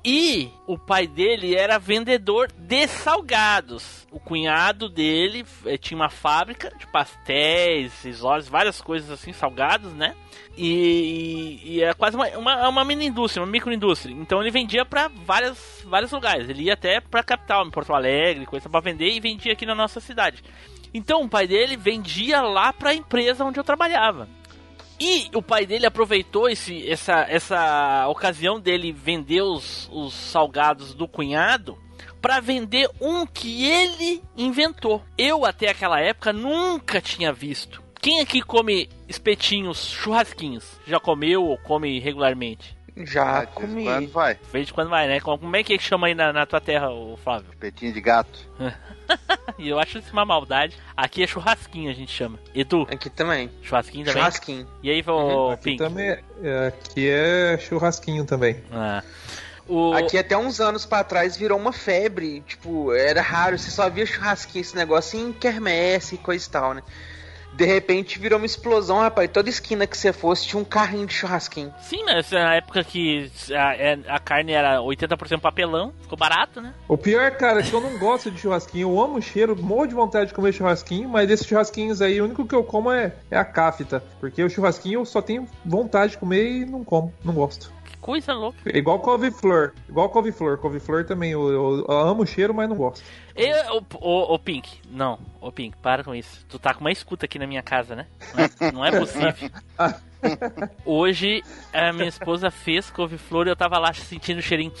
E 0.05 0.51
o 0.67 0.77
pai 0.77 1.07
dele 1.07 1.55
era 1.55 1.79
vendedor 1.79 2.51
de 2.51 2.87
salgados. 2.87 4.05
O 4.11 4.19
cunhado 4.19 4.89
dele 4.89 5.45
eh, 5.65 5.77
tinha 5.77 5.97
uma 5.97 6.09
fábrica 6.09 6.69
de 6.77 6.85
pastéis, 6.87 8.03
risórios, 8.03 8.49
várias 8.49 8.81
coisas 8.81 9.09
assim, 9.09 9.31
salgados, 9.31 9.93
né? 9.93 10.13
E, 10.57 11.61
e 11.63 11.81
era 11.81 11.93
quase 11.93 12.17
uma, 12.17 12.27
uma, 12.37 12.67
uma 12.67 12.85
mini 12.85 13.05
indústria, 13.05 13.41
uma 13.41 13.49
microindústria. 13.49 14.13
Então 14.13 14.41
ele 14.41 14.51
vendia 14.51 14.83
para 14.83 15.07
várias, 15.07 15.81
vários 15.85 16.11
lugares. 16.11 16.49
Ele 16.49 16.63
ia 16.63 16.73
até 16.73 16.99
pra 16.99 17.23
capital, 17.23 17.65
em 17.65 17.71
Porto 17.71 17.93
Alegre, 17.93 18.45
coisa 18.45 18.67
pra 18.67 18.81
vender 18.81 19.09
e 19.09 19.21
vendia 19.21 19.53
aqui 19.53 19.65
na 19.65 19.73
nossa 19.73 20.01
cidade. 20.01 20.43
Então 20.93 21.23
o 21.23 21.29
pai 21.29 21.47
dele 21.47 21.77
vendia 21.77 22.41
lá 22.41 22.73
pra 22.73 22.93
empresa 22.93 23.45
onde 23.45 23.57
eu 23.57 23.63
trabalhava. 23.63 24.27
E 25.05 25.29
o 25.33 25.41
pai 25.41 25.65
dele 25.65 25.85
aproveitou 25.85 26.47
esse, 26.47 26.89
essa, 26.89 27.25
essa 27.27 28.07
ocasião 28.07 28.57
dele 28.57 28.93
vender 28.93 29.41
os, 29.41 29.89
os 29.91 30.13
salgados 30.13 30.93
do 30.93 31.09
cunhado 31.09 31.77
para 32.21 32.39
vender 32.39 32.89
um 33.01 33.25
que 33.25 33.65
ele 33.65 34.23
inventou. 34.37 35.03
Eu 35.17 35.43
até 35.43 35.67
aquela 35.67 35.99
época 35.99 36.31
nunca 36.31 37.01
tinha 37.01 37.33
visto. 37.33 37.83
Quem 38.01 38.21
aqui 38.21 38.41
come 38.41 38.89
espetinhos, 39.05 39.91
churrasquinhos? 39.91 40.79
Já 40.87 41.01
comeu 41.01 41.43
ou 41.43 41.57
come 41.57 41.99
regularmente? 41.99 42.73
Já 42.97 43.39
Ah, 43.39 43.45
de 43.45 43.51
em 43.51 43.53
comi. 43.53 43.83
quando 43.85 44.09
vai. 44.11 44.35
De 44.35 44.51
vez 44.51 44.69
em 44.69 44.73
quando 44.73 44.89
vai, 44.89 45.07
né? 45.07 45.19
Como 45.19 45.55
é 45.55 45.63
que 45.63 45.77
chama 45.79 46.07
aí 46.07 46.13
na, 46.15 46.31
na 46.31 46.45
tua 46.45 46.61
terra, 46.61 46.89
ô 46.91 47.17
Flávio? 47.17 47.49
Petinho 47.59 47.93
de 47.93 48.01
gato. 48.01 48.39
E 49.59 49.67
eu 49.69 49.77
acho 49.77 49.99
isso 49.99 50.11
uma 50.13 50.25
maldade. 50.25 50.77
Aqui 50.95 51.21
é 51.23 51.27
churrasquinho, 51.27 51.91
a 51.91 51.93
gente 51.93 52.11
chama. 52.11 52.39
Edu, 52.55 52.87
Aqui 52.89 53.09
também. 53.09 53.51
churrasquinho 53.61 54.05
também? 54.05 54.21
Churrasquinho. 54.21 54.67
E 54.81 54.89
aí, 54.89 55.03
ô 55.05 55.49
Aqui 55.51 55.63
Pink? 55.63 55.77
também 55.77 56.17
é, 56.41 56.67
aqui 56.67 57.09
é 57.09 57.57
churrasquinho 57.59 58.25
também. 58.25 58.63
Ah. 58.71 59.03
O... 59.67 59.93
Aqui 59.93 60.17
até 60.17 60.37
uns 60.37 60.59
anos 60.61 60.85
pra 60.85 61.03
trás 61.03 61.35
virou 61.37 61.59
uma 61.59 61.73
febre. 61.73 62.41
Tipo, 62.47 62.93
era 62.93 63.21
raro, 63.21 63.59
você 63.59 63.69
só 63.69 63.89
via 63.89 64.05
churrasquinho, 64.05 64.61
esse 64.61 64.75
negócio 64.75 65.19
em 65.19 65.33
quermesse 65.33 66.15
e 66.15 66.17
coisa 66.17 66.47
e 66.47 66.49
tal, 66.49 66.73
né? 66.73 66.81
De 67.55 67.65
repente 67.65 68.17
virou 68.19 68.39
uma 68.39 68.45
explosão, 68.45 68.99
rapaz. 68.99 69.29
Toda 69.31 69.49
esquina 69.49 69.85
que 69.85 69.97
você 69.97 70.11
fosse 70.11 70.47
tinha 70.47 70.59
um 70.59 70.65
carrinho 70.65 71.05
de 71.05 71.13
churrasquinho. 71.13 71.73
Sim, 71.81 72.03
mas 72.05 72.31
na 72.31 72.55
época 72.55 72.83
que 72.83 73.31
a, 73.51 73.75
é- 73.75 73.99
a 74.07 74.19
carne 74.19 74.51
era 74.53 74.79
80% 74.81 75.39
papelão, 75.39 75.93
ficou 76.01 76.17
barato, 76.17 76.59
né? 76.61 76.73
O 76.87 76.97
pior, 76.97 77.29
cara, 77.31 77.59
é 77.59 77.63
que 77.63 77.73
eu 77.73 77.81
não 77.81 77.97
gosto 77.97 78.31
de 78.31 78.39
churrasquinho. 78.39 78.89
Eu 78.89 79.01
amo 79.01 79.17
o 79.17 79.21
cheiro, 79.21 79.55
morro 79.61 79.85
de 79.87 79.93
vontade 79.93 80.27
de 80.29 80.33
comer 80.33 80.51
churrasquinho, 80.53 81.07
mas 81.07 81.27
desses 81.27 81.45
churrasquinhos 81.45 82.01
aí, 82.01 82.19
o 82.19 82.25
único 82.25 82.45
que 82.47 82.55
eu 82.55 82.63
como 82.63 82.91
é, 82.91 83.13
é 83.29 83.37
a 83.37 83.45
cafta. 83.45 84.03
Porque 84.19 84.43
o 84.43 84.49
churrasquinho 84.49 85.01
eu 85.01 85.05
só 85.05 85.21
tenho 85.21 85.47
vontade 85.65 86.13
de 86.13 86.17
comer 86.17 86.61
e 86.61 86.65
não 86.65 86.83
como, 86.83 87.13
não 87.23 87.33
gosto. 87.33 87.71
Coisa 88.03 88.33
louca. 88.33 88.57
É 88.65 88.77
igual 88.77 88.99
couve-flor. 88.99 89.73
Igual 89.87 90.09
couve-flor. 90.09 90.57
Couve-flor 90.57 91.05
também, 91.05 91.31
eu, 91.31 91.47
eu- 91.49 91.85
eu 91.87 91.97
amo 91.97 92.23
o 92.23 92.27
cheiro, 92.27 92.53
mas 92.53 92.67
não 92.67 92.75
gosto. 92.75 93.01
Eu, 93.33 93.77
o, 93.77 93.85
o, 94.01 94.33
o 94.35 94.39
Pink, 94.39 94.81
não, 94.91 95.17
o 95.39 95.49
Pink, 95.53 95.77
para 95.77 96.03
com 96.03 96.13
isso. 96.13 96.45
Tu 96.49 96.59
tá 96.59 96.73
com 96.73 96.81
uma 96.81 96.91
escuta 96.91 97.25
aqui 97.25 97.39
na 97.39 97.47
minha 97.47 97.63
casa, 97.63 97.95
né? 97.95 98.05
Não 98.35 98.43
é, 98.43 98.71
não 98.73 98.85
é 98.85 98.99
possível. 98.99 99.49
Hoje 100.85 101.43
a 101.71 101.91
minha 101.93 102.07
esposa 102.07 102.49
fez 102.51 102.89
couve-flor 102.89 103.47
e 103.47 103.49
eu 103.49 103.55
tava 103.55 103.77
lá 103.77 103.93
sentindo 103.93 104.39
o 104.39 104.41
cheirinho 104.41 104.71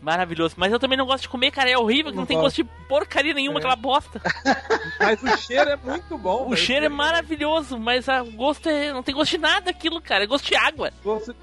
maravilhoso. 0.00 0.54
Mas 0.56 0.72
eu 0.72 0.78
também 0.78 0.96
não 0.98 1.06
gosto 1.06 1.22
de 1.22 1.28
comer, 1.28 1.50
cara. 1.50 1.70
É 1.70 1.76
horrível, 1.78 2.10
que 2.10 2.16
não, 2.16 2.22
Não 2.22 2.26
tem 2.26 2.38
gosto. 2.38 2.56
de 2.56 2.64
porcaria 2.88 3.34
nenhuma, 3.34 3.58
É. 3.58 3.60
aquela 3.60 3.76
bosta. 3.76 4.20
Mas 5.00 5.22
o 5.22 5.36
cheiro 5.38 5.70
é 5.70 5.76
muito 5.76 6.16
bom. 6.18 6.48
O 6.48 6.56
cheiro 6.56 6.86
é 6.86 6.88
maravilhoso, 6.88 7.78
mas 7.78 8.06
o 8.08 8.24
gosto 8.32 8.68
é. 8.68 8.92
não 8.92 9.02
tem 9.02 9.14
gosto 9.14 9.32
de 9.32 9.38
nada 9.38 9.70
aquilo, 9.70 10.00
cara. 10.00 10.24
É 10.24 10.26
gosto 10.26 10.46
de 10.46 10.54
água. 10.56 10.90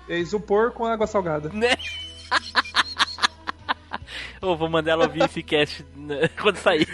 É 0.09 0.17
isopor 0.17 0.71
com 0.71 0.85
água 0.85 1.05
salgada. 1.07 1.49
né? 1.49 1.75
Eu 4.41 4.57
vou 4.57 4.69
mandar 4.69 4.91
ela 4.93 5.05
ouvir 5.05 5.23
esse 5.23 5.41
cast 5.41 5.85
né, 5.95 6.27
quando 6.41 6.57
sair. 6.57 6.87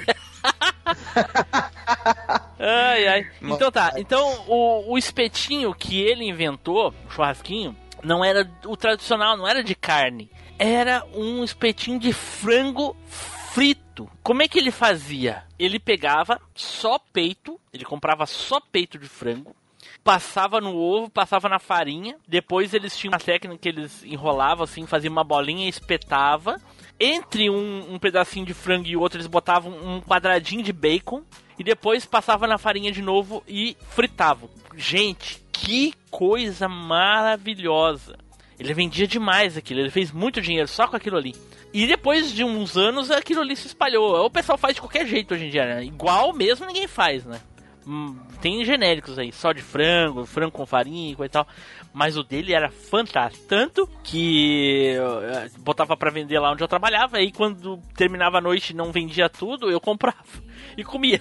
Ai, 2.60 3.08
ai. 3.08 3.32
Então 3.42 3.72
tá, 3.72 3.94
então 3.98 4.46
o, 4.48 4.94
o 4.94 4.98
espetinho 4.98 5.74
que 5.74 6.02
ele 6.02 6.26
inventou, 6.26 6.94
o 7.08 7.12
churrasquinho, 7.12 7.76
não 8.04 8.24
era 8.24 8.50
o 8.66 8.78
tradicional, 8.78 9.38
não 9.38 9.48
era 9.48 9.64
de 9.64 9.76
carne. 9.76 10.30
Era 10.58 11.06
um 11.14 11.44
espetinho 11.44 12.00
de 12.00 12.12
frango 12.12 12.96
frito. 13.08 14.10
Como 14.22 14.42
é 14.42 14.48
que 14.48 14.60
ele 14.60 14.72
fazia? 14.72 15.44
Ele 15.58 15.80
pegava 15.80 16.40
só 16.54 17.00
peito, 17.00 17.60
ele 17.74 17.86
comprava 17.86 18.26
só 18.26 18.60
peito 18.60 18.98
de 18.98 19.08
frango, 19.08 19.56
passava 20.04 20.60
no 20.60 20.76
ovo, 20.76 21.10
passava 21.10 21.48
na 21.48 21.60
farinha. 21.60 22.18
Depois 22.28 22.74
eles 22.74 22.98
tinham 22.98 23.12
uma 23.12 23.20
técnica 23.20 23.58
que 23.58 23.70
eles 23.70 24.04
enrolavam 24.04 24.64
assim, 24.64 24.86
faziam 24.86 25.12
uma 25.12 25.24
bolinha 25.24 25.66
e 25.66 25.70
espetava. 25.70 26.62
Entre 27.00 27.50
um, 27.50 27.94
um 27.94 28.00
pedacinho 28.00 28.46
de 28.46 28.54
frango 28.54 28.88
e 28.88 28.98
outro, 28.98 29.18
eles 29.18 29.28
botavam 29.28 29.72
um 29.72 30.02
quadradinho 30.02 30.62
de 30.64 30.74
bacon. 30.74 31.24
E 31.58 31.64
depois 31.64 32.06
passava 32.06 32.48
na 32.48 32.58
farinha 32.58 32.92
de 32.92 33.02
novo 33.02 33.44
e 33.48 33.76
fritavam. 33.90 34.50
Gente, 34.76 35.42
que 35.52 35.94
coisa 36.10 36.70
maravilhosa! 36.70 38.18
Ele 38.58 38.74
vendia 38.74 39.08
demais 39.08 39.56
aquilo, 39.58 39.80
ele 39.80 39.90
fez 39.90 40.12
muito 40.12 40.42
dinheiro 40.42 40.68
só 40.68 40.88
com 40.88 40.96
aquilo 40.96 41.18
ali. 41.18 41.34
E 41.74 41.86
depois 41.86 42.32
de 42.32 42.44
uns 42.44 42.76
anos 42.76 43.12
aquilo 43.12 43.42
ali 43.42 43.56
se 43.56 43.68
espalhou. 43.68 44.26
O 44.26 44.30
pessoal 44.30 44.58
faz 44.58 44.76
de 44.76 44.82
qualquer 44.82 45.06
jeito 45.06 45.34
hoje 45.34 45.46
em 45.46 45.50
dia, 45.50 45.66
né? 45.66 45.86
Igual 45.86 46.34
mesmo 46.34 46.66
ninguém 46.66 46.88
faz, 46.88 47.24
né? 47.26 47.40
Hum, 47.86 48.18
Tem 48.42 48.64
genéricos 48.64 49.18
aí, 49.18 49.32
só 49.32 49.52
de 49.52 49.62
frango, 49.62 50.26
frango 50.26 50.52
com 50.52 50.66
farinha 50.66 51.16
e 51.18 51.30
tal. 51.30 51.48
Mas 51.94 52.16
o 52.18 52.24
dele 52.24 52.54
era 52.54 52.70
fantástico. 52.70 53.46
Tanto 53.48 53.88
que 54.04 54.92
eu, 54.96 55.22
botava 55.60 55.98
pra 55.98 56.12
vender 56.12 56.40
lá 56.40 56.52
onde 56.52 56.64
eu 56.64 56.68
trabalhava. 56.68 57.18
Aí 57.18 57.32
quando 57.32 57.78
terminava 57.96 58.38
a 58.38 58.42
noite 58.42 58.72
e 58.72 58.76
não 58.76 58.92
vendia 58.92 59.28
tudo, 59.28 59.70
eu 59.72 59.82
comprava 59.82 60.18
e 60.78 60.84
comia. 60.84 61.20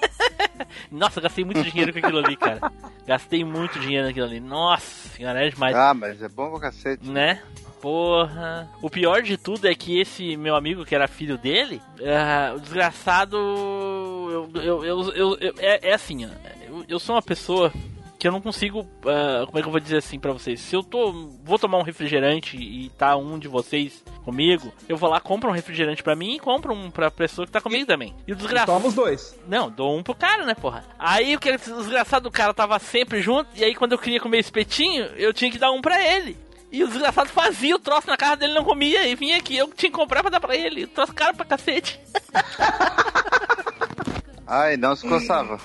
Nossa, 0.90 1.20
gastei 1.20 1.44
muito 1.44 1.62
dinheiro 1.62 1.92
com 1.92 1.98
aquilo 1.98 2.18
ali, 2.18 2.36
cara. 2.36 2.72
Gastei 3.06 3.44
muito 3.44 3.78
dinheiro 3.78 4.06
naquilo 4.06 4.26
ali. 4.26 4.40
Nossa 4.40 5.08
senhora, 5.10 5.46
é 5.46 5.50
demais. 5.50 5.76
Ah, 5.76 5.94
mas 5.94 6.20
é 6.22 6.28
bom 6.28 6.50
pra 6.50 6.60
cacete. 6.60 7.06
Né? 7.08 7.40
Porra. 7.80 8.68
O 8.82 8.90
pior 8.90 9.22
de 9.22 9.36
tudo 9.38 9.66
é 9.66 9.74
que 9.74 9.98
esse 10.00 10.36
meu 10.36 10.54
amigo, 10.54 10.84
que 10.84 10.94
era 10.94 11.08
filho 11.08 11.38
dele, 11.38 11.80
ah, 12.04 12.54
o 12.56 12.60
desgraçado. 12.60 13.36
Eu, 13.36 14.50
eu, 14.62 14.84
eu, 14.84 15.12
eu- 15.38 15.54
é, 15.58 15.88
é 15.90 15.94
assim. 15.94 16.24
Eu, 16.66 16.84
eu 16.88 16.98
sou 17.00 17.14
uma 17.14 17.22
pessoa 17.22 17.72
que 18.20 18.28
eu 18.28 18.32
não 18.32 18.40
consigo. 18.40 18.86
ah, 19.06 19.46
como 19.46 19.58
é 19.58 19.62
que 19.62 19.66
eu 19.66 19.72
vou 19.72 19.80
dizer 19.80 19.96
assim 19.96 20.20
pra 20.20 20.32
vocês? 20.32 20.60
Se 20.60 20.76
eu 20.76 20.82
tô. 20.82 21.10
Vou 21.42 21.58
tomar 21.58 21.78
um 21.78 21.82
refrigerante 21.82 22.54
e 22.54 22.90
tá 22.90 23.16
um 23.16 23.38
de 23.38 23.48
vocês 23.48 24.04
comigo, 24.22 24.72
eu 24.86 24.98
vou 24.98 25.08
lá, 25.08 25.18
compro 25.18 25.48
um 25.48 25.54
refrigerante 25.54 26.02
pra 26.02 26.14
mim 26.14 26.36
e 26.36 26.38
compro 26.38 26.74
um 26.74 26.90
pra 26.90 27.10
pessoa 27.10 27.46
que 27.46 27.52
tá 27.52 27.62
comigo 27.62 27.86
também. 27.86 28.14
E 28.28 28.32
o 28.32 28.36
desgraçado. 28.36 28.72
Toma 28.72 28.88
os 28.88 28.94
dois. 28.94 29.34
Não, 29.48 29.70
dou 29.70 29.96
um 29.96 30.02
pro 30.02 30.14
cara, 30.14 30.44
né, 30.44 30.54
porra? 30.54 30.84
Aí 30.98 31.34
o 31.34 31.40
que 31.40 31.50
o 31.50 31.56
desgraçado 31.56 32.24
do 32.24 32.30
cara 32.30 32.52
tava 32.52 32.78
sempre 32.78 33.22
junto, 33.22 33.48
e 33.56 33.64
aí 33.64 33.74
quando 33.74 33.92
eu 33.92 33.98
queria 33.98 34.20
comer 34.20 34.38
espetinho, 34.38 35.04
eu 35.16 35.32
tinha 35.32 35.50
que 35.50 35.58
dar 35.58 35.70
um 35.70 35.80
pra 35.80 36.06
ele. 36.06 36.36
E 36.70 36.84
o 36.84 36.88
desgraçado 36.88 37.30
fazia 37.30 37.74
o 37.74 37.78
troço 37.80 38.06
na 38.06 38.18
casa 38.18 38.36
dele 38.36 38.52
não 38.52 38.64
comia, 38.64 39.06
e 39.08 39.14
vinha 39.14 39.38
aqui, 39.38 39.56
eu 39.56 39.66
tinha 39.68 39.90
que 39.90 39.96
comprar 39.96 40.20
pra 40.20 40.30
dar 40.30 40.40
pra 40.40 40.54
ele. 40.54 40.84
O 40.84 40.88
troço 40.88 41.14
caro 41.14 41.34
pra 41.34 41.46
cacete. 41.46 41.98
Ai, 44.46 44.76
não 44.76 44.94
se 44.94 45.08
coçava. 45.08 45.58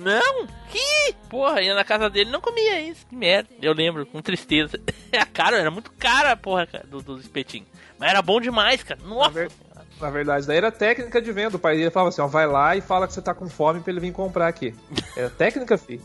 Não? 0.00 0.46
Que? 0.70 1.14
Porra, 1.28 1.60
ia 1.62 1.74
na 1.74 1.84
casa 1.84 2.08
dele 2.08 2.30
não 2.30 2.40
comia 2.40 2.80
isso. 2.80 3.06
Que 3.06 3.14
merda. 3.14 3.48
Eu 3.60 3.72
lembro, 3.72 4.06
com 4.06 4.20
tristeza. 4.22 4.80
Era 5.12 5.26
caro, 5.26 5.56
era 5.56 5.70
muito 5.70 5.90
cara, 5.92 6.36
porra, 6.36 6.66
cara, 6.66 6.86
do, 6.86 7.02
do 7.02 7.18
espetinho. 7.18 7.66
Mas 7.98 8.10
era 8.10 8.22
bom 8.22 8.40
demais, 8.40 8.82
cara. 8.82 9.00
Nossa. 9.04 9.48
Na 10.00 10.08
verdade, 10.08 10.46
daí 10.46 10.56
era 10.56 10.70
técnica 10.70 11.20
de 11.20 11.32
venda. 11.32 11.56
O 11.56 11.60
pai 11.60 11.76
dele 11.76 11.90
falava 11.90 12.08
assim: 12.08 12.22
ó, 12.22 12.26
vai 12.26 12.46
lá 12.46 12.76
e 12.76 12.80
fala 12.80 13.06
que 13.06 13.12
você 13.12 13.20
tá 13.20 13.34
com 13.34 13.48
fome 13.48 13.80
pra 13.80 13.90
ele 13.92 14.00
vir 14.00 14.12
comprar 14.12 14.48
aqui. 14.48 14.74
Era 15.16 15.28
técnica, 15.28 15.76
fi. 15.76 16.00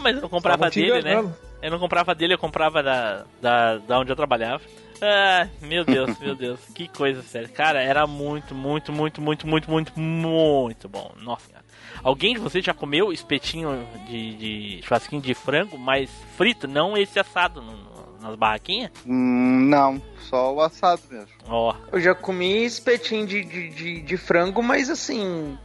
Mas 0.00 0.16
eu 0.16 0.22
não 0.22 0.28
comprava 0.28 0.70
dele, 0.70 1.02
né? 1.02 1.34
Eu 1.60 1.70
não 1.70 1.78
comprava 1.78 2.14
dele, 2.14 2.34
eu 2.34 2.38
comprava 2.38 2.82
da, 2.82 3.24
da, 3.42 3.78
da 3.78 3.98
onde 3.98 4.10
eu 4.10 4.16
trabalhava. 4.16 4.62
Ah, 5.00 5.48
meu 5.60 5.84
Deus, 5.84 6.16
meu 6.20 6.34
Deus. 6.34 6.60
Que 6.74 6.88
coisa 6.88 7.22
séria. 7.22 7.48
Cara, 7.48 7.82
era 7.82 8.06
muito, 8.06 8.54
muito, 8.54 8.92
muito, 8.92 9.20
muito, 9.20 9.46
muito, 9.46 9.70
muito, 9.70 10.00
muito 10.00 10.88
bom. 10.88 11.12
Nossa, 11.20 11.50
cara. 11.50 11.63
Alguém 12.04 12.34
de 12.34 12.40
vocês 12.40 12.62
já 12.64 12.74
comeu 12.74 13.10
espetinho 13.12 13.86
de, 14.06 14.34
de 14.36 14.80
churrasquinho 14.84 15.22
de 15.22 15.34
frango, 15.34 15.78
mas 15.78 16.10
frito, 16.36 16.68
não 16.68 16.96
esse 16.96 17.18
assado 17.18 17.62
no- 17.62 17.72
no- 17.76 17.94
nas 18.20 18.36
barraquinhas? 18.36 18.90
Hum, 19.06 19.66
não, 19.68 20.00
só 20.20 20.54
o 20.54 20.60
assado 20.60 21.00
mesmo. 21.10 21.28
Ó. 21.48 21.74
Eu 21.92 22.00
já 22.00 22.14
comi 22.14 22.64
espetinho 22.64 23.26
de, 23.26 23.42
de, 23.44 23.68
de, 23.70 24.00
de 24.02 24.16
frango, 24.18 24.62
mas 24.62 24.88
assim, 24.90 25.58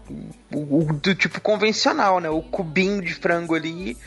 o, 0.52 0.80
o 0.80 0.94
do 0.94 1.14
tipo 1.14 1.40
convencional, 1.42 2.20
né? 2.20 2.30
O 2.30 2.42
cubinho 2.42 3.02
de 3.02 3.14
frango 3.14 3.54
ali, 3.56 3.98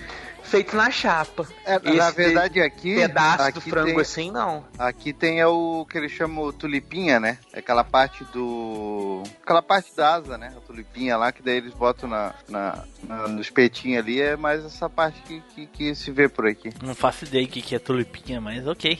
feito 0.52 0.76
na 0.76 0.90
chapa. 0.90 1.46
É, 1.64 1.78
na 1.94 2.10
verdade 2.10 2.60
aqui. 2.60 2.94
pedaço 2.96 3.42
aqui 3.42 3.52
do 3.54 3.70
frango 3.70 3.86
tem- 3.90 4.00
assim, 4.00 4.30
não. 4.30 4.64
Aqui 4.78 5.12
tem 5.12 5.40
é 5.40 5.46
o 5.46 5.86
que 5.88 5.96
eles 5.96 6.12
chamam 6.12 6.44
o 6.44 6.52
tulipinha, 6.52 7.18
né? 7.18 7.38
É 7.52 7.60
aquela 7.60 7.82
parte 7.82 8.22
do. 8.24 9.22
Aquela 9.42 9.62
parte 9.62 9.96
da 9.96 10.14
asa, 10.14 10.36
né? 10.36 10.52
A 10.56 10.60
tulipinha 10.60 11.16
lá, 11.16 11.32
que 11.32 11.42
daí 11.42 11.56
eles 11.56 11.72
botam 11.72 12.08
na, 12.08 12.34
na, 12.48 12.84
na- 13.02 13.28
no 13.28 13.40
espetinho 13.40 13.98
ali. 13.98 14.20
É 14.20 14.36
mais 14.36 14.62
essa 14.64 14.90
parte 14.90 15.20
que, 15.22 15.40
que, 15.54 15.66
que 15.66 15.94
se 15.94 16.10
vê 16.10 16.28
por 16.28 16.46
aqui. 16.46 16.70
Não 16.82 16.94
faço 16.94 17.24
ideia 17.24 17.44
o 17.44 17.48
que, 17.48 17.62
que 17.62 17.74
é 17.74 17.78
tulipinha, 17.78 18.40
mas 18.40 18.66
ok. 18.66 18.98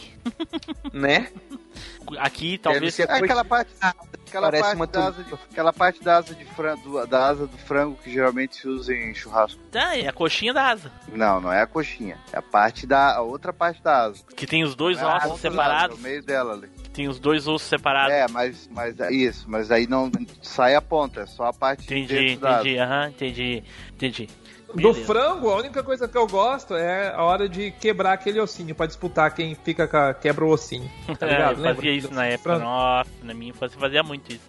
Né? 0.93 1.29
Aqui 2.19 2.59
talvez. 2.59 2.99
É 2.99 3.05
aquela 3.05 3.45
parte, 3.45 3.71
aquela 3.81 4.47
Parece 4.49 4.63
parte 4.63 4.77
uma 4.77 4.87
da 4.87 5.07
asa 5.07 5.23
de, 5.23 5.35
aquela 5.35 5.73
parte 5.73 6.03
da 6.03 6.17
asa 6.19 6.35
de 6.35 6.45
frango, 6.45 7.07
da 7.07 7.27
asa 7.29 7.47
do 7.47 7.57
frango 7.59 7.97
que 8.03 8.11
geralmente 8.13 8.57
se 8.57 8.69
usa 8.69 8.95
em 8.95 9.15
churrasco. 9.15 9.61
Tá, 9.71 9.97
é 9.97 10.09
a 10.09 10.13
coxinha 10.13 10.53
da 10.53 10.69
asa. 10.69 10.91
Não, 11.13 11.41
não 11.43 11.53
é 11.53 11.61
a 11.61 11.67
coxinha. 11.67 12.17
É 12.33 12.39
a 12.39 12.43
parte 12.43 12.87
da 12.87 13.17
a 13.17 13.21
outra 13.21 13.53
parte 13.53 13.83
da 13.83 14.05
asa. 14.05 14.23
Que 14.37 14.47
tem 14.47 14.63
os 14.63 14.75
dois 14.77 14.99
é 14.99 15.05
ossos 15.05 15.41
separados. 15.41 15.97
é 15.97 16.01
o 16.01 16.03
meio 16.03 16.23
dela 16.23 16.53
ali. 16.55 16.69
Que 16.69 16.91
tem 16.91 17.09
os 17.09 17.19
dois 17.19 17.49
ossos 17.49 17.69
separados. 17.69 18.15
É, 18.15 18.27
mas, 18.29 18.69
mas 18.73 18.99
é 19.01 19.13
isso, 19.13 19.45
mas 19.49 19.71
aí 19.71 19.87
não 19.87 20.11
sai 20.41 20.75
a 20.75 20.81
ponta, 20.81 21.23
é 21.23 21.27
só 21.27 21.45
a 21.47 21.53
parte 21.53 21.87
de 21.87 21.95
Entendi, 21.95 22.15
dentro 22.15 22.41
da 22.43 22.51
asa. 22.51 22.61
entendi, 22.61 22.79
aham, 22.79 23.09
entendi, 23.09 23.65
entendi. 23.95 24.29
Do 24.75 24.93
Beleza. 24.93 25.05
frango, 25.05 25.51
a 25.51 25.57
única 25.57 25.83
coisa 25.83 26.09
que 26.09 26.17
eu 26.17 26.27
gosto 26.27 26.75
é 26.75 27.13
a 27.15 27.23
hora 27.23 27.49
de 27.49 27.71
quebrar 27.73 28.13
aquele 28.13 28.41
ossinho 28.41 28.75
pra 28.75 28.87
disputar 28.87 29.35
quem 29.35 29.55
fica 29.55 29.87
com 29.87 29.97
a, 29.97 30.15
quebra 30.15 30.45
o 30.45 30.49
ossinho. 30.49 30.91
Tá 31.19 31.27
É, 31.27 31.31
ligado? 31.31 31.53
eu 31.53 31.57
Lembra? 31.59 31.75
fazia 31.75 31.93
isso 31.93 32.15
na 32.15 32.25
época, 32.27 32.51
Frango. 32.51 32.65
nossa, 32.65 33.11
na 33.23 33.35
minha 33.35 33.51
infância 33.51 33.79
fazia 33.79 34.03
muito 34.03 34.33
isso. 34.33 34.41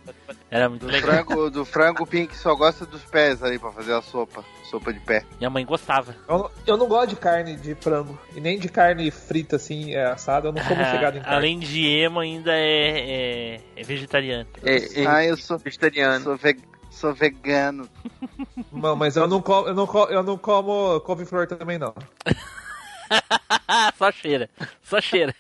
Era 0.50 0.70
muito 0.70 0.86
Do 0.86 0.92
legal. 0.92 1.10
frango, 1.26 1.50
do 1.50 1.66
frango, 1.66 2.04
o 2.04 2.08
Pink 2.08 2.36
só 2.38 2.56
gosta 2.56 2.86
dos 2.86 3.02
pés 3.04 3.44
aí 3.44 3.58
pra 3.60 3.72
fazer 3.72 3.94
a 3.94 4.02
sopa. 4.02 4.44
Sopa 4.64 4.92
de 4.94 5.00
pé. 5.02 5.24
Minha 5.38 5.50
mãe 5.52 5.64
gostava. 5.66 6.16
Eu, 6.28 6.38
não- 6.40 6.52
eu 6.66 6.78
não 6.78 6.88
gosto 6.88 7.10
de 7.10 7.16
carne 7.16 7.56
de 7.56 7.76
frango. 7.76 8.18
E 8.36 8.40
nem 8.40 8.58
de 8.58 8.68
carne 8.70 9.12
frita 9.12 9.58
assim, 9.58 9.94
é, 9.94 10.06
assada. 10.06 10.48
Eu 10.48 10.52
não 10.52 10.64
sou 10.64 10.76
muito 10.76 10.90
chegado 10.90 11.18
em 11.18 11.22
carne. 11.22 11.36
Além 11.38 11.60
de 11.60 11.86
emo, 11.88 12.20
ainda 12.20 12.52
é, 12.54 13.58
é, 13.58 13.60
é 13.76 13.84
vegetariano. 13.84 14.48
É, 14.64 15.02
é 15.02 15.06
Ah, 15.06 15.24
eu 15.24 15.38
sou 15.38 15.58
vegetariano. 15.60 16.24
Sou, 16.24 16.38
ve- 16.38 16.58
sou 16.94 17.14
vegano. 17.14 17.90
Não, 18.72 18.96
mas 18.96 19.16
eu 19.16 19.28
não 19.28 19.42
como, 19.42 19.68
eu 19.68 19.74
não 19.74 19.88
como, 19.88 20.12
eu 20.12 20.24
não 20.24 20.38
como 20.38 21.00
couve-flor 21.02 21.48
também 21.48 21.78
não. 21.78 21.94
só 23.98 24.12
cheira, 24.12 24.50
só 24.84 25.00
cheira. 25.00 25.36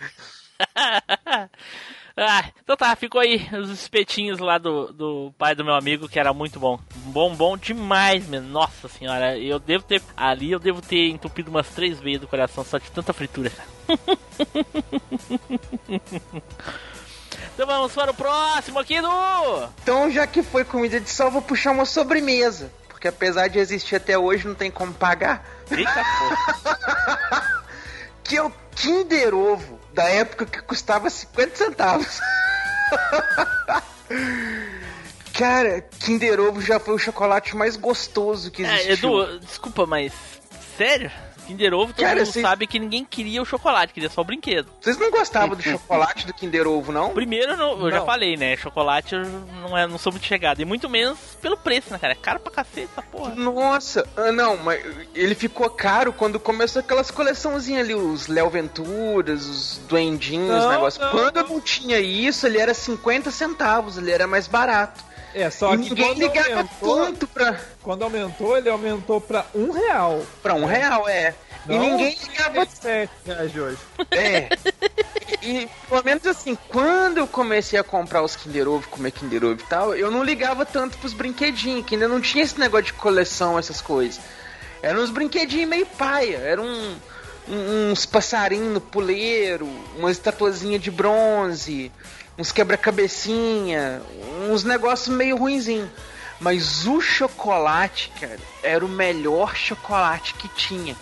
ah, 2.15 2.45
então 2.61 2.77
tá, 2.77 2.95
ficou 2.95 3.19
aí 3.21 3.47
os 3.59 3.69
espetinhos 3.69 4.39
lá 4.39 4.57
do, 4.57 4.93
do 4.93 5.33
pai 5.37 5.55
do 5.55 5.65
meu 5.65 5.73
amigo, 5.73 6.07
que 6.07 6.19
era 6.19 6.33
muito 6.33 6.59
bom. 6.59 6.79
Bom, 7.07 7.35
bom 7.35 7.57
demais, 7.57 8.27
mesmo. 8.27 8.49
Nossa 8.49 8.87
senhora, 8.87 9.37
eu 9.37 9.59
devo 9.59 9.83
ter. 9.83 10.01
Ali 10.15 10.51
eu 10.51 10.59
devo 10.59 10.81
ter 10.81 11.09
entupido 11.09 11.49
umas 11.49 11.69
três 11.69 11.99
vezes 11.99 12.21
do 12.21 12.27
coração 12.27 12.63
só 12.63 12.77
de 12.77 12.91
tanta 12.91 13.13
fritura. 13.13 13.51
Então 17.53 17.65
vamos 17.67 17.93
para 17.93 18.11
o 18.11 18.13
próximo 18.13 18.79
aqui 18.79 18.99
do. 19.01 19.69
Então, 19.81 20.09
já 20.11 20.25
que 20.27 20.41
foi 20.43 20.63
comida 20.65 20.99
de 20.99 21.09
sal, 21.09 21.31
vou 21.31 21.41
puxar 21.41 21.71
uma 21.71 21.85
sobremesa. 21.85 22.71
Porque 22.87 23.07
apesar 23.07 23.47
de 23.49 23.59
existir 23.59 23.95
até 23.97 24.17
hoje, 24.17 24.47
não 24.47 24.55
tem 24.55 24.71
como 24.71 24.93
pagar. 24.93 25.45
Eita 25.69 25.91
porra. 25.93 27.63
Que 28.23 28.37
é 28.37 28.43
o 28.43 28.49
Kinder 28.73 29.35
Ovo, 29.35 29.77
da 29.93 30.05
época 30.05 30.45
que 30.45 30.61
custava 30.61 31.09
50 31.09 31.55
centavos. 31.57 32.19
Cara, 35.33 35.81
Kinder 35.99 36.39
Ovo 36.39 36.61
já 36.61 36.79
foi 36.79 36.93
o 36.93 36.99
chocolate 36.99 37.55
mais 37.55 37.75
gostoso 37.75 38.51
que 38.51 38.63
É, 38.63 38.85
existiu. 38.91 39.23
Edu, 39.23 39.39
desculpa, 39.39 39.85
mas. 39.85 40.13
Sério? 40.77 41.11
Kinder 41.45 41.73
Ovo, 41.73 41.93
todo 41.93 42.05
Cara, 42.05 42.23
mundo 42.23 42.31
sabe 42.41 42.65
que 42.67 42.79
ninguém 42.79 43.03
queria 43.05 43.41
o 43.41 43.45
chocolate, 43.45 43.93
queria 43.93 44.09
só 44.09 44.21
o 44.21 44.23
brinquedo. 44.23 44.67
Vocês 44.81 44.97
não 44.97 45.11
gostavam 45.11 45.55
do 45.55 45.61
chocolate 45.61 46.25
do 46.25 46.33
Kinder 46.33 46.67
Ovo, 46.67 46.91
não? 46.91 47.09
Primeiro, 47.13 47.51
eu 47.51 47.57
não- 47.57 47.79
eu 47.85 47.91
já 47.91 47.99
Não. 47.99 48.05
falei, 48.05 48.35
né? 48.37 48.55
Chocolate 48.55 49.15
eu 49.15 49.23
não, 49.61 49.77
é, 49.77 49.85
não 49.87 49.97
sou 49.97 50.11
muito 50.11 50.25
chegado. 50.25 50.61
E 50.61 50.65
muito 50.65 50.89
menos 50.89 51.17
pelo 51.41 51.57
preço, 51.57 51.91
né, 51.91 51.99
cara? 51.99 52.13
É 52.13 52.15
caro 52.15 52.39
pra 52.39 52.51
cacete 52.51 52.89
essa 52.91 53.01
porra. 53.01 53.35
Nossa, 53.35 54.07
ah, 54.15 54.31
não, 54.31 54.57
mas 54.57 54.83
ele 55.13 55.35
ficou 55.35 55.69
caro 55.69 56.13
quando 56.13 56.39
começou 56.39 56.79
aquelas 56.79 57.11
coleçãozinhas 57.11 57.83
ali, 57.85 57.93
os 57.95 58.27
Léo 58.27 58.49
Venturas, 58.49 59.45
os 59.45 59.77
Duendinhos, 59.87 60.47
Não, 60.49 60.59
os 60.59 60.67
negócios. 60.71 61.03
não, 61.03 61.11
Quando 61.11 61.37
eu 61.37 61.47
não 61.47 61.59
tinha 61.61 61.99
isso, 61.99 62.45
ele 62.47 62.57
era 62.57 62.73
50 62.73 63.31
centavos, 63.31 63.97
ele 63.97 64.11
era 64.11 64.25
mais 64.27 64.47
barato. 64.47 65.03
É, 65.33 65.49
só 65.49 65.73
e 65.73 65.77
que 65.79 65.89
ninguém 65.89 66.13
ligava 66.13 66.49
aumentou, 66.51 67.05
tanto 67.05 67.27
pra, 67.27 67.59
quando 67.81 68.03
aumentou, 68.03 68.57
ele 68.57 68.69
aumentou 68.69 69.19
pra 69.19 69.45
um 69.55 69.71
real. 69.71 70.21
pra 70.41 70.53
um 70.53 70.65
real, 70.65 71.07
é. 71.09 71.33
E 71.67 71.71
Não 71.71 71.79
ninguém 71.91 72.17
ligava 72.21 72.65
7 72.65 73.09
reais 73.25 73.55
hoje. 73.55 73.77
É. 74.11 74.49
E, 75.41 75.61
e, 75.63 75.69
pelo 75.89 76.03
menos 76.03 76.27
assim, 76.27 76.57
quando 76.69 77.17
eu 77.19 77.25
comecei 77.27 77.79
a 77.79 77.83
comprar 77.83 78.21
os 78.21 78.35
Kinder 78.35 78.67
Ovo, 78.67 78.87
comer 78.89 79.11
Kinder 79.11 79.43
Ovo 79.45 79.61
e 79.61 79.63
tal, 79.67 79.95
eu 79.95 80.11
não 80.11 80.23
ligava 80.23 80.65
tanto 80.65 80.97
pros 80.97 81.13
brinquedinhos, 81.13 81.85
que 81.85 81.95
ainda 81.95 82.07
não 82.07 82.19
tinha 82.21 82.43
esse 82.43 82.59
negócio 82.59 82.87
de 82.87 82.93
coleção, 82.93 83.57
essas 83.57 83.79
coisas. 83.81 84.19
Eram 84.81 85.01
uns 85.01 85.09
brinquedinhos 85.09 85.69
meio 85.69 85.85
paia. 85.85 86.37
Era 86.37 86.61
um, 86.61 86.95
um- 87.47 87.91
uns 87.91 88.05
passarinhos 88.05 88.73
no 88.73 88.81
puleiro, 88.81 89.65
uma 89.97 90.11
estatuazinha 90.11 90.77
de 90.77 90.91
bronze, 90.91 91.89
uns 92.37 92.51
quebra-cabecinha, 92.51 94.01
uns 94.49 94.63
negócios 94.63 95.15
meio 95.15 95.37
ruinzinho. 95.37 95.89
Mas 96.39 96.85
o 96.85 96.99
chocolate, 96.99 98.11
cara, 98.19 98.39
era 98.61 98.85
o 98.85 98.89
melhor 98.89 99.55
chocolate 99.55 100.33
que 100.33 100.47
tinha. 100.49 100.95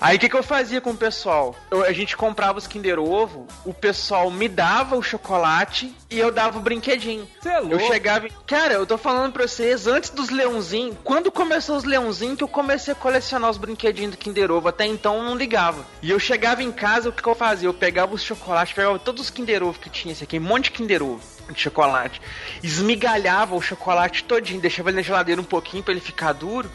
Aí 0.00 0.16
o 0.16 0.20
que, 0.20 0.28
que 0.28 0.36
eu 0.36 0.42
fazia 0.44 0.80
com 0.80 0.90
o 0.90 0.96
pessoal? 0.96 1.56
Eu- 1.70 1.82
a 1.82 1.92
gente 1.92 2.16
comprava 2.16 2.56
os 2.58 2.66
Kinder 2.68 3.00
Ovo, 3.00 3.46
o 3.64 3.74
pessoal 3.74 4.30
me 4.30 4.48
dava 4.48 4.96
o 4.96 5.02
chocolate 5.02 5.92
e 6.08 6.18
eu 6.18 6.30
dava 6.30 6.58
o 6.58 6.60
brinquedinho. 6.62 7.26
Cê 7.42 7.48
é 7.48 7.58
Eu 7.58 7.66
louco. 7.68 7.86
chegava. 7.86 8.26
em- 8.28 8.30
Cara, 8.46 8.74
eu 8.74 8.86
tô 8.86 8.96
falando 8.96 9.32
pra 9.32 9.46
vocês, 9.48 9.86
antes 9.88 10.10
dos 10.10 10.30
leãozinhos, 10.30 10.96
quando 11.02 11.32
começou 11.32 11.76
os 11.76 11.82
leãozinhos, 11.84 12.36
que 12.38 12.44
eu 12.44 12.48
comecei 12.48 12.92
a 12.92 12.96
colecionar 12.96 13.50
os 13.50 13.56
brinquedinhos 13.58 14.12
do 14.12 14.16
Kinder 14.18 14.50
Ovo. 14.52 14.68
Até 14.68 14.86
então 14.86 15.16
eu 15.16 15.22
não 15.24 15.34
ligava. 15.36 15.84
E 16.00 16.10
eu 16.10 16.18
chegava 16.20 16.62
em 16.62 16.70
casa, 16.70 17.08
o 17.08 17.12
que, 17.12 17.20
que 17.22 17.28
eu 17.28 17.34
fazia? 17.34 17.68
Eu 17.68 17.74
pegava 17.74 18.14
os 18.14 18.22
chocolates, 18.22 18.74
pegava 18.74 18.98
todos 19.00 19.22
os 19.22 19.30
Kinder 19.30 19.62
Ovo 19.64 19.80
que 19.80 19.90
tinha 19.90 20.12
esse 20.12 20.22
aqui, 20.22 20.38
um 20.38 20.42
monte 20.42 20.64
de 20.64 20.70
Kinder 20.72 21.02
Ovo 21.02 21.20
de 21.50 21.58
chocolate. 21.60 22.20
Esmigalhava 22.62 23.56
o 23.56 23.60
chocolate 23.60 24.22
todinho, 24.24 24.60
deixava 24.60 24.90
ele 24.90 24.96
na 24.96 25.02
geladeira 25.02 25.40
um 25.40 25.44
pouquinho 25.44 25.82
pra 25.82 25.92
ele 25.92 26.00
ficar 26.00 26.32
duro. 26.32 26.70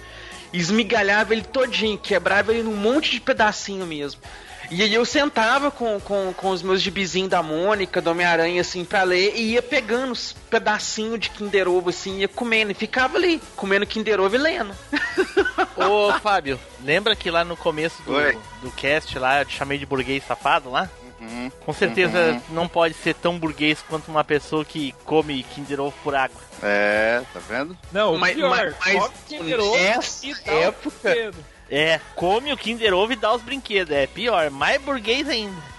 Esmigalhava 0.54 1.34
ele 1.34 1.42
todinho, 1.42 1.98
quebrava 1.98 2.54
ele 2.54 2.64
num 2.64 2.76
monte 2.76 3.12
de 3.12 3.20
pedacinho 3.20 3.86
mesmo. 3.86 4.22
E 4.72 4.82
aí 4.82 4.94
eu 4.94 5.06
sentava 5.06 5.70
com, 5.70 6.00
com, 6.00 6.34
com 6.36 6.50
os 6.50 6.62
meus 6.62 6.82
gibizinhos 6.82 7.30
da 7.30 7.44
Mônica, 7.44 8.02
do 8.02 8.10
Homem-Aranha, 8.10 8.62
assim, 8.62 8.86
pra 8.86 9.04
ler, 9.04 9.34
e 9.36 9.52
ia 9.52 9.62
pegando 9.62 10.14
os 10.14 10.34
pedacinhos 10.50 11.20
de 11.20 11.30
Kinder 11.30 11.68
Ovo, 11.68 11.90
assim, 11.90 12.20
ia 12.20 12.28
comendo, 12.28 12.72
e 12.72 12.74
ficava 12.74 13.18
ali, 13.18 13.42
comendo 13.56 13.86
Kinder 13.86 14.20
Ovo 14.20 14.36
e 14.36 14.40
lendo. 14.40 14.74
Ô, 15.76 16.14
Fábio, 16.20 16.60
lembra 16.84 17.16
que 17.16 17.30
lá 17.30 17.44
no 17.44 17.58
começo 17.58 18.02
do, 18.04 18.14
Oi. 18.14 18.38
do 18.62 18.72
cast 18.72 19.18
lá 19.20 19.42
eu 19.42 19.46
te 19.46 19.56
chamei 19.56 19.78
de 19.78 19.86
burguês 19.86 20.24
safado 20.26 20.72
lá? 20.72 20.90
Com 21.66 21.74
certeza 21.74 22.42
não 22.50 22.68
pode 22.68 22.94
ser 22.96 23.14
tão 23.16 23.38
burguês 23.40 23.84
quanto 23.88 24.10
uma 24.10 24.24
pessoa 24.24 24.64
que 24.66 24.94
come 25.06 25.44
Kinder 25.44 25.80
Ovo 25.80 25.96
por 26.04 26.16
água. 26.16 26.40
É, 26.62 27.22
tá 27.34 27.40
vendo? 27.48 27.78
Não, 27.92 28.16
o 28.16 28.20
Mas- 28.20 28.36
pior, 28.36 28.50
mas- 28.50 28.76
mas 28.80 28.94
come 29.04 29.14
Kinder 29.28 29.60
Ovo 29.60 29.78
nessa 29.78 30.26
e 30.28 30.34
dá 30.34 30.52
época-. 30.54 31.32
É, 31.70 32.00
come 32.16 32.52
o 32.54 32.58
Kinder 32.58 32.94
Ovo 32.94 33.14
e 33.14 33.16
dá 33.16 33.34
os 33.34 33.42
brinquedos. 33.42 33.96
É 33.96 34.06
pior, 34.08 34.50
mais 34.50 34.82
burguês 34.82 35.28
ainda. 35.30 35.56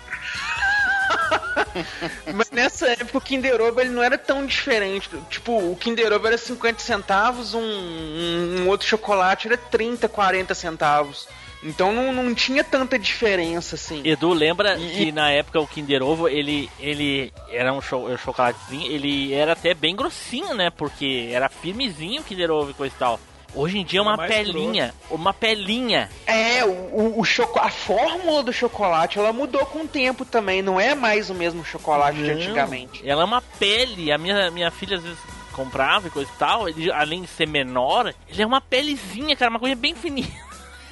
Mas 2.34 2.50
nessa 2.50 2.88
época 2.88 3.18
o 3.18 3.20
Kinder 3.20 3.60
Ovo 3.60 3.80
ele 3.80 3.90
não 3.90 4.02
era 4.02 4.16
tão 4.18 4.44
diferente. 4.46 5.08
Tipo, 5.30 5.52
o 5.70 5.76
Kinder 5.76 6.12
Ovo 6.12 6.26
era 6.26 6.38
50 6.38 6.80
centavos, 6.80 7.54
um, 7.54 7.60
um, 7.60 8.62
um 8.62 8.68
outro 8.68 8.86
chocolate 8.86 9.46
era 9.46 9.56
30, 9.56 10.08
40 10.08 10.54
centavos. 10.54 11.28
Então 11.64 11.92
não, 11.92 12.12
não 12.12 12.34
tinha 12.34 12.62
tanta 12.62 12.98
diferença, 12.98 13.74
assim. 13.74 14.02
Edu, 14.04 14.32
lembra 14.34 14.78
E- 14.78 14.90
que 14.96 15.12
na 15.12 15.30
época 15.30 15.58
o 15.60 15.66
Kinder 15.66 16.02
Ovo, 16.02 16.28
ele, 16.28 16.68
ele 16.78 17.32
era 17.50 17.72
um, 17.72 17.80
cho 17.80 17.96
um 17.96 18.16
chocolatezinho, 18.18 18.86
ele 18.92 19.32
era 19.32 19.52
até 19.54 19.72
bem 19.72 19.96
grossinho, 19.96 20.54
né? 20.54 20.68
Porque 20.70 21.30
era 21.32 21.48
firmezinho 21.48 22.20
o 22.20 22.24
Kinder 22.24 22.50
Ovo 22.50 22.70
e 22.70 22.74
coisa 22.74 22.94
e 22.94 22.98
tal. 22.98 23.18
Hoje 23.56 23.78
em 23.78 23.84
dia 23.84 24.00
é 24.00 24.02
uma 24.02 24.18
pelinha, 24.18 24.92
uma 25.08 25.32
pelinha. 25.32 26.10
É, 26.26 26.64
o, 26.64 26.70
o, 26.70 27.20
o 27.20 27.24
choco- 27.24 27.60
a 27.60 27.70
fórmula 27.70 28.42
do 28.42 28.52
chocolate 28.52 29.16
ela 29.18 29.32
mudou 29.32 29.64
com 29.66 29.82
o 29.82 29.88
tempo 29.88 30.24
também. 30.24 30.60
Não 30.60 30.80
é 30.80 30.94
mais 30.94 31.30
o 31.30 31.34
mesmo 31.34 31.64
chocolate 31.64 32.18
de 32.18 32.24
Não, 32.24 32.34
antigamente. 32.34 33.08
Ela 33.08 33.22
é 33.22 33.24
uma 33.24 33.40
pele. 33.40 34.10
A 34.10 34.18
minha, 34.18 34.50
minha 34.50 34.70
filha 34.72 34.96
às 34.96 35.04
vezes 35.04 35.18
comprava 35.52 36.08
e 36.08 36.10
coisa 36.10 36.28
e 36.34 36.36
tal. 36.38 36.68
Ele, 36.68 36.90
além 36.90 37.22
de 37.22 37.28
ser 37.28 37.46
menor, 37.46 38.12
ele 38.28 38.42
é 38.42 38.46
uma 38.46 38.60
pelezinha, 38.60 39.36
cara, 39.36 39.50
uma 39.50 39.60
coisa 39.60 39.76
bem 39.76 39.94
fininha. 39.94 40.28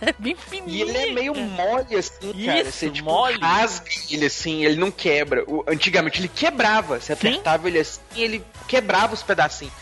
É 0.03 0.13
bem 0.19 0.35
fininha. 0.37 0.67
E 0.67 0.83
ele 0.83 0.99
é 0.99 1.13
meio 1.13 1.35
mole, 1.35 1.97
assim, 1.97 2.33
cara. 2.45 2.61
Isso, 2.63 2.73
Você, 2.73 2.91
tipo, 2.91 3.09
mole. 3.11 3.39
rasga 3.41 3.85
ele, 4.11 4.27
assim, 4.27 4.65
ele 4.65 4.77
não 4.77 4.91
quebra. 4.91 5.45
O- 5.47 5.65
antigamente 5.67 6.21
ele 6.21 6.29
quebrava. 6.29 7.01
Você 7.01 7.15
Sim. 7.17 7.29
apertava 7.29 7.69
ele 7.69 7.79
assim 7.79 8.01
e 8.15 8.23
ele 8.23 8.45
quebrava 8.69 9.15
os 9.15 9.23
pedacinhos. 9.23 9.73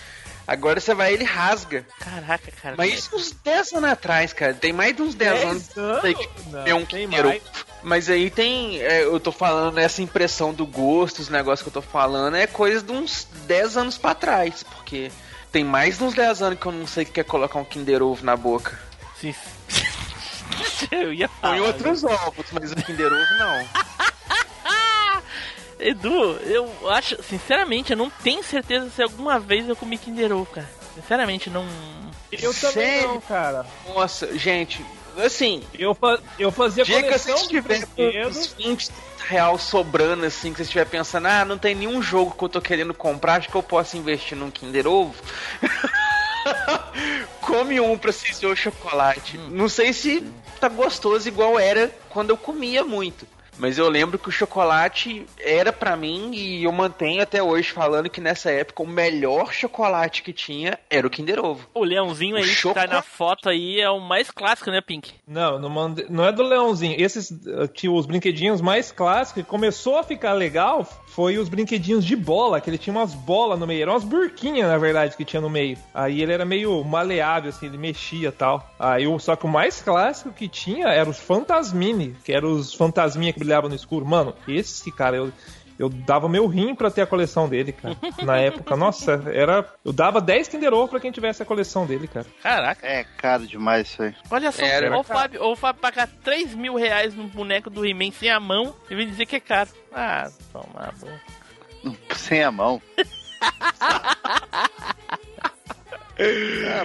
Agora 0.46 0.80
você 0.80 0.92
vai 0.94 1.12
ele 1.12 1.22
rasga. 1.24 1.86
Caraca, 2.00 2.50
cara. 2.60 2.74
Mas 2.76 2.92
isso 2.94 3.14
uns 3.16 3.30
10 3.30 3.72
anos 3.74 3.90
atrás, 3.90 4.32
cara. 4.32 4.52
Tem 4.52 4.72
mais 4.72 4.94
de 4.96 5.00
uns 5.02 5.14
10 5.14 5.44
anos. 5.44 5.68
Que 5.68 6.28
Não, 6.50 6.66
é 6.66 6.74
um 6.74 6.84
tem 6.84 7.06
mais. 7.06 7.40
Mas 7.82 8.10
aí 8.10 8.30
tem. 8.30 8.80
é, 8.82 9.04
eu 9.04 9.18
tô 9.20 9.30
falando 9.32 9.78
essa 9.78 10.02
impressão 10.02 10.52
do 10.52 10.66
gosto, 10.66 11.20
os 11.20 11.28
negócios 11.28 11.62
que 11.62 11.68
eu 11.68 11.80
tô 11.82 11.88
falando, 11.88 12.36
é 12.36 12.46
coisa 12.48 12.82
de 12.82 12.90
uns 12.92 13.26
10 13.46 13.76
anos 13.76 13.96
pra 13.96 14.12
trás. 14.14 14.64
Porque 14.64 15.10
tem 15.52 15.62
mais 15.62 15.98
de 15.98 16.04
uns 16.04 16.14
10 16.14 16.42
anos 16.42 16.58
que 16.58 16.66
eu 16.66 16.72
não 16.72 16.86
sei 16.86 17.04
que 17.04 17.12
quer 17.12 17.24
colocar 17.24 17.58
um 17.58 17.64
Kinder 17.64 18.02
Ovo 18.02 18.24
na 18.24 18.36
boca. 18.36 18.76
Sim. 19.20 19.32
Eu 20.90 21.12
ia 21.12 21.28
falar. 21.28 21.56
Põe 21.56 21.66
outros 21.66 22.04
ovos, 22.04 22.46
mas 22.52 22.72
o 22.72 22.76
Kinder 22.76 23.12
Ovo 23.12 23.34
não. 23.38 23.68
Edu, 25.78 26.38
eu 26.44 26.90
acho, 26.90 27.22
sinceramente, 27.22 27.92
eu 27.92 27.96
não 27.96 28.10
tenho 28.10 28.42
certeza 28.44 28.90
se 28.90 29.02
alguma 29.02 29.38
vez 29.38 29.66
eu 29.66 29.74
comi 29.74 29.96
Kinder 29.96 30.30
Ovo, 30.30 30.46
cara. 30.46 30.68
Sinceramente, 30.94 31.48
não. 31.48 31.66
Eu 32.30 32.52
também 32.52 32.72
Sério? 32.72 33.08
não, 33.08 33.20
cara. 33.22 33.64
Nossa, 33.88 34.36
gente, 34.36 34.84
assim, 35.16 35.62
Eu, 35.78 35.94
fa 35.94 36.20
eu 36.38 36.52
fazia 36.52 36.84
dia 36.84 37.02
coleção 37.02 37.34
de 37.36 37.48
tiver 37.48 37.86
com 37.86 37.94
brinquedos. 37.94 38.36
uns 38.36 38.46
20 38.52 38.90
real 39.26 39.58
sobrando, 39.58 40.26
assim, 40.26 40.50
que 40.52 40.58
você 40.58 40.64
estiver 40.64 40.84
pensando, 40.86 41.26
ah, 41.26 41.44
não 41.44 41.56
tem 41.56 41.74
nenhum 41.74 42.02
jogo 42.02 42.34
que 42.36 42.44
eu 42.44 42.48
tô 42.48 42.60
querendo 42.60 42.92
comprar, 42.92 43.36
acho 43.36 43.48
que 43.48 43.54
eu 43.54 43.62
posso 43.62 43.96
investir 43.96 44.36
num 44.36 44.50
Kinder 44.50 44.86
Ovo. 44.86 45.14
Come 47.40 47.80
um 47.80 47.96
pra 47.96 48.12
se 48.12 48.46
o 48.46 48.56
chocolate. 48.56 49.38
Não 49.38 49.68
sei 49.68 49.92
se 49.92 50.24
tá 50.60 50.68
gostoso 50.68 51.26
igual 51.26 51.58
era 51.58 51.90
quando 52.10 52.30
eu 52.30 52.36
comia 52.36 52.84
muito. 52.84 53.26
Mas 53.58 53.76
eu 53.78 53.88
lembro 53.88 54.18
que 54.18 54.28
o 54.28 54.32
chocolate 54.32 55.26
era 55.38 55.72
pra 55.72 55.96
mim 55.96 56.30
e 56.34 56.64
eu 56.64 56.72
mantenho 56.72 57.22
até 57.22 57.42
hoje 57.42 57.70
falando 57.70 58.08
que 58.08 58.20
nessa 58.20 58.50
época 58.50 58.82
o 58.82 58.86
melhor 58.86 59.52
chocolate 59.52 60.22
que 60.22 60.32
tinha 60.32 60.78
era 60.88 61.06
o 61.06 61.10
Kinder 61.10 61.44
Ovo. 61.44 61.68
O 61.74 61.84
leãozinho 61.84 62.36
aí 62.36 62.42
que 62.42 62.48
tá 62.54 62.60
Chocolate. 62.60 62.92
na 62.92 63.02
foto 63.02 63.48
aí 63.48 63.80
é 63.80 63.90
o 63.90 64.00
mais 64.00 64.30
clássico, 64.30 64.70
né, 64.70 64.80
Pink? 64.80 65.12
Não, 65.26 65.58
não, 65.58 65.68
mande- 65.68 66.06
não 66.08 66.24
é 66.26 66.32
do 66.32 66.42
Leãozinho. 66.42 66.96
Esses, 66.98 67.32
tinha 67.74 67.92
os 67.92 68.06
brinquedinhos 68.06 68.60
mais 68.60 68.90
clássicos, 68.92 69.42
que 69.42 69.48
começou 69.48 69.98
a 69.98 70.02
ficar 70.02 70.32
legal, 70.32 70.84
foi 71.08 71.38
os 71.38 71.48
brinquedinhos 71.48 72.04
de 72.04 72.16
bola, 72.16 72.60
que 72.60 72.70
ele 72.70 72.78
tinha 72.78 72.94
umas 72.94 73.14
bolas 73.14 73.58
no 73.58 73.66
meio. 73.66 73.82
Eram 73.82 73.92
umas 73.92 74.04
burquinhas, 74.04 74.68
na 74.68 74.78
verdade, 74.78 75.16
que 75.16 75.24
tinha 75.24 75.40
no 75.40 75.50
meio. 75.50 75.76
Aí 75.92 76.22
ele 76.22 76.32
era 76.32 76.44
meio 76.44 76.82
maleável, 76.84 77.50
assim, 77.50 77.66
ele 77.66 77.78
mexia 77.78 78.28
e 78.28 78.32
tal. 78.32 78.68
Aí, 78.78 79.06
o- 79.06 79.18
só 79.18 79.36
que 79.36 79.44
o 79.44 79.48
mais 79.48 79.80
clássico 79.82 80.32
que 80.32 80.48
tinha 80.48 80.88
era 80.88 81.08
os 81.08 81.18
Fantasmini, 81.18 82.16
que 82.24 82.32
eram 82.32 82.52
os 82.52 82.72
fantasminha 82.74 83.32
que 83.40 83.44
brilhavam 83.44 83.70
no 83.70 83.76
escuro. 83.76 84.04
Mano, 84.04 84.34
esse, 84.46 84.90
cara, 84.92 85.16
eu... 85.16 85.32
Eu 85.78 85.88
dava 85.88 86.28
meu 86.28 86.46
rim 86.46 86.74
pra 86.74 86.90
ter 86.90 87.00
a 87.00 87.06
coleção 87.06 87.48
dele, 87.48 87.72
cara. 87.72 87.96
Na 88.22 88.36
época, 88.36 88.76
nossa, 88.76 89.12
era. 89.32 89.66
Eu 89.82 89.94
dava 89.94 90.20
10 90.20 90.48
Kinder 90.48 90.74
Ovo 90.74 90.88
pra 90.88 91.00
quem 91.00 91.10
tivesse 91.10 91.42
a 91.42 91.46
coleção 91.46 91.86
dele, 91.86 92.06
cara. 92.06 92.26
Caraca. 92.42 92.86
É 92.86 93.02
caro 93.16 93.46
demais 93.46 93.88
isso 93.88 94.02
aí. 94.02 94.14
Olha 94.30 94.52
só, 94.52 94.62
Era, 94.62 94.94
o 94.94 95.02
Fábio, 95.02 95.42
o 95.42 95.56
Fábio 95.56 95.80
pagar 95.80 96.06
3 96.22 96.52
mil 96.52 96.74
reais 96.74 97.14
num 97.14 97.26
boneco 97.26 97.70
do 97.70 97.86
He-Man 97.86 98.10
sem 98.10 98.28
a 98.28 98.38
mão 98.38 98.76
e 98.90 98.94
vem 98.94 99.08
dizer 99.08 99.24
que 99.24 99.36
é 99.36 99.40
caro. 99.40 99.70
Ah, 99.90 100.30
toma 100.52 100.92
boa. 101.00 101.20
Sem 102.14 102.42
a 102.44 102.52
mão. 102.52 102.82
Ah, 106.22 106.84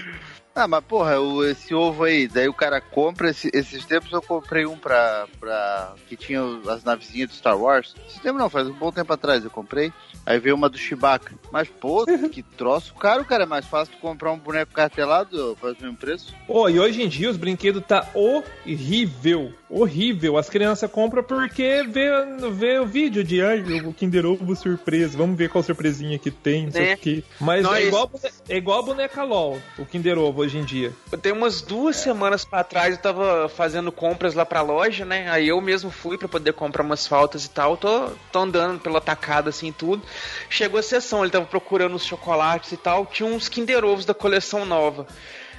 mas 0.69 0.83
porra, 0.85 1.19
o- 1.19 1.43
esse 1.43 1.73
ovo 1.75 2.05
aí, 2.05 2.27
daí 2.27 2.47
o 2.47 2.53
cara 2.53 2.79
compra, 2.79 3.29
esse- 3.29 3.51
esses 3.53 3.83
tempos 3.85 4.11
eu 4.13 4.21
comprei 4.21 4.65
um 4.65 4.77
pra, 4.77 5.27
pra. 5.39 5.93
que 6.07 6.15
tinha 6.15 6.41
as 6.69 6.83
navezinhas 6.83 7.29
do 7.29 7.35
Star 7.35 7.57
Wars. 7.59 7.93
Esse 8.07 8.21
tempo 8.21 8.37
não, 8.39 8.49
faz 8.49 8.67
um 8.67 8.73
bom 8.73 8.91
tempo 8.91 9.11
atrás 9.11 9.43
eu 9.43 9.49
comprei. 9.49 9.91
Aí 10.25 10.39
veio 10.39 10.55
uma 10.55 10.67
do 10.69 10.77
Chewbacca. 10.77 11.35
Mas, 11.51 11.67
pô, 11.67 12.03
que 12.31 12.41
troço 12.41 12.93
caro, 12.95 13.23
cara. 13.25 13.43
É 13.43 13.45
mais 13.45 13.65
fácil 13.65 13.93
tu 13.93 13.99
comprar 13.99 14.31
um 14.31 14.39
boneco 14.39 14.71
cartelado, 14.73 15.55
faz 15.61 15.77
o 15.77 15.81
mesmo 15.83 15.97
preço. 15.97 16.33
Pô, 16.47 16.67
e 16.69 16.79
hoje 16.79 17.03
em 17.03 17.07
dia 17.07 17.29
os 17.29 17.37
brinquedos 17.37 17.83
tá 17.85 18.07
horrível. 18.13 19.53
Horrível. 19.69 20.37
As 20.37 20.49
crianças 20.49 20.89
compram 20.89 21.23
porque 21.23 21.83
vê, 21.83 22.09
vê 22.51 22.79
o 22.79 22.85
vídeo 22.85 23.23
de 23.23 23.41
ai, 23.41 23.59
o 23.81 23.93
Kinder 23.93 24.25
Ovo 24.25 24.55
surpresa. 24.55 25.17
Vamos 25.17 25.37
ver 25.37 25.49
qual 25.49 25.63
surpresinha 25.63 26.17
que 26.17 26.31
tem, 26.31 26.65
não 26.65 26.71
sei 26.71 26.85
Né? 26.87 26.93
o 26.93 26.97
quê. 26.97 27.23
Mas 27.41 27.63
Nós- 27.63 27.77
é 27.77 27.87
igual, 27.87 28.11
é 28.49 28.57
igual 28.57 28.79
a 28.79 28.83
boneca 28.83 29.23
LOL, 29.23 29.59
o 29.77 29.85
Kinder 29.85 30.17
Ovo 30.17 30.44
hoje 30.45 30.57
em 30.57 30.63
dia. 30.63 30.93
Tenho 31.21 31.35
umas 31.35 31.61
duas 31.61 31.97
semanas 31.97 32.45
pra 32.45 32.63
trás, 32.63 32.95
eu 32.95 33.01
tava 33.01 33.49
fazendo 33.49 33.91
compras 33.91 34.33
lá 34.33 34.45
pra 34.45 34.61
loja, 34.61 35.03
né? 35.03 35.29
Aí 35.29 35.47
eu 35.47 35.59
mesmo 35.59 35.91
fui 35.91 36.17
pra 36.17 36.27
poder 36.27 36.53
comprar 36.53 36.83
umas 36.83 37.05
faltas 37.05 37.45
e 37.45 37.49
tal. 37.49 37.75
Tô, 37.77 38.09
tô 38.31 38.39
andando 38.39 38.79
pela 38.79 39.01
tacada 39.01 39.49
assim 39.49 39.71
tudo. 39.71 40.03
Chegou 40.49 40.79
a 40.79 40.83
sessão, 40.83 41.23
ele 41.23 41.31
tava 41.31 41.45
procurando 41.45 41.95
os 41.95 42.05
chocolates 42.05 42.71
e 42.71 42.77
tal. 42.77 43.05
Tinha 43.05 43.27
uns 43.27 43.49
Kinder 43.49 43.83
Ovos 43.83 44.05
da 44.05 44.13
coleção 44.13 44.65
nova. 44.65 45.07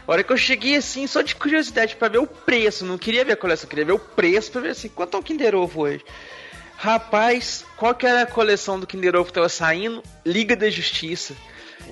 A 0.07 0.12
hora 0.12 0.22
que 0.22 0.32
eu 0.32 0.37
cheguei 0.37 0.76
assim, 0.76 1.07
só 1.07 1.20
de 1.20 1.34
curiosidade 1.34 1.97
pra 1.97 2.09
ver 2.09 2.18
o 2.18 2.26
preço, 2.26 2.84
não 2.84 2.97
queria 2.97 3.24
ver 3.24 3.32
a 3.32 3.37
coleção, 3.37 3.68
queria 3.68 3.84
ver 3.84 3.93
o 3.93 3.99
preço 3.99 4.53
pra 4.53 4.61
ver 4.61 4.70
assim, 4.70 4.89
quanto 4.89 5.16
é 5.16 5.20
um 5.20 5.22
Kinder 5.22 5.55
Ovo 5.57 5.82
hoje. 5.82 6.05
Rapaz, 6.76 7.64
qual 7.76 7.95
que 7.95 8.07
era 8.07 8.22
a 8.22 8.26
coleção 8.26 8.78
do 8.78 8.87
Kinder 8.87 9.16
Ovo 9.16 9.26
que 9.26 9.32
tava 9.32 9.49
saindo? 9.49 10.03
Liga 10.24 10.55
da 10.55 10.70
Justiça. 10.70 11.34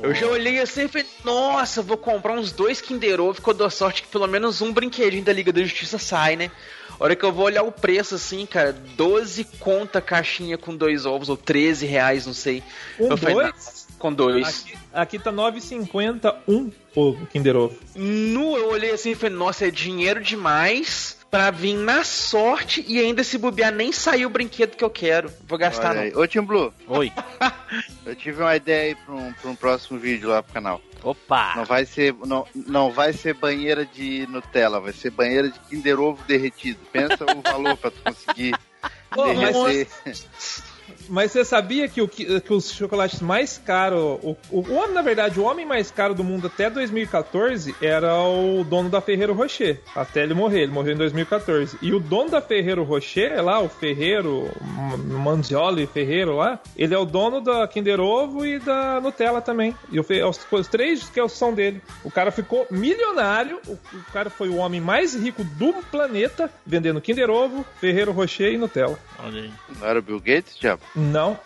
Eu 0.03 0.15
já 0.15 0.27
olhei 0.27 0.61
assim 0.61 0.85
e 0.85 0.89
falei, 0.89 1.07
nossa, 1.25 1.83
vou 1.83 1.97
comprar 1.97 2.33
uns 2.33 2.53
dois 2.53 2.81
Kinder 2.81 3.21
Ovo, 3.21 3.41
que 3.41 3.49
eu 3.49 3.55
dou 3.55 3.71
sorte 3.71 4.03
que 4.03 4.09
pelo 4.09 4.27
menos 4.27 4.61
um 4.61 4.73
brinquedinho 4.73 5.25
da 5.25 5.33
Liga 5.33 5.53
da 5.53 5.63
Justiça 5.63 5.99
sai, 5.99 6.37
né? 6.37 6.51
A 6.99 7.05
hora 7.05 7.17
que 7.17 7.25
eu 7.25 7.33
vou 7.33 7.47
olhar 7.47 7.63
o 7.63 7.73
preço, 7.73 8.15
assim, 8.15 8.47
cara, 8.47 8.73
12 8.73 9.45
conta 9.59 10.01
caixinha 10.01 10.57
com 10.57 10.77
dois 10.77 11.07
ovos, 11.07 11.29
ou 11.29 11.37
13 11.37 11.87
reais, 11.87 12.27
não 12.27 12.35
sei. 12.35 12.63
Com 12.97 13.09
eu 13.09 13.17
falei, 13.17 13.35
dois? 13.35 13.87
"Não, 13.91 13.99
com 13.99 14.13
dois. 14.13 14.47
Aqui, 14.65 14.79
aqui 14.93 15.19
tá 15.19 15.33
9,50 15.33 16.35
um 16.47 16.71
o 16.95 17.27
Kinder 17.27 17.57
Ovo. 17.57 17.77
Nu, 17.95 18.57
eu 18.57 18.69
olhei 18.71 18.93
assim 18.93 19.11
e 19.11 19.15
falei, 19.15 19.37
nossa, 19.37 19.67
é 19.67 19.71
dinheiro 19.71 20.21
demais 20.23 21.17
pra 21.35 21.51
vir 21.51 21.75
na 21.75 22.05
sorte 22.05 22.85
e 22.87 23.01
ainda 23.01 23.25
se 23.25 23.37
bobear 23.37 23.73
nem 23.73 23.91
sair 23.91 24.25
o 24.25 24.31
brinquedo 24.31 24.77
que 24.77 24.85
eu 24.85 24.89
quero. 24.89 25.33
Vou 25.49 25.59
gastar 25.59 25.91
Olha 25.91 25.95
não. 25.95 26.03
aí. 26.03 26.15
Ô, 26.15 26.25
Tim 26.29 26.43
Blue, 26.43 26.73
Oi. 26.87 27.11
eu 28.07 28.15
tive 28.15 28.41
uma 28.41 28.55
ideia 28.55 28.91
aí 28.91 28.95
pra 28.95 29.15
um, 29.17 29.33
pra 29.33 29.51
um 29.51 29.57
próximo 29.57 29.99
vídeo 29.99 30.29
lá 30.29 30.45
pro 30.45 30.53
canal. 30.53 30.81
Opa! 31.03 31.55
Não 31.57 31.65
vai 31.65 31.85
ser, 31.87 32.15
não, 32.25 32.47
não 32.55 32.93
vai 32.93 33.13
ser 33.13 33.35
banheira 33.35 33.85
de 33.85 34.29
Nutella, 34.29 34.79
vai 34.79 34.93
ser 34.93 35.11
banheira 35.11 35.51
de 35.51 35.59
Kinder 35.59 35.99
Ovo 35.99 36.23
derretido. 36.23 36.79
Pensa 36.93 37.25
o 37.25 37.43
valor 37.43 37.77
pra 37.79 37.91
tu 37.91 38.01
conseguir 38.05 38.57
derreter. 39.13 39.89
Mas 41.09 41.33
você 41.33 41.45
sabia 41.45 41.89
que, 41.89 42.01
o, 42.01 42.09
que, 42.09 42.41
que 42.41 42.53
os 42.53 42.71
chocolates 42.73 43.21
mais 43.21 43.59
caros. 43.59 44.19
O, 44.23 44.37
o, 44.51 44.87
na 44.93 45.03
verdade, 45.03 45.39
o 45.39 45.45
homem 45.45 45.65
mais 45.67 45.91
caro 45.91 46.15
do 46.15 46.25
mundo 46.25 46.47
até 46.47 46.69
2014 46.71 47.75
era 47.81 48.15
o 48.23 48.65
dono 48.65 48.89
da 48.89 49.01
Ferreiro 49.01 49.33
Rocher. 49.35 49.81
Até 49.95 50.23
ele 50.23 50.35
morrer. 50.35 50.63
Ele 50.63 50.73
morreu 50.73 50.95
em 50.95 50.99
2014. 50.99 51.79
E 51.83 51.93
o 51.93 52.01
dono 52.01 52.31
da 52.31 52.41
Ferreiro 52.41 52.83
Rocher, 52.85 53.43
lá, 53.43 53.61
o 53.61 53.69
Ferreiro, 53.69 54.51
M- 54.61 55.15
Manzioli 55.19 55.87
Ferreiro 55.87 56.37
lá, 56.37 56.59
ele 56.77 56.95
é 56.95 56.99
o 56.99 57.05
dono 57.05 57.41
da 57.41 57.67
Kinder 57.69 58.01
Ovo 58.01 58.45
e 58.47 58.59
da 58.59 59.01
Nutella 59.01 59.41
também. 59.41 59.75
E 59.91 59.99
o, 60.01 60.05
os, 60.29 60.41
os 60.51 60.69
três 60.69 61.09
que 61.09 61.29
são 61.29 61.53
dele. 61.55 61.81
O 62.03 62.11
cara 62.11 62.31
ficou 62.31 62.67
milionário. 62.71 63.59
O, 63.67 63.73
o 63.73 64.05
cara 64.13 64.31
foi 64.31 64.49
o 64.49 64.57
homem 64.57 64.81
mais 64.81 65.15
rico 65.15 65.43
do 65.45 65.73
planeta 65.91 66.51
vendendo 66.67 67.01
Kinder 67.01 67.31
Ovo, 67.31 67.65
Ferreiro 67.81 68.13
Rocher 68.13 68.53
e 68.53 68.57
Nutella. 68.59 68.99
Olha 69.23 69.43
aí. 69.43 69.53
Não 69.81 69.87
era 69.87 69.99
o 69.99 70.03
Bill 70.03 70.21
Gates, 70.21 70.57
diabo? 70.59 70.83
Não. 70.95 71.39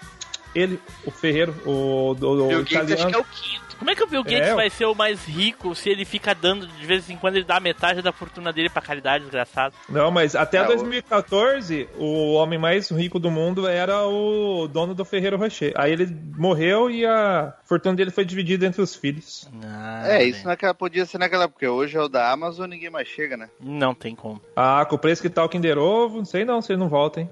Ele, 0.55 0.81
o 1.05 1.11
Ferreiro, 1.11 1.55
o, 1.67 2.15
do, 2.15 2.45
o 2.45 2.49
Bill 2.49 2.65
Gates 2.65 2.93
acho 2.93 3.07
que 3.07 3.15
é 3.15 3.19
o 3.19 3.25
quinto. 3.25 3.69
Como 3.79 3.91
é 3.91 3.95
que 3.95 4.03
o 4.03 4.09
Bill 4.09 4.25
Gates 4.25 4.49
É, 4.49 4.55
vai 4.57 4.69
ser 4.71 4.87
o 4.87 4.95
mais 4.95 5.25
rico 5.25 5.73
se 5.73 5.89
ele 5.89 6.05
fica 6.05 6.35
dando, 6.35 6.67
de 6.67 6.85
vez 6.85 7.09
em 7.09 7.17
quando, 7.17 7.37
ele 7.37 7.45
dá 7.45 7.61
metade 7.61 8.03
da 8.03 8.11
fortuna 8.11 8.53
dele 8.53 8.69
pra 8.69 8.83
caridade, 8.83 9.23
desgraçado? 9.23 9.73
Não, 9.89 10.11
mas 10.11 10.35
até 10.35 10.57
É, 10.59 10.63
o- 10.63 10.67
2014, 10.67 11.89
o 11.97 12.33
homem 12.33 12.59
mais 12.59 12.91
rico 12.91 13.21
do 13.21 13.31
mundo 13.31 13.69
era 13.69 14.05
o 14.05 14.67
dono 14.67 14.95
do 14.97 15.05
Ferreiro 15.05 15.37
Rocher. 15.37 15.73
Aí 15.77 15.93
ele 15.93 16.09
morreu 16.37 16.91
e 16.91 17.07
a 17.07 17.55
fortuna 17.65 17.95
dele 17.95 18.11
foi 18.11 18.25
dividida 18.25 18.67
entre 18.67 18.83
os 18.83 18.97
filhos. 18.97 19.49
Ah, 19.65 20.03
É, 20.09 20.25
isso 20.25 20.45
naquela, 20.45 20.75
podia 20.75 21.07
ser 21.07 21.19
naquela 21.19 21.49
porque 21.49 21.69
hoje 21.69 21.97
é 21.97 22.01
o 22.01 22.09
da 22.09 22.33
Amazon 22.33 22.69
ninguém 22.69 22.91
mais 22.91 23.07
chega, 23.07 23.37
né? 23.37 23.49
Não 23.61 23.95
tem 23.95 24.15
como. 24.17 24.41
Ah, 24.57 24.85
com 24.89 24.97
o 24.97 24.99
preço 24.99 25.23
que 25.23 25.31
tá 25.31 25.45
o 25.45 25.49
Kinder 25.49 25.79
Ovo, 25.79 26.19
não 26.19 26.25
sei 26.25 26.45
não, 26.45 26.61
se 26.61 26.73
ele 26.73 26.81
não 26.81 26.89
volta, 26.89 27.21
hein? 27.21 27.31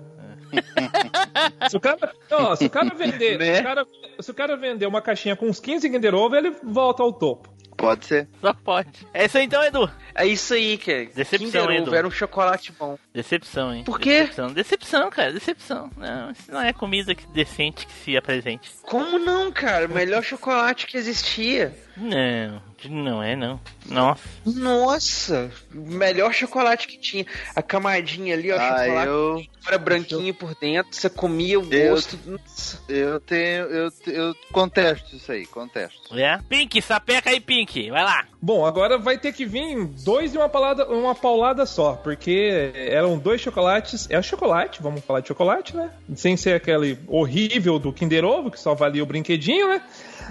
Se 1.69 1.77
o 1.77 1.81
cara, 1.81 2.13
ó, 2.31 2.55
se 2.57 2.67
o 2.67 2.71
cara 2.71 2.95
vender, 2.95 3.39
Né? 3.39 3.55
se, 3.57 3.61
o 3.61 3.65
cara, 3.65 3.87
se 4.21 4.31
o 4.31 4.35
cara 4.35 4.57
vender 4.57 4.87
uma 4.87 5.01
caixinha 5.03 5.37
com 5.37 5.47
uns 5.47 5.61
15 5.61 5.89
Kinder 5.91 6.15
Ovo, 6.15 6.37
ele 6.37 6.51
volta 6.63 7.03
ao 7.03 7.13
topo. 7.13 7.55
Pode 7.77 8.07
ser. 8.07 8.27
Só 8.41 8.55
pode. 8.55 9.07
É 9.13 9.27
isso 9.27 9.37
aí 9.37 9.45
então, 9.45 9.63
Edu. 9.63 9.91
É 10.15 10.27
isso 10.27 10.55
aí, 10.55 10.79
cara. 10.79 11.05
Decepção, 11.15 11.67
Kinder 11.67 11.71
Edu. 11.77 11.83
Ovo 11.89 11.95
era 11.95 12.07
um 12.07 12.11
chocolate 12.11 12.73
bom. 12.73 12.99
Decepção, 13.13 13.75
hein? 13.75 13.85
Por 13.85 14.01
quê? 14.01 14.21
Decepção, 14.21 14.53
decepção, 14.53 15.11
cara, 15.11 15.33
decepção. 15.33 15.91
Não, 15.95 16.31
isso 16.31 16.51
não 16.51 16.61
é 16.63 16.73
comida 16.73 17.15
que- 17.15 17.27
decente 17.29 17.87
que 17.87 17.93
se 17.93 18.17
apresente. 18.17 18.71
Como 18.83 19.19
não, 19.19 19.53
cara? 19.53 19.87
O 19.87 19.91
melhor 19.93 20.23
chocolate 20.23 20.87
que 20.87 20.97
existia. 20.97 21.77
Não, 21.97 22.63
não 22.91 23.23
é 23.23 23.35
não. 23.35 23.59
Nossa. 23.87 24.23
Nossa, 24.45 25.51
o 25.75 25.79
melhor 25.81 26.33
chocolate 26.33 26.87
que 26.87 26.99
tinha. 26.99 27.25
A 27.55 27.63
camadinha 27.63 28.35
ali, 28.35 28.53
ó, 28.53 28.57
Ah, 28.57 28.79
chocolate 28.81 29.07
eu, 29.09 29.43
era 29.67 29.79
branquinho 29.79 30.35
por 30.35 30.55
dentro, 30.55 30.95
você 30.95 31.09
comia 31.09 31.59
o 31.59 31.73
Eu- 31.73 31.91
gosto. 31.91 32.19
Nossa. 32.27 32.81
eu 32.89 33.19
tenho, 33.21 33.65
eu, 33.65 33.91
eu 34.07 34.35
contesto 34.53 35.17
isso 35.17 35.33
aí, 35.33 35.47
contesto. 35.47 36.17
É? 36.19 36.39
Pink, 36.49 36.81
sapeca 36.83 37.31
aí, 37.31 37.41
Pink. 37.41 37.91
Vai 37.91 38.05
lá. 38.05 38.27
Bom, 38.41 38.67
agora 38.67 38.99
vai 38.99 39.19
ter 39.19 39.33
que 39.33 39.47
vir 39.47 39.87
dois 40.05 40.35
e 40.35 40.39
uma 40.39 40.49
paulada, 40.49 40.87
uma 40.87 41.15
paulada 41.15 41.65
só, 41.65 41.95
porque 41.95 42.71
eram 42.75 43.19
dois 43.19 43.41
chocolates. 43.41 44.07
É 44.11 44.21
chocolate, 44.21 44.83
vamos 44.83 45.03
falar 45.05 45.21
de 45.21 45.29
chocolate, 45.29 45.75
né? 45.75 45.91
Sem 46.15 46.37
ser 46.37 46.55
aquele 46.55 46.99
horrível 47.09 47.79
do 47.79 47.93
Kinder 47.93 48.25
Ovo, 48.25 48.51
que 48.51 48.61
só 48.61 48.75
valia 48.75 49.03
o 49.03 49.07
brinquedinho, 49.07 49.69
né? 49.69 49.83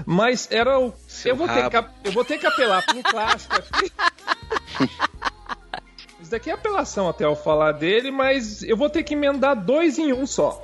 Mas 0.06 0.48
era 0.52 0.80
o. 0.80 0.94
Seu 1.08 1.32
Eu 1.32 1.36
vou, 1.36 1.48
ter 1.48 1.70
que, 1.70 1.78
eu 2.04 2.12
vou 2.12 2.26
ter 2.26 2.38
que 2.38 2.46
apelar 2.46 2.84
um 2.96 3.02
clássico 3.02 3.56
aqui. 3.56 3.92
Isso 6.22 6.32
daqui 6.32 6.50
é 6.50 6.54
apelação 6.54 7.08
até 7.08 7.26
eu 7.26 7.36
falar 7.36 7.72
dele, 7.74 8.12
mas 8.12 8.64
eu 8.64 8.76
vou 8.76 8.90
ter 8.90 9.04
que 9.04 9.14
emendar 9.14 9.56
dois 9.56 10.00
em 10.00 10.12
um 10.14 10.26
só. 10.26 10.62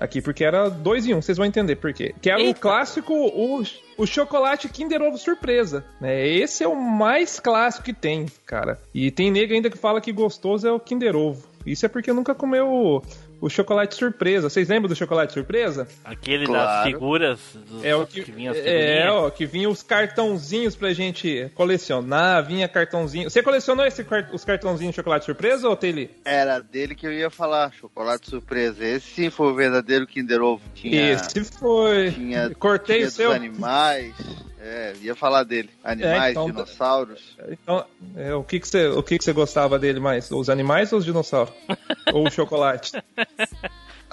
Aqui, 0.00 0.22
porque 0.22 0.42
era 0.42 0.70
dois 0.70 1.06
em 1.06 1.12
um, 1.12 1.20
vocês 1.20 1.36
vão 1.36 1.46
entender 1.46 1.76
por 1.76 1.92
quê. 1.92 2.14
Que 2.22 2.30
era 2.30 2.40
o 2.40 2.46
Eita. 2.46 2.58
clássico, 2.58 3.12
o, 3.12 3.62
o 3.98 4.06
chocolate 4.06 4.66
Kinder 4.66 5.02
Ovo 5.02 5.18
surpresa. 5.18 5.84
Né? 6.00 6.26
Esse 6.26 6.64
é 6.64 6.68
o 6.68 6.74
mais 6.74 7.38
clássico 7.38 7.84
que 7.84 7.92
tem, 7.92 8.24
cara. 8.46 8.80
E 8.94 9.10
tem 9.10 9.30
nego 9.30 9.52
ainda 9.52 9.68
que 9.68 9.76
fala 9.76 10.00
que 10.00 10.10
gostoso 10.10 10.66
é 10.66 10.72
o 10.72 10.80
Kinder 10.80 11.14
Ovo. 11.14 11.46
Isso 11.66 11.84
é 11.84 11.88
porque 11.88 12.12
nunca 12.14 12.34
comeu 12.34 13.02
o, 13.40 13.48
chocolate 13.48 13.94
surpresa. 13.94 14.48
Vocês 14.50 14.68
lembram 14.68 14.88
do 14.88 14.94
chocolate 14.96 15.32
surpresa? 15.32 15.86
Aquele 16.04 16.46
das 16.46 16.54
Claro. 16.56 16.90
figuras. 16.90 17.40
Dos, 17.68 17.84
É 17.84 17.94
o 17.96 18.06
que, 18.06 18.22
vinha 18.22 18.50
as 18.50 18.56
é, 18.58 19.10
ó, 19.10 19.30
que 19.30 19.46
vinha 19.46 19.68
os 19.68 19.82
cartãozinhos 19.82 20.76
pra 20.76 20.92
gente 20.92 21.50
colecionar, 21.54 22.44
vinha 22.46 22.68
cartãozinho. 22.68 23.30
Você 23.30 23.42
colecionou 23.42 23.84
esse, 23.86 24.04
os 24.32 24.44
cartãozinhos 24.44 24.92
de 24.92 24.96
chocolate 24.96 25.24
surpresa 25.24 25.68
ou 25.68 25.76
Tele? 25.76 26.10
Era 26.24 26.58
dele 26.60 26.94
que 26.94 27.06
eu 27.06 27.12
ia 27.12 27.30
falar, 27.30 27.72
chocolate 27.72 28.28
surpresa. 28.28 28.84
Esse 28.84 29.06
sim 29.10 29.30
foi 29.30 29.48
o 29.52 29.54
verdadeiro 29.54 30.06
Kinder 30.06 30.42
Ovo. 30.42 30.62
Tinha, 30.74 31.12
Esse 31.12 31.44
foi. 31.44 32.10
tinha, 32.12 32.50
Cortei 32.58 32.96
tinha 32.98 33.08
o 33.08 33.10
seu. 33.10 33.32
animais. 33.32 34.14
É, 34.62 34.92
ia 35.00 35.14
falar 35.16 35.42
dele. 35.44 35.70
Animais, 35.82 36.22
É, 36.22 36.30
então- 36.32 36.46
dinossauros. 36.46 37.36
Então, 37.48 37.84
é, 38.16 38.34
o 38.34 38.44
que 38.44 38.60
que 38.60 38.68
você, 38.68 38.88
o 38.88 39.02
que 39.02 39.16
que 39.18 39.24
você 39.24 39.32
gostava 39.32 39.78
dele 39.78 40.00
mais? 40.00 40.30
Os 40.30 40.50
animais 40.50 40.92
ou 40.92 40.98
os 40.98 41.04
dinossauros? 41.04 41.54
ou 42.12 42.26
o 42.26 42.30
chocolate? 42.30 42.92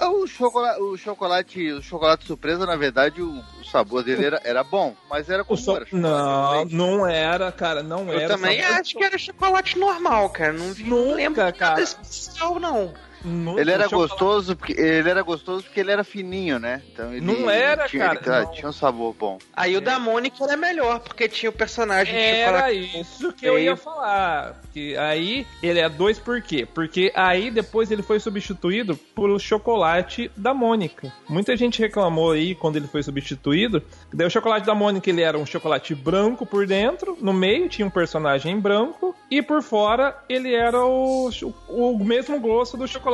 Ah, 0.00 0.08
O 0.10 0.26
chocolate, 0.28 0.80
o 0.80 0.96
chocolate, 0.96 1.72
o 1.72 1.82
chocolate 1.82 2.24
surpresa, 2.24 2.64
na 2.64 2.76
verdade, 2.76 3.20
o, 3.20 3.30
o 3.60 3.64
sabor 3.64 4.02
dele 4.04 4.24
era, 4.26 4.40
era 4.44 4.62
bom, 4.64 4.94
mas 5.10 5.28
era 5.28 5.42
O 5.42 5.44
como 5.44 5.58
so- 5.58 5.74
era 5.76 5.86
Não, 5.92 6.68
com 6.68 6.74
não 6.76 7.06
era, 7.06 7.50
cara, 7.50 7.82
não 7.82 8.06
Eu 8.10 8.18
era. 8.20 8.28
também 8.36 8.62
sabor- 8.62 8.78
acho 8.80 8.96
que 8.96 9.04
era 9.04 9.18
chocolate 9.18 9.76
normal, 9.78 10.30
cara. 10.30 10.52
Não, 10.52 10.72
vi, 10.72 10.84
não 10.84 10.96
Nunca, 10.98 11.14
lembro 11.16 11.44
de 11.52 11.58
cara. 11.58 11.70
nada 11.72 11.82
especial, 11.82 12.60
não. 12.60 12.94
Nunca, 13.24 13.60
Ele 13.60 13.72
era 13.72 13.88
gostoso 13.88 14.54
porque 14.56 14.72
ele 14.80 15.08
era 15.10 15.22
gostoso 15.22 15.64
porque 15.64 15.80
ele 15.80 15.90
era 15.90 16.04
fininho, 16.04 16.58
né? 16.58 16.80
Então 16.92 17.12
ele 17.12 17.20
Não 17.24 17.50
era, 17.50 17.88
tinha, 17.88 18.14
cara, 18.16 18.38
ele- 18.38 18.46
não. 18.46 18.52
tinha 18.52 18.68
um 18.68 18.72
sabor 18.72 19.14
bom. 19.18 19.38
Aí 19.52 19.76
o 19.76 19.80
da 19.80 19.98
Mônica 19.98 20.44
era 20.44 20.56
melhor, 20.56 21.00
porque 21.00 21.28
tinha 21.28 21.50
o 21.50 21.52
personagem 21.52 22.14
Era 22.16 22.72
isso 22.72 23.32
que 23.32 23.44
eu 23.46 23.58
ia 23.58 23.76
falar. 23.76 24.60
Que 24.72 24.96
aí 24.96 25.44
ele 25.62 25.80
é 25.80 25.88
dois 25.88 26.18
por 26.18 26.40
quê? 26.40 26.66
Porque 26.72 27.10
aí 27.14 27.50
depois 27.50 27.90
ele 27.90 28.02
foi 28.02 28.20
substituído 28.20 28.96
pelo 29.16 29.38
chocolate 29.38 30.30
da 30.36 30.54
Mônica. 30.54 31.12
Muita 31.28 31.56
gente 31.56 31.80
reclamou 31.80 32.30
aí 32.32 32.54
quando 32.54 32.76
ele 32.76 32.86
foi 32.86 33.02
substituído. 33.02 33.82
Daí 34.12 34.26
o 34.26 34.30
chocolate 34.30 34.64
da 34.64 34.74
Mônica 34.74 35.10
ele 35.10 35.22
era 35.22 35.36
um 35.36 35.44
chocolate 35.46 35.94
branco 35.94 36.46
por 36.46 36.66
dentro, 36.66 37.16
no 37.20 37.32
meio 37.32 37.68
tinha 37.68 37.86
um 37.86 37.90
personagem 37.90 38.58
branco 38.60 39.14
e 39.30 39.42
por 39.42 39.60
fora 39.62 40.16
ele 40.28 40.54
era 40.54 40.84
o, 40.84 41.28
o 41.68 42.04
mesmo 42.04 42.38
gosto 42.38 42.76
do 42.76 42.86
chocolate 42.86 43.07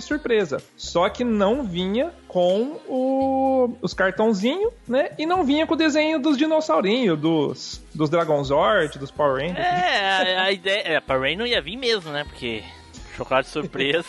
surpresa. 0.00 0.62
Só 0.76 1.08
que 1.08 1.24
não 1.24 1.62
vinha 1.64 2.10
com 2.28 2.78
o- 2.88 3.76
os 3.82 3.92
cartãozinhos, 3.94 4.72
né? 4.86 5.10
E 5.18 5.26
não 5.26 5.44
vinha 5.44 5.66
com 5.66 5.74
o 5.74 5.76
desenho 5.76 6.18
dos 6.18 6.36
dinossaurinhos, 6.36 7.18
dos, 7.18 7.82
dos 7.94 8.08
Dragonzord, 8.10 8.98
dos 8.98 9.10
Power 9.10 9.42
Rangers. 9.42 9.58
É, 9.66 10.36
a, 10.36 10.42
a 10.44 10.52
ideia. 10.52 10.82
É, 10.84 11.00
pra 11.00 11.18
Rain 11.18 11.36
não 11.36 11.46
ia 11.46 11.60
vir 11.60 11.76
mesmo, 11.76 12.10
né? 12.10 12.24
Porque. 12.24 12.62
Chocolate 13.20 13.48
surpresa. 13.48 14.08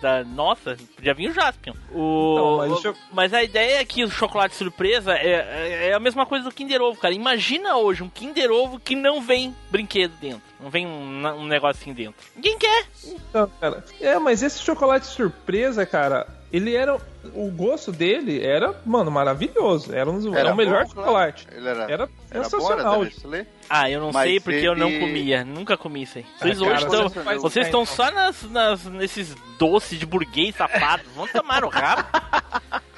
da, 0.00 0.24
nossa, 0.24 0.76
podia 0.96 1.12
vir 1.14 1.30
o 1.30 1.34
Jaspion. 1.34 1.74
O, 1.92 2.32
Então, 2.32 2.56
mas 2.56 2.84
o- 2.84 2.96
mas 3.12 3.34
a 3.34 3.42
ideia 3.42 3.80
é 3.80 3.84
que 3.84 4.02
o 4.04 4.10
chocolate 4.10 4.54
surpresa 4.54 5.12
é, 5.14 5.28
é, 5.28 5.88
é 5.88 5.92
a 5.94 6.00
mesma 6.00 6.24
coisa 6.26 6.44
do 6.44 6.54
Kinder 6.54 6.80
Ovo, 6.80 6.98
cara. 6.98 7.12
Imagina 7.14 7.76
hoje 7.76 8.02
um 8.02 8.08
Kinder 8.08 8.50
Ovo 8.50 8.80
que 8.80 8.96
não 8.96 9.20
vem 9.20 9.54
brinquedo 9.70 10.12
dentro. 10.20 10.42
Não 10.60 10.70
vem 10.70 10.86
um, 10.86 11.26
um 11.26 11.44
negocinho 11.44 11.94
dentro. 11.94 12.14
Ninguém 12.34 12.58
quer. 12.58 12.86
Então, 13.04 13.50
cara. 13.60 13.84
É, 14.00 14.18
mas 14.18 14.42
esse 14.42 14.60
chocolate 14.62 15.06
surpresa, 15.06 15.84
cara, 15.84 16.26
ele 16.52 16.74
era. 16.74 16.96
O 17.34 17.50
gosto 17.50 17.90
dele 17.92 18.44
era, 18.44 18.74
mano, 18.86 19.10
maravilhoso. 19.10 19.92
Era, 19.94 20.08
um, 20.10 20.28
era, 20.30 20.40
Era 20.40 20.52
o 20.52 20.56
melhor 20.56 20.84
bom, 20.84 20.90
chocolate. 20.90 21.46
Ele 21.50 21.68
era, 21.68 21.82
Era 21.82 21.92
era 21.92 22.08
era 22.30 22.44
sensacional. 22.44 23.02
Nestlé? 23.04 23.46
Ah, 23.68 23.90
eu 23.90 24.00
não 24.00 24.12
Mas 24.12 24.28
sei 24.30 24.40
porque 24.40 24.60
eu 24.66 24.76
não 24.76 24.88
ele- 24.88 25.00
comia. 25.00 25.44
Nunca 25.44 25.76
comi 25.76 26.02
isso 26.02 26.18
aí. 26.18 26.26
Ah, 26.28 26.44
Vocês 26.44 26.58
cara, 26.58 26.70
hoje 26.72 26.84
estão. 26.84 27.08
Vocês 27.40 27.66
estão 27.66 27.82
então. 27.82 27.94
só 27.96 28.10
nas, 28.12 28.42
nas- 28.50 28.84
nesses 28.84 29.34
doces 29.58 29.98
de 29.98 30.06
burguês 30.06 30.54
safado. 30.54 31.02
Vão 31.14 31.26
tomar 31.26 31.64
o 31.64 31.68
rabo. 31.68 32.04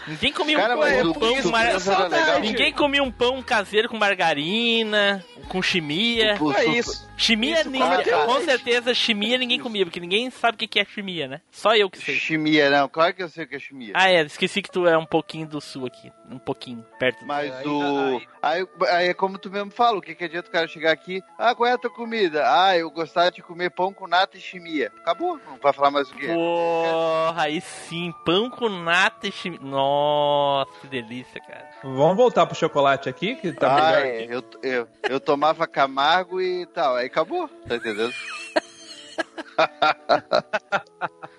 Ninguém 0.07 0.33
comia 0.33 0.57
Cara, 0.57 0.77
um 0.77 1.13
pão, 1.13 1.13
pão 1.43 1.51
mar... 1.51 1.67
Era. 1.67 2.39
Ninguém 2.39 2.73
comia 2.73 3.03
um 3.03 3.11
pão 3.11 3.43
caseiro 3.43 3.89
com 3.89 3.97
margarina, 3.99 5.25
com 5.49 5.61
chimia. 5.63 6.37
É 6.57 6.65
isso. 6.67 7.08
Chimia, 7.19 7.61
Isso, 7.61 7.69
ninguém, 7.71 8.05
cara. 8.05 8.25
com 8.27 8.41
certeza 8.43 8.95
chimia 8.95 9.37
ninguém 9.37 9.59
comia, 9.61 9.85
porque 9.85 9.99
ninguém 10.01 10.31
sabe 10.31 10.55
o 10.55 10.59
que 10.59 10.69
que 10.69 10.79
é 10.81 10.85
chimia, 10.85 11.27
né? 11.29 11.41
Só 11.51 11.75
eu 11.75 11.91
que 11.91 11.99
sei. 11.99 12.15
Chimia, 12.15 12.71
não. 12.71 12.89
Claro 12.89 13.13
que 13.13 13.23
eu 13.23 13.29
sei 13.29 13.45
o 13.45 13.49
que 13.49 13.57
é 13.57 13.59
chimia. 13.59 13.93
Ah, 13.95 14.09
é, 14.11 14.23
esqueci 14.23 14.63
que 14.63 14.71
tu 14.71 14.87
é 14.87 14.97
um 14.97 15.05
pouquinho 15.05 15.47
do 15.47 15.61
sul 15.61 15.85
aqui. 15.87 16.13
Um 16.31 16.39
pouquinho, 16.39 16.85
perto. 16.99 17.27
Mas 17.27 17.53
Aí- 17.53 17.67
o. 17.67 18.21
Aí, 18.41 18.65
aí 18.91 19.09
é 19.09 19.15
como 19.15 19.37
tu 19.37 19.51
mesmo 19.51 19.71
fala, 19.73 19.99
o 19.99 20.01
que, 20.01 20.15
que 20.15 20.25
adianta 20.25 20.49
o 20.49 20.53
cara 20.53 20.69
chegar 20.69 20.93
aqui? 20.93 21.21
Ah, 21.37 21.55
qual 21.57 21.69
é 21.69 21.73
a 21.73 21.79
tua 21.79 21.91
comida? 21.91 22.45
Ah, 22.47 22.77
eu 22.79 22.89
gostava 22.91 23.33
de 23.33 23.43
comer 23.43 23.71
pão 23.71 23.93
com 23.93 24.07
nata 24.07 24.37
e 24.37 24.41
chimia. 24.41 24.93
Acabou, 25.01 25.41
não 25.45 25.57
vai 25.61 25.73
falar 25.73 25.91
mais 25.91 26.09
o 26.11 26.15
quê? 26.15 26.29
Porra, 26.29 27.43
aí 27.43 27.61
sim, 27.61 28.13
pão 28.25 28.49
com 28.49 28.69
nata 28.69 29.27
e 29.27 29.33
chimia. 29.33 29.59
Nossa, 29.61 30.71
que 30.81 30.87
delícia, 30.87 31.41
cara. 31.41 31.69
Vamos 31.83 32.17
voltar 32.17 32.47
pro 32.47 32.55
chocolate 32.57 33.09
aqui, 33.09 33.35
que 33.35 33.53
tá 33.53 33.77
Ah, 33.77 33.91
melhor. 34.01 34.07
é, 34.07 34.27
eu, 34.31 34.45
eu, 34.63 34.89
eu 35.11 35.21
tomava 35.21 35.67
Camargo 35.67 36.41
e 36.41 36.65
tal, 36.67 36.95
aí 36.95 37.08
acabou, 37.09 37.49
tá 37.67 37.77
entendendo? 37.77 38.15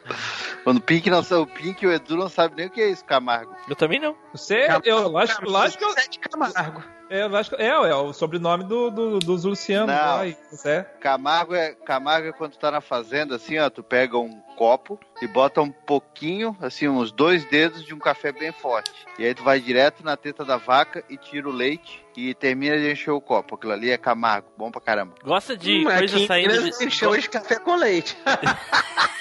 Quando 0.63 0.77
o 0.77 0.81
Pink 0.81 1.09
não 1.09 1.23
sabe, 1.23 1.41
o 1.41 1.47
Pink 1.47 1.83
e 1.83 1.87
o 1.87 1.91
Edu 1.91 2.15
não 2.15 2.29
sabem 2.29 2.57
nem 2.57 2.67
o 2.67 2.69
que 2.69 2.81
é 2.81 2.89
isso, 2.89 3.03
Camargo. 3.05 3.55
Eu 3.67 3.75
também 3.75 3.99
não. 3.99 4.15
Você, 4.33 4.67
eu, 4.83 5.07
lógico, 5.07 5.49
lógico 5.49 5.79
que 5.83 5.89
eu, 5.89 5.93
Sete 5.93 6.19
Camargo. 6.19 6.83
é, 7.09 7.25
lógico, 7.25 7.55
é, 7.57 7.67
é 7.67 7.95
o 7.95 8.13
sobrenome 8.13 8.63
do, 8.65 8.91
do, 8.91 9.19
dos 9.19 9.43
Lucianos 9.45 9.87
Não. 9.95 9.95
lá, 10.17 10.27
é. 10.27 10.83
Camargo 10.99 11.55
é, 11.55 11.73
Camargo 11.73 12.27
é 12.27 12.31
quando 12.31 12.51
tu 12.51 12.59
tá 12.59 12.69
na 12.69 12.81
fazenda, 12.81 13.35
assim, 13.37 13.57
ó, 13.57 13.69
tu 13.69 13.81
pega 13.81 14.17
um 14.17 14.39
copo 14.57 14.99
e 15.21 15.27
bota 15.27 15.61
um 15.61 15.71
pouquinho, 15.71 16.55
assim, 16.61 16.87
uns 16.87 17.11
dois 17.11 17.45
dedos 17.45 17.83
de 17.83 17.93
um 17.93 17.99
café 17.99 18.31
bem 18.31 18.51
forte. 18.51 18.91
E 19.17 19.25
aí 19.25 19.33
tu 19.33 19.43
vai 19.43 19.59
direto 19.59 20.03
na 20.03 20.15
teta 20.17 20.43
da 20.45 20.57
vaca 20.57 21.03
e 21.09 21.17
tira 21.17 21.47
o 21.47 21.51
leite 21.51 22.05
e 22.15 22.33
termina 22.33 22.77
de 22.77 22.91
encher 22.91 23.11
o 23.11 23.21
copo. 23.21 23.55
Aquilo 23.55 23.71
ali 23.71 23.89
é 23.89 23.97
Camargo, 23.97 24.49
bom 24.57 24.69
pra 24.69 24.81
caramba. 24.81 25.15
Gosta 25.23 25.55
de 25.55 25.79
Hum, 25.79 25.83
coisa 25.85 25.99
aqui 26.03 26.23
em 26.23 26.27
saindo 26.27 26.69
de. 26.71 26.91
chama 26.91 27.17
de 27.17 27.29
café 27.29 27.57
com 27.59 27.75
leite. 27.75 28.17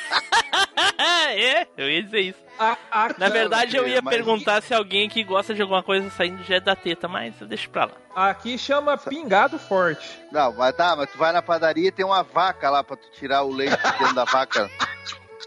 é, 1.36 1.66
eu 1.76 1.88
ia 1.90 2.02
dizer 2.02 2.20
isso. 2.20 2.38
A, 2.58 2.76
a, 2.90 3.08
Na 3.18 3.28
verdade, 3.28 3.76
eu 3.76 3.86
ia 3.86 4.02
mas- 4.02 4.14
perguntar 4.14 4.60
se 4.62 4.74
alguém 4.74 5.08
que 5.08 5.22
gosta 5.22 5.54
de 5.54 5.62
alguma 5.62 5.82
coisa 5.82 6.10
saindo 6.10 6.42
já 6.44 6.56
é 6.56 6.60
da 6.60 6.74
teta, 6.74 7.06
mas 7.06 7.40
eu 7.40 7.46
deixo 7.46 7.70
pra 7.70 7.84
lá. 7.84 7.92
aqui 8.14 8.58
chama 8.58 8.96
pingado 8.98 9.58
forte. 9.58 10.08
Não, 10.32 10.52
mas 10.54 10.74
tá, 10.74 10.96
mas 10.96 11.10
tu 11.10 11.16
vai 11.18 11.32
na 11.32 11.40
padaria 11.40 11.88
e 11.88 11.92
tem 11.92 12.04
uma 12.04 12.22
vaca 12.24 12.68
lá 12.68 12.82
pra 12.82 12.96
tu 12.96 13.08
tirar 13.12 13.42
o 13.44 13.52
leite 13.52 13.76
de 13.76 13.98
dentro 13.98 14.14
da 14.14 14.24
vaca. 14.24 14.68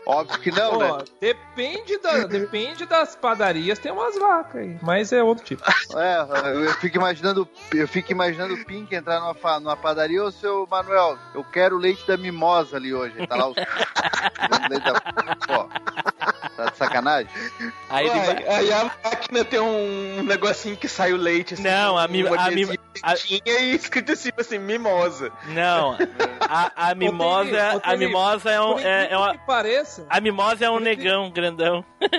Óbvio 0.06 0.40
que 0.40 0.52
não, 0.52 0.72
Pô, 0.72 0.98
né? 0.98 1.04
depende, 1.20 1.98
da, 2.00 2.26
depende 2.26 2.86
das 2.88 3.16
padarias, 3.16 3.78
tem 3.78 3.92
umas 3.92 4.18
vacas 4.18 4.62
aí, 4.62 4.78
mas 4.82 5.12
é 5.14 5.22
outro 5.22 5.46
tipo. 5.46 5.62
É, 5.96 6.66
eu 6.66 6.74
fico 6.76 6.98
imaginando, 6.98 7.48
eu 7.74 7.88
fico 7.88 8.12
imaginando 8.12 8.56
o 8.56 8.66
Pink 8.66 8.94
entrar 8.96 9.20
numa, 9.20 9.60
numa 9.60 9.78
padaria, 9.78 10.24
ô 10.24 10.32
seu 10.32 10.68
Manuel, 10.70 11.18
eu 11.36 11.44
quero 11.44 11.76
o 11.76 11.80
leite 11.80 12.06
da 12.08 12.18
mimosa 12.18 12.78
ali 12.78 12.94
hoje. 12.94 13.14
Tá 13.28 13.36
lá 13.36 13.50
o. 13.50 13.54
leite 14.70 14.84
da... 14.86 15.02
Pô, 15.46 15.70
tá 16.58 16.66
de 16.72 16.78
sacanagem? 16.78 17.30
Aí 17.90 18.08
ele 18.08 18.20
vai. 18.22 18.44
Aí, 18.48 18.74
a 18.74 18.84
máquina 19.04 19.46
tem 19.46 19.60
um 19.60 20.24
negocinho 20.24 20.76
que 20.78 20.88
sai 20.88 21.14
o 21.14 21.18
leite. 21.18 21.54
Assim, 21.54 21.64
Não, 21.64 21.98
a 21.98 22.08
com 22.08 22.14
mi- 22.14 22.24
um 22.24 22.28
a 22.28 22.38
mi- 22.50 22.64
adesivo 22.64 22.74
a- 23.04 23.16
tinha 23.16 23.42
e 23.60 23.76
escrito 23.76 24.12
assim, 24.14 24.30
assim, 24.38 24.58
mimosa. 24.60 25.32
Não, 25.50 25.98
a, 26.40 26.90
a 26.90 26.96
mimosa, 26.96 27.74
ô, 27.74 27.78
a 27.78 27.80
Tony, 27.82 27.98
mimosa 28.08 28.50
é 28.52 28.62
um, 28.62 28.80
é, 28.80 29.12
é 29.12 29.18
uma, 29.18 29.32
que 29.34 29.46
pareça, 29.46 29.91
a 30.10 30.22
mimosa 30.22 30.66
é 30.66 30.70
um 30.70 30.80
negão 30.80 31.30
grandão. 31.32 31.84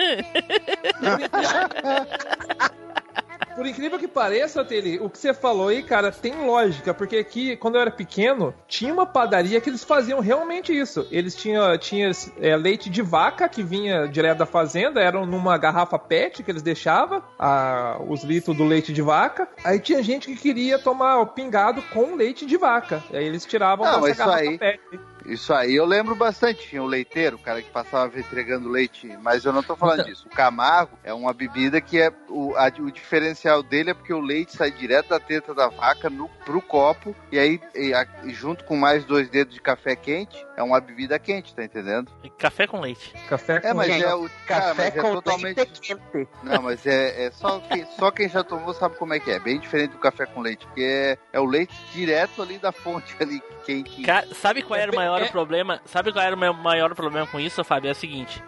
Por 3.55 3.67
incrível 3.67 3.99
que 3.99 4.09
pareça, 4.09 4.65
Tele, 4.65 4.99
o 4.99 5.11
que 5.11 5.19
você 5.19 5.35
falou 5.35 5.69
aí, 5.69 5.83
cara, 5.83 6.11
tem 6.11 6.35
lógica, 6.47 6.95
porque 6.95 7.19
aqui, 7.19 7.55
quando 7.55 7.75
eu 7.75 7.83
era 7.83 7.91
pequeno, 7.91 8.55
tinha 8.67 8.91
uma 8.91 9.05
padaria 9.05 9.61
que 9.61 9.69
eles 9.69 9.85
faziam 9.85 10.21
realmente 10.21 10.73
isso. 10.77 11.07
Eles 11.11 11.35
tinham, 11.37 11.77
tinha, 11.77 12.11
é, 12.41 12.57
leite 12.57 12.89
de 12.89 13.03
vaca 13.03 13.47
que 13.51 13.63
vinha 13.63 14.09
direto 14.09 14.39
da 14.39 14.47
fazenda, 14.47 15.03
eram 15.03 15.27
numa 15.27 15.59
garrafa 15.59 15.99
PET 15.99 16.43
que 16.43 16.51
eles 16.51 16.63
deixavam 16.63 17.23
a- 17.39 17.99
os 18.09 18.25
litros 18.25 18.57
do 18.57 18.65
leite 18.65 18.91
de 18.91 19.03
vaca. 19.03 19.47
Aí 19.63 19.79
tinha 19.79 20.03
gente 20.03 20.29
que 20.29 20.37
queria 20.37 20.79
tomar 20.79 21.21
o 21.21 21.27
pingado 21.27 21.83
com 21.93 22.15
leite 22.17 22.47
de 22.47 22.57
vaca. 22.57 23.03
Aí 23.13 23.27
eles 23.27 23.45
tiravam 23.45 23.85
Não, 23.85 24.09
isso 24.09 24.17
garrafa 24.17 24.39
aí- 24.39 24.57
PET. 24.59 24.81
Isso 25.27 25.53
aí 25.55 25.75
eu 25.75 25.85
lembro 25.85 26.15
bastante. 26.15 26.69
Tinha 26.69 26.83
o 26.83 26.87
leiteiro, 26.87 27.37
o 27.37 27.39
cara 27.39 27.63
que 27.63 27.71
passava 27.71 28.19
entregando 28.19 28.69
leite, 28.69 29.07
mas 29.23 29.45
eu 29.45 29.53
não 29.53 29.63
tô 29.63 29.77
falando 29.77 30.05
disso. 30.05 30.27
O 30.27 30.31
Camargo 30.31 30.99
é 31.05 31.13
uma 31.13 31.33
bebida 31.33 31.81
que 31.81 32.01
é. 32.01 32.13
O, 32.29 32.55
a- 32.57 32.73
o 32.81 32.91
diferencial 32.91 33.63
dele 33.63 33.91
é 33.91 33.95
porque 33.95 34.13
o 34.13 34.21
leite 34.21 34.57
sai 34.57 34.71
direto 34.71 35.09
da 35.11 35.21
teta 35.21 35.55
da 35.55 35.69
vaca 35.69 36.09
no, 36.11 36.29
pro 36.45 36.61
copo, 36.61 37.15
e 37.31 37.39
aí, 37.39 37.61
e 37.75 37.93
a- 37.95 38.07
e 38.25 38.31
junto 38.31 38.65
com 38.65 38.77
mais 38.77 39.05
dois 39.05 39.29
dedos 39.29 39.55
de 39.55 39.61
café 39.61 39.95
quente, 39.95 40.37
é 40.57 40.63
uma 40.63 40.81
bebida 40.81 41.19
quente, 41.19 41.55
tá 41.55 41.65
entendendo? 41.65 42.11
Café 42.39 42.67
com 42.67 42.81
leite. 42.81 43.13
Café 43.29 43.61
com 43.61 43.69
É, 43.69 43.75
mas 43.75 43.87
Gente, 43.87 44.05
é 44.05 44.15
o. 44.15 44.29
Cara, 44.47 44.61
Café 44.67 44.85
mas 44.85 44.97
é 44.97 45.01
com 45.01 45.13
totalmente. 45.15 45.57
leite 45.57 45.81
quente. 45.81 46.29
Não, 46.43 46.63
mas 46.63 46.87
é, 46.87 47.27
é 47.27 47.31
só, 47.31 47.59
quem, 47.61 47.87
só 47.99 48.11
quem 48.11 48.29
já 48.29 48.43
tomou 48.45 48.75
sabe 48.75 48.97
como 48.97 49.15
é 49.15 49.21
que 49.21 49.31
é. 49.31 49.39
Bem 49.39 49.59
diferente 49.59 49.93
do 49.93 49.99
café 49.99 50.27
com 50.27 50.41
leite, 50.41 50.67
porque 50.67 50.83
é, 50.83 51.19
é 51.33 51.41
o 51.41 51.45
leite 51.45 51.75
direto 51.93 52.43
ali 52.43 52.59
da 52.59 52.73
fonte 52.73 53.15
ali, 53.21 53.43
quente. 53.65 54.03
Ca- 54.03 54.27
sabe 54.35 54.63
qual 54.63 54.79
É 54.79 54.83
era 54.83 54.91
o 54.91 54.97
bem- 54.97 55.01
maior 55.01 55.23
é- 55.23 55.29
problema? 55.29 55.81
Sabe 55.85 56.13
qual 56.13 56.25
era 56.25 56.35
o 56.37 56.55
maior 56.55 56.95
problema 56.95 57.27
com 57.27 57.41
isso, 57.41 57.63
Fábio? 57.65 57.89
É 57.89 57.93
o 57.93 57.95
seguinte. 57.95 58.43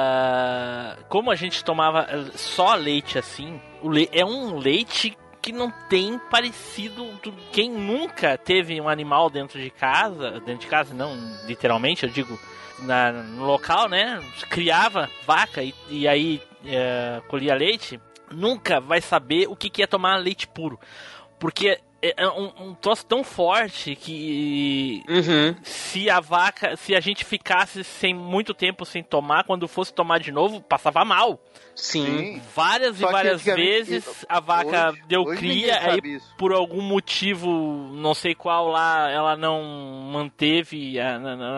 ah, 0.00 0.96
como 1.08 1.30
a 1.30 1.34
gente 1.34 1.64
tomava 1.64 2.06
só 2.34 2.74
leite 2.74 3.18
assim, 3.18 3.60
o 3.82 3.88
le- 3.88 4.08
é 4.12 4.24
um 4.24 4.56
leite 4.58 5.16
que 5.46 5.52
não 5.52 5.70
tem 5.88 6.18
parecido. 6.18 7.04
do- 7.22 7.32
Quem 7.52 7.70
nunca 7.70 8.36
teve 8.36 8.80
um 8.80 8.88
animal 8.88 9.30
dentro 9.30 9.60
de 9.60 9.70
casa, 9.70 10.32
dentro 10.40 10.58
de 10.62 10.66
casa 10.66 10.92
não, 10.92 11.16
literalmente, 11.46 12.04
eu 12.04 12.10
digo 12.10 12.36
na- 12.80 13.12
no 13.12 13.44
local, 13.46 13.88
né? 13.88 14.20
Criava 14.50 15.08
vaca 15.24 15.62
e, 15.62 15.72
e 15.88 16.08
aí 16.08 16.42
eh, 16.66 17.22
colhia 17.28 17.54
leite, 17.54 18.00
nunca 18.30 18.80
vai 18.80 19.00
saber 19.00 19.46
o 19.48 19.54
que, 19.54 19.70
que 19.70 19.84
é 19.84 19.86
tomar 19.86 20.16
leite 20.16 20.48
puro. 20.48 20.80
Porque 21.38 21.68
é 22.02 22.14
é 22.18 22.28
um, 22.28 22.52
um 22.60 22.74
troço 22.74 23.06
tão 23.06 23.24
forte 23.24 23.96
que 23.96 25.02
Uhum. 25.08 25.54
se 25.62 26.10
a 26.10 26.20
vaca, 26.20 26.76
se 26.76 26.94
a 26.94 27.00
gente 27.00 27.24
ficasse 27.24 27.82
sem 27.84 28.12
muito 28.14 28.52
tempo 28.52 28.84
sem 28.84 29.02
tomar, 29.02 29.44
quando 29.44 29.66
fosse 29.68 29.92
tomar 29.94 30.18
de 30.18 30.30
novo, 30.30 30.60
passava 30.60 31.04
mal. 31.04 31.40
Sim. 31.76 32.06
Sim. 32.06 32.42
Várias 32.54 32.96
Só 32.96 33.08
e 33.08 33.12
várias 33.12 33.42
vezes 33.42 34.24
a 34.28 34.40
vaca 34.40 34.90
hoje- 34.90 35.02
deu 35.06 35.22
hoje 35.24 35.38
cria, 35.38 35.78
aí 35.78 36.00
isso. 36.04 36.34
por 36.38 36.52
algum 36.52 36.80
motivo, 36.80 37.48
não 37.92 38.14
sei 38.14 38.34
qual 38.34 38.68
lá, 38.68 39.10
ela 39.10 39.36
não 39.36 39.62
manteve, 40.10 40.94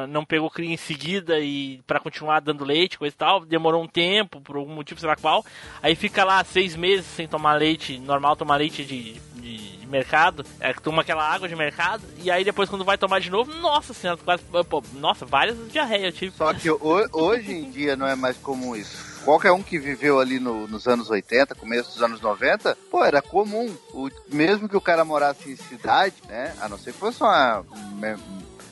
não 0.09 0.25
pegou 0.25 0.51
cria 0.51 0.73
em 0.73 0.77
seguida 0.77 1.39
e 1.39 1.81
para 1.87 2.01
continuar 2.01 2.41
dando 2.41 2.65
leite, 2.65 2.99
coisa 2.99 3.15
e 3.15 3.19
tal, 3.19 3.45
demorou 3.45 3.83
um 3.83 3.87
tempo, 3.89 4.41
por 4.41 4.57
algum 4.57 4.75
motivo, 4.75 4.99
sei 5.01 5.09
lá 5.09 5.17
qual. 5.17 5.45
Aí 5.83 5.95
fica 5.95 6.25
lá 6.25 6.43
seis 6.45 6.75
meses 6.77 7.07
sem 7.07 7.29
tomar 7.29 7.55
leite, 7.55 7.99
normal 7.99 8.35
tomar 8.37 8.57
leite 8.57 8.85
de, 8.85 9.13
de- 9.15 9.79
de 9.79 9.87
mercado, 9.87 10.45
é, 10.61 10.73
toma 10.75 11.01
aquela 11.03 11.25
água 11.27 11.49
de 11.49 11.57
mercado, 11.57 12.03
e 12.23 12.31
aí 12.31 12.45
depois 12.45 12.69
quando 12.69 12.85
vai 12.85 12.99
tomar 12.99 13.21
de 13.21 13.31
novo, 13.31 13.55
nossa 13.55 13.95
senhora, 13.95 14.19
quase, 14.23 14.43
pô, 14.69 14.83
nossa, 14.95 15.25
várias 15.25 15.57
diarreias 15.73 16.07
eu 16.07 16.13
tive. 16.13 16.37
Só 16.37 16.53
que 16.53 16.69
ho- 16.71 17.09
hoje 17.13 17.53
em 17.53 17.71
dia 17.71 17.97
não 17.97 18.07
é 18.07 18.15
mais 18.15 18.37
comum 18.37 18.77
isso. 18.77 19.18
Qualquer 19.25 19.53
um 19.53 19.63
que 19.63 19.79
viveu 19.79 20.19
ali 20.21 20.39
no- 20.41 20.67
nos 20.67 20.87
anos 20.89 21.11
80, 21.11 21.55
começo 21.55 21.93
dos 21.93 22.03
anos 22.03 22.21
90, 22.21 22.77
pô, 22.91 23.05
era 23.05 23.21
comum. 23.21 23.75
O- 23.93 24.09
mesmo 24.33 24.69
que 24.69 24.77
o 24.77 24.81
cara 24.81 25.05
morasse 25.05 25.51
em 25.51 25.57
cidade, 25.57 26.15
né? 26.29 26.55
A 26.61 26.69
não 26.69 26.79
ser 26.79 26.93
que 26.93 26.99
fosse 26.99 27.23
uma 27.23 27.65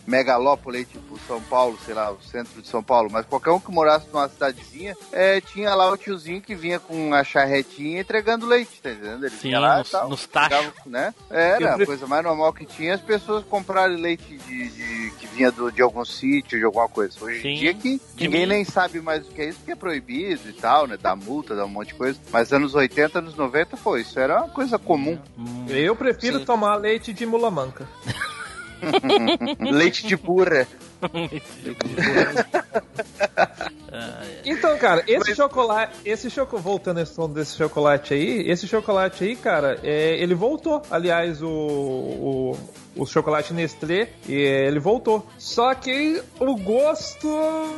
megalópole, 0.06 0.84
tipo 0.84 1.18
São 1.26 1.40
Paulo, 1.42 1.78
sei 1.84 1.94
lá, 1.94 2.10
o 2.10 2.20
centro 2.22 2.60
de 2.62 2.68
São 2.68 2.82
Paulo, 2.82 3.08
mas 3.10 3.26
qualquer 3.26 3.50
um 3.50 3.60
que 3.60 3.70
morasse 3.70 4.06
numa 4.12 4.28
cidadezinha, 4.28 4.96
é, 5.12 5.40
tinha 5.40 5.74
lá 5.74 5.90
o 5.90 5.96
tiozinho 5.96 6.40
que 6.40 6.54
vinha 6.54 6.78
com 6.78 7.12
a 7.14 7.24
charretinha 7.24 8.00
entregando 8.00 8.46
leite, 8.46 8.80
tá 8.82 8.90
entendendo? 8.90 9.24
Ele 9.26 9.34
Sim, 9.36 9.48
vinha 9.48 9.60
lá 9.60 9.78
nos- 9.78 9.88
e 9.88 9.90
tal. 9.90 10.08
nos 10.08 10.26
tachos. 10.26 10.72
Né? 10.86 11.14
Era, 11.30 11.74
a 11.74 11.86
coisa 11.86 12.06
mais 12.06 12.22
normal 12.24 12.52
que 12.52 12.64
tinha 12.64 12.94
as 12.94 13.00
pessoas 13.00 13.44
comprarem 13.44 13.96
leite 13.96 14.36
de, 14.38 14.68
de- 14.70 15.10
que 15.18 15.26
vinha 15.26 15.50
do- 15.50 15.70
de 15.72 15.82
algum 15.82 16.04
sítio, 16.04 16.58
de 16.58 16.64
alguma 16.64 16.88
coisa. 16.88 17.16
Hoje 17.20 17.42
Sim. 17.42 17.48
em 17.48 17.54
dia 17.58 17.74
que 17.74 18.00
ninguém 18.18 18.46
nem 18.46 18.64
sabe 18.64 19.00
mais 19.00 19.26
o 19.26 19.30
que 19.30 19.40
é 19.42 19.48
isso, 19.48 19.58
porque 19.58 19.72
é 19.72 19.76
proibido 19.76 20.48
e 20.48 20.52
tal, 20.52 20.86
né? 20.86 20.96
Dá 21.00 21.16
multa, 21.16 21.54
dá 21.56 21.64
um 21.64 21.68
monte 21.68 21.88
de 21.88 21.94
coisa. 21.94 22.18
Mas 22.30 22.52
anos 22.52 22.74
80, 22.74 23.18
anos 23.18 23.34
90, 23.34 23.76
pô, 23.76 23.96
isso 23.96 24.18
era 24.20 24.38
uma 24.42 24.48
coisa 24.48 24.78
comum. 24.78 25.18
Hum, 25.38 25.66
Eu 25.68 25.96
prefiro 25.96 26.38
Sim. 26.38 26.44
tomar 26.44 26.76
leite 26.76 27.12
de 27.12 27.26
mula 27.26 27.50
manca. 27.50 27.88
Leite 29.60 30.06
de 30.06 30.16
burra. 30.16 30.66
Então, 34.44 34.76
cara, 34.78 35.02
esse 35.08 35.34
chocolate, 35.34 35.92
esse 36.04 36.30
chocolate, 36.30 36.64
voltando 36.64 37.00
esse 37.00 37.14
tom 37.14 37.28
desse 37.28 37.56
chocolate 37.56 38.14
aí, 38.14 38.48
esse 38.48 38.68
chocolate 38.68 39.24
aí, 39.24 39.34
cara, 39.34 39.80
é, 39.82 40.22
ele 40.22 40.34
voltou. 40.34 40.82
Aliás, 40.90 41.42
o, 41.42 41.48
o 41.48 42.58
o 42.96 43.06
chocolate 43.06 43.52
Nestlé 43.52 44.08
e 44.28 44.34
ele 44.34 44.78
voltou. 44.80 45.26
Só 45.38 45.74
que 45.74 46.22
o 46.40 46.56
gosto 46.56 47.26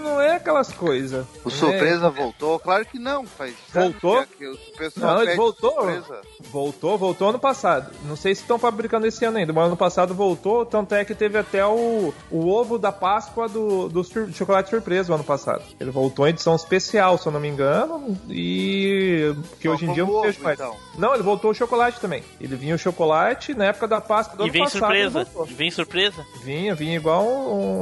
não 0.02 0.20
é 0.20 0.36
aquelas 0.36 0.72
coisas. 0.72 1.26
O 1.44 1.48
né? 1.48 1.54
surpresa 1.54 2.10
voltou? 2.10 2.58
Claro 2.58 2.84
que 2.86 2.98
não, 2.98 3.24
faz 3.26 3.54
Voltou? 3.72 4.24
que 4.38 4.46
o 4.46 4.56
pessoal 4.76 5.16
Não, 5.16 5.22
ele 5.22 5.34
voltou. 5.36 5.72
surpresa. 5.72 6.20
Voltou, 6.50 6.98
voltou 6.98 7.28
ano 7.30 7.38
passado. 7.38 7.90
Não 8.04 8.16
sei 8.16 8.34
se 8.34 8.42
estão 8.42 8.58
fabricando 8.58 9.06
esse 9.06 9.24
ano 9.24 9.38
ainda, 9.38 9.52
mas 9.52 9.66
ano 9.66 9.76
passado 9.76 10.14
voltou, 10.14 10.64
tanto 10.64 10.94
é 10.94 11.04
que 11.04 11.14
teve 11.14 11.38
até 11.38 11.64
o, 11.66 12.12
o 12.30 12.48
ovo 12.48 12.78
da 12.78 12.92
Páscoa 12.92 13.48
do, 13.48 13.88
do 13.88 14.02
sur- 14.04 14.30
chocolate 14.32 14.70
surpresa 14.70 15.10
o 15.12 15.14
ano 15.14 15.24
passado. 15.24 15.62
Ele 15.80 15.90
voltou 15.90 16.26
em 16.26 16.30
edição 16.30 16.54
especial, 16.54 17.18
se 17.18 17.26
eu 17.26 17.32
não 17.32 17.40
me 17.40 17.48
engano, 17.48 18.16
e 18.28 19.34
que 19.60 19.68
Só 19.68 19.74
hoje 19.74 19.86
em 19.86 19.92
dia 19.92 20.02
eu 20.02 20.06
não 20.06 20.22
vejo 20.22 20.42
mais. 20.42 20.58
então. 20.58 20.74
Não, 20.96 21.14
ele 21.14 21.22
voltou 21.22 21.50
o 21.50 21.54
chocolate 21.54 22.00
também. 22.00 22.22
Ele 22.40 22.56
vinha 22.56 22.74
o 22.74 22.78
chocolate 22.78 23.54
na 23.54 23.66
época 23.66 23.86
da 23.88 24.00
Páscoa 24.00 24.36
do 24.36 24.42
E 24.42 24.46
ano 24.46 24.52
vem 24.52 24.62
passado. 24.64 24.78
surpresa. 24.80 25.07
Voltou. 25.08 25.44
Vem 25.46 25.70
surpresa. 25.70 26.24
Vinha, 26.42 26.74
vinha 26.74 26.96
igual 26.96 27.24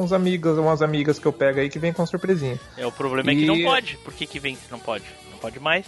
uns 0.01 0.13
amigos, 0.13 0.59
umas 0.59 0.83
amigas 0.83 1.19
que 1.19 1.27
eu 1.27 1.33
pego 1.33 1.61
aí 1.61 1.69
que 1.69 1.79
vem 1.79 1.93
com 1.93 2.05
surpresinha. 2.07 2.59
É, 2.77 2.87
o 2.87 2.93
problema 2.93 3.31
é 3.31 3.35
que 3.35 3.43
E- 3.43 3.47
não 3.47 3.63
pode. 3.63 3.97
Por 3.99 4.13
que, 4.13 4.27
que 4.27 4.39
vem 4.41 4.55
se 4.57 4.71
não 4.71 4.79
pode? 4.79 5.05
Não 5.31 5.39
pode 5.39 5.61
mais. 5.61 5.87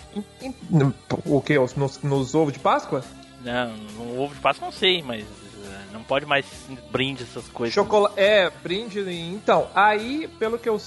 O 1.25 1.41
que? 1.41 1.55
Nos, 1.59 2.03
nos 2.03 2.35
ovos 2.35 2.53
de 2.53 2.59
Páscoa? 2.59 3.03
Não, 3.43 3.77
no 3.77 4.21
ovo 4.21 4.35
de 4.35 4.41
Páscoa 4.41 4.67
não 4.67 4.73
sei, 4.73 5.03
mas 5.03 5.23
eh, 5.23 5.81
não 5.93 6.03
pode 6.03 6.27
mais 6.27 6.45
brinde 6.91 7.23
essas 7.23 7.47
coisas. 7.49 7.73
Chocolate. 7.75 8.19
É, 8.19 8.51
brinde. 8.63 9.01
Então, 9.09 9.69
aí, 9.75 10.29
pelo 10.39 10.59
que 10.59 10.69
eu, 10.69 10.81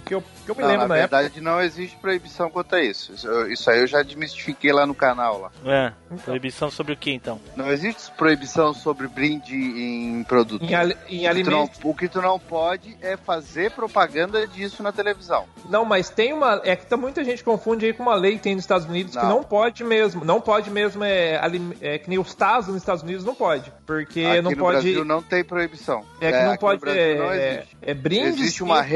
que 0.00 0.14
eu, 0.14 0.22
que 0.44 0.50
eu 0.50 0.54
me 0.54 0.62
Não, 0.62 0.68
lembro 0.68 0.88
na 0.88 0.94
na 0.94 1.00
época. 1.00 1.16
verdade 1.18 1.40
não 1.40 1.60
existe 1.60 1.96
proibição 1.98 2.50
quanto 2.50 2.74
a 2.74 2.80
isso. 2.82 3.12
Isso, 3.12 3.46
isso 3.48 3.70
aí 3.70 3.80
eu 3.80 3.86
já 3.86 4.02
desmistifiquei 4.02 4.72
lá 4.72 4.86
no 4.86 4.94
canal 4.94 5.40
lá. 5.40 5.50
É, 5.64 5.92
proibição 6.24 6.70
sobre 6.70 6.92
o 6.92 6.96
que 6.96 7.10
então? 7.12 7.40
Não 7.56 7.70
existe 7.70 8.10
proibição 8.12 8.72
sobre 8.72 9.06
brinde 9.08 9.54
em 9.54 10.24
produto. 10.24 10.64
Em, 10.64 10.74
ali- 10.74 10.96
em 11.08 11.28
O 11.28 11.34
que 11.34 11.42
tu 11.44 11.50
não- 11.50 11.58
alimentos. 11.60 11.80
o 11.84 11.94
que 11.94 12.08
tu 12.08 12.22
não 12.22 12.38
pode 12.38 12.96
é 13.02 13.16
fazer 13.16 13.70
propaganda 13.72 14.46
disso 14.46 14.82
na 14.82 14.92
televisão. 14.92 15.44
Não, 15.68 15.84
mas 15.84 16.08
tem 16.10 16.32
uma. 16.32 16.60
É 16.64 16.74
que 16.76 16.86
tá, 16.86 16.96
muita 16.96 17.22
gente 17.24 17.42
confunde 17.44 17.86
aí 17.86 17.92
com 17.92 18.02
uma 18.02 18.14
lei 18.14 18.36
que 18.36 18.42
tem 18.42 18.54
nos 18.54 18.64
Estados 18.64 18.86
Unidos 18.86 19.14
que 19.16 19.22
Não. 19.22 19.28
não 19.36 19.42
pode 19.44 19.84
mesmo. 19.84 20.24
Não 20.24 20.40
pode 20.40 20.70
mesmo, 20.70 21.04
é, 21.04 21.40
é 21.80 21.98
que 21.98 22.08
nem 22.08 22.18
os 22.18 22.34
Tazos 22.34 22.68
nos 22.72 22.82
Estados 22.82 23.02
Unidos 23.02 23.24
não 23.24 23.34
pode. 23.34 23.72
Porque 23.86 24.24
Aqui 24.24 24.40
não 24.42 24.50
no 24.52 24.56
pode. 24.56 24.72
Brasil 24.82 25.04
não 25.04 25.22
tem 25.22 25.44
proibição. 25.44 26.04
É 26.20 26.30
que 26.32 26.38
não 26.38 26.44
aqui 26.44 26.52
no 26.52 26.58
pode. 26.58 26.80
Brasil 26.80 27.18
não 27.18 27.30
É, 27.32 27.54
existe. 27.54 27.76
é 27.82 27.94
brindes. 27.94 28.40
Existe 28.40 28.62
uma 28.62 28.80
e- 28.80 28.90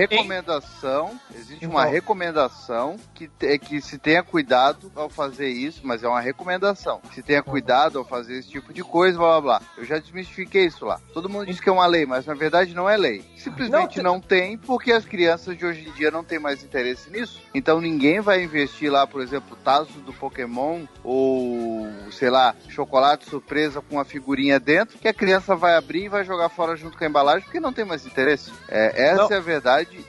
recomendação, 0.86 1.20
existe 1.34 1.66
uma 1.66 1.84
recomendação 1.84 2.96
que, 3.14 3.26
te- 3.28 3.58
que 3.58 3.80
se 3.80 3.98
tenha 3.98 4.22
cuidado 4.22 4.90
ao 4.94 5.08
fazer 5.08 5.48
isso, 5.48 5.80
mas 5.84 6.02
é 6.02 6.08
uma 6.08 6.20
recomendação. 6.20 7.00
Que 7.00 7.16
se 7.16 7.22
tenha 7.22 7.42
cuidado 7.42 7.98
ao 7.98 8.04
fazer 8.04 8.38
esse 8.38 8.48
tipo 8.48 8.72
de 8.72 8.82
coisa, 8.82 9.18
blá 9.18 9.40
blá 9.40 9.58
blá. 9.58 9.68
Eu 9.76 9.84
já 9.84 9.98
desmistifiquei 9.98 10.66
isso 10.66 10.84
lá. 10.84 11.00
Todo 11.12 11.28
mundo 11.28 11.46
diz 11.46 11.60
que 11.60 11.68
é 11.68 11.72
uma 11.72 11.86
lei, 11.86 12.06
mas 12.06 12.26
na 12.26 12.34
verdade 12.34 12.74
não 12.74 12.88
é 12.88 12.96
lei. 12.96 13.24
Simplesmente 13.36 14.00
Não, 14.02 14.14
não, 14.14 14.20
tem, 14.20 14.56
porque 14.56 14.92
as 14.92 15.04
crianças 15.04 15.56
de 15.56 15.64
hoje 15.66 15.88
em 15.88 15.92
dia 15.92 16.10
não 16.10 16.24
têm 16.24 16.38
mais 16.38 16.62
interesse 16.62 17.10
nisso. 17.10 17.40
Então 17.54 17.80
ninguém 17.80 18.20
vai 18.20 18.42
investir 18.42 18.90
lá, 18.90 19.06
por 19.06 19.20
exemplo, 19.20 19.56
Tazo 19.64 20.00
do 20.00 20.12
Pokémon 20.12 20.84
ou, 21.02 21.88
sei 22.12 22.30
lá, 22.30 22.54
chocolate 22.68 23.28
surpresa 23.28 23.80
com 23.80 23.96
uma 23.96 24.04
figurinha 24.04 24.58
dentro, 24.60 24.98
que 24.98 25.08
a 25.08 25.14
criança 25.14 25.54
vai 25.56 25.74
abrir 25.76 26.04
e 26.04 26.08
vai 26.08 26.24
jogar 26.24 26.48
fora 26.48 26.76
junto 26.76 26.96
com 26.96 27.04
a 27.04 27.06
embalagem, 27.08 27.42
porque 27.44 27.60
não 27.60 27.72
tem 27.72 27.84
mais 27.84 28.06
interesse. 28.06 28.52
É, 28.68 29.08
essa 29.10 29.22
Não. 29.24 29.32
é 29.32 29.36
a 29.36 29.40
verdade. 29.40 30.04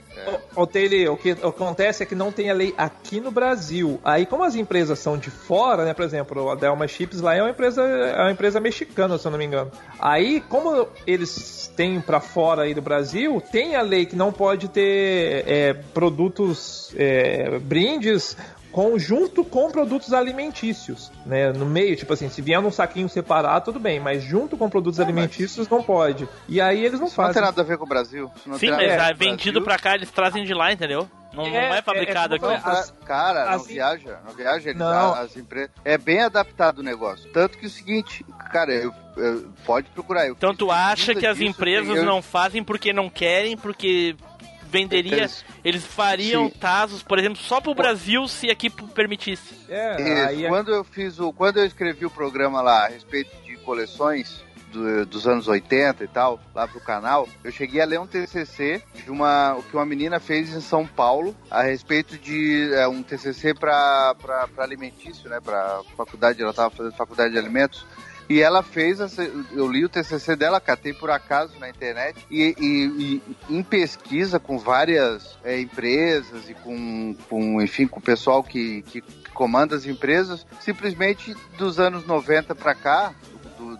Ô, 0.55 0.65
Taylor, 0.65 1.13
o 1.13 1.17
que 1.17 1.31
acontece 1.31 2.03
é 2.03 2.05
que 2.05 2.15
não 2.15 2.31
tem 2.31 2.49
a 2.49 2.53
lei 2.53 2.73
aqui 2.77 3.19
no 3.19 3.31
Brasil. 3.31 3.99
Aí, 4.03 4.25
como 4.25 4.43
as 4.43 4.55
empresas 4.55 4.99
são 4.99 5.17
de 5.17 5.29
fora, 5.29 5.85
né? 5.85 5.93
Por 5.93 6.03
exemplo, 6.03 6.49
a 6.49 6.55
Delma 6.55 6.87
Chips 6.87 7.21
lá 7.21 7.35
é 7.35 7.41
uma 7.41 7.51
empresa, 7.51 7.81
é 7.83 8.21
uma 8.21 8.31
empresa 8.31 8.59
mexicana, 8.59 9.17
se 9.17 9.27
eu 9.27 9.31
não 9.31 9.37
me 9.37 9.45
engano. 9.45 9.71
Aí, 9.99 10.41
como 10.41 10.87
eles 11.05 11.71
têm 11.75 12.01
pra 12.01 12.19
fora 12.19 12.63
aí 12.63 12.73
do 12.73 12.81
Brasil, 12.81 13.41
tem 13.51 13.75
a 13.75 13.81
lei 13.81 14.05
que 14.05 14.15
não 14.15 14.31
pode 14.31 14.67
ter 14.67 15.43
é, 15.47 15.73
produtos, 15.73 16.91
é, 16.97 17.59
brindes 17.59 18.35
conjunto 18.71 19.43
com 19.43 19.71
produtos 19.71 20.13
alimentícios, 20.13 21.11
né? 21.25 21.51
No 21.51 21.65
meio, 21.65 21.95
tipo 21.95 22.13
assim, 22.13 22.29
se 22.29 22.41
vier 22.41 22.61
num 22.61 22.71
saquinho 22.71 23.09
separado, 23.09 23.65
tudo 23.65 23.79
bem, 23.79 23.99
mas 23.99 24.23
junto 24.23 24.55
com 24.57 24.69
produtos 24.69 24.99
alimentícios 24.99 25.67
não 25.67 25.81
pode. 25.81 26.27
E 26.47 26.61
aí 26.61 26.79
eles 26.85 26.99
não 26.99 27.07
Isso 27.07 27.17
não 27.19 27.25
fazem. 27.25 27.33
tem 27.33 27.41
nada 27.43 27.61
a 27.61 27.65
ver 27.65 27.77
com 27.77 27.85
o 27.85 27.87
Brasil. 27.87 28.31
Isso 28.35 28.49
não 28.49 28.57
Sim, 28.57 28.69
mas 28.71 28.79
é 28.91 29.11
o 29.13 29.15
vendido 29.15 29.59
Brasil. 29.59 29.63
pra 29.63 29.77
cá, 29.79 29.95
eles 29.95 30.11
trazem 30.11 30.43
de 30.43 30.53
lá, 30.53 30.71
entendeu? 30.71 31.07
Não 31.33 31.43
não 31.47 31.55
é, 31.55 31.77
É, 31.77 31.81
fabricado 31.83 32.35
é 32.35 32.39
como 32.39 32.51
aqui. 32.53 32.65
não, 32.65 32.71
as- 32.73 32.93
cara, 33.05 33.51
não 33.51 33.59
viaja, 33.63 34.17
não 34.25 34.33
viaja, 34.33 34.69
eles, 34.69 34.79
Não. 34.79 35.13
as 35.13 35.35
empresas. 35.37 35.69
É 35.85 35.95
bem 35.97 36.21
adaptado 36.21 36.79
o 36.79 36.83
negócio. 36.83 37.29
Tanto 37.31 37.57
que 37.59 37.67
o 37.67 37.69
seguinte, 37.69 38.25
cara, 38.51 38.71
eu, 38.73 38.91
eu- 39.15 39.47
pode 39.63 39.87
procurar. 39.89 40.25
Eu 40.25 40.33
Então 40.33 40.55
tu 40.55 40.71
acha 40.71 41.13
que 41.13 41.27
as 41.27 41.37
disso, 41.37 41.47
empresas 41.49 41.97
eu- 41.97 42.05
não 42.05 42.21
fazem 42.23 42.63
porque 42.63 42.91
não 42.91 43.07
querem, 43.09 43.55
porque 43.55 44.15
venderia, 44.69 45.17
Eles- 45.17 45.45
eles 45.63 45.85
fariam 45.85 46.47
Sim. 46.49 46.53
Tazos, 46.59 47.01
por 47.03 47.17
exemplo, 47.17 47.37
só 47.37 47.59
pro 47.61 47.73
Brasil 47.73 48.27
se 48.27 48.49
aqui 48.49 48.69
permitisse. 48.69 49.55
É, 49.69 50.01
Isso, 50.01 50.27
aí 50.29 50.45
é- 50.45 50.49
quando 50.49 50.71
eu 50.73 50.83
fiz 50.83 51.19
o. 51.19 51.31
Quando 51.33 51.57
eu 51.57 51.65
escrevi 51.65 52.05
o 52.05 52.09
programa 52.09 52.61
lá 52.61 52.85
a 52.85 52.87
respeito 52.89 53.35
de 53.43 53.55
coleções 53.57 54.45
do- 54.71 55.05
dos 55.05 55.25
anos 55.25 55.47
80 55.47 56.03
e 56.03 56.07
tal, 56.07 56.39
lá 56.53 56.67
pro 56.67 56.79
canal, 56.81 57.27
eu 57.43 57.51
cheguei 57.51 57.79
a 57.81 57.85
ler 57.85 57.99
um 57.99 58.05
TCC 58.07 58.81
de 59.03 59.09
uma. 59.09 59.55
o 59.55 59.63
que 59.63 59.73
uma 59.75 59.85
menina 59.85 60.19
fez 60.19 60.53
em 60.53 60.59
São 60.61 60.85
Paulo 60.85 61.35
a 61.49 61.61
respeito 61.63 62.17
de 62.17 62.69
é, 62.73 62.87
um 62.87 63.01
TCC 63.01 63.53
para 63.53 64.15
alimentício, 64.57 65.29
né? 65.29 65.39
Pra 65.39 65.81
faculdade, 65.95 66.41
ela 66.41 66.53
tava 66.53 66.69
fazendo 66.69 66.95
faculdade 66.95 67.31
de 67.31 67.39
alimentos. 67.39 67.85
E 68.29 68.41
ela 68.41 68.61
fez, 68.61 68.99
essa- 68.99 69.23
eu 69.23 69.71
li 69.71 69.85
o 69.85 69.89
TCC 69.89 70.35
dela, 70.35 70.59
catei 70.59 70.91
por 70.93 71.09
acaso 71.09 71.57
na 71.59 71.69
internet, 71.69 72.25
e, 72.29 72.53
e- 72.59 73.21
e 73.49 73.57
em 73.57 73.63
pesquisa 73.63 74.37
com 74.39 74.57
várias 74.57 75.37
é, 75.43 75.59
empresas 75.59 76.49
e 76.49 76.53
com, 76.53 77.15
com, 77.29 77.61
enfim, 77.61 77.87
com 77.87 77.99
o 77.99 78.03
pessoal 78.03 78.43
que, 78.43 78.81
que 78.83 79.01
comanda 79.33 79.75
as 79.75 79.85
empresas, 79.85 80.45
simplesmente 80.59 81.33
dos 81.57 81.79
anos 81.79 82.05
90 82.05 82.53
para 82.53 82.75
cá, 82.75 83.13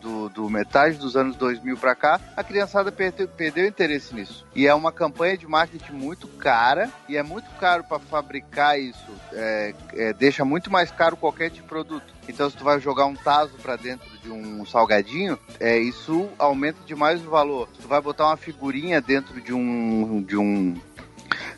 do, 0.01 0.29
do, 0.29 0.49
metade 0.49 0.97
dos 0.97 1.15
anos 1.15 1.35
2000 1.35 1.77
para 1.77 1.95
cá, 1.95 2.19
a 2.35 2.43
criançada 2.43 2.91
perdeu, 2.91 3.27
perdeu 3.27 3.65
interesse 3.65 4.13
nisso. 4.13 4.45
E 4.55 4.67
é 4.67 4.73
uma 4.73 4.91
campanha 4.91 5.37
de 5.37 5.47
marketing 5.47 5.93
muito 5.93 6.27
cara, 6.27 6.89
e 7.07 7.17
é 7.17 7.23
muito 7.23 7.49
caro 7.59 7.83
para 7.83 7.99
fabricar 7.99 8.79
isso, 8.79 9.11
é, 9.33 9.73
é, 9.93 10.13
deixa 10.13 10.45
muito 10.45 10.71
mais 10.71 10.91
caro 10.91 11.17
qualquer 11.17 11.49
tipo 11.49 11.63
de 11.63 11.69
produto. 11.69 12.13
Então, 12.29 12.49
se 12.49 12.57
tu 12.57 12.63
vai 12.63 12.79
jogar 12.79 13.05
um 13.05 13.15
taso 13.15 13.53
para 13.61 13.75
dentro 13.75 14.07
de 14.19 14.29
um 14.29 14.65
salgadinho, 14.65 15.39
é, 15.59 15.77
isso 15.77 16.29
aumenta 16.37 16.79
demais 16.85 17.25
o 17.25 17.29
valor. 17.29 17.69
Se 17.73 17.81
tu 17.81 17.87
vai 17.87 18.01
botar 18.01 18.27
uma 18.27 18.37
figurinha 18.37 19.01
dentro 19.01 19.39
de 19.41 19.53
um, 19.53 20.21
de 20.21 20.37
um 20.37 20.75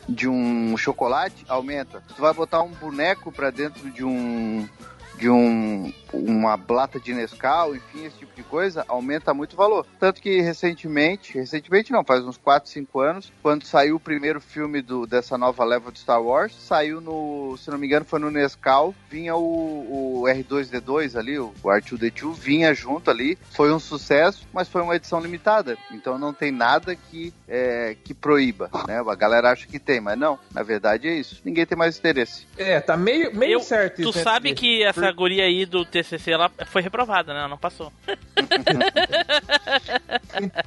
de 0.08 0.28
um 0.28 0.76
chocolate, 0.76 1.44
aumenta. 1.48 2.02
Se 2.08 2.14
tu 2.14 2.22
vai 2.22 2.34
botar 2.34 2.62
um 2.62 2.70
boneco 2.70 3.30
para 3.30 3.50
dentro 3.50 3.90
de 3.90 4.04
um 4.04 4.68
de 5.20 5.28
um 5.28 5.92
uma 6.12 6.58
lata 6.68 6.98
de 6.98 7.14
Nescau, 7.14 7.74
enfim, 7.74 8.04
esse 8.04 8.16
tipo 8.18 8.34
de 8.34 8.42
coisa, 8.42 8.84
aumenta 8.88 9.32
muito 9.32 9.52
o 9.52 9.56
valor. 9.56 9.86
Tanto 10.00 10.20
que 10.20 10.40
recentemente, 10.40 11.34
recentemente 11.38 11.92
não, 11.92 12.02
faz 12.04 12.24
uns 12.24 12.36
4, 12.36 12.68
5 12.68 12.98
anos, 13.00 13.32
quando 13.42 13.64
saiu 13.64 13.94
o 13.94 14.00
primeiro 14.00 14.40
filme 14.40 14.82
do, 14.82 15.06
dessa 15.06 15.38
nova 15.38 15.62
leva 15.64 15.92
de 15.92 16.00
Star 16.00 16.20
Wars, 16.20 16.52
saiu 16.52 17.00
no, 17.00 17.56
se 17.58 17.70
não 17.70 17.78
me 17.78 17.86
engano, 17.86 18.04
foi 18.04 18.18
no 18.18 18.28
Nescau, 18.30 18.92
vinha 19.08 19.36
o, 19.36 20.20
o 20.20 20.24
R2D2 20.24 21.16
ali, 21.16 21.38
o 21.38 21.52
R2D2 21.64 22.34
vinha 22.34 22.74
junto 22.74 23.08
ali, 23.10 23.38
foi 23.52 23.72
um 23.72 23.78
sucesso, 23.78 24.46
mas 24.52 24.68
foi 24.68 24.82
uma 24.82 24.96
edição 24.96 25.20
limitada, 25.20 25.78
então 25.92 26.18
não 26.18 26.32
tem 26.32 26.50
nada 26.50 26.96
que, 26.96 27.32
é, 27.46 27.96
que 28.02 28.12
proíba, 28.14 28.68
né? 28.86 28.98
A 29.06 29.14
galera 29.14 29.50
acha 29.52 29.66
que 29.68 29.78
tem, 29.78 30.00
mas 30.00 30.18
não, 30.18 30.38
na 30.52 30.62
verdade 30.64 31.06
é 31.08 31.14
isso, 31.14 31.40
ninguém 31.44 31.64
tem 31.66 31.78
mais 31.78 31.96
interesse. 31.98 32.46
É, 32.58 32.80
tá 32.80 32.96
meio, 32.96 33.32
meio 33.34 33.52
Eu- 33.54 33.60
certo 33.60 33.96
Tu 34.02 34.08
isso. 34.08 34.18
né? 34.18 34.24
sabe 34.24 34.54
que 34.54 34.82
essa 34.82 35.09
guria 35.12 35.44
aí 35.44 35.64
do 35.66 35.84
TCC 35.84 36.30
ela 36.32 36.50
foi 36.66 36.82
reprovada, 36.82 37.32
né? 37.32 37.40
Ela 37.40 37.48
não 37.48 37.58
passou. 37.58 37.92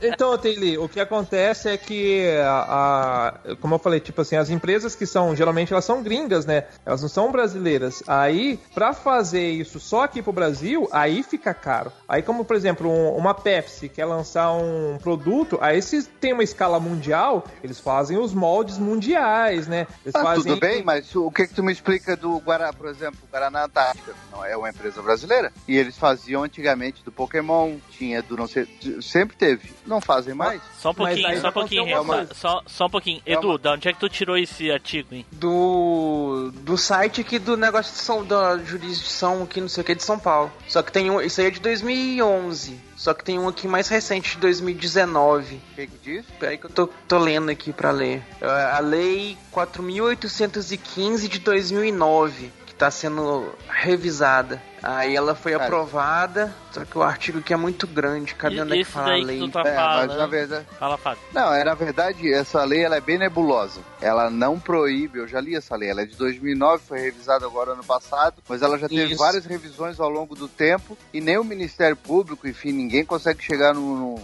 Então, 0.01 0.37
Taylor, 0.37 0.83
o 0.83 0.89
que 0.89 0.99
acontece 0.99 1.69
é 1.69 1.77
que, 1.77 2.27
a, 2.45 3.31
a- 3.49 3.55
como 3.57 3.75
eu 3.75 3.79
falei, 3.79 3.99
tipo 3.99 4.21
assim, 4.21 4.35
as 4.35 4.49
empresas 4.49 4.95
que 4.95 5.05
são, 5.05 5.35
geralmente 5.35 5.71
elas 5.73 5.85
são 5.85 6.03
gringas, 6.03 6.45
né? 6.45 6.65
Elas 6.85 7.01
não 7.01 7.09
são 7.09 7.31
brasileiras. 7.31 8.03
Aí, 8.07 8.59
pra 8.73 8.93
fazer 8.93 9.49
isso 9.51 9.79
só 9.79 10.03
aqui 10.03 10.21
pro 10.21 10.31
Brasil, 10.33 10.87
aí 10.91 11.23
fica 11.23 11.53
caro. 11.53 11.91
Aí, 12.07 12.21
como 12.21 12.43
por 12.45 12.55
exemplo, 12.55 12.89
um- 12.89 13.15
uma 13.15 13.33
Pepsi 13.33 13.89
quer 13.89 14.05
lançar 14.05 14.51
um 14.51 14.97
produto, 15.01 15.57
aí 15.61 15.81
se 15.81 16.03
tem 16.03 16.33
uma 16.33 16.43
escala 16.43 16.79
mundial, 16.79 17.45
eles 17.63 17.79
fazem 17.79 18.17
os 18.17 18.33
moldes 18.33 18.77
mundiais, 18.77 19.67
né? 19.67 19.87
Eles 20.03 20.15
Ah, 20.15 20.21
fazem 20.23 20.43
tudo 20.43 20.59
bem, 20.59 20.83
mas 20.83 21.15
o 21.15 21.31
que 21.31 21.47
que 21.47 21.53
tu 21.53 21.63
me 21.63 21.71
explica 21.71 22.15
do 22.15 22.37
Guará, 22.39 22.71
por 22.73 22.87
exemplo, 22.87 23.19
Guaraná 23.31 23.65
Antártica? 23.65 24.13
Não 24.33 24.43
é 24.43 24.57
uma 24.57 24.69
empresa 24.69 25.01
brasileira. 25.01 25.53
E 25.67 25.77
eles 25.77 25.97
faziam 25.97 26.43
antigamente 26.43 27.03
do 27.03 27.11
Pokémon, 27.11 27.77
tinha 27.91 28.21
do 28.21 28.35
não 28.35 28.47
sei, 28.47 28.67
sempre 29.01 29.37
teve. 29.37 29.71
Não 29.85 30.01
fazem 30.01 30.33
mais. 30.33 30.61
Só 30.79 30.89
um 30.89 30.93
pouquinho, 30.95 31.41
só 31.41 31.49
um 31.49 31.51
pouquinho, 31.51 32.01
uma 32.01 32.15
Renan, 32.15 32.27
só, 32.33 32.61
só 32.65 32.85
um 32.87 32.89
pouquinho. 32.89 33.21
Edu, 33.25 33.57
da 33.57 33.73
onde 33.73 33.87
é 33.87 33.93
que 33.93 33.99
tu 33.99 34.09
tirou 34.09 34.37
esse 34.37 34.71
artigo, 34.71 35.13
hein? 35.13 35.25
Do, 35.31 36.51
do 36.61 36.77
site 36.77 37.21
aqui 37.21 37.37
do 37.37 37.55
negócio 37.55 37.93
de 37.93 37.99
São, 37.99 38.25
da 38.25 38.57
jurisdição 38.57 39.43
aqui, 39.43 39.61
não 39.61 39.69
sei 39.69 39.81
o 39.81 39.85
que, 39.85 39.95
de 39.95 40.03
São 40.03 40.17
Paulo. 40.17 40.51
Só 40.67 40.81
que 40.81 40.91
tem 40.91 41.11
um, 41.11 41.21
isso 41.21 41.39
aí 41.39 41.47
é 41.47 41.51
de 41.51 41.59
2011. 41.59 42.93
Só 42.95 43.13
que 43.13 43.23
tem 43.23 43.37
um 43.37 43.47
aqui 43.47 43.67
mais 43.67 43.87
recente, 43.89 44.35
de 44.35 44.37
2019. 44.37 45.55
O 45.55 45.75
que 45.75 45.87
que 45.87 45.97
diz? 46.01 46.25
Peraí 46.39 46.57
que 46.57 46.65
eu 46.65 46.69
tô, 46.69 46.87
tô 47.07 47.17
lendo 47.17 47.49
aqui 47.49 47.73
pra 47.73 47.91
ler. 47.91 48.23
É 48.39 48.47
A 48.47 48.79
lei 48.79 49.37
4.815 49.53 51.27
de 51.27 51.39
2009, 51.39 52.49
que 52.83 52.85
tá 52.85 52.91
sendo 52.91 53.53
revisada. 53.69 54.61
Aí 54.81 55.15
ela 55.15 55.33
foi 55.33 55.53
Cara. 55.53 55.63
aprovada, 55.63 56.53
só 56.73 56.83
que 56.83 56.97
o 56.97 57.01
artigo 57.01 57.39
aqui 57.39 57.53
é 57.53 57.55
muito 57.55 57.87
grande. 57.87 58.35
Cadê 58.35 58.55
E- 58.57 58.61
onde 58.61 58.73
é 58.73 58.77
que 58.79 58.83
fala 58.83 59.05
a 59.05 59.09
daí 59.11 59.19
que 59.21 59.25
lei? 59.27 59.39
tu 59.39 59.49
tá 59.49 59.61
É, 59.61 59.75
mas 59.75 60.17
na 60.17 60.27
verdade. 60.27 60.65
Fala, 60.77 60.97
Fábio. 60.97 61.23
Não, 61.31 61.53
é, 61.53 61.63
na 61.63 61.73
verdade, 61.73 62.33
essa 62.33 62.61
lei 62.65 62.83
ela 62.83 62.97
é 62.97 63.01
bem 63.01 63.17
nebulosa. 63.17 63.79
Ela 64.01 64.29
não 64.29 64.59
proíbe, 64.59 65.19
eu 65.19 65.27
já 65.27 65.39
li 65.39 65.55
essa 65.55 65.77
lei, 65.77 65.89
ela 65.89 66.01
é 66.01 66.05
de 66.05 66.17
2009, 66.17 66.83
foi 66.85 66.99
revisada 66.99 67.45
agora 67.45 67.71
ano 67.71 67.83
passado, 67.85 68.43
mas 68.49 68.61
ela 68.61 68.77
já 68.77 68.89
teve 68.89 69.13
Isso. 69.13 69.17
várias 69.17 69.45
revisões 69.45 69.97
ao 70.01 70.09
longo 70.09 70.35
do 70.35 70.49
tempo 70.49 70.97
e 71.13 71.21
nem 71.21 71.37
o 71.37 71.43
Ministério 71.45 71.95
Público, 71.95 72.45
enfim, 72.45 72.73
ninguém 72.73 73.05
consegue 73.05 73.41
chegar 73.41 73.73
num 73.73 74.15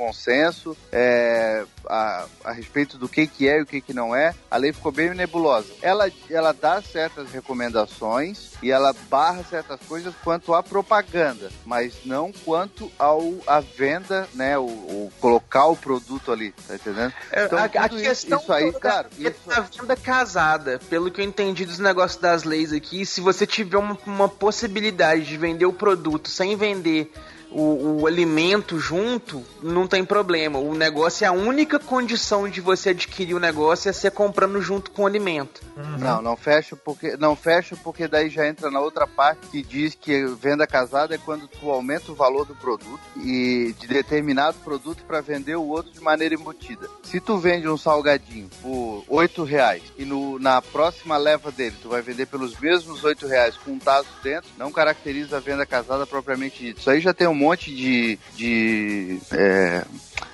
consenso 0.00 0.74
é, 0.90 1.62
a, 1.86 2.24
a 2.44 2.52
respeito 2.52 2.96
do 2.96 3.06
que, 3.06 3.26
que 3.26 3.46
é 3.46 3.58
e 3.58 3.62
o 3.62 3.66
que, 3.66 3.82
que 3.82 3.92
não 3.92 4.16
é. 4.16 4.34
A 4.50 4.56
lei 4.56 4.72
ficou 4.72 4.90
bem 4.90 5.10
nebulosa. 5.14 5.68
Ela, 5.82 6.10
ela 6.30 6.52
dá 6.54 6.80
certas 6.80 7.30
recomendações 7.30 8.52
e 8.62 8.70
ela 8.70 8.94
barra 9.10 9.44
certas 9.44 9.78
coisas 9.86 10.14
quanto 10.24 10.54
à 10.54 10.62
propaganda, 10.62 11.50
mas 11.66 11.94
não 12.06 12.32
quanto 12.32 12.90
ao 12.98 13.34
à 13.46 13.60
venda, 13.60 14.26
né? 14.34 14.56
O, 14.58 14.62
o 14.64 15.12
colocar 15.20 15.66
o 15.66 15.76
produto 15.76 16.32
ali, 16.32 16.52
tá 16.66 16.74
entendendo? 16.76 17.12
É, 17.30 17.44
Então, 17.44 17.58
a, 17.58 17.64
a 17.64 17.68
tudo 17.88 17.96
isso- 18.00 18.04
questão 18.08 18.40
isso 18.40 18.52
aí, 18.52 18.72
claro, 18.72 19.08
é 19.18 19.22
isso- 19.22 19.36
a 19.50 19.60
venda 19.60 19.96
casada. 19.96 20.80
Pelo 20.88 21.10
que 21.10 21.20
eu 21.20 21.24
entendi 21.24 21.66
dos 21.66 21.78
negócios 21.78 22.20
das 22.20 22.42
leis 22.44 22.72
aqui, 22.72 23.04
se 23.04 23.20
você 23.20 23.46
tiver 23.46 23.76
uma, 23.76 23.98
uma 24.06 24.28
possibilidade 24.28 25.24
de 25.26 25.36
vender 25.36 25.66
o 25.66 25.72
produto 25.72 26.28
sem 26.30 26.56
vender 26.56 27.12
o, 27.50 28.00
o 28.00 28.06
alimento 28.06 28.78
junto, 28.78 29.42
não 29.62 29.86
tem 29.86 30.04
problema. 30.04 30.58
O 30.58 30.74
negócio 30.74 31.24
é 31.24 31.28
a 31.28 31.32
única 31.32 31.78
condição 31.78 32.48
de 32.48 32.60
você 32.60 32.90
adquirir 32.90 33.34
o 33.34 33.40
negócio 33.40 33.88
é 33.88 33.92
ser 33.92 34.10
comprando 34.12 34.60
junto 34.60 34.90
com 34.90 35.02
o 35.02 35.06
alimento. 35.06 35.60
Não, 35.98 36.22
não 36.22 36.36
fecha 36.36 36.76
porque 36.76 37.16
não 37.16 37.34
fecha 37.34 37.76
porque 37.76 38.06
daí 38.06 38.28
já 38.28 38.46
entra 38.46 38.70
na 38.70 38.80
outra 38.80 39.06
parte 39.06 39.46
que 39.48 39.62
diz 39.62 39.94
que 39.94 40.24
venda 40.26 40.66
casada 40.66 41.14
é 41.14 41.18
quando 41.18 41.48
tu 41.48 41.70
aumenta 41.70 42.12
o 42.12 42.14
valor 42.14 42.44
do 42.44 42.54
produto 42.54 43.00
e 43.16 43.74
de 43.78 43.86
determinado 43.86 44.58
produto 44.58 45.02
para 45.04 45.20
vender 45.20 45.56
o 45.56 45.66
outro 45.66 45.92
de 45.92 46.00
maneira 46.00 46.34
embutida. 46.34 46.88
Se 47.02 47.20
tu 47.20 47.38
vende 47.38 47.68
um 47.68 47.76
salgadinho 47.76 48.48
por 48.62 49.04
oito 49.08 49.42
reais 49.44 49.82
e 49.98 50.04
no, 50.04 50.38
na 50.38 50.60
próxima 50.60 51.16
leva 51.16 51.50
dele 51.50 51.76
tu 51.80 51.88
vai 51.88 52.02
vender 52.02 52.26
pelos 52.26 52.58
mesmos 52.58 53.02
oito 53.04 53.26
reais 53.26 53.56
com 53.56 53.72
um 53.72 53.78
taso 53.78 54.08
dentro, 54.22 54.50
não 54.58 54.70
caracteriza 54.70 55.38
a 55.38 55.40
venda 55.40 55.64
casada 55.64 56.06
propriamente 56.06 56.62
dita. 56.62 56.80
Isso 56.80 56.90
aí 56.90 57.00
já 57.00 57.14
tem 57.14 57.26
um 57.26 57.34
monte 57.40 57.74
de, 57.74 58.18
de 58.36 59.18
é, 59.32 59.84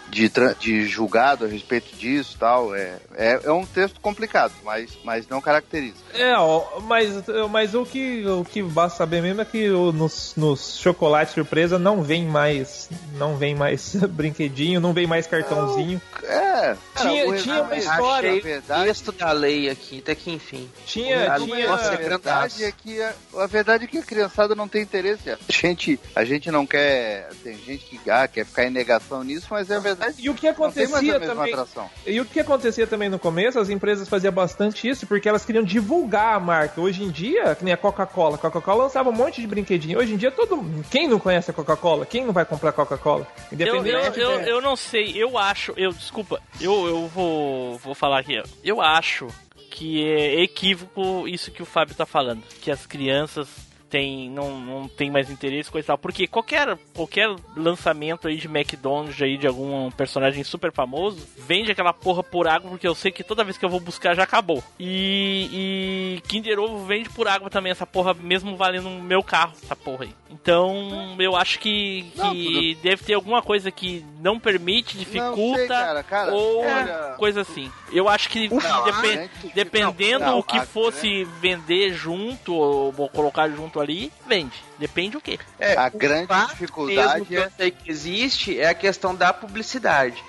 de, 0.08 0.30
de 0.58 0.86
julgado 0.86 1.44
a 1.44 1.48
respeito 1.48 1.94
disso 1.96 2.34
e 2.36 2.38
tal. 2.38 2.74
É, 2.74 2.96
é, 3.16 3.40
é 3.44 3.52
um 3.52 3.64
texto 3.66 4.00
complicado, 4.00 4.52
mas, 4.64 4.90
mas 5.04 5.28
não 5.28 5.40
caracteriza. 5.40 5.96
É, 6.14 6.34
ó, 6.36 6.80
mas, 6.82 7.24
mas 7.50 7.74
o, 7.74 7.84
que, 7.84 8.26
o 8.26 8.44
que 8.44 8.62
basta 8.62 8.98
saber 8.98 9.20
mesmo 9.22 9.42
é 9.42 9.44
que 9.44 9.68
o- 9.70 9.92
nos, 9.92 10.34
nos 10.36 10.78
chocolates 10.78 11.34
surpresa 11.34 11.78
não 11.78 12.02
vem 12.02 12.24
mais. 12.26 12.88
Não 13.14 13.36
vem 13.36 13.54
mais 13.54 13.94
brinquedinho, 14.08 14.80
não 14.80 14.92
vem 14.92 15.06
mais 15.06 15.26
cartãozinho. 15.26 16.00
É, 16.22 16.76
Tinha- 16.96 17.28
o 17.28 17.36
tinha 17.36 17.62
uma 17.62 17.76
história- 17.76 18.30
Achei 18.30 18.40
verdade, 18.40 18.84
texto 18.84 19.12
da 19.12 19.32
lei 19.32 19.68
aqui, 19.68 19.98
até 19.98 20.14
que 20.14 20.30
enfim. 20.30 20.70
Tinha, 20.86 21.32
Ali- 21.32 21.46
tinha. 21.46 21.68
Nossa, 21.68 21.92
a 21.92 21.96
verdade 21.96 22.64
é 22.64 22.72
que 22.72 23.00
a, 23.02 23.12
a 23.38 23.46
verdade 23.46 23.84
é 23.84 23.86
que 23.86 23.98
a 23.98 24.02
criançada 24.02 24.54
não 24.54 24.68
tem 24.68 24.82
interesse. 24.82 25.30
A 25.30 25.36
gente, 25.48 26.00
a 26.14 26.24
gente 26.24 26.50
não 26.50 26.66
quer. 26.66 27.28
Tem 27.42 27.56
gente 27.58 27.84
que 27.84 28.10
ah, 28.10 28.26
quer 28.28 28.44
ficar 28.46 28.64
em 28.64 28.70
negação 28.70 29.22
nisso, 29.22 29.46
mas 29.50 29.70
é 29.70 29.78
verdade. 29.80 29.95
E 30.18 30.30
o 30.30 30.34
que 30.34 30.48
acontecia 30.48 31.20
também. 31.20 31.52
atração. 31.52 31.88
E 32.06 32.20
o 32.20 32.24
que 32.24 32.40
acontecia 32.40 32.86
também 32.86 33.08
no 33.08 33.18
começo, 33.18 33.58
as 33.58 33.68
empresas 33.70 34.08
faziam 34.08 34.32
bastante 34.32 34.88
isso 34.88 35.06
porque 35.06 35.28
elas 35.28 35.44
queriam 35.44 35.64
divulgar 35.64 36.34
a 36.36 36.40
marca. 36.40 36.80
Hoje 36.80 37.02
em 37.02 37.10
dia, 37.10 37.54
que 37.54 37.64
nem 37.64 37.72
a 37.74 37.76
Coca-Cola. 37.76 38.36
A 38.36 38.38
Coca-Cola 38.38 38.84
lançava 38.84 39.10
um 39.10 39.12
monte 39.12 39.40
de 39.40 39.46
brinquedinho. 39.46 39.98
Hoje 39.98 40.14
em 40.14 40.16
dia, 40.16 40.30
todo 40.30 40.64
quem 40.90 41.08
não 41.08 41.18
conhece 41.18 41.50
a 41.50 41.54
Coca-Cola? 41.54 42.06
Quem 42.06 42.24
não 42.24 42.32
vai 42.32 42.44
comprar 42.44 42.72
Coca-Cola? 42.72 43.26
Eu, 43.52 43.58
eu, 43.66 43.76
Independente. 43.76 44.20
eu, 44.20 44.38
de- 44.42 44.48
eu 44.50 44.60
não 44.60 44.76
sei, 44.76 45.12
eu 45.16 45.36
acho, 45.38 45.72
eu 45.76 45.92
desculpa, 45.92 46.40
eu, 46.60 46.86
eu 46.86 47.06
vou, 47.08 47.78
vou 47.78 47.94
falar 47.94 48.20
aqui, 48.20 48.38
ó. 48.38 48.44
eu 48.64 48.80
acho 48.80 49.26
que 49.70 50.02
é 50.06 50.42
equívoco 50.42 51.28
isso 51.28 51.50
que 51.50 51.62
o 51.62 51.66
Fábio 51.66 51.94
tá 51.94 52.06
falando, 52.06 52.42
que 52.62 52.70
as 52.70 52.86
crianças 52.86 53.48
têm, 53.88 54.30
não, 54.30 54.58
não 54.60 54.88
tem 54.88 55.10
mais 55.10 55.30
interesse 55.30 55.70
coisa 55.70 55.84
e 55.84 55.88
tal, 55.88 55.98
porque 55.98 56.26
qualquer, 56.26 56.76
qualquer 56.94 57.34
lançamento 57.56 58.28
aí 58.28 58.36
de 58.36 58.46
McDonald's 58.46 59.20
aí 59.22 59.36
de 59.36 59.46
algum 59.46 59.90
personagem 59.90 60.42
super 60.44 60.72
famoso, 60.72 61.26
vende 61.36 61.70
aquela 61.70 61.92
porra 61.92 62.22
por 62.22 62.46
água, 62.48 62.70
porque 62.70 62.86
eu 62.88 62.94
sei 62.94 63.10
que 63.12 63.22
toda 63.24 63.44
vez 63.44 63.56
que 63.56 63.64
eu 63.64 63.68
vou 63.68 63.80
buscar 63.80 64.14
já 64.14 64.22
acabou. 64.24 64.62
E, 64.78 66.16
e 66.18 66.20
Kinder 66.28 66.58
Ovo 66.58 66.84
vende 66.84 67.08
por 67.10 67.28
água 67.28 67.48
também 67.50 67.70
essa 67.72 67.86
porra, 67.86 68.14
mesmo 68.14 68.56
valendo 68.56 68.88
o 68.88 69.02
meu 69.02 69.22
carro, 69.22 69.52
essa 69.62 69.76
porra 69.76 70.04
aí. 70.04 70.14
Então, 70.30 71.16
eu 71.18 71.36
acho 71.36 71.58
que, 71.58 72.02
que 72.12 72.18
Não, 72.18 72.82
deve 72.82 73.04
ter 73.04 73.14
alguma 73.14 73.42
coisa 73.42 73.70
que 73.70 74.04
não 74.20 74.38
permite, 74.38 74.98
dificulta 74.98 75.58
sei, 75.58 75.68
cara, 75.68 76.02
cara, 76.02 76.34
ou 76.34 76.60
olha- 76.60 77.14
coisa 77.18 77.40
assim. 77.42 77.70
Eu 77.92 78.08
acho 78.08 78.28
que 78.28 78.48
Não, 78.48 78.84
depen- 78.84 79.18
a 79.18 79.22
gente- 79.22 79.54
dependendo 79.54 80.24
não, 80.24 80.38
o 80.40 80.42
que 80.42 80.58
a- 80.58 80.66
fosse 80.66 81.24
vender 81.40 81.92
junto 81.94 82.52
ou, 82.54 82.92
ou 82.96 83.08
colocar 83.08 83.48
junto 83.48 83.78
ali, 83.86 84.12
vende. 84.26 84.54
Depende 84.78 85.16
o 85.16 85.20
quê? 85.20 85.38
É, 85.58 85.74
A 85.76 85.90
o 85.92 85.96
grande 85.98 86.28
dificuldade 86.50 87.12
mesmo 87.20 87.26
que 87.26 87.34
eu 87.34 87.42
é- 87.44 87.50
sei 87.56 87.70
que 87.70 87.90
existe 87.90 88.60
é 88.60 88.68
a 88.68 88.74
questão 88.74 89.14
da 89.14 89.32
publicidade. 89.32 90.22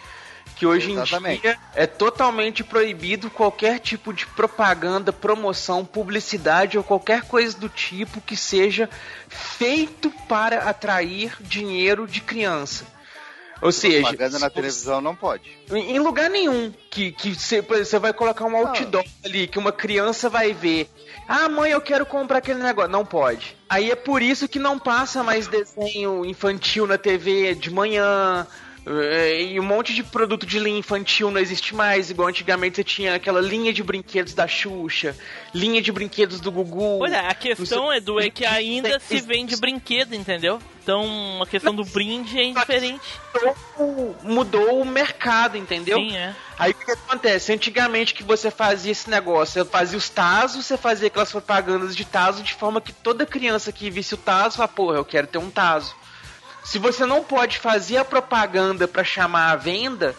Que 0.56 0.66
hoje 0.66 0.92
Exatamente. 0.92 1.38
em 1.38 1.42
dia 1.42 1.60
é 1.76 1.86
totalmente 1.86 2.64
proibido 2.64 3.30
qualquer 3.30 3.80
tipo 3.80 4.12
de 4.12 4.26
propaganda, 4.26 5.14
promoção, 5.14 5.86
publicidade 5.86 6.78
ou 6.80 6.84
qualquer 6.84 7.24
coisa 7.24 7.56
do 7.56 7.70
tipo 7.70 8.20
que 8.22 8.36
seja 8.36 8.90
feito 9.30 10.10
para 10.28 10.64
atrair 10.70 11.36
dinheiro 11.42 12.08
de 12.08 12.22
criança. 12.22 12.86
Ou 13.62 13.72
seja, 13.72 14.02
Propaganda 14.02 14.40
na 14.40 14.50
televisão 14.50 15.02
não 15.02 15.16
pode. 15.16 15.52
em 15.72 16.00
lugar 16.00 16.30
nenhum 16.30 16.72
que 16.92 17.16
você 17.24 18.00
vai 18.00 18.14
colocar 18.14 18.46
um 18.46 18.56
outdoor 18.56 19.04
ali 19.26 19.48
que 19.48 19.58
uma 19.60 19.72
criança 19.72 20.30
vai 20.30 20.54
ver. 20.54 20.90
Ah, 21.28 21.50
mãe, 21.50 21.72
eu 21.72 21.82
quero 21.82 22.06
comprar 22.06 22.38
aquele 22.38 22.64
negócio. 22.64 22.90
Não 22.90 23.06
pode. 23.06 23.58
Aí 23.70 23.92
é 23.92 23.96
por 23.96 24.22
isso 24.22 24.48
que 24.48 24.60
não 24.60 24.80
passa 24.80 25.24
mais 25.24 25.48
desenho 25.48 26.26
infantil 26.26 26.88
na 26.88 26.98
TV 26.98 27.54
de 27.54 27.70
manhã. 27.70 28.48
Eh, 28.88 29.44
E 29.44 29.60
um 29.60 29.64
monte 29.64 29.94
de 29.94 30.04
produto 30.04 30.46
de 30.46 30.60
linha 30.60 30.80
infantil 30.80 31.30
não 31.32 31.40
existe 31.40 31.76
mais, 31.76 32.10
igual 32.10 32.28
antigamente 32.30 32.76
você 32.78 32.84
tinha 32.84 33.16
aquela 33.16 33.42
linha 33.42 33.74
de 33.74 33.84
brinquedos 33.84 34.34
da 34.34 34.48
Xuxa, 34.48 35.16
linha 35.54 35.82
de 35.82 35.92
brinquedos 35.92 36.40
do 36.40 36.52
Gugu. 36.52 37.00
Olha, 37.04 37.22
a 37.22 37.34
questão, 37.34 37.90
sei- 37.90 37.98
Edu, 37.98 38.20
é 38.20 38.30
que 38.30 38.46
ainda 38.46 39.00
se 39.00 39.20
vende 39.22 39.56
brinquedo, 39.58 40.14
entendeu? 40.14 40.60
Então 40.82 41.40
a 41.42 41.46
questão 41.46 41.76
do 41.76 41.84
brinde 41.84 42.40
é 42.40 42.46
indiferente. 42.46 43.02
mudou, 43.78 44.16
mudou 44.24 44.82
o 44.82 44.86
mercado, 44.86 45.58
entendeu? 45.58 46.00
Sim, 46.00 46.16
é. 46.16 46.34
Aí 46.58 46.72
o 46.72 46.74
que, 46.74 46.92
acontece? 46.92 47.52
Antigamente 47.52 48.14
que 48.14 48.24
você 48.24 48.50
fazia 48.50 48.92
esse 48.92 49.10
negócio, 49.10 49.62
você 49.62 49.70
fazia 49.70 49.98
os 49.98 50.10
Tazos, 50.10 50.66
você 50.66 50.78
fazia 50.78 51.08
aquelas 51.08 51.30
propagandas 51.32 51.96
de 51.96 52.06
Tazo 52.06 52.42
de 52.42 52.54
forma 52.54 52.80
que 52.80 52.94
toda 52.94 53.26
criança 53.26 53.72
que 53.72 53.90
visse 53.90 54.14
o 54.14 54.18
Tazo 54.18 54.58
fala, 54.58 54.68
porra, 54.70 54.96
eu 54.98 55.06
quero 55.06 55.28
ter 55.28 55.38
um 55.38 55.50
Tazo. 55.50 55.94
Se 56.68 56.78
você 56.78 57.06
não 57.06 57.24
pode 57.24 57.60
fazer 57.60 57.96
a 57.96 58.04
propaganda 58.04 58.90
para 58.90 59.02
chamar 59.02 59.52
a 59.52 59.56
venda, 59.56 60.14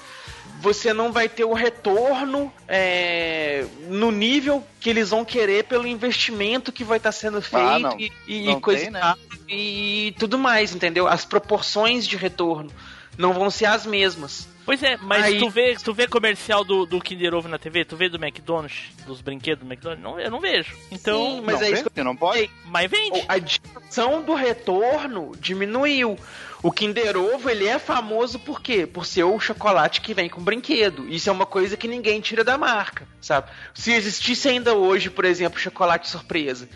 você 0.63 0.95
não 0.95 1.13
vai 1.13 1.29
ter 1.29 1.45
o 1.45 1.53
retorno 1.53 2.51
é, 2.67 3.67
no 3.89 4.11
nível 4.11 4.65
que 4.81 4.89
eles 4.89 5.11
vão 5.11 5.27
querer 5.27 5.65
pelo 5.65 5.87
investimento 5.87 6.73
que 6.73 6.83
vai 6.83 6.97
estar 6.97 7.13
sendo 7.13 7.43
feito 7.43 7.69
Ah, 7.69 7.79
não. 7.79 8.01
e, 8.01 8.11
e 8.27 8.47
Não 8.47 8.63
coisa 8.63 8.81
tem, 8.85 8.91
né? 8.91 9.15
e 9.47 10.15
tudo 10.19 10.39
mais, 10.39 10.75
entendeu? 10.75 11.07
As 11.07 11.23
proporções 11.23 12.07
de 12.07 12.17
retorno 12.17 12.71
não 13.19 13.35
vão 13.35 13.51
ser 13.51 13.67
as 13.67 13.85
mesmas. 13.85 14.49
Pois 14.69 14.83
é, 14.83 14.99
mas 14.99 15.25
Aí- 15.25 15.39
tu 15.39 15.49
vê, 15.49 15.75
tu 15.83 15.95
vê 15.95 16.07
comercial 16.07 16.63
do, 16.63 16.85
do 16.85 17.01
Kinder 17.01 17.33
Ovo 17.33 17.49
na 17.49 17.59
TV, 17.59 17.87
tu 17.87 17.97
vê 17.97 18.11
do 18.11 18.23
McDonald's, 18.23 18.91
dos 19.07 19.23
brinquedos 19.23 19.65
do 19.65 19.67
McDonald's? 19.67 20.05
Não, 20.05 20.21
eu 20.21 20.31
não 20.31 20.41
vejo. 20.41 20.77
Então, 20.91 21.17
Sim, 21.19 21.41
mas 21.43 21.59
não, 21.59 21.67
é 21.67 21.71
isso 21.71 21.85
vende, 21.85 22.05
não 22.05 22.15
pode? 22.15 22.51
mas 22.67 22.91
vende. 22.91 23.19
A 23.27 23.41
tradição 23.41 24.21
do 24.23 24.35
retorno 24.35 25.33
diminuiu. 25.41 26.19
O 26.63 26.71
Kinder 26.71 27.17
Ovo, 27.17 27.49
ele 27.49 27.67
é 27.67 27.79
famoso 27.79 28.39
por 28.39 28.61
quê? 28.61 28.87
Por 28.87 29.07
ser 29.07 29.25
o 29.25 29.41
chocolate 29.41 30.03
que 30.03 30.13
vem 30.13 30.29
com 30.29 30.43
brinquedo. 30.43 31.09
Isso 31.09 31.31
é 31.31 31.33
uma 31.33 31.47
coisa 31.47 31.75
que 31.75 31.89
ninguém 31.89 32.21
tira 32.21 32.45
da 32.45 32.59
marca, 32.59 33.09
sabe? 33.23 33.49
Se 33.73 33.91
existisse 33.95 34.51
ainda 34.51 34.75
hoje, 34.75 35.09
por 35.09 35.25
exemplo, 35.25 35.59
chocolate 35.59 36.11
surpresa, 36.11 36.69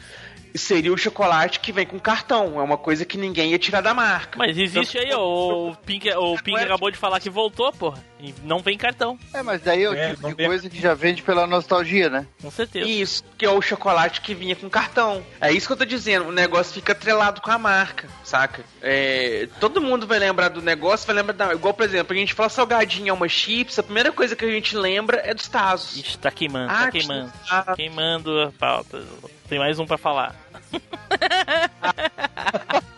seria 0.54 0.92
o 0.92 0.96
chocolate 0.96 1.60
que 1.60 1.72
vem 1.72 1.86
com 1.86 1.98
cartão. 1.98 2.58
É 2.60 2.62
uma 2.62 2.78
coisa 2.78 3.04
que 3.04 3.18
ninguém 3.18 3.52
ia 3.52 3.58
tirar 3.58 3.80
da 3.80 3.94
marca. 3.94 4.38
Mas 4.38 4.56
existe 4.56 4.98
aí, 4.98 5.10
ó, 5.12 5.70
o 5.70 5.76
Pink, 5.76 6.10
o 6.10 6.36
Pink 6.42 6.58
acabou 6.58 6.90
de 6.90 6.96
falar 6.96 7.20
que 7.20 7.30
voltou, 7.30 7.72
porra. 7.72 8.02
E 8.24 8.32
não 8.44 8.60
vem 8.60 8.78
cartão. 8.78 9.18
É, 9.34 9.42
mas 9.42 9.60
daí 9.62 9.82
é 9.82 9.90
o 9.90 9.94
É, 9.94 10.10
tipo 10.10 10.28
de 10.28 10.34
tem- 10.36 10.46
coisa 10.46 10.70
que 10.70 10.80
já 10.80 10.94
vende 10.94 11.24
pela 11.24 11.44
nostalgia, 11.44 12.08
né? 12.08 12.24
Com 12.40 12.52
certeza. 12.52 12.88
Isso, 12.88 13.24
que 13.36 13.44
é 13.44 13.50
o 13.50 13.60
chocolate 13.60 14.20
que 14.20 14.32
vinha 14.32 14.54
com 14.54 14.70
cartão. 14.70 15.24
É 15.40 15.50
isso 15.50 15.66
que 15.66 15.72
eu 15.72 15.76
tô 15.76 15.84
dizendo, 15.84 16.28
o 16.28 16.32
negócio 16.32 16.72
fica 16.72 16.92
atrelado 16.92 17.40
com 17.40 17.50
a 17.50 17.58
marca, 17.58 18.08
saca? 18.22 18.62
É, 18.80 19.48
todo 19.58 19.80
mundo 19.80 20.06
vai 20.06 20.20
lembrar 20.20 20.50
do 20.50 20.62
negócio, 20.62 21.04
vai 21.04 21.16
lembrar 21.16 21.32
da. 21.34 21.52
Igual, 21.52 21.74
por 21.74 21.84
exemplo, 21.84 22.14
a 22.14 22.16
gente 22.16 22.32
fala 22.32 22.48
salgadinho 22.48 23.10
é 23.10 23.12
uma 23.12 23.28
chips, 23.28 23.80
a 23.80 23.82
primeira 23.82 24.12
coisa 24.12 24.36
que 24.36 24.44
a 24.44 24.50
gente 24.50 24.76
lembra 24.76 25.20
é 25.24 25.34
dos 25.34 25.48
Tazos. 25.48 25.96
Ixi, 25.96 26.16
tá 26.18 26.30
queimando, 26.30 26.70
Ah, 26.72 26.84
tá 26.84 26.90
queimando. 26.92 27.32
ah. 27.50 27.72
Queimando 27.74 28.40
a 28.40 28.52
pauta. 28.52 29.02
Tem 29.48 29.58
mais 29.58 29.80
um 29.80 29.86
pra 29.86 29.98
falar. 29.98 30.32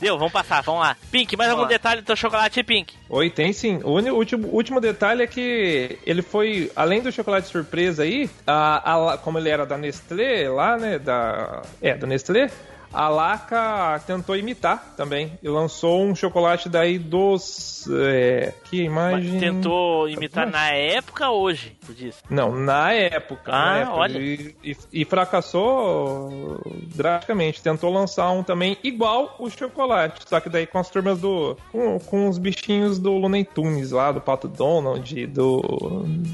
Deu, 0.00 0.18
vamos 0.18 0.32
passar, 0.32 0.60
vamos 0.62 0.82
lá. 0.82 0.96
Pink, 1.10 1.36
mais 1.36 1.50
algum 1.50 1.62
lá. 1.62 1.68
detalhe 1.68 2.02
do 2.02 2.04
teu 2.06 2.16
chocolate, 2.16 2.62
Pink? 2.62 2.94
Oi, 3.08 3.30
tem 3.30 3.52
sim. 3.52 3.80
O 3.82 3.92
último, 4.14 4.48
último 4.48 4.80
detalhe 4.80 5.22
é 5.22 5.26
que 5.26 5.98
ele 6.04 6.20
foi, 6.22 6.70
além 6.76 7.00
do 7.00 7.10
chocolate 7.10 7.48
surpresa 7.48 8.02
aí, 8.02 8.28
a, 8.46 9.12
a- 9.14 9.18
como 9.18 9.38
ele 9.38 9.48
era 9.48 9.64
da 9.64 9.78
Nestlé 9.78 10.48
lá, 10.50 10.76
né, 10.76 10.98
da, 10.98 11.62
é, 11.80 11.94
da 11.96 12.06
Nestlé, 12.06 12.50
a 12.96 13.08
Laca 13.08 14.00
tentou 14.06 14.34
imitar 14.36 14.94
também 14.96 15.38
e 15.42 15.48
lançou 15.48 16.02
um 16.02 16.14
chocolate 16.14 16.68
daí 16.68 16.98
dos, 16.98 17.86
é, 17.90 18.54
que 18.64 18.82
imagem... 18.82 19.32
Mas 19.32 19.40
tentou 19.40 20.08
imitar 20.08 20.50
na 20.50 20.70
época 20.70 21.30
hoje, 21.30 21.76
tu 21.84 21.92
disse. 21.92 22.22
Não, 22.30 22.54
na 22.54 22.92
época. 22.92 23.52
Ah, 23.52 23.64
na 23.74 23.78
época. 23.80 23.96
olha. 23.98 24.18
E, 24.18 24.54
e- 24.64 24.76
e 24.92 25.04
fracassou 25.04 26.60
drasticamente. 26.94 27.62
Tentou 27.62 27.92
lançar 27.92 28.30
um 28.30 28.42
também 28.42 28.76
igual 28.82 29.36
o 29.38 29.50
chocolate, 29.50 30.22
só 30.26 30.40
que 30.40 30.48
daí 30.48 30.66
com 30.66 30.78
as 30.78 30.88
turmas 30.90 31.20
do. 31.20 31.56
com, 31.70 31.98
com 31.98 32.28
os 32.28 32.38
bichinhos 32.38 32.98
do 32.98 33.12
Looney 33.12 33.44
Tunes 33.44 33.90
lá, 33.90 34.10
do 34.12 34.20
Pato 34.20 34.48
Donald, 34.48 35.26
do. 35.26 35.60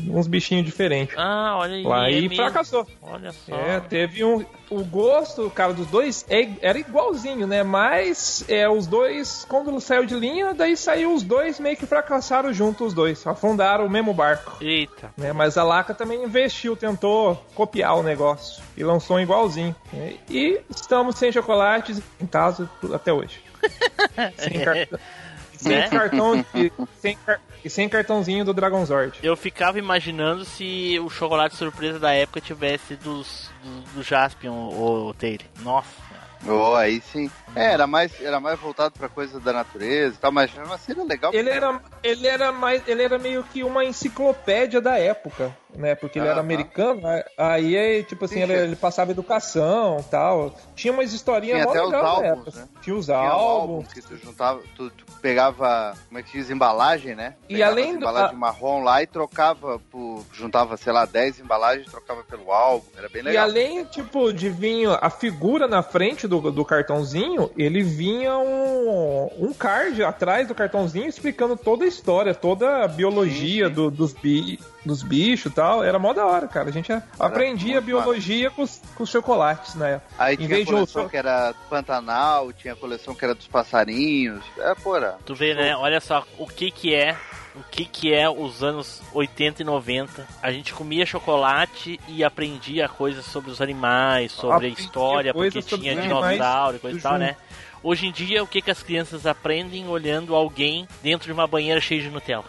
uns 0.09 0.26
bichinhos 0.26 0.64
diferentes. 0.64 1.16
Ah, 1.18 1.56
olha 1.59 1.74
aí. 1.74 1.82
Lá 1.82 2.09
é 2.09 2.12
e 2.12 2.20
mesmo. 2.28 2.36
fracassou. 2.36 2.86
Olha 3.02 3.32
só. 3.32 3.55
É, 3.55 3.80
teve 3.80 4.24
um. 4.24 4.44
O 4.74 4.85
gosto, 4.85 5.51
cara, 5.51 5.73
dos 5.73 5.86
dois 5.86 6.24
é- 6.28 6.49
era 6.61 6.78
igualzinho, 6.78 7.47
né? 7.47 7.62
Mas 7.62 8.44
é, 8.49 8.69
os 8.69 8.86
dois, 8.86 9.44
quando 9.49 9.78
saiu 9.81 10.07
de 10.07 10.15
linha, 10.15 10.55
daí 10.55 10.77
saiu 10.77 11.12
os 11.15 11.23
dois, 11.23 11.61
meio 11.61 11.77
que 11.77 11.86
fracassaram 11.86 12.53
juntos 12.53 12.89
os 12.89 12.94
dois. 12.94 13.27
Afundaram 13.27 13.86
o 13.86 13.90
mesmo 13.90 14.12
barco. 14.15 14.57
Eita. 14.61 15.12
né? 15.16 15.32
Mas 15.32 15.57
a 15.59 15.62
Laca 15.65 15.93
também 15.94 16.23
investiu, 16.24 16.74
tentou 16.77 17.35
copiar 17.55 17.97
o 17.97 18.03
negócio 18.03 18.62
e 18.77 18.82
lançou 18.82 19.16
um 19.16 19.20
igualzinho. 19.20 19.74
né? 19.93 20.15
E 20.31 20.61
estamos 20.70 21.16
sem 21.16 21.31
chocolates 21.31 22.01
em 22.20 22.27
casa 22.27 22.69
até 22.94 23.12
hoje. 23.12 23.40
sem, 24.39 24.61
car- 24.65 24.89
sem 25.62 25.72
Né? 25.78 25.89
cartão 25.89 26.44
de- 26.55 26.72
sem 27.01 27.18
e 27.64 27.70
sem 27.70 27.89
cartãozinho 27.89 28.44
do 28.44 28.52
Dragon 28.52 28.84
Zord. 28.84 29.18
Eu 29.22 29.36
ficava 29.36 29.78
imaginando 29.78 30.44
se 30.44 30.98
o 30.98 31.09
chocolate 31.09 31.55
surpresa 31.55 31.98
da 31.98 32.12
época 32.12 32.40
tivesse 32.40 32.97
dos 32.97 33.51
do, 33.62 33.80
do 33.94 34.02
Jaspion 34.02 34.52
ou 34.74 35.14
Taylor. 35.14 35.47
Nossa. 35.60 36.02
Oh, 36.44 36.74
aí 36.74 37.01
sim. 37.01 37.30
É, 37.55 37.66
era 37.72 37.86
mais, 37.86 38.20
era 38.20 38.40
mais 38.40 38.59
voltado 38.59 38.93
pra 38.98 39.09
coisa 39.09 39.39
da 39.39 39.52
natureza 39.52 40.16
e 40.16 40.18
tal, 40.18 40.32
mas 40.32 40.52
mesmo 40.52 40.72
assim 40.74 40.90
era 40.90 41.05
legal. 41.05 41.32
Ele 41.32 41.48
era, 41.48 41.80
ele 42.02 42.26
era 42.26 42.51
mais, 42.51 42.82
ele 42.89 43.01
era 43.05 43.16
meio 43.16 43.44
que 43.44 43.62
uma 43.62 43.84
enciclopédia 43.84 44.80
da 44.80 44.98
época, 44.98 45.56
né? 45.74 45.94
Porque 45.94 46.19
ele 46.19 46.27
era 46.27 46.36
Aham. 46.36 46.44
americano, 46.44 47.01
né? 47.01 47.24
aí 47.36 47.77
é, 47.77 48.03
tipo 48.03 48.24
assim, 48.24 48.35
Sim, 48.36 48.40
ele, 48.43 48.53
ele 48.53 48.77
passava 48.77 49.11
educação, 49.11 50.05
tal. 50.11 50.55
Tinha 50.74 50.93
umas 50.93 51.12
historinhas 51.12 51.61
Tinha 51.61 51.70
até 51.70 51.82
os 51.82 51.94
álbuns, 51.94 52.55
né? 52.55 52.69
Tinha 52.82 52.97
os 52.97 53.07
Tinha 53.07 53.19
álbum 53.31 53.61
álbuns. 53.82 53.93
que 53.93 54.03
tu 54.03 54.16
juntava, 54.16 54.61
tu, 54.74 54.90
tu 54.90 55.05
pegava, 55.20 55.94
como 56.09 56.19
é 56.19 56.23
que 56.23 56.32
diz, 56.36 56.51
embalagem, 56.51 57.15
né? 57.15 57.35
E 57.49 57.55
Pegava 57.55 57.70
além 57.73 57.85
as 57.86 57.90
do- 57.93 57.97
embalagem 57.99 58.36
marrom 58.36 58.82
lá 58.82 59.03
e 59.03 59.07
trocava 59.07 59.78
por, 59.90 60.24
juntava, 60.32 60.77
sei 60.77 60.93
lá, 60.93 61.05
10 61.05 61.39
embalagens, 61.40 61.90
trocava 61.90 62.23
pelo 62.24 62.51
álbum, 62.53 62.86
era 62.97 63.09
bem 63.09 63.23
E 63.23 63.27
legal. 63.27 63.44
além, 63.44 63.85
tipo, 63.85 64.32
de 64.32 64.49
vir 64.51 64.89
a 65.01 65.11
figura 65.11 65.66
na 65.69 65.82
frente 65.82 66.27
do, 66.28 66.51
do 66.51 66.65
cartãozinho, 66.65 67.51
ele 67.57 67.82
vinha 67.82 68.36
um, 68.36 69.28
um 69.39 69.53
card 69.53 70.03
atrás 70.03 70.49
do 70.49 70.55
cartãozinho 70.55 71.07
explicando 71.09 71.57
toda 71.57 71.85
a 71.85 71.89
história, 71.89 72.35
toda 72.35 72.85
a 72.85 72.89
biologia 72.89 73.69
Sim, 73.69 73.69
sim. 73.69 73.74
do- 73.74 73.90
dos, 73.90 74.12
bi, 74.12 74.59
dos 74.85 75.03
bichos 75.03 75.53
e 75.53 75.55
tal. 75.55 75.83
Era 75.85 75.99
mó 75.99 76.13
da 76.13 76.25
hora, 76.27 76.47
cara. 76.49 76.69
A 76.69 76.73
gente 76.73 76.93
aprendia 77.19 77.81
biologia 77.81 78.51
com 78.51 78.63
os, 78.63 78.81
com 78.95 79.03
os 79.05 79.11
chocolates 79.11 79.75
na 79.75 79.89
época. 79.89 80.15
Aí 80.19 80.35
em 80.35 80.39
tinha 80.39 80.49
vez 80.49 80.61
a 80.61 80.65
de 80.65 80.71
coleção 80.73 81.03
outro- 81.03 81.11
que 81.11 81.17
era 81.17 81.55
Pantanal, 81.71 82.53
tinha 82.53 82.75
a 82.75 82.77
coleção 82.77 83.15
que 83.15 83.25
era 83.25 83.35
dos 83.35 83.47
passarinhos. 83.47 84.45
É, 84.59 84.75
porra. 84.75 85.17
Tu 85.25 85.35
vê, 85.35 85.55
né? 85.55 85.77
Olha 85.77 86.01
só 86.01 86.25
o 86.39 86.47
que 86.47 86.71
que 86.71 86.95
é. 86.95 87.17
O 87.55 87.63
que 87.71 87.85
que 87.85 88.15
é 88.15 88.27
os 88.31 88.63
anos 88.63 89.03
80 89.13 89.61
e 89.61 89.65
90. 89.65 90.27
A 90.43 90.51
gente 90.51 90.73
comia 90.73 91.05
chocolate 91.05 92.01
e 92.09 92.25
aprendia 92.25 92.89
coisas 92.89 93.27
sobre 93.27 93.51
os 93.51 93.61
animais, 93.61 94.33
sobre 94.33 94.69
a 94.69 94.71
história, 94.71 95.35
porque 95.35 95.61
tinha 95.61 95.95
dinossauro 95.95 96.77
e 96.77 96.81
coisa 96.81 96.99
e 96.99 97.03
tal, 97.03 97.13
junto. 97.13 97.25
né? 97.25 97.37
Hoje 97.83 98.07
em 98.07 98.13
dia, 98.13 98.43
o 98.43 98.47
que 98.47 98.63
que 98.63 98.71
as 98.71 98.83
crianças 98.83 99.27
aprendem 99.27 99.89
olhando 99.89 100.37
alguém 100.37 100.87
dentro 101.03 101.27
de 101.27 101.33
uma 101.33 101.49
banheira 101.49 101.81
cheia 101.81 102.01
de 102.01 102.11
Nutella? 102.11 102.45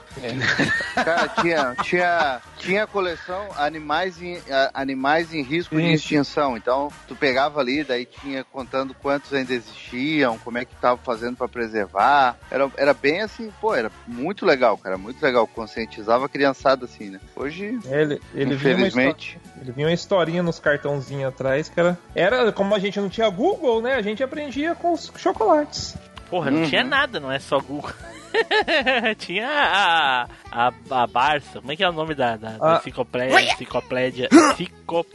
Cara, 0.94 1.28
tinha, 1.42 1.76
tinha, 1.84 2.42
tinha 2.60 2.84
a 2.84 2.88
coleção 2.88 3.48
animais 3.56 4.22
em, 4.22 4.40
animais 4.74 5.34
em 5.34 5.42
risco 5.42 5.76
de 5.76 5.82
Sim. 5.82 5.94
extinção. 5.94 6.56
Então, 6.56 6.90
tu 7.08 7.16
pegava 7.16 7.60
ali, 7.60 7.84
daí 7.84 8.06
tinha 8.06 8.44
contando 8.44 8.94
quantos 8.94 9.34
ainda 9.34 9.54
existiam, 9.54 10.38
como 10.38 10.60
é 10.60 10.66
que 10.66 10.76
tava 10.76 10.98
fazendo 10.98 11.36
pra 11.36 11.48
preservar. 11.48 12.38
Era, 12.52 12.70
era 12.78 12.94
bem 12.94 13.22
assim, 13.22 13.52
pô, 13.60 13.74
era 13.74 13.92
muito 14.08 14.46
legal, 14.46 14.78
cara, 14.78 15.00
muito 15.00 15.22
legal. 15.24 15.48
Conscientizava 15.48 16.28
a 16.28 16.30
criançada 16.30 16.86
assim, 16.86 17.10
né? 17.10 17.20
Hoje, 17.36 17.80
Ele, 17.86 18.22
ele 18.36 18.56
vinha 18.56 18.76
uma 18.76 18.88
infelizmente, 18.88 19.40
Ele 19.60 19.72
vinha 19.72 19.88
uma 19.88 19.94
historinha 19.94 20.44
nos 20.44 20.60
cartãozinhos 20.60 21.30
atrás, 21.30 21.70
cara. 21.70 21.98
Era, 22.14 22.52
como 22.52 22.76
a 22.76 22.80
gente 22.80 23.00
não 23.00 23.10
tinha 23.10 23.30
Google, 23.30 23.82
né? 23.82 23.96
A 23.96 24.02
gente 24.02 24.22
aprendia 24.22 24.76
com 24.76 24.94
os 24.94 25.10
chocolates. 25.24 25.96
Porra, 26.30 26.52
não 26.52 26.60
Uhum. 26.62 26.70
tinha 26.70 26.84
nada, 26.84 27.20
não 27.20 27.32
é 27.32 27.40
só 27.40 27.60
Google. 27.60 27.92
tinha 29.20 29.48
a, 29.48 30.28
a, 30.52 30.72
a 30.90 31.08
Barça, 31.08 31.60
como 31.60 31.72
é 31.72 31.76
que 31.76 31.84
é 31.84 31.90
o 31.90 31.94
nome 31.94 32.16
da, 32.16 32.36
da, 32.36 32.50
da 32.58 32.76
Ah. 32.76 32.78
enciclopédia? 32.80 33.40
Enciclopédia. 33.54 34.30
Enciclo... 34.32 35.06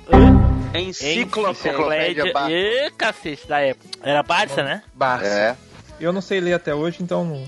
Enciclopédia. 0.75 2.23
Enciclopédia. 2.23 2.33
Ê, 2.51 2.91
cacete, 2.97 3.47
da 3.49 3.59
época. 3.61 3.89
Era 4.03 4.23
Barça, 4.23 4.63
né? 4.63 4.83
Barça. 4.95 5.27
é. 5.27 5.57
Eu 6.01 6.13
não 6.13 6.21
sei 6.21 6.41
ler 6.41 6.53
até 6.55 6.73
hoje, 6.73 6.99
então. 7.03 7.45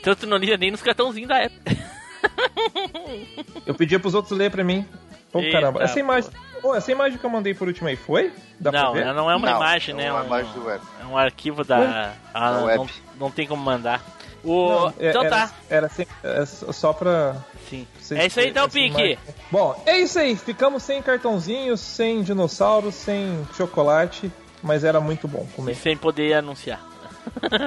Então 0.00 0.14
tu 0.18 0.26
não 0.26 0.36
lia 0.36 0.56
nem 0.56 0.72
nos 0.72 0.82
cartãozinhos 0.82 1.28
da 1.28 1.38
época. 1.38 1.76
Eu 3.64 3.72
pedia 3.74 4.00
pros 4.00 4.14
outros 4.14 4.36
ler 4.36 4.50
pra 4.50 4.64
mim. 4.64 4.84
Pô, 5.32 5.40
Eita, 5.40 5.52
caramba. 5.52 5.82
Essa 5.82 5.98
imagem. 6.00 6.30
Pô, 6.62 6.74
essa 6.74 6.90
imagem 6.90 7.18
que 7.18 7.24
eu 7.24 7.30
mandei 7.30 7.52
por 7.54 7.68
último 7.68 7.88
aí 7.88 7.96
foi? 7.96 8.32
Dá 8.58 8.72
não, 8.72 8.96
ela 8.96 9.12
não 9.12 9.30
é 9.30 9.36
uma 9.36 9.50
Não, 9.50 9.56
imagem, 9.56 9.94
é 9.94 9.98
né? 9.98 10.12
uma 10.12 10.22
um, 10.22 10.26
imagem 10.26 10.52
do 10.52 10.64
web. 10.64 10.82
É 11.00 11.04
um 11.04 11.16
arquivo 11.18 11.64
da. 11.64 12.14
Ah, 12.32 12.50
Da 12.50 12.56
não, 12.58 12.64
web. 12.66 12.78
não, 12.78 12.88
não 13.20 13.30
tem 13.30 13.46
como 13.46 13.62
mandar. 13.62 14.02
O... 14.42 14.68
Não, 14.70 14.88
é- 14.98 15.10
então 15.10 15.22
era, 15.24 15.30
tá. 15.30 15.50
Era 15.68 15.86
assim, 15.86 16.06
é 16.22 16.44
só 16.46 16.92
pra. 16.92 17.36
Sim. 17.68 17.86
vocês 18.00 18.20
É 18.20 18.26
isso 18.26 18.38
aí 18.40 18.48
então, 18.50 18.68
Pink. 18.68 18.90
imagem. 18.96 19.18
Bom, 19.50 19.82
é 19.84 19.98
isso 19.98 20.18
aí. 20.18 20.36
Ficamos 20.36 20.82
sem 20.84 21.02
cartãozinhos, 21.02 21.80
sem 21.80 22.22
dinossauros, 22.22 22.94
sem 22.94 23.46
chocolate. 23.56 24.30
Mas 24.62 24.82
era 24.84 25.00
muito 25.00 25.28
bom 25.28 25.46
E 25.50 25.52
comer. 25.54 25.74
sem 25.74 25.96
poder 25.96 26.32
anunciar. 26.34 26.80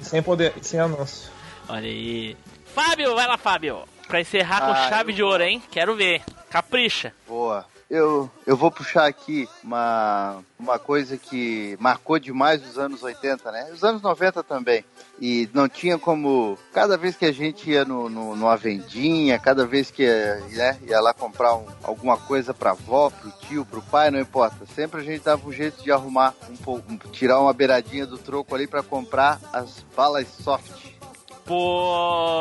E 0.00 0.04
sem 0.04 0.22
poder. 0.22 0.52
Sem 0.62 0.80
anúncio. 0.80 1.30
Olha 1.68 1.86
aí. 1.88 2.36
Fábio, 2.74 3.14
vai 3.14 3.26
lá, 3.26 3.36
Fábio. 3.36 3.82
Pra 4.06 4.20
encerrar 4.20 4.60
com 4.60 4.72
Ah, 4.72 4.88
chave 4.88 5.12
eu 5.12 5.16
de 5.16 5.22
ouro, 5.22 5.42
hein? 5.42 5.62
Quero 5.70 5.94
ver. 5.96 6.22
Capricha. 6.50 7.12
Boa. 7.26 7.64
Eu, 7.90 8.30
eu 8.46 8.56
vou 8.56 8.70
puxar 8.70 9.06
aqui 9.06 9.46
uma, 9.62 10.42
uma 10.58 10.78
coisa 10.78 11.16
que 11.18 11.76
marcou 11.78 12.18
demais 12.18 12.66
os 12.66 12.78
anos 12.78 13.02
80, 13.02 13.52
né? 13.52 13.70
Os 13.72 13.84
anos 13.84 14.00
90 14.02 14.42
também. 14.42 14.84
E 15.20 15.48
não 15.52 15.68
tinha 15.68 15.96
como. 15.98 16.58
Cada 16.72 16.96
vez 16.96 17.14
que 17.14 17.24
a 17.26 17.30
gente 17.32 17.70
ia 17.70 17.84
no, 17.84 18.08
no, 18.08 18.34
numa 18.34 18.56
vendinha, 18.56 19.38
cada 19.38 19.64
vez 19.66 19.90
que 19.90 20.04
né, 20.52 20.76
ia 20.88 20.98
lá 21.00 21.12
comprar 21.12 21.54
um- 21.54 21.66
alguma 21.84 22.16
coisa 22.16 22.52
pra 22.52 22.70
avó, 22.70 23.10
pro 23.10 23.30
tio, 23.46 23.64
pro 23.64 23.82
pai, 23.82 24.10
não 24.10 24.18
importa. 24.18 24.66
Sempre 24.74 25.00
a 25.00 25.04
gente 25.04 25.22
dava 25.22 25.46
um 25.46 25.52
jeito 25.52 25.80
de 25.84 25.92
arrumar, 25.92 26.34
um, 26.50 26.56
pou- 26.56 26.82
um- 26.88 26.96
tirar 27.12 27.38
uma 27.38 27.52
beiradinha 27.52 28.06
do 28.06 28.18
troco 28.18 28.54
ali 28.56 28.66
pra 28.66 28.82
comprar 28.82 29.38
as 29.52 29.84
balas 29.94 30.26
soft. 30.42 30.83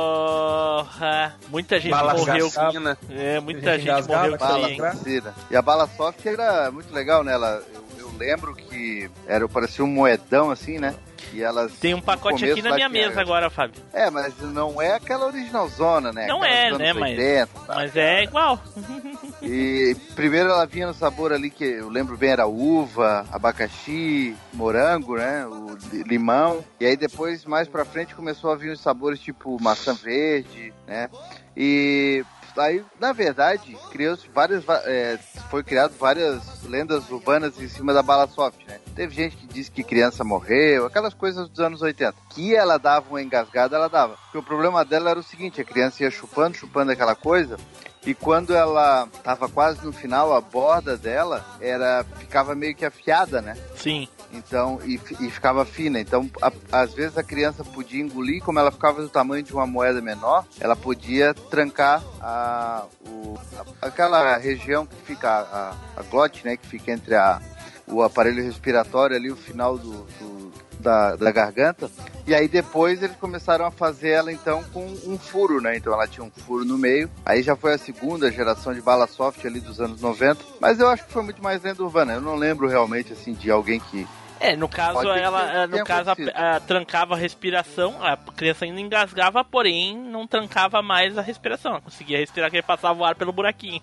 Porra. 0.04 1.36
Muita 1.50 1.80
gente 1.80 1.92
Bala 1.92 2.14
morreu. 2.14 2.48
assassina. 2.48 2.98
É, 3.10 3.40
muita 3.40 3.78
gente 3.80 3.90
gente 3.92 4.08
morreu 4.08 4.38
com 4.38 4.46
isso 4.46 4.56
engasgava, 4.56 4.68
aí, 4.68 5.22
Bala. 5.22 5.36
E 5.52 5.56
a 5.56 5.62
bala 5.62 5.88
soft 5.88 6.26
era 6.26 6.72
muito 6.72 6.94
legal, 6.94 7.24
né? 7.24 7.34
Ela, 7.34 7.62
eu, 7.74 7.84
eu 8.00 8.12
lembro 8.18 8.54
que 8.56 9.10
era 9.28 9.48
parecia 9.50 9.84
um 9.84 9.88
moedão 9.88 10.50
assim, 10.52 10.80
né? 10.80 10.96
E 11.32 11.42
elas 11.42 11.72
Tem 11.74 11.94
um 11.94 12.02
pacote 12.02 12.44
aqui 12.50 12.62
na 12.62 12.74
minha 12.76 12.90
mesa 12.90 13.22
agora, 13.22 13.50
Fábio. 13.50 13.82
É, 13.94 14.10
mas 14.10 14.34
não 14.42 14.82
é 14.82 14.96
aquela 14.96 15.26
original 15.28 15.68
zona, 15.70 16.12
né? 16.12 16.28
Não 16.28 16.38
Aquela 16.44 16.54
é, 16.56 16.72
né? 16.78 16.90
anos 16.90 17.00
Mas, 17.02 17.12
80, 17.18 17.48
tá? 17.66 17.76
mas 17.76 17.96
é 17.96 18.24
igual. 18.24 18.60
E 19.46 19.94
primeiro 20.16 20.50
ela 20.50 20.66
vinha 20.66 20.88
no 20.88 20.94
sabor 20.94 21.34
ali 21.34 21.50
que 21.50 21.66
eu 21.66 21.90
lembro 21.90 22.16
bem 22.16 22.30
era 22.30 22.48
uva, 22.48 23.26
abacaxi, 23.30 24.36
morango, 24.54 25.18
né? 25.18 25.46
O 25.46 25.76
li- 25.92 26.04
limão. 26.04 26.64
E 26.80 26.86
aí 26.86 26.96
depois 26.96 27.44
mais 27.44 27.68
pra 27.68 27.84
frente 27.84 28.16
começou 28.16 28.52
a 28.52 28.56
vir 28.56 28.70
os 28.72 28.80
sabores 28.80 29.20
tipo 29.20 29.62
maçã 29.62 29.94
verde, 29.94 30.74
né? 30.88 31.10
E 31.58 32.24
aí, 32.58 32.84
na 33.00 33.14
verdade, 33.14 33.78
criou-se 33.92 34.28
várias 34.30 34.64
é, 34.86 35.18
foi 35.50 35.64
criado 35.64 35.94
várias 35.98 36.64
lendas 36.64 37.10
urbanas 37.10 37.60
em 37.60 37.68
cima 37.68 37.94
da 37.94 38.02
bala 38.02 38.28
soft, 38.28 38.60
né? 38.68 38.80
Teve 38.96 39.14
gente 39.14 39.38
que 39.38 39.48
disse 39.48 39.72
que 39.72 39.84
criança 39.84 40.24
morreu, 40.24 40.86
aquelas 40.86 41.14
coisas 41.14 41.48
dos 41.50 41.60
anos 41.60 41.82
80. 41.82 42.14
Que 42.30 42.56
ela 42.56 42.78
dava 42.78 43.10
uma 43.10 43.22
engasgada, 43.22 43.76
ela 43.76 43.88
dava. 43.88 44.18
Porque 44.24 44.38
o 44.38 44.44
problema 44.44 44.84
dela 44.84 45.12
era 45.12 45.20
o 45.20 45.24
seguinte, 45.24 45.62
a 45.62 45.66
criança 45.66 46.04
ia 46.04 46.12
chupando, 46.12 46.58
chupando 46.58 46.92
aquela 46.92 47.16
coisa, 47.16 47.58
e 48.06 48.14
quando 48.14 48.54
ela 48.54 49.08
tava 49.24 49.48
quase 49.48 49.84
no 49.86 49.94
final, 49.94 50.34
a 50.34 50.42
borda 50.42 50.98
dela 50.98 51.46
era 51.62 52.06
ficava 52.20 52.54
meio 52.54 52.76
que 52.76 52.86
afiada, 52.86 53.42
né? 53.42 53.58
Sim. 53.76 54.08
Então, 54.34 54.80
e, 54.84 54.96
e 55.20 55.30
ficava 55.30 55.64
fina. 55.66 56.00
Então, 56.00 56.30
a- 56.42 56.52
às 56.72 56.94
vezes 56.94 57.18
a 57.18 57.24
criança 57.24 57.64
podia 57.64 58.02
engolir, 58.02 58.42
como 58.44 58.58
ela 58.60 58.72
ficava 58.72 59.02
do 59.02 59.10
tamanho 59.10 59.44
de 59.44 59.54
uma 59.54 59.68
moeda 59.68 60.02
menor, 60.02 60.46
ela 60.60 60.76
podia 60.76 61.34
trancar 61.34 62.04
a, 62.20 62.86
o- 63.08 63.38
a- 63.82 63.88
aquela 63.88 64.36
região 64.38 64.86
que 64.86 64.96
fica, 65.06 65.30
a, 65.30 65.76
a 65.98 66.04
glote, 66.04 66.44
né? 66.46 66.58
Que 66.58 66.68
fica 66.68 66.92
entre 66.92 67.16
a, 67.16 67.40
o 67.88 68.02
aparelho 68.02 68.44
respiratório 68.44 69.16
ali, 69.16 69.30
o 69.32 69.36
final 69.36 69.78
do, 69.78 69.92
do- 70.20 70.52
da, 70.80 71.16
da 71.16 71.32
garganta. 71.32 71.90
E 72.28 72.34
aí 72.36 72.48
depois 72.48 73.02
eles 73.02 73.16
começaram 73.16 73.66
a 73.66 73.72
fazer 73.72 74.10
ela 74.10 74.32
então 74.34 74.64
com 74.74 74.86
um 75.06 75.18
furo, 75.18 75.62
né? 75.62 75.78
Então 75.78 75.94
ela 75.94 76.06
tinha 76.08 76.26
um 76.26 76.30
furo 76.32 76.66
no 76.66 76.78
meio. 76.78 77.10
Aí 77.26 77.42
já 77.42 77.56
foi 77.56 77.74
a 77.74 77.78
segunda 77.78 78.30
geração 78.32 78.74
de 78.74 78.82
bala 78.82 79.08
soft 79.08 79.46
ali 79.46 79.62
dos 79.62 79.80
anos 79.80 80.02
90. 80.02 80.44
Mas 80.60 80.80
eu 80.80 80.88
acho 80.90 81.06
que 81.06 81.12
foi 81.14 81.24
muito 81.24 81.42
mais 81.42 81.62
lenda 81.64 81.82
urbana. 81.84 82.14
Eu 82.14 82.22
não 82.22 82.36
lembro 82.36 82.68
realmente 82.68 83.14
assim 83.14 83.34
de 83.34 83.50
alguém 83.50 83.80
que 83.80 84.06
É, 84.44 84.58
no 84.58 84.68
caso, 84.68 84.94
Pode 84.96 85.20
ela, 85.20 85.64
eh, 85.64 85.68
no 85.68 85.86
caso, 85.86 86.10
a, 86.10 86.56
a- 86.56 86.60
trancava 86.60 87.14
a 87.16 87.18
respiração, 87.18 87.96
a 88.06 88.18
criança 88.18 88.66
ainda 88.66 88.82
engasgava, 88.82 89.42
porém 89.42 89.98
não 89.98 90.28
trancava 90.28 90.82
mais 90.82 91.18
a 91.18 91.22
respiração. 91.22 91.72
Ela 91.72 91.82
conseguia 91.82 92.18
respirar 92.18 92.50
que 92.50 92.58
ele 92.58 92.64
passava 92.64 93.00
o 93.00 93.06
ar 93.06 93.16
pelo 93.16 93.32
buraquinho. 93.32 93.82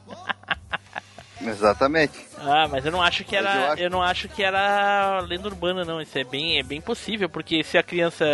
Exatamente. 1.41 2.19
Ah, 2.43 2.67
mas 2.71 2.85
eu 2.85 2.93
não 2.93 3.03
acho 3.03 3.25
que 3.25 3.37
era, 3.37 3.55
eu 3.55 3.61
eu, 3.61 3.73
acho- 3.73 3.91
não 3.91 4.03
acho 4.03 4.29
que 4.29 4.43
era 4.43 5.21
lenda 5.21 5.49
urbana 5.49 5.85
não. 5.85 6.01
Isso 6.01 6.19
é 6.19 6.25
bem, 6.25 6.59
é 6.59 6.63
bem 6.63 6.81
possível, 6.81 7.29
porque 7.29 7.63
se 7.63 7.77
a 7.79 7.83
criança 7.83 8.25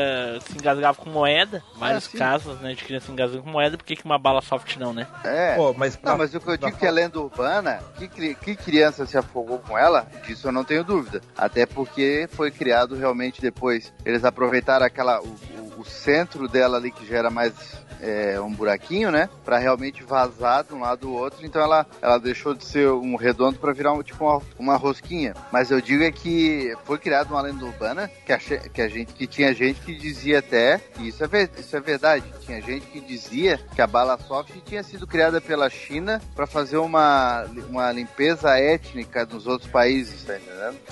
se 0.46 0.52
engasgava 0.56 0.96
com 0.96 1.10
moeda, 1.10 1.62
vários 1.76 2.04
sim. 2.04 2.18
casos, 2.18 2.58
né, 2.60 2.74
de 2.74 2.84
criança 2.84 3.10
engasgando 3.10 3.42
com 3.42 3.50
moeda, 3.50 3.76
por 3.76 3.84
que 3.84 3.96
que 3.96 4.04
uma 4.04 4.18
bala 4.18 4.40
soft 4.42 4.76
não, 4.76 4.92
né? 4.92 5.06
É. 5.24 5.54
Pô, 5.56 5.72
mas 5.74 5.96
pra- 5.96 6.12
Não, 6.12 6.18
mas 6.18 6.34
o 6.34 6.40
que 6.40 6.48
eu 6.48 6.56
digo 6.56 6.76
que 6.76 6.86
é 6.86 6.90
lenda 6.90 7.20
urbana, 7.20 7.80
que, 7.98 8.34
que 8.34 8.56
criança 8.56 9.06
se 9.06 9.16
afogou 9.18 9.58
com 9.58 9.76
ela, 9.76 10.06
disso 10.26 10.48
eu 10.48 10.52
não 10.52 10.64
tenho 10.64 10.84
dúvida. 10.84 11.20
Até 11.36 11.66
porque 11.66 12.28
foi 12.32 12.50
criado 12.50 12.94
realmente 12.96 13.40
depois. 13.40 13.92
Eles 14.04 14.24
aproveitaram 14.24 14.86
aquela. 14.86 15.20
O, 15.20 15.26
o- 15.26 15.66
o 15.76 15.84
centro 15.84 16.48
dela 16.48 16.78
ali, 16.78 16.90
que 16.90 17.06
já 17.06 17.18
era 17.18 17.28
mais 17.28 17.52
é, 18.00 18.40
um 18.40 18.50
buraquinho, 18.50 19.10
né? 19.10 19.28
Pra 19.44 19.58
realmente 19.58 20.02
vazar 20.02 20.64
de 20.64 20.72
um 20.72 20.80
lado 20.80 21.00
do 21.00 21.12
outro. 21.12 21.44
Então 21.44 21.60
ela, 21.60 21.86
ela 22.00 22.18
deixou 22.18 22.54
de 22.54 22.64
ser 22.64 22.88
um 22.90 23.14
redondo 23.14 23.58
pra 23.58 23.74
virar 23.74 23.92
um, 23.92 23.95
tipo 24.02 24.24
uma, 24.24 24.42
uma 24.58 24.76
rosquinha. 24.76 25.34
Mas 25.52 25.70
eu 25.70 25.80
digo 25.80 26.02
é 26.02 26.10
que 26.12 26.74
foi 26.84 26.98
criada 26.98 27.28
uma 27.30 27.42
lenda 27.42 27.64
urbana 27.64 28.10
que 28.24 28.32
a, 28.32 28.38
que 28.38 28.80
a 28.82 28.88
gente 28.88 29.12
que 29.12 29.26
tinha 29.26 29.52
gente 29.54 29.80
que 29.80 29.94
dizia 29.94 30.38
até, 30.40 30.80
e 30.98 31.08
isso 31.08 31.24
é, 31.24 31.48
isso 31.58 31.76
é 31.76 31.80
verdade, 31.80 32.24
tinha 32.40 32.60
gente 32.60 32.86
que 32.86 33.00
dizia 33.00 33.58
que 33.74 33.80
a 33.82 33.86
bala 33.86 34.18
soft 34.18 34.52
tinha 34.64 34.82
sido 34.82 35.06
criada 35.06 35.40
pela 35.40 35.68
China 35.70 36.20
pra 36.34 36.46
fazer 36.46 36.76
uma, 36.78 37.44
uma 37.68 37.90
limpeza 37.92 38.58
étnica 38.58 39.24
nos 39.26 39.46
outros 39.46 39.70
países, 39.70 40.22
tá 40.24 40.36
entendendo? 40.36 40.76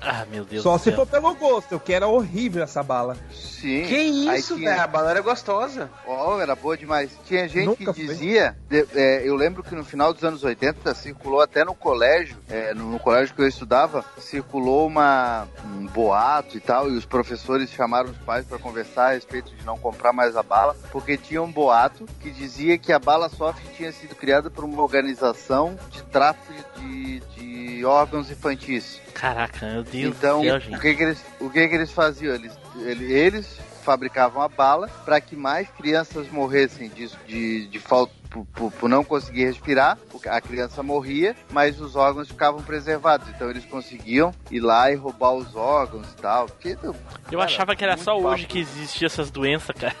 Ah, 0.00 0.26
meu 0.30 0.44
Deus 0.44 0.62
Só 0.64 0.72
do 0.76 0.78
se 0.78 0.84
céu. 0.86 0.94
for 0.96 1.06
pelo 1.06 1.32
gosto, 1.36 1.78
que 1.78 1.92
era 1.92 2.06
horrível 2.06 2.64
essa 2.64 2.82
bala. 2.82 3.16
Sim. 3.32 3.84
Que 3.86 3.96
isso, 3.98 4.56
tinha- 4.56 4.70
velho? 4.72 4.82
A 4.82 4.86
bala 4.86 5.10
era 5.12 5.20
gostosa. 5.20 5.88
Oh, 6.04 6.38
era 6.40 6.56
boa 6.56 6.76
demais. 6.76 7.10
Tinha 7.24 7.48
gente 7.48 7.66
Nunca 7.66 7.94
que 7.94 8.04
dizia, 8.04 8.56
de- 8.68 8.84
é, 8.94 9.22
eu 9.26 9.36
lembro 9.36 9.62
que 9.62 9.74
no 9.76 9.84
final 9.84 10.12
dos 10.12 10.24
anos 10.24 10.42
80 10.42 10.92
circulou 10.94 11.40
até 11.40 11.64
no 11.64 11.72
colégio, 11.74 12.36
é, 12.48 12.74
no, 12.74 12.90
no 12.92 12.98
colégio 12.98 13.34
que 13.34 13.42
eu 13.42 13.46
estudava, 13.48 14.04
circulou 14.18 14.86
uma, 14.86 15.46
um 15.64 15.86
boato 15.86 16.56
e 16.56 16.60
tal, 16.60 16.90
e 16.90 16.96
os 16.96 17.04
professores 17.04 17.70
chamaram 17.70 18.10
os 18.10 18.18
pais 18.18 18.46
para 18.46 18.58
conversar 18.58 19.10
a 19.10 19.12
respeito 19.12 19.54
de 19.54 19.64
não 19.64 19.78
comprar 19.78 20.12
mais 20.12 20.36
a 20.36 20.42
bala, 20.42 20.76
porque 20.90 21.16
tinha 21.16 21.42
um 21.42 21.50
boato 21.50 22.06
que 22.20 22.30
dizia 22.30 22.76
que 22.78 22.92
a 22.92 22.98
bala 22.98 23.28
soft 23.28 23.62
tinha 23.76 23.92
sido 23.92 24.14
criada 24.14 24.50
por 24.50 24.64
uma 24.64 24.82
organização 24.82 25.78
de 25.90 26.02
tráfico 26.04 26.52
de, 26.78 27.20
de 27.20 27.84
órgãos 27.84 28.30
infantis. 28.30 29.00
Caraca, 29.14 29.66
meu 29.66 29.82
Deus 29.82 30.16
Então, 30.16 30.40
do 30.40 30.44
céu, 30.46 30.56
o 30.56 30.60
gente. 30.60 30.80
que 30.80 30.94
que 30.94 31.02
eles, 31.02 31.24
o 31.40 31.50
que 31.50 31.68
que 31.68 31.74
eles 31.74 31.90
faziam? 31.92 32.34
Eles, 32.34 32.52
ele- 32.76 33.12
eles 33.12 33.58
fabricavam 33.82 34.42
a 34.42 34.48
bala 34.48 34.88
para 35.04 35.20
que 35.20 35.34
mais 35.34 35.68
crianças 35.70 36.28
morressem 36.30 36.88
de, 36.90 37.08
de, 37.26 37.66
de 37.68 37.78
falta 37.78 38.12
por, 38.30 38.46
por- 38.46 38.72
por 38.72 38.88
não 38.88 39.02
conseguir 39.04 39.44
respirar, 39.46 39.98
a 40.28 40.40
criança 40.40 40.82
morria, 40.82 41.34
mas 41.50 41.80
os 41.80 41.96
órgãos 41.96 42.28
ficavam 42.28 42.62
preservados. 42.62 43.28
Então 43.28 43.50
eles 43.50 43.64
conseguiam 43.64 44.32
ir 44.50 44.60
lá 44.60 44.90
e 44.90 44.94
roubar 44.94 45.32
os 45.32 45.54
órgãos 45.56 46.06
e 46.10 46.16
tal. 46.16 46.46
Porque, 46.46 46.76
Eu 46.82 46.94
cara, 47.38 47.44
achava 47.44 47.74
que 47.76 47.84
era 47.84 47.96
só 47.96 48.14
papo. 48.14 48.28
hoje 48.28 48.46
que 48.46 48.58
existia 48.60 49.06
essas 49.06 49.30
doenças, 49.30 49.74
cara. 49.78 49.94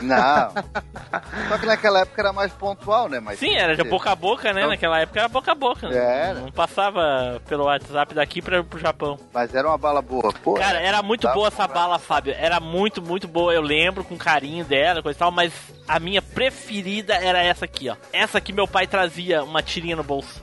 Não. 0.00 0.52
Só 1.48 1.58
que 1.58 1.66
naquela 1.66 2.00
época 2.00 2.20
era 2.22 2.32
mais 2.32 2.52
pontual, 2.52 3.08
né? 3.08 3.20
Mas 3.20 3.38
Sim, 3.38 3.54
era 3.54 3.76
de 3.76 3.82
boca 3.84 4.10
a 4.10 4.14
boca, 4.14 4.52
né? 4.52 4.62
Não. 4.62 4.68
Naquela 4.70 5.00
época 5.00 5.18
era 5.20 5.28
boca 5.28 5.52
a 5.52 5.54
boca. 5.54 5.88
né? 5.88 5.96
Era. 5.96 6.40
Não 6.40 6.50
passava 6.52 7.40
pelo 7.48 7.64
WhatsApp 7.64 8.14
daqui 8.14 8.40
pra, 8.40 8.62
pro 8.62 8.78
Japão. 8.78 9.18
Mas 9.32 9.54
era 9.54 9.68
uma 9.68 9.76
bala 9.78 10.00
boa. 10.00 10.32
Pô, 10.42 10.54
Cara, 10.54 10.80
era 10.80 11.02
muito 11.02 11.28
boa 11.32 11.48
essa 11.48 11.66
bala, 11.66 11.98
Fábio. 11.98 12.34
Era 12.38 12.60
muito, 12.60 13.02
muito 13.02 13.28
boa. 13.28 13.52
Eu 13.52 13.62
lembro 13.62 14.04
com 14.04 14.16
carinho 14.16 14.64
dela, 14.64 15.02
coisa 15.02 15.16
e 15.16 15.20
tal, 15.20 15.30
mas 15.30 15.52
a 15.86 15.98
minha 15.98 16.22
preferida 16.34 17.14
era 17.14 17.42
essa 17.42 17.64
aqui, 17.64 17.88
ó. 17.88 17.96
Essa 18.12 18.38
aqui 18.38 18.52
meu 18.52 18.66
pai 18.68 18.86
trazia 18.86 19.42
uma 19.44 19.62
tirinha 19.62 19.96
no 19.96 20.02
bolso. 20.04 20.42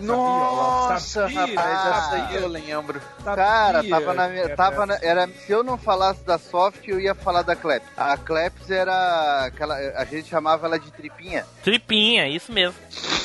Nossa, 0.00 1.28
Sabia, 1.28 1.40
rapaz, 1.46 1.96
essa 1.96 2.14
aí 2.28 2.34
eu 2.36 2.48
lembro. 2.48 3.00
Cara, 3.24 3.84
tava 3.84 4.14
na 4.14 4.28
minha. 4.28 4.48
que 4.48 4.56
Tava 4.56 4.84
na- 4.86 4.94
essa. 4.94 5.04
era, 5.06 5.28
se 5.28 5.52
eu 5.52 5.62
não 5.62 5.78
falasse 5.78 6.24
da 6.24 6.38
Soft, 6.38 6.86
eu 6.88 6.98
ia 6.98 7.14
falar 7.14 7.42
da 7.42 7.54
Kleps. 7.54 7.88
A 7.96 8.16
Kleps 8.16 8.70
era. 8.70 9.44
Aquela, 9.46 9.76
a 9.76 10.04
gente 10.04 10.28
chamava 10.28 10.66
ela 10.66 10.78
de 10.78 10.90
tripinha. 10.90 11.46
Tripinha, 11.62 12.26
isso 12.28 12.50
mesmo. 12.52 12.74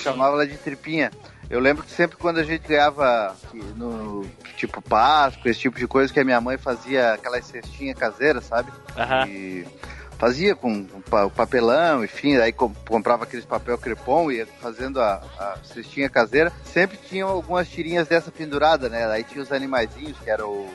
Chamava 0.03 0.33
ela 0.35 0.47
de 0.47 0.57
tripinha. 0.57 1.11
Eu 1.49 1.59
lembro 1.61 1.83
que 1.83 1.91
sempre 1.91 2.17
quando 2.17 2.39
a 2.39 2.43
gente 2.43 2.67
ganhava 2.67 3.35
que 3.49 3.57
no 3.57 4.29
tipo 4.57 4.81
Páscoa, 4.81 5.49
esse 5.49 5.61
tipo 5.61 5.79
de 5.79 5.87
coisa, 5.87 6.13
que 6.13 6.19
a 6.19 6.23
minha 6.25 6.41
mãe 6.41 6.57
fazia 6.57 7.13
aquelas 7.13 7.45
cestinhas 7.45 7.97
caseiras, 7.97 8.43
sabe? 8.45 8.71
Aham. 8.97 9.27
E 9.27 9.65
fazia 10.17 10.55
com 10.55 10.85
pa- 11.09 11.29
papelão, 11.29 12.03
enfim, 12.03 12.37
aí 12.37 12.51
com- 12.51 12.73
comprava 12.87 13.23
aqueles 13.23 13.45
papel 13.45 13.77
crepom 13.77 14.31
e 14.31 14.37
ia 14.37 14.47
fazendo 14.61 15.01
a, 15.01 15.21
a 15.37 15.57
cestinha 15.63 16.09
caseira. 16.09 16.51
Sempre 16.65 16.97
tinham 16.97 17.29
algumas 17.29 17.67
tirinhas 17.69 18.07
dessa 18.07 18.31
pendurada, 18.31 18.89
né? 18.89 19.05
Aí 19.07 19.23
tinha 19.23 19.43
os 19.43 19.51
animaizinhos, 19.51 20.17
que 20.19 20.29
era 20.29 20.45
o, 20.45 20.69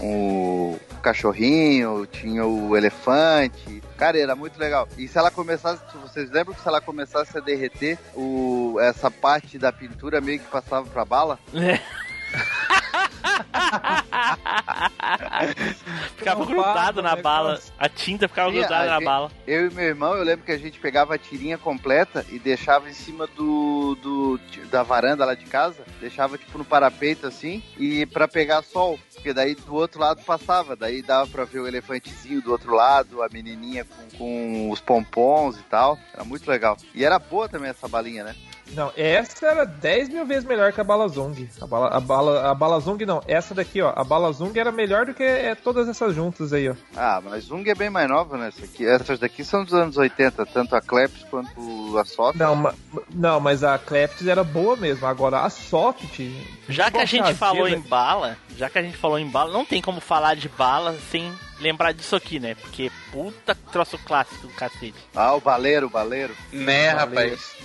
o 0.00 0.78
cachorrinho, 1.02 2.06
tinha 2.06 2.44
o 2.44 2.76
elefante. 2.76 3.82
Cara, 3.96 4.18
era 4.18 4.34
muito 4.34 4.58
legal. 4.58 4.88
E 4.98 5.06
se 5.06 5.16
ela 5.18 5.30
começasse, 5.30 5.82
se 5.90 5.96
vocês 5.98 6.30
lembram 6.30 6.54
que 6.54 6.60
se 6.62 6.68
ela 6.68 6.80
começasse 6.80 7.36
a 7.36 7.40
derreter, 7.40 7.98
o, 8.14 8.76
essa 8.80 9.10
parte 9.10 9.58
da 9.58 9.72
pintura 9.72 10.20
meio 10.20 10.40
que 10.40 10.46
passava 10.48 10.86
pra 10.88 11.04
bala? 11.04 11.38
ficava 16.16 16.44
grudado 16.44 17.02
para, 17.02 17.16
na 17.16 17.22
bala. 17.22 17.60
A 17.78 17.88
tinta 17.88 18.28
ficava 18.28 18.50
Sim, 18.50 18.58
grudada 18.58 18.86
na 18.86 18.94
gente- 18.96 19.04
bala. 19.04 19.30
Eu 19.46 19.70
e 19.70 19.74
meu 19.74 19.84
irmão, 19.84 20.14
eu 20.14 20.24
lembro 20.24 20.44
que 20.44 20.52
a 20.52 20.58
gente 20.58 20.78
pegava 20.78 21.14
a 21.14 21.18
tirinha 21.18 21.58
completa 21.58 22.24
e 22.28 22.38
deixava 22.38 22.88
em 22.88 22.94
cima 22.94 23.26
do, 23.26 23.96
do 24.02 24.40
da 24.70 24.82
varanda 24.82 25.24
lá 25.24 25.34
de 25.34 25.44
casa, 25.46 25.82
deixava 26.00 26.38
tipo 26.38 26.58
no 26.58 26.64
parapeito 26.64 27.26
assim, 27.26 27.62
e 27.78 28.06
pra 28.06 28.26
pegar 28.26 28.62
sol, 28.62 28.98
porque 29.14 29.32
daí 29.32 29.54
do 29.54 29.74
outro 29.74 30.00
lado 30.00 30.22
passava, 30.24 30.74
daí 30.74 31.02
dava 31.02 31.26
pra 31.28 31.44
ver 31.44 31.60
o 31.60 31.68
elefantezinho 31.68 32.40
do 32.40 32.50
outro 32.52 32.74
lado, 32.74 33.22
a 33.22 33.28
menininha 33.28 33.84
com, 33.84 34.18
com 34.18 34.70
os 34.70 34.80
pompons 34.80 35.56
e 35.58 35.62
tal, 35.64 35.98
era 36.12 36.24
muito 36.24 36.48
legal. 36.50 36.76
E 36.94 37.04
era 37.04 37.18
boa 37.18 37.48
também 37.48 37.70
essa 37.70 37.88
balinha, 37.88 38.24
né? 38.24 38.34
Não, 38.74 38.92
essa 38.96 39.46
era 39.46 39.64
10 39.64 40.08
mil 40.08 40.26
vezes 40.26 40.44
melhor 40.44 40.72
que 40.72 40.80
a 40.80 40.84
bala 40.84 41.08
Zung. 41.08 41.48
A 41.60 41.66
bala, 41.66 41.88
a 41.88 42.00
bala, 42.00 42.50
a 42.50 42.54
bala 42.54 42.80
Zung 42.80 43.04
não, 43.04 43.22
essa 43.26 43.54
daqui, 43.54 43.82
ó. 43.82 43.92
A 43.94 44.02
bala 44.02 44.32
Zung 44.32 44.58
era 44.58 44.72
melhor 44.72 45.06
do 45.06 45.14
que 45.14 45.22
é, 45.22 45.54
todas 45.54 45.88
essas 45.88 46.14
juntas 46.14 46.52
aí, 46.52 46.68
ó. 46.68 46.74
Ah, 46.96 47.20
mas 47.22 47.44
Zung 47.44 47.68
é 47.68 47.74
bem 47.74 47.90
mais 47.90 48.08
nova, 48.08 48.36
né? 48.38 48.48
Essa 48.48 48.64
aqui, 48.64 48.86
essas 48.86 49.18
daqui 49.18 49.44
são 49.44 49.64
dos 49.64 49.74
anos 49.74 49.96
80, 49.96 50.46
tanto 50.46 50.74
a 50.74 50.80
Kleps 50.80 51.24
quanto 51.30 51.98
a 51.98 52.04
Soft. 52.04 52.38
Não, 52.38 52.54
ma, 52.54 52.74
não 53.12 53.40
mas 53.40 53.62
a 53.62 53.78
Kleps 53.78 54.26
era 54.26 54.42
boa 54.42 54.76
mesmo. 54.76 55.06
Agora 55.06 55.40
a 55.40 55.50
Soft. 55.50 56.20
Já 56.68 56.90
que 56.90 56.98
a 56.98 57.04
gente 57.04 57.34
falou 57.34 57.68
em 57.68 57.80
bala, 57.80 58.36
já 58.56 58.70
que 58.70 58.78
a 58.78 58.82
gente 58.82 58.96
falou 58.96 59.18
em 59.18 59.28
bala, 59.28 59.52
não 59.52 59.64
tem 59.64 59.82
como 59.82 60.00
falar 60.00 60.34
de 60.34 60.48
bala 60.48 60.96
sem 61.10 61.32
lembrar 61.60 61.92
disso 61.92 62.16
aqui, 62.16 62.40
né? 62.40 62.54
Porque 62.54 62.90
puta 63.10 63.54
troço 63.70 63.98
clássico 63.98 64.46
do 64.46 64.54
cacete. 64.54 64.94
Ah, 65.14 65.34
o 65.34 65.40
baleiro, 65.40 65.86
o 65.86 65.90
baleiro. 65.90 66.34
Né, 66.52 66.94
Baleiro. 66.94 67.30
rapaz? 67.30 67.56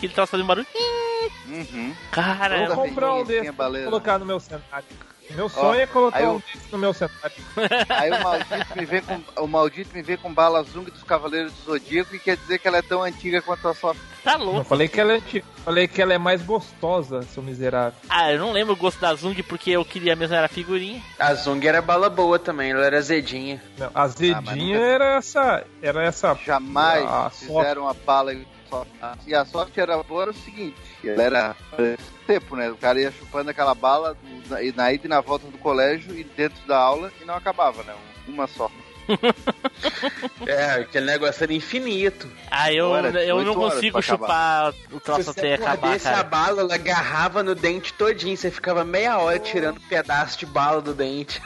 Que 0.00 0.06
ele 0.06 0.14
troço 0.14 0.30
fazendo 0.32 0.46
barulho. 0.46 0.66
Uhum. 1.46 1.94
Cara, 2.10 2.66
Vou 2.74 2.86
comprar 2.88 3.14
um 3.14 3.24
desse 3.24 3.52
colocar 3.52 4.18
no 4.18 4.26
meu 4.26 4.40
cenário. 4.40 4.84
Meu 5.30 5.48
sonho 5.48 5.80
é 5.80 5.86
colocar 5.86 6.20
um 6.20 6.34
eu- 6.34 6.42
desse 6.52 6.70
no 6.70 6.76
meu 6.78 6.92
cenário. 6.92 7.32
Aí 7.88 8.10
o 8.10 8.22
maldito 8.22 8.76
me 8.76 8.84
vê 8.84 9.00
com 9.00 9.22
o 9.42 9.46
maldito 9.48 9.94
me 9.96 10.02
vê 10.02 10.16
com 10.18 10.32
bala 10.34 10.62
Zung 10.62 10.90
dos 10.90 11.02
Cavaleiros 11.02 11.50
do 11.52 11.62
Zodíaco 11.64 12.14
e 12.14 12.18
quer 12.18 12.36
dizer 12.36 12.58
que 12.58 12.68
ela 12.68 12.76
é 12.76 12.82
tão 12.82 13.02
antiga 13.02 13.40
quanto 13.40 13.66
a 13.66 13.74
Soft. 13.74 13.98
Tá 14.22 14.34
Eu 14.34 14.38
louco. 14.44 14.64
falei 14.64 14.86
que 14.86 15.00
ela 15.00 15.12
é 15.12 15.16
antiga. 15.16 15.46
Falei 15.64 15.88
que 15.88 16.02
ela 16.02 16.12
é 16.12 16.18
mais 16.18 16.42
gostosa, 16.42 17.22
seu 17.22 17.42
miserável. 17.42 17.98
Ah, 18.08 18.30
eu 18.32 18.38
não 18.38 18.52
lembro 18.52 18.74
o 18.74 18.76
gosto 18.76 19.00
da 19.00 19.14
Zung 19.14 19.42
porque 19.44 19.70
eu 19.70 19.82
queria 19.84 20.14
mesmo 20.14 20.34
era 20.36 20.46
figurinha. 20.48 21.00
A 21.18 21.32
Zung 21.34 21.66
era 21.66 21.80
bala 21.80 22.10
boa 22.10 22.38
também, 22.38 22.72
ela 22.72 22.84
era 22.84 22.98
azedinha. 22.98 23.62
Não, 23.78 23.90
a 23.94 24.06
Zedinha 24.08 24.78
nunca- 24.78 24.78
era 24.86 25.04
essa. 25.16 25.64
Era 25.80 26.02
essa. 26.04 26.38
Jamais 26.44 27.02
a 27.06 27.30
fizeram 27.30 27.82
uma 27.84 27.94
bala 27.94 28.34
Soft. 28.78 28.90
E 29.26 29.34
a 29.34 29.44
Soft 29.44 29.78
era 29.78 30.02
boa 30.02 30.22
era 30.22 30.30
o 30.30 30.34
seguinte, 30.34 30.76
ela 31.04 31.22
era 31.22 31.56
tempo, 32.26 32.56
né? 32.56 32.70
O 32.70 32.76
cara 32.76 33.00
ia 33.00 33.12
chupando 33.12 33.50
aquela 33.50 33.74
bala 33.74 34.16
na, 34.48 34.62
e 34.62 34.72
na 34.72 34.92
ida 34.92 35.06
e 35.06 35.08
na 35.08 35.20
volta 35.20 35.46
do 35.46 35.58
colégio 35.58 36.14
e 36.16 36.24
dentro 36.24 36.66
da 36.66 36.78
aula 36.78 37.12
e 37.20 37.24
não 37.24 37.34
acabava, 37.34 37.82
né? 37.82 37.94
Uma 38.26 38.46
só. 38.46 38.70
É, 40.46 40.72
aquele 40.80 41.06
negócio 41.06 41.42
era 41.44 41.52
infinito. 41.52 42.30
Ah, 42.50 42.72
eu, 42.72 42.88
Ora, 42.88 43.08
eu 43.22 43.38
18 43.38 43.44
não 43.44 43.54
consigo 43.54 44.00
pra 44.00 44.14
acabar. 44.14 44.72
chupar 44.72 44.74
o 44.92 45.00
troço 45.00 45.22
Se 45.24 45.30
até 45.30 45.56
você 45.56 45.62
acabar, 45.62 45.80
mordesse 45.88 46.08
a 46.08 46.22
bala, 46.22 46.60
ela 46.62 46.74
agarrava 46.74 47.42
no 47.42 47.54
dente 47.54 47.92
todinho. 47.94 48.36
Você 48.36 48.50
ficava 48.50 48.84
meia 48.84 49.18
hora 49.18 49.38
tirando 49.38 49.80
pedaço 49.80 50.38
de 50.38 50.46
bala 50.46 50.80
do 50.80 50.94
dente. 50.94 51.40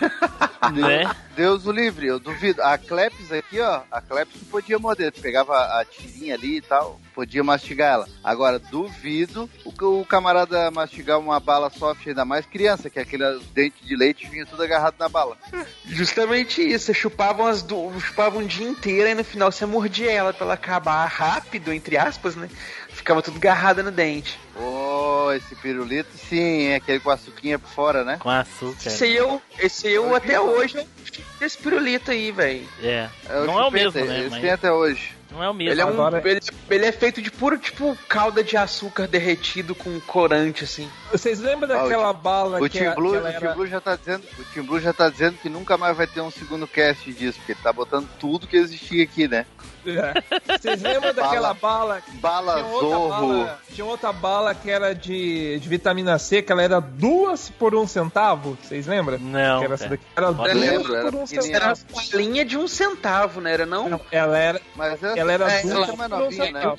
Né? 0.73 1.11
Deus 1.39 1.67
o 1.67 1.71
livre, 1.71 2.09
eu 2.09 2.19
duvido. 2.19 2.61
A 2.65 2.77
Kleps 2.77 3.31
aqui, 3.31 3.61
ó, 3.61 3.83
a 3.93 4.01
Kleps 4.01 4.43
não 4.43 4.49
podia 4.51 4.77
morder. 4.77 5.13
Pegava 5.13 5.57
a 5.57 5.85
tirinha 5.85 6.35
ali 6.35 6.57
e 6.57 6.61
tal, 6.61 7.01
podia 7.15 7.45
mastigar 7.45 7.93
ela. 7.93 8.09
Agora, 8.25 8.59
duvido 8.59 9.49
o, 9.65 10.01
o 10.01 10.05
camarada 10.05 10.69
mastigar 10.73 11.17
uma 11.17 11.39
bala 11.39 11.71
soft, 11.71 12.05
ainda 12.09 12.25
mais 12.25 12.45
criança, 12.45 12.91
que 12.91 12.99
aquele 12.99 13.23
dente 13.55 13.85
de 13.85 13.95
leite 13.95 14.27
vinha 14.27 14.45
tudo 14.45 14.65
agarrado 14.65 14.97
na 14.99 15.09
bala. 15.09 15.37
Justamente 15.87 16.61
isso, 16.61 16.87
você 16.87 16.95
chupava, 16.95 17.55
chupava 18.01 18.37
um 18.37 18.47
dia 18.47 18.69
inteiro 18.69 19.09
e 19.09 19.15
no 19.15 19.23
final 19.23 19.53
você 19.53 19.65
mordia 19.65 20.11
ela 20.11 20.33
pra 20.33 20.45
ela 20.45 20.55
acabar 20.55 21.07
rápido, 21.07 21.73
entre 21.73 21.97
aspas, 21.97 22.35
né? 22.35 22.49
Ficava 22.99 23.23
tudo 23.23 23.37
agarrada 23.37 23.83
no 23.83 23.91
dente. 23.93 24.39
Oh, 24.61 25.31
esse 25.33 25.55
pirulito, 25.55 26.11
sim, 26.29 26.67
é 26.67 26.75
aquele 26.77 26.99
com 27.01 27.11
a 27.11 27.17
suquinha 27.17 27.59
por 27.59 27.71
fora, 27.71 28.03
né? 28.05 28.17
Com 28.19 28.29
açúcar. 28.29 28.89
Esse 28.89 29.05
aí 29.05 29.17
eu, 29.17 29.41
esse 29.61 29.89
eu 29.89 30.15
até 30.17 30.39
hoje 30.41 30.77
eu 30.79 30.87
fiz 31.05 31.25
esse 31.41 31.57
pirulito 31.59 32.11
aí, 32.11 32.33
velho. 32.33 32.67
É. 32.83 33.09
É 33.29 33.47
não 33.47 33.59
é 33.59 33.65
o 33.67 33.71
mesmo, 33.71 34.05
né? 34.05 34.21
Esse 34.21 34.31
Mas 34.31 34.41
tem 34.41 34.51
até 34.51 34.73
hoje. 34.73 35.13
não 35.31 35.43
é 35.43 35.49
o 35.49 35.55
mesmo. 35.55 35.73
Ele 35.73 35.81
é, 35.81 35.87
um, 35.87 35.91
Agora- 35.91 36.21
ele, 36.29 36.41
ele 36.69 36.85
é 36.87 36.91
feito 36.93 37.23
de 37.23 37.31
puro, 37.31 37.57
tipo, 37.57 37.97
calda 38.09 38.43
de 38.43 38.57
açúcar 38.57 39.07
derretido 39.07 39.75
com 39.77 39.99
corante, 40.01 40.65
assim. 40.65 40.91
Vocês 41.13 41.39
lembram 41.39 41.73
Ah, 41.75 41.85
o 41.85 41.89
daquela 41.89 42.13
bala 42.13 42.59
O 42.61 42.69
que, 42.69 42.79
Team 42.81 42.91
a- 42.93 42.95
Blue, 42.97 43.13
que 43.13 43.17
ela 43.19 43.29
o 43.29 43.33
Team 43.33 43.43
era... 43.45 43.55
Blue 43.55 43.67
já 43.69 43.81
tá 43.81 43.95
dizendo, 43.97 44.25
o 44.39 44.45
Team 44.53 44.67
Blue 44.67 44.81
já 44.81 44.93
tá 44.93 45.09
dizendo 45.09 45.39
que 45.41 45.49
nunca 45.49 45.79
mais 45.79 45.97
vai 45.97 46.07
ter 46.09 46.21
um 46.21 46.31
segundo 46.33 46.67
cast 46.67 47.13
disso, 47.13 47.39
porque 47.39 47.53
ele 47.53 47.61
tá 47.63 47.73
botando 47.73 48.09
tudo 48.19 48.47
que 48.47 48.57
existia 48.57 49.05
aqui, 49.05 49.29
né? 49.29 49.47
É. 49.97 50.59
Vocês 50.59 50.83
lembram 50.83 51.15
daquela 51.15 51.55
bala 51.55 52.03
Bala 52.15 52.55
Tinha 52.55 53.09
bala, 53.09 53.61
tinha 53.75 53.85
outra 53.87 54.13
bala 54.13 54.55
que 54.55 54.71
era 54.71 54.95
de, 54.95 55.59
de 55.59 55.69
vitamina 55.69 56.19
C, 56.19 56.43
que 56.43 56.53
ela 56.53 56.63
era 56.63 56.81
duas 56.81 57.51
por 57.51 57.75
um 57.75 57.87
centavo. 57.87 58.59
Vocês 58.63 58.87
lembram? 58.87 59.19
Não, 59.19 59.61
Que 59.61 59.65
era 59.65 59.75
essa 59.75 59.89
daqui. 59.89 60.05
Era 60.17 60.33
duas 60.33 60.55
lembro, 60.55 60.95
era 60.95 61.11
por 61.11 61.21
um 61.21 61.25
pequenininha. 61.25 61.57
Era 61.57 61.75
centavo. 61.75 62.01
uma 62.01 62.11
balinha 62.13 62.45
de 62.45 62.59
um 62.59 62.69
centavo, 62.69 63.41
né? 63.41 63.53
Era 63.53 63.67
não? 63.67 63.89
Não, 63.89 64.01
ela 64.11 64.39
era, 64.39 64.61
Mas 64.75 64.93
essa, 64.95 65.19
ela 65.19 65.33
era 65.33 65.51
essa 65.51 65.69
duas 65.69 65.89
é 65.89 65.97
mais 65.97 66.11
por 66.11 66.23
um 66.23 66.31
né? 66.31 66.47
centavo. 66.47 66.79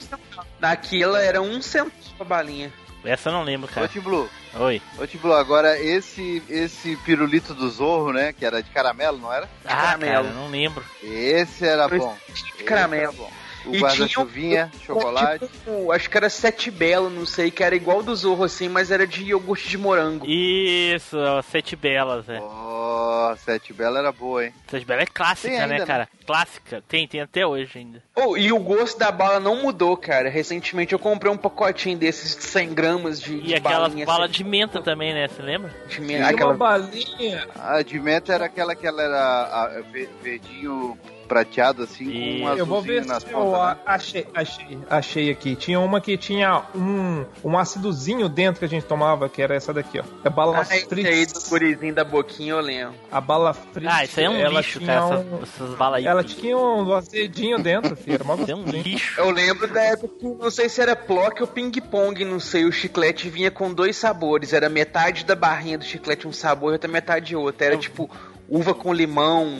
Daquilo 0.59 1.15
era 1.15 1.41
um 1.41 1.61
centavo 1.61 2.09
a 2.19 2.23
balinha. 2.23 2.71
Essa 3.03 3.29
eu 3.29 3.33
não 3.33 3.43
lembro, 3.43 3.69
Ô, 3.69 3.73
cara. 3.73 3.87
Team 3.87 4.03
Blue, 4.03 4.29
Oi. 4.55 4.81
ô, 4.97 5.17
Blue, 5.19 5.33
agora 5.33 5.79
esse, 5.79 6.43
esse 6.49 6.95
pirulito 6.97 7.53
do 7.53 7.69
Zorro, 7.69 8.11
né? 8.11 8.33
Que 8.33 8.45
era 8.45 8.61
de 8.61 8.69
caramelo, 8.69 9.17
não 9.17 9.31
era? 9.31 9.49
Ah, 9.65 9.69
caramelo. 9.69 10.13
cara, 10.13 10.27
eu 10.27 10.33
não 10.33 10.49
lembro. 10.49 10.83
Esse 11.01 11.65
era 11.65 11.87
bom. 11.87 12.17
De 12.57 12.63
caramelo. 12.63 13.11
Esse 13.11 13.19
era 13.21 13.29
bom. 13.29 13.31
O 13.69 13.79
guarda-chuvinha, 13.79 14.71
tinha 14.79 14.95
um- 14.95 14.99
chocolate. 14.99 15.47
Tipo, 15.47 15.91
acho 15.91 16.09
que 16.09 16.17
era 16.17 16.29
sete 16.29 16.69
belo, 16.71 17.09
não 17.09 17.25
sei, 17.25 17.49
que 17.51 17.63
era 17.63 17.75
igual 17.75 18.01
do 18.03 18.15
Zorro 18.15 18.43
assim, 18.43 18.67
mas 18.69 18.91
era 18.91 19.05
de 19.05 19.23
iogurte 19.23 19.67
de 19.67 19.77
morango. 19.77 20.25
Isso, 20.27 21.17
Sete 21.51 21.75
Belas, 21.75 22.27
é. 22.29 22.39
Oh, 22.41 23.35
Sete 23.37 23.73
Bela 23.73 23.99
era 23.99 24.11
boa, 24.11 24.45
hein? 24.45 24.53
Sete 24.67 24.85
Belas 24.85 25.03
é 25.03 25.05
clássica, 25.05 25.49
Tem 25.49 25.59
ainda, 25.59 25.73
né, 25.73 25.79
né? 25.79 25.85
cara? 25.85 26.09
Clássica. 26.25 26.83
Tem, 26.87 27.07
tem 27.07 27.21
até 27.21 27.45
hoje 27.45 27.79
ainda. 27.79 28.03
Oh, 28.15 28.37
e 28.37 28.51
o 28.51 28.59
gosto 28.59 28.97
da 28.99 29.11
bala 29.11 29.39
não 29.39 29.61
mudou, 29.61 29.95
cara. 29.97 30.29
Recentemente 30.29 30.93
eu 30.93 30.99
comprei 30.99 31.31
um 31.31 31.37
pacotinho 31.37 31.97
desses 31.97 32.35
de 32.35 32.43
100 32.43 32.73
gramas 32.73 33.19
de, 33.21 33.33
E 33.35 33.41
de 33.41 33.55
aquelas 33.55 33.93
balas 34.05 34.25
assim, 34.29 34.33
de 34.37 34.43
menta 34.43 34.81
também, 34.81 35.13
né? 35.13 35.27
Você 35.27 35.41
lembra? 35.41 35.73
de 35.87 36.01
menta, 36.01 36.21
uma 36.23 36.29
aquela... 36.29 36.53
balinha. 36.53 37.47
A 37.57 37.81
de 37.81 37.99
menta 37.99 38.33
era 38.33 38.45
aquela 38.45 38.75
que 38.75 38.85
ela 38.85 39.01
era 39.01 39.19
a, 39.19 39.81
ve- 39.91 40.09
verdinho 40.21 40.97
prateado, 41.29 41.83
assim, 41.83 42.05
com 42.05 42.11
um 42.11 42.49
Isso. 42.49 42.59
Eu 42.59 42.65
vou 42.65 42.81
ver 42.81 42.99
azulzinho 42.99 43.13
nas 43.13 43.23
se 43.23 43.31
eu 43.31 43.37
pontas. 43.39 43.51
né? 43.61 43.77
a- 43.85 43.93
achei, 43.93 44.27
achei, 44.33 44.77
achei 44.89 45.29
aqui. 45.31 45.55
Tinha 45.55 45.79
uma 45.79 46.01
que 46.01 46.17
tinha 46.17 46.63
um, 46.75 47.23
um 47.43 47.57
ácidozinho 47.57 48.27
dentro 48.27 48.59
que 48.59 48.65
a 48.65 48.69
gente 48.69 48.85
tomava, 48.85 49.29
que 49.29 49.41
era 49.41 49.55
essa 49.55 49.71
daqui, 49.71 49.99
ó. 49.99 50.03
É 50.25 50.29
bala 50.29 50.57
Ah, 50.59 50.65
aí 50.69 51.25
do 51.25 51.49
gurizinho 51.49 51.93
da 51.93 52.03
boquinha 52.03 52.53
eu 52.53 52.59
lembro. 52.59 52.95
A 53.11 53.21
bala 53.21 53.53
Fritz. 53.53 53.93
Ah, 53.93 54.03
isso 54.03 54.19
aí 54.19 54.25
é 54.25 54.29
um 54.29 54.35
ela 54.35 54.59
lixo, 54.59 54.79
tinha 54.79 54.87
cara. 54.99 55.05
um- 55.05 55.13
Essas, 55.43 55.49
essas 55.61 55.75
balas 55.77 55.99
aí. 55.99 56.07
Ela 56.07 56.23
tinha 56.23 56.57
um 56.57 56.93
azedinho 56.93 57.59
dentro, 57.59 57.95
filho. 57.95 58.15
Era 58.15 58.41
Isso 58.41 58.51
é 58.51 58.55
um 58.55 58.63
lixo. 58.63 59.21
Eu 59.21 59.29
lembro 59.29 59.67
da 59.71 59.81
época 59.83 60.15
que 60.19 60.25
não 60.25 60.49
sei 60.49 60.67
se 60.67 60.81
era 60.81 60.95
Plock 60.95 61.41
ou 61.41 61.47
Ping 61.47 61.71
Pong, 61.79 62.25
não 62.25 62.39
sei. 62.39 62.65
O 62.65 62.71
chiclete 62.71 63.29
vinha 63.29 63.51
com 63.51 63.71
dois 63.71 63.95
sabores. 63.95 64.51
Era 64.51 64.67
metade 64.67 65.23
da 65.25 65.35
barrinha 65.35 65.77
do 65.77 65.83
chiclete 65.85 66.27
um 66.27 66.33
sabor 66.33 66.71
e 66.71 66.73
outra 66.73 66.89
metade 66.89 67.35
outro. 67.35 67.63
Era 67.63 67.77
tipo 67.77 68.09
uva 68.49 68.73
com 68.73 68.91
limão, 68.91 69.59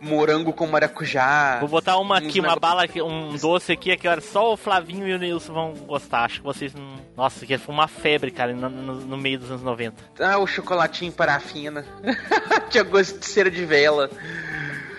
morango 0.00 0.52
com 0.52 0.66
maracujá. 0.66 1.58
Vou 1.60 1.68
botar 1.68 1.96
uma 1.98 2.18
aqui, 2.18 2.40
uma 2.40 2.56
bala 2.56 2.84
aqui, 2.84 3.00
um 3.02 3.36
doce 3.36 3.72
aqui, 3.72 3.96
que 3.96 4.20
só 4.20 4.52
o 4.52 4.56
Flavinho 4.56 5.06
e 5.08 5.14
o 5.14 5.18
Nilson 5.18 5.52
vão 5.52 5.72
gostar. 5.74 6.24
Acho 6.24 6.40
que 6.40 6.44
vocês 6.46 6.74
não. 6.74 6.96
Nossa, 7.16 7.46
que 7.46 7.56
foi 7.58 7.74
uma 7.74 7.88
febre, 7.88 8.30
cara, 8.30 8.52
no, 8.52 8.68
no- 8.68 8.94
no 9.00 9.16
meio 9.16 9.38
dos 9.38 9.50
anos 9.50 9.62
90. 9.62 9.96
Ah, 10.20 10.38
o 10.38 10.46
chocolatinho 10.46 11.12
parafina. 11.12 11.84
Tinha 12.70 12.84
gosto 12.84 13.18
de 13.18 13.26
cera 13.26 13.50
de 13.50 13.64
vela. 13.64 14.10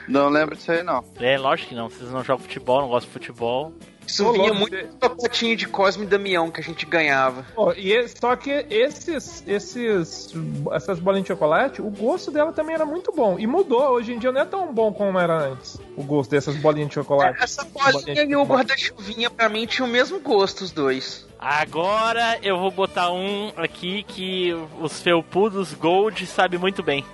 Não 0.07 0.29
lembro 0.29 0.55
disso 0.55 0.71
aí, 0.71 0.81
não. 0.83 1.03
É, 1.19 1.37
lógico 1.37 1.69
que 1.69 1.75
não. 1.75 1.89
Vocês 1.89 2.09
não 2.11 2.23
jogam 2.23 2.43
futebol, 2.43 2.81
não 2.81 2.87
gostam 2.87 3.07
de 3.09 3.13
futebol. 3.13 3.73
Isso 4.07 4.25
Ô, 4.25 4.31
vinha 4.31 4.53
muito 4.53 4.73
no 4.75 4.87
pacotinho 4.93 5.55
de 5.57 5.67
Cosme 5.67 6.05
e 6.05 6.07
Damião 6.07 6.49
que 6.49 6.61
a 6.61 6.63
gente 6.63 6.85
ganhava. 6.85 7.45
Ó, 7.57 7.73
e 7.73 7.91
esse- 7.91 8.15
só 8.19 8.35
que 8.37 8.65
esses, 8.69 9.43
esses, 9.45 10.33
essas 10.71 10.97
bolinhas 10.97 11.25
de 11.25 11.27
chocolate, 11.27 11.81
o 11.81 11.89
gosto 11.89 12.31
dela 12.31 12.53
também 12.53 12.73
era 12.75 12.85
muito 12.85 13.11
bom. 13.11 13.37
E 13.37 13.45
mudou. 13.45 13.81
Hoje 13.91 14.13
em 14.13 14.17
dia 14.19 14.31
não 14.31 14.41
é 14.41 14.45
tão 14.45 14.73
bom 14.73 14.93
como 14.93 15.19
era 15.19 15.37
antes. 15.37 15.77
O 15.97 16.03
gosto 16.03 16.31
dessas 16.31 16.55
bolinhas 16.55 16.87
de 16.89 16.95
chocolate. 16.95 17.37
Essa 17.43 17.65
bolinha 17.65 18.23
e 18.23 18.35
o 18.35 18.43
guarda-chuvinha 18.43 19.29
pra 19.29 19.49
mim 19.49 19.65
tinham 19.65 19.87
o 19.87 19.91
mesmo 19.91 20.19
gosto, 20.21 20.61
os 20.61 20.71
dois. 20.71 21.27
Agora 21.37 22.39
eu 22.41 22.57
vou 22.57 22.71
botar 22.71 23.11
um 23.11 23.51
aqui 23.57 24.03
que 24.03 24.51
os 24.81 25.01
felpudos 25.01 25.73
Gold 25.73 26.25
sabe 26.25 26.57
muito 26.57 26.81
bem. 26.81 27.05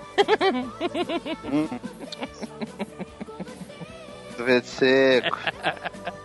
Verde 4.38 4.68
seco. 4.68 5.38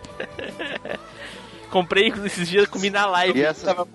Comprei 1.71 2.09
esses 2.25 2.49
dias, 2.49 2.67
comi 2.67 2.91
na 2.91 3.07
live. 3.07 3.39
E 3.39 3.43
essa, 3.43 3.87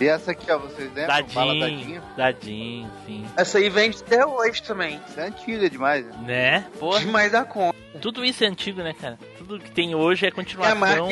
e 0.00 0.08
essa 0.08 0.30
aqui, 0.32 0.50
ó, 0.50 0.58
vocês 0.58 0.88
lembram? 0.94 1.06
Bala 1.34 1.54
Dadinho, 1.54 1.60
dadinho. 1.60 2.02
dadinho, 2.16 2.90
sim. 3.06 3.24
Essa 3.36 3.58
aí 3.58 3.68
vende 3.70 3.98
até 4.00 4.24
hoje 4.26 4.62
também. 4.62 5.00
Isso 5.08 5.20
é 5.20 5.24
antiga 5.26 5.70
demais, 5.70 6.04
né? 6.06 6.12
Né? 6.26 6.66
Porra, 6.78 7.00
Demais 7.00 7.32
da 7.32 7.44
conta. 7.44 7.76
tudo 8.00 8.24
isso 8.24 8.44
é 8.44 8.46
antigo, 8.46 8.82
né, 8.82 8.92
cara? 9.00 9.18
Tudo 9.38 9.58
que 9.60 9.70
tem 9.70 9.94
hoje 9.94 10.24
é 10.24 10.28
É 10.28 10.32
continuação. 10.32 10.76
marca 10.76 11.02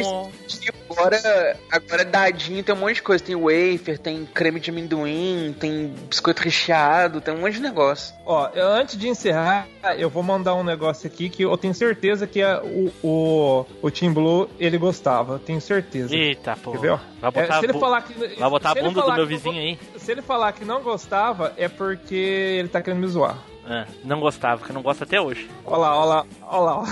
existe 0.44 0.73
agora, 0.90 1.56
agora 1.70 2.05
dadinho 2.05 2.62
tem 2.65 2.74
um 2.74 2.78
monte 2.78 2.97
de 2.97 3.02
coisa. 3.02 3.23
Tem 3.24 3.35
wafer, 3.36 3.98
tem 3.98 4.27
creme 4.27 4.59
de 4.61 4.70
amendoim, 4.70 5.55
tem 5.59 5.94
biscoito 6.09 6.43
recheado, 6.43 7.20
tem 7.20 7.32
um 7.35 7.40
monte 7.40 7.55
de 7.55 7.61
negócio. 7.61 8.15
Ó, 8.27 8.48
eu- 8.55 8.69
antes 8.69 8.97
de 8.98 9.09
encerrar, 9.09 9.66
eu 9.98 10.11
vou 10.11 10.23
mandar 10.23 10.55
um 10.55 10.65
negócio 10.65 11.06
aqui 11.06 11.28
que 11.28 11.43
eu 11.44 11.56
tenho 11.56 11.74
certeza 11.74 12.27
que 12.27 12.43
a- 12.43 12.61
o, 12.62 12.93
o, 13.02 13.66
o 13.82 13.90
Team 13.90 14.12
Blue 14.12 14.48
ele 14.59 14.77
gostava. 14.78 15.35
Eu 15.35 15.39
tenho 15.39 15.61
certeza. 15.61 16.15
Eita, 16.15 16.56
pô. 16.56 16.73
Quer 16.73 16.78
ver, 16.81 16.90
ó? 16.90 16.98
Vai 17.20 17.31
botar 17.31 17.56
É, 17.56 17.59
se 17.61 17.65
ele 17.66 17.73
falar 17.78 18.02
que, 18.02 18.12
Vai 18.15 18.51
botar 18.51 18.74
a 18.81 18.83
bunda 18.85 18.95
do 18.95 19.01
falar 19.07 19.17
meu 19.17 19.27
que 19.27 19.33
não 19.33 19.39
vizinho 19.39 19.61
aí. 19.63 19.79
Se 19.99 20.13
ele 20.13 20.23
falar 20.23 20.53
que 20.53 20.65
não 20.65 20.83
gostava, 20.83 21.53
é 21.57 21.69
porque 21.69 22.15
ele 22.15 22.69
tá 22.69 22.81
querendo 22.83 23.01
me 23.01 23.07
zoar. 23.09 23.37
Ah, 23.67 23.87
não 24.05 24.21
gostava, 24.21 24.59
porque 24.59 24.75
não 24.75 24.83
gosta 24.83 25.05
até 25.05 25.19
hoje. 25.19 25.49
Olha 25.65 25.79
lá, 25.79 25.97
olha 25.99 26.05
lá, 26.07 26.27
olha 26.43 26.61
lá. 26.61 26.79
ó. 26.81 26.85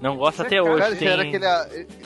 Não 0.00 0.16
gosta 0.16 0.42
até 0.42 0.56
Cara, 0.56 0.70
hoje. 0.88 0.96
Tem... 0.96 1.06
era 1.08 1.22
aquele, 1.22 1.46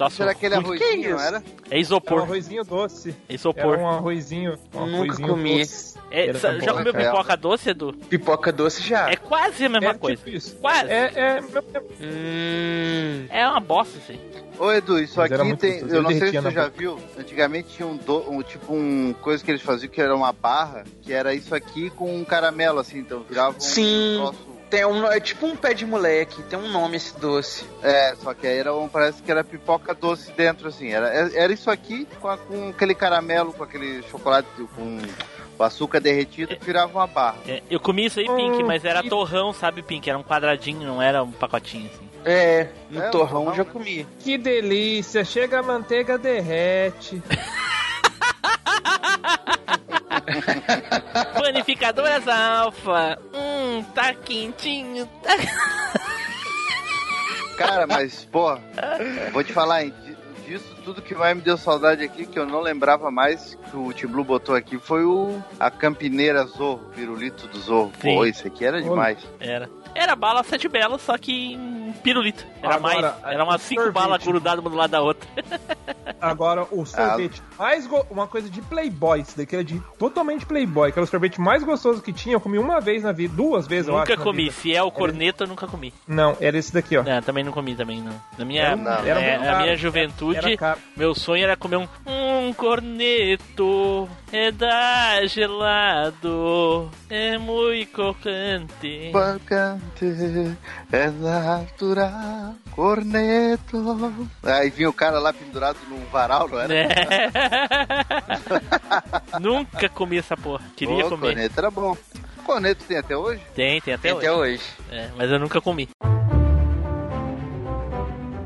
isso 0.09 0.23
era 0.23 0.31
aquele 0.33 0.55
ruim. 0.57 0.65
arrozinho, 0.83 1.03
Que 1.03 1.09
não 1.09 1.17
isso? 1.17 1.25
era? 1.25 1.37
É 1.39 1.75
É 1.75 1.77
um 1.77 1.81
isopor. 1.81 2.23
arrozinho 2.23 2.65
doce. 2.65 3.15
Isopor. 3.29 3.75
Era 3.75 3.83
um 3.83 3.89
arrozinho. 3.89 4.59
Um 4.75 4.87
Nunca 4.87 5.05
arrozinho 5.05 5.29
comi. 5.29 5.59
doce. 5.61 5.97
É, 6.11 6.33
bom, 6.33 6.39
já 6.41 6.53
né, 6.53 6.67
comeu 6.67 6.93
cara? 6.93 7.11
pipoca 7.13 7.37
doce, 7.37 7.71
Edu? 7.71 7.93
Pipoca 7.93 8.53
doce 8.53 8.83
já. 8.83 9.09
É 9.09 9.15
quase 9.15 9.65
a 9.67 9.69
mesma 9.69 9.91
É 9.91 9.95
coisa. 9.95 10.21
tipo. 10.25 10.57
Quase. 10.61 10.91
É, 10.91 11.13
é, 11.15 11.41
Hum. 12.01 13.27
É 13.31 13.49
uma 13.49 13.61
bosta, 13.61 13.99
assim. 13.99 14.19
Ô 14.59 14.73
Edu, 14.73 14.99
isso 14.99 15.19
Mas 15.19 15.31
aqui 15.33 15.57
tem. 15.57 15.79
Eu 15.81 16.03
não 16.03 16.11
sei 16.11 16.31
se 16.31 16.41
na 16.41 16.51
já 16.51 16.65
boca. 16.65 16.75
viu. 16.79 16.99
Antigamente 17.19 17.69
tinha 17.77 17.87
um, 17.87 17.97
do, 17.97 18.31
um 18.31 18.43
tipo 18.43 18.73
um 18.75 19.15
coisa 19.21 19.45
que 19.45 19.51
eles 19.51 19.63
faziam 19.63 19.91
que 19.91 20.01
era 20.01 20.15
uma 20.17 20.33
barra, 20.33 20.85
que 21.03 21.13
era 21.13 21.35
isso 21.35 21.55
aqui 21.55 21.91
com 21.91 22.15
um 22.17 22.25
caramelo, 22.25 22.79
assim, 22.81 22.99
então 22.99 23.23
virava 23.29 23.57
um 23.57 23.61
Sim. 23.61 24.17
troço. 24.19 24.57
Tem 24.69 24.85
um, 24.85 25.07
é 25.07 25.21
tipo 25.21 25.47
um 25.47 25.55
pé 25.55 25.73
de 25.75 25.87
moleque, 25.87 26.43
tem 26.43 26.59
um 26.59 26.69
nome 26.73 26.97
esse 26.97 27.17
doce. 27.21 27.65
É, 27.83 28.17
só 28.17 28.35
que 28.35 28.47
aí 28.49 28.59
era 28.59 28.75
um, 28.75 28.89
parece 28.89 29.23
que 29.23 29.31
era 29.31 29.45
pipoca 29.45 29.95
doce 29.95 30.33
dentro, 30.33 30.67
assim. 30.69 30.89
Era, 30.91 31.09
era 31.09 31.53
isso 31.53 31.71
aqui 31.71 32.07
com, 32.21 32.27
a- 32.29 32.37
com 32.37 32.71
aquele 32.71 32.95
caramelo, 32.95 33.53
com 33.53 33.63
aquele 33.63 34.03
chocolate, 34.11 34.49
com 34.75 34.99
o 35.57 35.63
açúcar 35.63 36.01
derretido, 36.01 36.57
que 36.57 36.65
virava 36.65 36.93
uma 36.99 37.07
barra. 37.07 37.37
É, 37.47 37.63
eu 37.71 37.79
comi 37.79 38.07
isso 38.07 38.19
aí, 38.19 38.27
Pink, 38.27 38.63
Hum, 38.63 38.67
mas 38.67 38.85
era 38.85 39.03
que- 39.03 39.09
torrão, 39.09 39.53
sabe, 39.53 39.83
Pink? 39.83 40.11
Era 40.11 40.19
um 40.19 40.25
quadradinho, 40.25 40.85
não 40.85 41.01
era 41.01 41.23
um 41.23 41.31
pacotinho, 41.31 41.87
assim. 41.95 42.07
É, 42.29 42.67
no 42.91 43.01
É, 43.03 43.09
torrão 43.11 43.55
já 43.55 43.65
comi. 43.65 44.05
Que 44.19 44.37
delícia. 44.37 45.25
Chega 45.25 45.61
a 45.61 45.63
manteiga, 45.63 46.19
derrete. 46.19 47.23
Panificadoras 51.39 52.27
Alfa. 52.27 53.19
Hum, 53.33 53.83
tá 53.95 54.13
quentinho. 54.15 55.07
Tá... 55.23 55.37
Cara, 57.57 57.87
mas, 57.87 58.25
pô, 58.25 58.59
vou 59.33 59.43
te 59.43 59.53
falar, 59.53 59.85
hein, 59.85 59.95
di- 60.05 60.17
disso 60.45 60.77
tudo 60.85 61.01
que 61.01 61.15
mais 61.15 61.35
me 61.35 61.41
deu 61.43 61.57
saudade 61.57 62.05
aqui, 62.05 62.27
que 62.27 62.39
eu 62.39 62.45
não 62.45 62.61
lembrava 62.61 63.11
mais, 63.11 63.57
que 63.71 63.77
o 63.77 63.91
Tim 63.95 64.09
Blue 64.09 64.25
botou 64.25 64.55
aqui, 64.55 64.79
foi 64.79 65.05
o 65.07 65.43
a 65.59 65.71
Campineira 65.71 66.45
Zorro, 66.45 66.91
pirulito 66.95 67.47
do 67.49 67.59
Zorro. 67.59 67.91
Pô, 67.99 68.25
Sim. 68.25 68.29
isso 68.31 68.47
aqui 68.47 68.63
era 68.65 68.83
demais. 68.83 69.19
Era. 69.41 69.71
Era 69.97 70.15
bala 70.15 70.43
sete 70.45 70.69
belas, 70.69 71.01
só 71.03 71.17
que 71.17 71.55
em 71.55 71.93
pirulito. 72.03 72.45
Era 72.63 72.75
Agora, 72.77 73.01
mais. 73.23 73.35
Era 73.35 73.45
umas 73.45 73.63
cinco 73.63 73.83
sorvete. 73.83 74.03
balas 74.03 74.25
grudadas 74.25 74.61
uma 74.61 74.71
do 74.71 74.77
lado 74.77 74.91
da 74.91 75.01
outra. 75.01 75.29
Agora, 76.21 76.67
o 76.71 76.85
sorvete 76.87 77.43
Ah. 77.59 77.63
mais. 77.63 77.87
Go... 77.87 78.07
Uma 78.11 78.27
coisa 78.27 78.49
de 78.49 78.61
Playboy. 78.63 79.21
Isso 79.21 79.37
daqui 79.37 79.55
era 79.57 79.65
de 79.65 79.81
totalmente 79.99 80.45
Playboy. 80.47 80.93
Que 80.93 80.99
era 80.99 81.05
o 81.05 81.09
sorvete 81.09 81.41
mais 81.41 81.63
gostoso 81.63 82.03
que 82.03 82.13
tinha. 82.13 82.35
Eu 82.37 82.41
comi 82.41 82.59
uma 82.59 82.81
vez 82.81 83.03
na 83.03 83.13
vida. 83.13 83.35
Duas 83.35 83.67
vezes, 83.67 83.89
eu 83.89 83.97
acho. 83.99 84.11
nunca 84.11 84.23
comi. 84.23 84.51
é 84.75 84.83
o 84.83 84.91
corneto, 84.91 85.45
eu 85.45 85.49
nunca 85.49 85.67
comi. 85.67 85.93
Não, 86.07 86.37
era 86.41 86.57
esse 86.57 86.73
daqui, 86.73 86.97
ó. 86.97 87.03
É, 87.05 87.21
também 87.21 87.43
não 87.45 87.53
comi 87.53 87.75
também, 87.75 88.01
não. 88.03 88.13
Na 88.39 88.45
minha, 88.45 88.75
um- 88.77 88.89
era 88.89 89.21
é, 89.21 89.39
na 89.39 89.59
minha 89.61 89.77
juventude, 89.77 90.59
meu 90.97 91.15
sonho 91.15 91.45
era 91.45 91.57
comer 91.57 91.77
um, 91.77 91.89
um 92.07 92.53
corneto. 92.53 94.09
É 94.33 94.51
da 94.51 95.25
gelado. 95.27 96.91
É 97.09 97.39
muito 97.39 97.91
crocante. 97.93 99.11
Bacante, 99.87 100.59
é 100.93 101.11
natural, 101.11 102.55
corneto. 102.73 104.27
Aí 104.43 104.71
vinha 104.71 104.91
o 104.91 104.93
cara 104.93 105.19
lá 105.19 105.33
pendurado 105.33 105.79
num 105.89 106.05
varal, 106.07 106.49
não 106.49 106.59
era? 106.59 106.75
É. 106.75 106.89
Nunca 109.41 109.89
comi 109.89 110.19
essa 110.19 110.37
porra. 110.37 110.65
Queria 110.77 111.05
Pô, 111.05 111.11
comer. 111.11 111.29
Corneto 111.35 111.59
era 111.61 111.71
bom. 111.71 111.97
Corneto 112.45 112.85
tem 112.85 112.99
até 112.99 113.17
hoje? 113.17 113.41
Tem, 113.55 113.81
tem 113.81 113.95
até 113.95 114.09
Tem 114.09 114.13
hoje. 114.17 114.27
até 114.27 114.37
hoje. 114.37 114.63
É, 114.91 115.11
mas 115.17 115.31
eu 115.31 115.39
nunca 115.39 115.61
comi. 115.61 115.89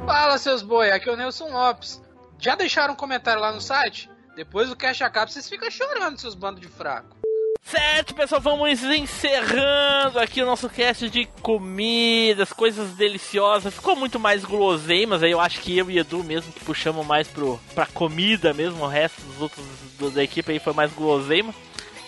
Fala, 0.06 0.38
seus 0.38 0.62
boi, 0.62 0.90
aqui 0.90 1.08
é 1.08 1.12
o 1.12 1.16
Nelson 1.16 1.48
Lopes. 1.50 2.02
Já 2.38 2.54
deixaram 2.54 2.94
um 2.94 2.96
comentário 2.96 3.40
lá 3.40 3.52
no 3.52 3.60
site? 3.60 4.10
Depois 4.34 4.68
do 4.68 4.76
Cash 4.76 5.02
Acaba, 5.02 5.30
vocês 5.30 5.48
ficam 5.48 5.70
chorando, 5.70 6.18
seus 6.18 6.34
bandos 6.34 6.60
de 6.60 6.68
fraco. 6.68 7.19
Certo, 7.62 8.14
pessoal, 8.14 8.40
vamos 8.40 8.82
encerrando 8.82 10.18
aqui 10.18 10.42
o 10.42 10.46
nosso 10.46 10.68
cast 10.68 11.08
de 11.08 11.26
comidas, 11.40 12.52
coisas 12.52 12.92
deliciosas. 12.94 13.72
Ficou 13.74 13.94
muito 13.94 14.18
mais 14.18 14.44
guloseimas, 14.44 15.22
aí 15.22 15.30
eu 15.30 15.40
acho 15.40 15.60
que 15.60 15.76
eu 15.78 15.88
e 15.88 15.98
Edu 15.98 16.24
mesmo 16.24 16.52
que 16.52 16.64
puxamos 16.64 17.06
mais 17.06 17.28
pro, 17.28 17.60
pra 17.74 17.86
comida 17.86 18.52
mesmo, 18.52 18.82
o 18.84 18.88
resto 18.88 19.20
dos 19.22 19.40
outros 19.42 19.64
do- 19.98 20.10
da 20.10 20.24
equipe 20.24 20.50
aí 20.50 20.58
foi 20.58 20.72
mais 20.72 20.92
guloseima. 20.92 21.54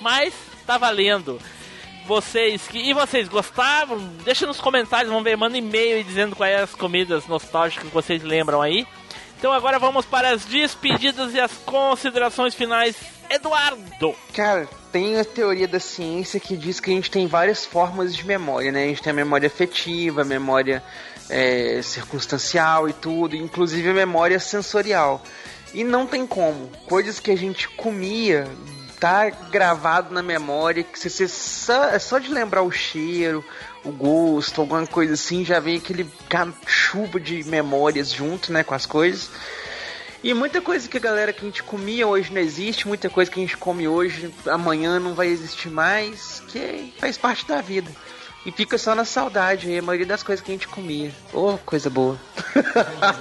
Mas 0.00 0.34
tá 0.66 0.76
valendo. 0.78 1.38
Vocês 2.06 2.66
que. 2.66 2.78
E 2.78 2.92
vocês 2.92 3.28
gostavam? 3.28 3.98
Deixa 4.24 4.44
nos 4.44 4.60
comentários, 4.60 5.08
vamos 5.10 5.22
ver, 5.22 5.36
manda 5.36 5.56
e-mail 5.56 6.02
dizendo 6.02 6.34
quais 6.34 6.60
as 6.60 6.74
comidas 6.74 7.28
nostálgicas 7.28 7.86
que 7.86 7.94
vocês 7.94 8.20
lembram 8.24 8.60
aí. 8.60 8.84
Então 9.42 9.52
agora 9.52 9.76
vamos 9.76 10.06
para 10.06 10.30
as 10.30 10.44
despedidas 10.44 11.34
e 11.34 11.40
as 11.40 11.50
considerações 11.66 12.54
finais. 12.54 12.94
Eduardo! 13.28 14.14
Cara, 14.32 14.68
tem 14.92 15.18
a 15.18 15.24
teoria 15.24 15.66
da 15.66 15.80
ciência 15.80 16.38
que 16.38 16.56
diz 16.56 16.78
que 16.78 16.92
a 16.92 16.94
gente 16.94 17.10
tem 17.10 17.26
várias 17.26 17.66
formas 17.66 18.14
de 18.14 18.24
memória, 18.24 18.70
né? 18.70 18.84
A 18.84 18.86
gente 18.86 19.02
tem 19.02 19.10
a 19.10 19.16
memória 19.16 19.48
afetiva, 19.48 20.22
a 20.22 20.24
memória 20.24 20.80
é, 21.28 21.80
circunstancial 21.82 22.88
e 22.88 22.92
tudo, 22.92 23.34
inclusive 23.34 23.90
a 23.90 23.92
memória 23.92 24.38
sensorial. 24.38 25.20
E 25.74 25.82
não 25.82 26.06
tem 26.06 26.24
como. 26.24 26.70
Coisas 26.86 27.18
que 27.18 27.32
a 27.32 27.36
gente 27.36 27.68
comia 27.70 28.46
tá 29.02 29.28
gravado 29.50 30.14
na 30.14 30.22
memória 30.22 30.84
que 30.84 30.96
se 30.96 31.10
você 31.10 31.26
só, 31.26 31.86
é 31.86 31.98
só 31.98 32.20
de 32.20 32.32
lembrar 32.32 32.62
o 32.62 32.70
cheiro, 32.70 33.44
o 33.84 33.90
gosto, 33.90 34.60
alguma 34.60 34.86
coisa 34.86 35.14
assim, 35.14 35.44
já 35.44 35.58
vem 35.58 35.78
aquele 35.78 36.08
chuva 36.68 37.18
de 37.18 37.42
memórias 37.42 38.12
junto, 38.12 38.52
né, 38.52 38.62
com 38.62 38.76
as 38.76 38.86
coisas. 38.86 39.28
E 40.22 40.32
muita 40.32 40.60
coisa 40.60 40.88
que 40.88 40.98
a 40.98 41.00
galera 41.00 41.32
que 41.32 41.40
a 41.40 41.48
gente 41.48 41.64
comia 41.64 42.06
hoje 42.06 42.32
não 42.32 42.40
existe, 42.40 42.86
muita 42.86 43.10
coisa 43.10 43.28
que 43.28 43.40
a 43.40 43.42
gente 43.42 43.56
come 43.56 43.88
hoje, 43.88 44.32
amanhã 44.46 45.00
não 45.00 45.14
vai 45.14 45.26
existir 45.26 45.68
mais, 45.68 46.40
que 46.46 46.94
faz 47.00 47.18
parte 47.18 47.44
da 47.44 47.60
vida. 47.60 47.90
E 48.46 48.52
fica 48.52 48.78
só 48.78 48.94
na 48.94 49.04
saudade 49.04 49.68
aí, 49.68 49.78
a 49.78 49.82
maioria 49.82 50.06
das 50.06 50.22
coisas 50.22 50.44
que 50.44 50.52
a 50.52 50.54
gente 50.54 50.68
comia. 50.68 51.10
Ô, 51.32 51.58
coisa 51.66 51.90
boa. 51.90 52.16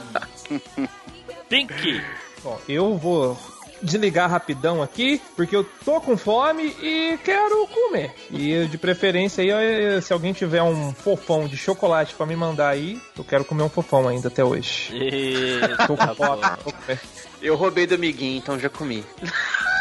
Pink! 1.49 2.03
Bom, 2.43 2.61
eu 2.69 2.95
vou 2.99 3.35
desligar 3.81 4.29
rapidão 4.29 4.81
aqui, 4.81 5.21
porque 5.35 5.55
eu 5.55 5.63
tô 5.85 5.99
com 6.01 6.17
fome 6.17 6.75
e 6.81 7.17
quero 7.23 7.67
comer. 7.67 8.13
E 8.29 8.65
de 8.65 8.77
preferência 8.77 9.43
aí, 9.43 10.01
se 10.01 10.13
alguém 10.13 10.33
tiver 10.33 10.63
um 10.63 10.93
fofão 10.93 11.47
de 11.47 11.57
chocolate 11.57 12.13
pra 12.15 12.25
me 12.25 12.35
mandar 12.35 12.69
aí, 12.69 12.99
eu 13.17 13.23
quero 13.23 13.45
comer 13.45 13.63
um 13.63 13.69
fofão 13.69 14.07
ainda 14.07 14.27
até 14.27 14.43
hoje. 14.43 14.93
Tô 15.87 15.95
com 15.95 16.15
fome. 16.15 16.41
tô 16.63 16.71
com 16.71 16.81
fome. 16.81 16.99
Eu 17.41 17.55
roubei 17.55 17.87
do 17.87 17.95
amiguinho, 17.95 18.37
então 18.37 18.59
já 18.59 18.69
comi. 18.69 19.03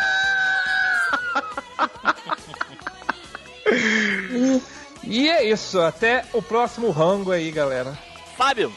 E 5.03 5.29
é 5.29 5.45
isso, 5.45 5.81
até 5.81 6.25
o 6.33 6.43
próximo 6.43 6.91
rango 6.91 7.33
aí, 7.33 7.51
galera. 7.51 7.99
Fábio! 8.37 8.73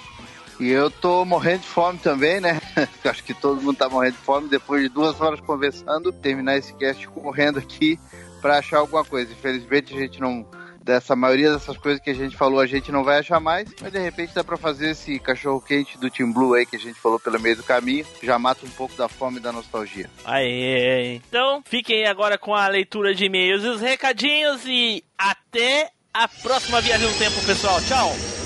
E 0.59 0.69
eu 0.69 0.89
tô 0.89 1.25
morrendo 1.25 1.61
de 1.61 1.67
fome 1.67 1.99
também, 1.99 2.39
né? 2.39 2.61
Acho 3.03 3.23
que 3.23 3.33
todo 3.33 3.61
mundo 3.61 3.77
tá 3.77 3.89
morrendo 3.89 4.13
de 4.13 4.19
fome. 4.19 4.49
Depois 4.49 4.83
de 4.83 4.89
duas 4.89 5.19
horas 5.19 5.39
conversando, 5.39 6.11
terminar 6.11 6.57
esse 6.57 6.73
cast 6.75 7.07
correndo 7.09 7.59
aqui 7.59 7.99
pra 8.41 8.59
achar 8.59 8.79
alguma 8.79 9.03
coisa. 9.03 9.31
Infelizmente 9.31 9.95
a 9.95 9.99
gente 9.99 10.19
não. 10.19 10.45
Dessa 10.83 11.15
maioria 11.15 11.53
dessas 11.53 11.77
coisas 11.77 12.01
que 12.03 12.09
a 12.09 12.13
gente 12.13 12.35
falou, 12.35 12.59
a 12.59 12.65
gente 12.65 12.91
não 12.91 13.05
vai 13.05 13.19
achar 13.19 13.39
mais. 13.39 13.69
Mas 13.81 13.89
de 13.89 13.99
repente 13.99 14.35
dá 14.35 14.43
pra 14.43 14.57
fazer 14.57 14.91
esse 14.91 15.17
cachorro 15.17 15.61
quente 15.61 15.97
do 15.97 16.09
Team 16.09 16.33
Blue 16.33 16.53
aí 16.53 16.65
que 16.65 16.75
a 16.75 16.79
gente 16.79 16.99
falou 16.99 17.17
pelo 17.17 17.39
meio 17.39 17.55
do 17.55 17.63
caminho. 17.63 18.05
Já 18.21 18.37
mata 18.37 18.65
um 18.65 18.69
pouco 18.69 18.93
da 18.97 19.07
fome 19.07 19.37
e 19.37 19.39
da 19.39 19.53
nostalgia. 19.53 20.09
Aê! 20.25 21.21
Então, 21.29 21.63
fiquem 21.65 22.05
agora 22.05 22.37
com 22.37 22.53
a 22.53 22.67
leitura 22.67 23.15
de 23.15 23.23
e-mails 23.23 23.63
e 23.63 23.67
os 23.69 23.79
recadinhos 23.79 24.65
e 24.65 25.01
até 25.17 25.89
a 26.13 26.27
próxima 26.27 26.81
viagem 26.81 27.07
no 27.07 27.17
tempo, 27.17 27.45
pessoal. 27.45 27.79
Tchau! 27.81 28.42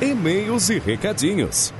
e-mails 0.00 0.70
e 0.70 0.78
recadinhos. 0.78 1.74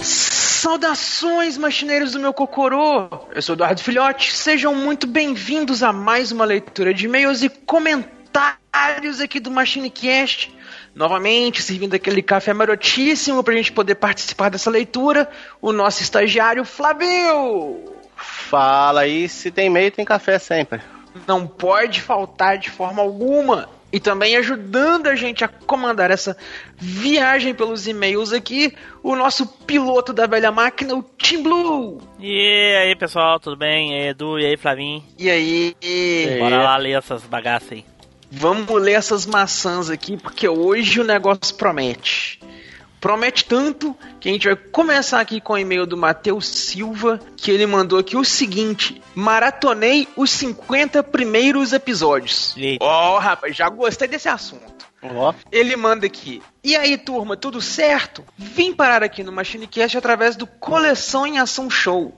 Saudações, 0.00 1.58
machineiros 1.58 2.12
do 2.12 2.20
meu 2.20 2.32
cocorô! 2.32 3.08
Eu 3.34 3.42
sou 3.42 3.54
Eduardo 3.54 3.82
Filhote, 3.82 4.32
sejam 4.32 4.74
muito 4.74 5.06
bem-vindos 5.06 5.82
a 5.82 5.92
mais 5.92 6.32
uma 6.32 6.46
leitura 6.46 6.94
de 6.94 7.04
e-mails 7.04 7.42
e 7.42 7.50
comentários 7.50 9.20
aqui 9.20 9.38
do 9.38 9.50
MachineCast. 9.50 10.50
Novamente, 10.94 11.60
servindo 11.60 11.94
aquele 11.94 12.22
café 12.22 12.54
marotíssimo 12.54 13.44
para 13.44 13.52
a 13.52 13.56
gente 13.58 13.72
poder 13.72 13.96
participar 13.96 14.48
dessa 14.48 14.70
leitura, 14.70 15.28
o 15.60 15.70
nosso 15.70 16.02
estagiário 16.02 16.64
Flavio! 16.64 17.92
Fala 18.16 19.02
aí, 19.02 19.28
se 19.28 19.50
tem 19.50 19.66
e-mail 19.66 19.90
tem 19.90 20.04
café 20.04 20.38
sempre. 20.38 20.93
Não 21.26 21.46
pode 21.46 22.00
faltar 22.00 22.58
de 22.58 22.70
forma 22.70 23.00
alguma. 23.02 23.68
E 23.92 24.00
também 24.00 24.36
ajudando 24.36 25.06
a 25.06 25.14
gente 25.14 25.44
a 25.44 25.48
comandar 25.48 26.10
essa 26.10 26.36
viagem 26.76 27.54
pelos 27.54 27.86
e-mails 27.86 28.32
aqui, 28.32 28.74
o 29.04 29.14
nosso 29.14 29.46
piloto 29.46 30.12
da 30.12 30.26
velha 30.26 30.50
máquina, 30.50 30.96
o 30.96 31.02
Tim 31.16 31.44
Blue. 31.44 32.02
E 32.18 32.74
aí, 32.82 32.96
pessoal, 32.96 33.38
tudo 33.38 33.56
bem? 33.56 33.92
E 33.92 33.94
aí, 33.94 34.08
Edu, 34.08 34.40
e 34.40 34.46
aí, 34.46 34.56
Flavinho? 34.56 35.04
E 35.16 35.30
aí? 35.30 35.76
Bora 36.40 36.60
lá 36.60 36.76
ler 36.76 36.98
essas 36.98 37.22
bagaças 37.22 37.70
aí. 37.70 37.84
Vamos 38.28 38.82
ler 38.82 38.94
essas 38.94 39.24
maçãs 39.26 39.88
aqui, 39.88 40.16
porque 40.16 40.48
hoje 40.48 41.00
o 41.00 41.04
negócio 41.04 41.54
promete. 41.54 42.40
Promete 43.04 43.44
tanto 43.44 43.94
que 44.18 44.30
a 44.30 44.32
gente 44.32 44.46
vai 44.46 44.56
começar 44.56 45.20
aqui 45.20 45.38
com 45.38 45.52
o 45.52 45.58
e-mail 45.58 45.84
do 45.84 45.94
Matheus 45.94 46.48
Silva, 46.48 47.20
que 47.36 47.50
ele 47.50 47.66
mandou 47.66 47.98
aqui 47.98 48.16
o 48.16 48.24
seguinte: 48.24 48.98
Maratonei 49.14 50.08
os 50.16 50.30
50 50.30 51.02
primeiros 51.02 51.74
episódios. 51.74 52.56
Ó, 52.80 53.16
oh, 53.16 53.18
rapaz, 53.18 53.54
já 53.54 53.68
gostei 53.68 54.08
desse 54.08 54.26
assunto. 54.26 54.86
Ó. 55.02 55.34
Ele 55.52 55.76
manda 55.76 56.06
aqui. 56.06 56.42
E 56.62 56.74
aí, 56.74 56.96
turma, 56.96 57.36
tudo 57.36 57.60
certo? 57.60 58.24
Vim 58.38 58.72
parar 58.72 59.02
aqui 59.02 59.22
no 59.22 59.32
MachineCast 59.32 59.98
através 59.98 60.34
do 60.34 60.46
Coleção 60.46 61.26
em 61.26 61.38
Ação 61.38 61.68
Show. 61.68 62.16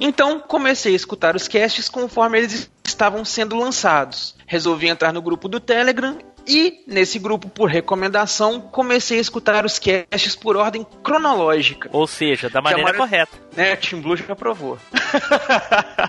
Então, 0.00 0.40
comecei 0.40 0.94
a 0.94 0.96
escutar 0.96 1.36
os 1.36 1.46
casts 1.46 1.88
conforme 1.88 2.38
eles 2.38 2.68
estavam 2.84 3.24
sendo 3.24 3.54
lançados. 3.54 4.34
Resolvi 4.48 4.88
entrar 4.88 5.12
no 5.12 5.22
grupo 5.22 5.48
do 5.48 5.60
Telegram 5.60 6.18
e, 6.46 6.82
nesse 6.86 7.18
grupo, 7.18 7.48
por 7.48 7.70
recomendação, 7.70 8.60
comecei 8.60 9.18
a 9.18 9.20
escutar 9.20 9.64
os 9.64 9.78
casts 9.78 10.36
por 10.36 10.56
ordem 10.56 10.86
cronológica. 11.02 11.88
Ou 11.92 12.06
seja, 12.06 12.50
da 12.50 12.60
maneira 12.60 12.84
mara- 12.84 12.98
correta. 12.98 13.32
Né, 13.56 13.76
Tim 13.76 14.00
Blue 14.00 14.16
já 14.16 14.32
aprovou. 14.32 14.78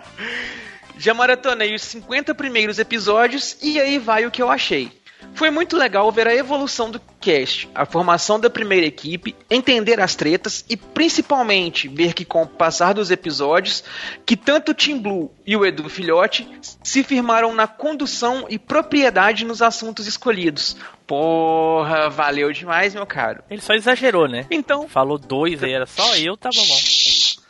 já 0.97 1.13
maratonei 1.13 1.75
os 1.75 1.81
50 1.83 2.33
primeiros 2.35 2.79
episódios 2.79 3.57
e 3.61 3.79
aí 3.79 3.99
vai 3.99 4.25
o 4.25 4.31
que 4.31 4.41
eu 4.41 4.49
achei. 4.49 4.91
Foi 5.33 5.49
muito 5.49 5.75
legal 5.75 6.11
ver 6.11 6.27
a 6.27 6.35
evolução 6.35 6.89
do 6.89 7.01
cast, 7.19 7.67
a 7.73 7.85
formação 7.85 8.39
da 8.39 8.49
primeira 8.49 8.85
equipe, 8.85 9.35
entender 9.49 9.99
as 9.99 10.15
tretas 10.15 10.63
e 10.69 10.77
principalmente 10.77 11.87
ver 11.87 12.13
que 12.13 12.23
com 12.23 12.43
o 12.43 12.47
passar 12.47 12.93
dos 12.93 13.11
episódios, 13.11 13.83
que 14.25 14.37
tanto 14.37 14.71
o 14.71 14.73
Tim 14.73 14.97
Blue 14.97 15.31
e 15.45 15.55
o 15.55 15.65
Edu 15.65 15.89
Filhote 15.89 16.47
se 16.83 17.03
firmaram 17.03 17.53
na 17.53 17.67
condução 17.67 18.45
e 18.49 18.57
propriedade 18.57 19.43
nos 19.43 19.61
assuntos 19.61 20.07
escolhidos. 20.07 20.77
Porra, 21.07 22.09
valeu 22.09 22.51
demais, 22.51 22.95
meu 22.95 23.05
caro. 23.05 23.43
Ele 23.49 23.61
só 23.61 23.73
exagerou, 23.73 24.27
né? 24.27 24.47
Então. 24.49 24.87
Falou 24.87 25.17
dois 25.17 25.63
aí, 25.63 25.71
era 25.71 25.85
só 25.85 26.15
eu, 26.17 26.35
tá 26.35 26.49
bom. 26.49 26.63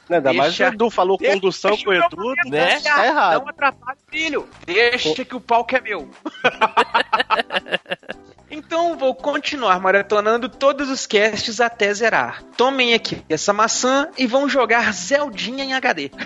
Não, 0.10 0.18
ainda 0.18 0.34
mais 0.34 0.54
o 0.54 0.58
Deixa- 0.58 0.74
Edu 0.74 0.90
falou 0.90 1.18
deixa 1.18 1.34
condução 1.36 1.78
com 1.78 1.90
o 1.90 1.94
Edu, 1.94 2.34
né? 2.48 2.80
Tá 2.80 2.96
Tá 2.96 3.06
errado. 3.06 3.42
Não 3.42 3.50
atrapalha 3.50 3.98
o 3.98 4.12
filho. 4.12 4.50
Deixa 4.66 5.26
que 5.26 5.36
o 5.36 5.42
palco 5.42 5.76
é 5.76 5.82
meu. 5.82 6.10
então 8.52 8.96
vou 8.98 9.16
continuar 9.16 9.80
maratonando 9.80 10.48
todos 10.48 10.90
os 10.90 11.06
casts 11.08 11.60
até 11.60 11.92
zerar. 11.94 12.44
Tomem 12.56 12.94
aqui 12.94 13.24
essa 13.28 13.52
maçã 13.52 14.08
e 14.18 14.28
vão 14.28 14.48
jogar 14.48 14.94
Zeldinha 14.94 15.64
em 15.64 15.74
HD. 15.74 16.12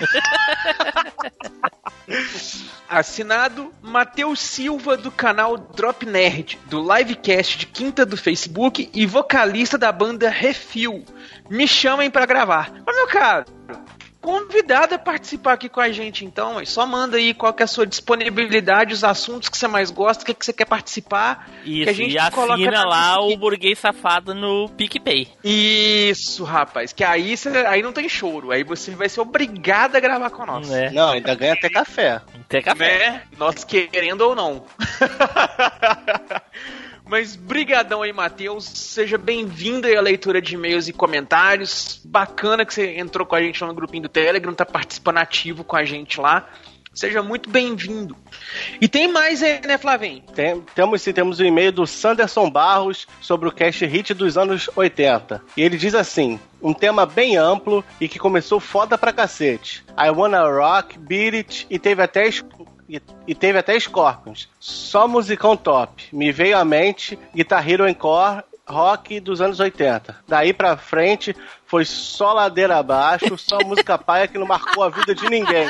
Assinado 2.89 3.71
Matheus 3.83 4.39
Silva 4.39 4.97
do 4.97 5.11
canal 5.11 5.57
Drop 5.57 6.05
Nerd, 6.07 6.57
do 6.65 6.81
livecast 6.81 7.59
de 7.59 7.67
quinta 7.67 8.03
do 8.03 8.17
Facebook 8.17 8.89
e 8.91 9.05
vocalista 9.05 9.77
da 9.77 9.91
banda 9.91 10.27
Refil. 10.27 11.05
Me 11.47 11.67
chamem 11.67 12.09
pra 12.09 12.25
gravar. 12.25 12.73
Mas 12.83 12.95
meu 12.95 13.07
caro, 13.07 13.45
convidado 14.29 14.93
a 14.93 14.99
participar 14.99 15.53
aqui 15.53 15.67
com 15.67 15.79
a 15.79 15.89
gente, 15.89 16.23
então. 16.23 16.53
mas 16.53 16.69
Só 16.69 16.85
manda 16.85 17.17
aí 17.17 17.33
qual 17.33 17.51
que 17.51 17.63
é 17.63 17.65
a 17.65 17.67
sua 17.67 17.87
disponibilidade, 17.87 18.93
os 18.93 19.03
assuntos 19.03 19.49
que 19.49 19.57
você 19.57 19.67
mais 19.67 19.89
gosta, 19.89 20.21
o 20.21 20.25
que, 20.25 20.35
que 20.35 20.45
você 20.45 20.53
quer 20.53 20.65
participar. 20.65 21.49
Isso, 21.65 21.85
que 21.85 21.89
a 21.89 21.93
gente 21.93 22.15
e 22.15 22.31
coloca 22.31 22.53
assina 22.53 22.71
na 22.71 22.85
lá 22.85 23.19
o 23.19 23.35
burguês 23.35 23.79
safado 23.79 24.35
no 24.35 24.69
PicPay. 24.69 25.29
Isso, 25.43 26.43
rapaz. 26.43 26.93
Que 26.93 27.03
aí, 27.03 27.35
você, 27.35 27.49
aí 27.49 27.81
não 27.81 27.91
tem 27.91 28.07
choro. 28.07 28.51
Aí 28.51 28.63
você 28.63 28.91
vai 28.91 29.09
ser 29.09 29.21
obrigado 29.21 29.95
a 29.95 29.99
gravar 29.99 30.29
com 30.29 30.45
nós. 30.45 30.69
É. 30.69 30.91
Não, 30.91 31.09
ainda 31.09 31.33
ganha 31.33 31.53
até 31.53 31.67
café. 31.67 32.21
Tem 32.47 32.61
café. 32.61 33.11
Né? 33.11 33.23
Nós 33.35 33.63
querendo 33.63 34.21
ou 34.21 34.35
não. 34.35 34.63
Mas 37.09 37.35
brigadão 37.35 38.03
aí, 38.03 38.13
Matheus. 38.13 38.65
Seja 38.65 39.17
bem-vindo 39.17 39.87
aí 39.87 39.95
à 39.95 40.01
leitura 40.01 40.39
de 40.39 40.53
e-mails 40.53 40.87
e 40.87 40.93
comentários. 40.93 41.99
Bacana 42.05 42.63
que 42.63 42.73
você 42.73 42.97
entrou 42.99 43.25
com 43.25 43.35
a 43.35 43.41
gente 43.41 43.61
lá 43.61 43.67
no 43.67 43.73
grupinho 43.73 44.03
do 44.03 44.09
Telegram, 44.09 44.53
tá 44.53 44.65
participando 44.65 45.17
ativo 45.17 45.63
com 45.63 45.75
a 45.75 45.83
gente 45.83 46.21
lá. 46.21 46.47
Seja 46.93 47.23
muito 47.23 47.49
bem-vindo. 47.49 48.15
E 48.81 48.87
tem 48.87 49.07
mais 49.07 49.41
aí, 49.41 49.61
né, 49.65 49.77
Flavinho? 49.77 50.21
Tem- 50.35 50.61
temos 50.75 51.01
sim, 51.01 51.13
temos 51.13 51.39
o 51.39 51.43
e-mail 51.45 51.71
do 51.71 51.87
Sanderson 51.87 52.49
Barros 52.49 53.07
sobre 53.21 53.47
o 53.47 53.51
cast 53.51 53.85
hit 53.85 54.13
dos 54.13 54.37
anos 54.37 54.69
80. 54.75 55.41
E 55.55 55.61
ele 55.61 55.77
diz 55.77 55.95
assim: 55.95 56.39
um 56.61 56.73
tema 56.73 57.05
bem 57.05 57.37
amplo 57.37 57.83
e 58.01 58.07
que 58.07 58.19
começou 58.19 58.59
foda 58.59 58.97
pra 58.97 59.13
cacete. 59.13 59.83
I 59.97 60.09
Wanna 60.09 60.43
Rock, 60.47 60.97
Beat 60.99 61.33
It 61.35 61.67
e 61.69 61.79
teve 61.79 62.01
até. 62.03 62.29
E, 62.89 62.99
e 63.27 63.35
teve 63.35 63.59
até 63.59 63.79
Scorpions. 63.79 64.49
Só 64.59 65.07
musicão 65.07 65.55
top. 65.55 66.07
Me 66.11 66.31
veio 66.31 66.57
à 66.57 66.65
mente 66.65 67.17
Guitar 67.33 67.69
Hero 67.69 67.87
Encore 67.87 68.43
rock 68.69 69.19
dos 69.19 69.41
anos 69.41 69.59
80. 69.59 70.15
Daí 70.27 70.53
pra 70.53 70.77
frente 70.77 71.35
foi 71.65 71.83
só 71.85 72.33
ladeira 72.33 72.77
abaixo, 72.77 73.35
só 73.37 73.57
música 73.65 73.97
paia 73.97 74.27
que 74.27 74.37
não 74.37 74.45
marcou 74.45 74.83
a 74.83 74.89
vida 74.89 75.15
de 75.15 75.27
ninguém. 75.27 75.69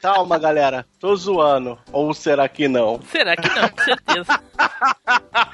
Calma, 0.00 0.38
galera. 0.38 0.86
Tô 1.00 1.16
zoando. 1.16 1.76
Ou 1.90 2.14
será 2.14 2.48
que 2.48 2.68
não? 2.68 3.00
Será 3.10 3.36
que 3.36 3.48
não? 3.48 3.68
Com 3.68 3.82
certeza. 3.82 4.40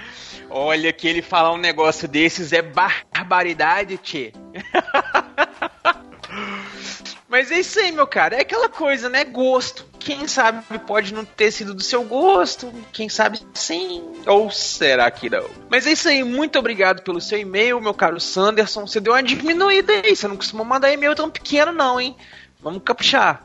Olha 0.51 0.93
que 0.93 1.09
ele 1.09 1.23
falar 1.23 1.53
um 1.53 1.59
negócio 1.59 2.07
desses 2.07 2.53
é 2.53 2.63
barbaridade, 2.63 3.97
tchê. 3.99 4.33
Mas 7.35 7.51
é 7.51 7.59
isso 7.59 7.81
aí, 7.81 7.91
meu 7.91 8.07
cara. 8.07 8.37
É 8.37 8.43
aquela 8.43 8.69
coisa, 8.69 9.09
né? 9.09 9.25
Gosto. 9.25 9.85
Quem 9.99 10.29
sabe 10.29 10.63
pode 10.87 11.13
não 11.13 11.25
ter 11.25 11.51
sido 11.51 11.75
do 11.75 11.83
seu 11.83 12.05
gosto. 12.05 12.73
Quem 12.93 13.09
sabe 13.09 13.41
sim. 13.55 14.05
Ou 14.25 14.53
será 14.53 15.11
que 15.11 15.29
não? 15.29 15.45
Mas 15.69 15.85
é 15.85 15.91
isso 15.93 16.09
aí. 16.09 16.23
Muito 16.23 16.59
obrigado 16.61 17.03
pelo 17.03 17.21
seu 17.21 17.37
e-mail, 17.39 17.81
meu 17.81 17.93
caro 17.93 18.21
Sanderson. 18.21 18.87
Você 18.87 19.01
deu 19.01 19.15
uma 19.15 19.23
diminuída 19.23 19.93
aí. 19.95 20.15
Você 20.15 20.29
não 20.29 20.37
costuma 20.37 20.63
mandar 20.63 20.93
e-mail 20.93 21.15
tão 21.17 21.29
pequeno, 21.29 21.73
não, 21.73 22.01
hein? 22.01 22.15
Vamos 22.63 22.83
caprichar. 22.85 23.45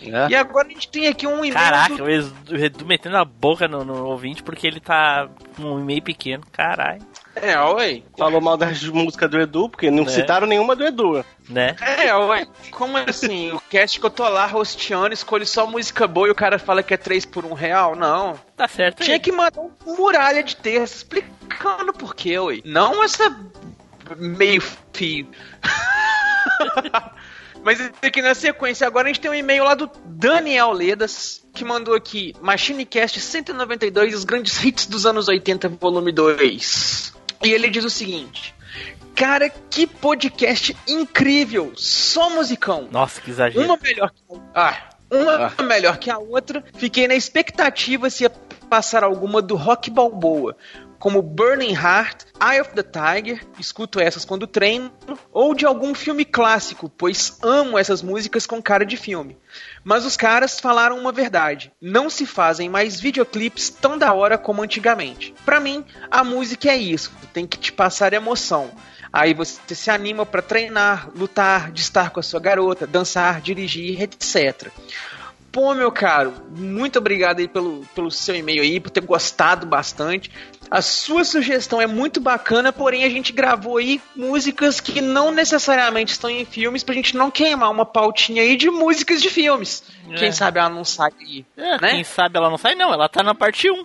É. 0.00 0.28
E 0.30 0.34
agora 0.36 0.68
a 0.68 0.70
gente 0.70 0.86
tem 0.88 1.08
aqui 1.08 1.26
um 1.26 1.38
e-mail. 1.38 1.54
Caraca, 1.54 1.96
do- 1.96 2.04
o 2.04 2.56
Edu 2.56 2.86
metendo 2.86 3.16
a 3.16 3.24
boca 3.24 3.66
no, 3.66 3.84
no 3.84 4.04
ouvinte 4.06 4.44
porque 4.44 4.66
ele 4.66 4.78
tá 4.78 5.28
com 5.56 5.62
um 5.62 5.80
e-mail 5.80 6.02
pequeno. 6.02 6.44
Caralho. 6.52 7.02
É, 7.36 7.58
oi. 7.60 8.04
Falou 8.16 8.40
mal 8.40 8.56
das 8.56 8.82
músicas 8.84 9.30
do 9.30 9.40
Edu, 9.40 9.68
porque 9.68 9.90
não 9.90 10.04
É. 10.04 10.08
citaram 10.08 10.46
nenhuma 10.46 10.76
do 10.76 10.84
Edu. 10.84 11.24
Né? 11.48 11.76
É, 11.80 12.14
ué. 12.14 12.46
Como 12.70 12.96
assim? 12.96 13.50
O 13.52 13.60
cast 13.60 13.98
que 14.00 14.06
eu 14.06 14.10
tô 14.10 14.26
lá 14.28 14.46
rosteando, 14.46 15.12
escolhe 15.12 15.44
só 15.44 15.66
música 15.66 16.06
boa 16.06 16.28
e 16.28 16.30
o 16.30 16.34
cara 16.34 16.58
fala 16.58 16.82
que 16.82 16.94
é 16.94 16.96
3 16.96 17.26
por 17.26 17.44
1 17.44 17.52
real? 17.52 17.94
Não. 17.96 18.38
Tá 18.56 18.66
certo. 18.68 19.02
Tinha 19.02 19.16
aí. 19.16 19.20
que 19.20 19.32
mandar 19.32 19.60
um 19.60 19.70
muralha 19.96 20.42
de 20.42 20.56
texto 20.56 20.96
explicando 20.96 21.92
por 21.92 22.14
quê, 22.14 22.38
ué. 22.38 22.60
Não 22.64 23.02
essa 23.04 23.36
meio 24.16 24.62
fio. 24.92 25.26
Mas 27.62 27.80
aqui 28.02 28.20
na 28.20 28.34
sequência, 28.34 28.86
agora 28.86 29.06
a 29.08 29.12
gente 29.12 29.20
tem 29.20 29.30
um 29.30 29.34
e-mail 29.34 29.64
lá 29.64 29.74
do 29.74 29.90
Daniel 30.04 30.70
Ledas, 30.72 31.42
que 31.54 31.64
mandou 31.64 31.94
aqui 31.94 32.34
MachineCast 32.42 33.18
192, 33.20 34.14
os 34.14 34.24
grandes 34.24 34.62
hits 34.62 34.86
dos 34.86 35.06
anos 35.06 35.28
80, 35.28 35.70
volume 35.70 36.12
2. 36.12 37.13
E 37.42 37.52
ele 37.52 37.70
diz 37.70 37.84
o 37.84 37.90
seguinte: 37.90 38.54
Cara, 39.14 39.48
que 39.48 39.86
podcast 39.86 40.76
incrível! 40.88 41.72
Só 41.76 42.30
musicão. 42.30 42.88
Nossa, 42.90 43.20
que 43.20 43.30
exagero. 43.30 43.64
Uma 43.64 43.76
melhor 43.76 44.10
que 44.10 44.22
a 44.54 44.68
ah, 44.68 44.94
uma 45.10 45.66
melhor 45.66 45.98
que 45.98 46.10
a 46.10 46.18
outra. 46.18 46.64
Fiquei 46.74 47.06
na 47.06 47.14
expectativa 47.14 48.10
se 48.10 48.24
ia 48.24 48.30
passar 48.68 49.04
alguma 49.04 49.40
do 49.40 49.54
Rock 49.54 49.90
Balboa, 49.90 50.56
como 51.04 51.20
Burning 51.20 51.74
Heart, 51.74 52.22
Eye 52.40 52.62
of 52.62 52.70
the 52.70 52.82
Tiger, 52.82 53.46
escuto 53.58 54.00
essas 54.00 54.24
quando 54.24 54.46
treino, 54.46 54.90
ou 55.30 55.54
de 55.54 55.66
algum 55.66 55.94
filme 55.94 56.24
clássico, 56.24 56.88
pois 56.88 57.36
amo 57.42 57.76
essas 57.76 58.00
músicas 58.00 58.46
com 58.46 58.62
cara 58.62 58.86
de 58.86 58.96
filme. 58.96 59.36
Mas 59.84 60.06
os 60.06 60.16
caras 60.16 60.58
falaram 60.58 60.98
uma 60.98 61.12
verdade: 61.12 61.70
não 61.78 62.08
se 62.08 62.24
fazem 62.24 62.70
mais 62.70 62.98
videoclipes 62.98 63.68
tão 63.68 63.98
da 63.98 64.14
hora 64.14 64.38
como 64.38 64.62
antigamente. 64.62 65.34
Pra 65.44 65.60
mim, 65.60 65.84
a 66.10 66.24
música 66.24 66.70
é 66.70 66.76
isso, 66.78 67.12
tem 67.34 67.46
que 67.46 67.58
te 67.58 67.70
passar 67.70 68.14
emoção. 68.14 68.70
Aí 69.12 69.34
você 69.34 69.74
se 69.74 69.90
anima 69.90 70.24
pra 70.24 70.40
treinar, 70.40 71.10
lutar, 71.14 71.70
de 71.70 71.82
estar 71.82 72.10
com 72.10 72.18
a 72.18 72.22
sua 72.22 72.40
garota, 72.40 72.86
dançar, 72.86 73.42
dirigir, 73.42 74.00
etc. 74.00 74.72
Pô, 75.54 75.72
meu 75.72 75.92
caro, 75.92 76.34
muito 76.50 76.98
obrigado 76.98 77.38
aí 77.38 77.46
pelo, 77.46 77.86
pelo 77.94 78.10
seu 78.10 78.34
e-mail 78.34 78.60
aí, 78.60 78.80
por 78.80 78.90
ter 78.90 79.02
gostado 79.02 79.64
bastante. 79.64 80.28
A 80.68 80.82
sua 80.82 81.22
sugestão 81.22 81.80
é 81.80 81.86
muito 81.86 82.20
bacana, 82.20 82.72
porém 82.72 83.04
a 83.04 83.08
gente 83.08 83.32
gravou 83.32 83.76
aí 83.76 84.00
músicas 84.16 84.80
que 84.80 85.00
não 85.00 85.30
necessariamente 85.30 86.10
estão 86.10 86.28
em 86.28 86.44
filmes 86.44 86.82
pra 86.82 86.92
gente 86.92 87.16
não 87.16 87.30
queimar 87.30 87.70
uma 87.70 87.86
pautinha 87.86 88.42
aí 88.42 88.56
de 88.56 88.68
músicas 88.68 89.22
de 89.22 89.30
filmes. 89.30 89.84
É. 90.10 90.16
Quem 90.16 90.32
sabe 90.32 90.58
ela 90.58 90.68
não 90.68 90.84
sai 90.84 91.12
aí, 91.20 91.46
É, 91.56 91.80
né? 91.80 91.90
Quem 91.90 92.02
sabe 92.02 92.36
ela 92.36 92.50
não 92.50 92.58
sai, 92.58 92.74
não. 92.74 92.92
Ela 92.92 93.08
tá 93.08 93.22
na 93.22 93.32
parte 93.32 93.70
1. 93.70 93.84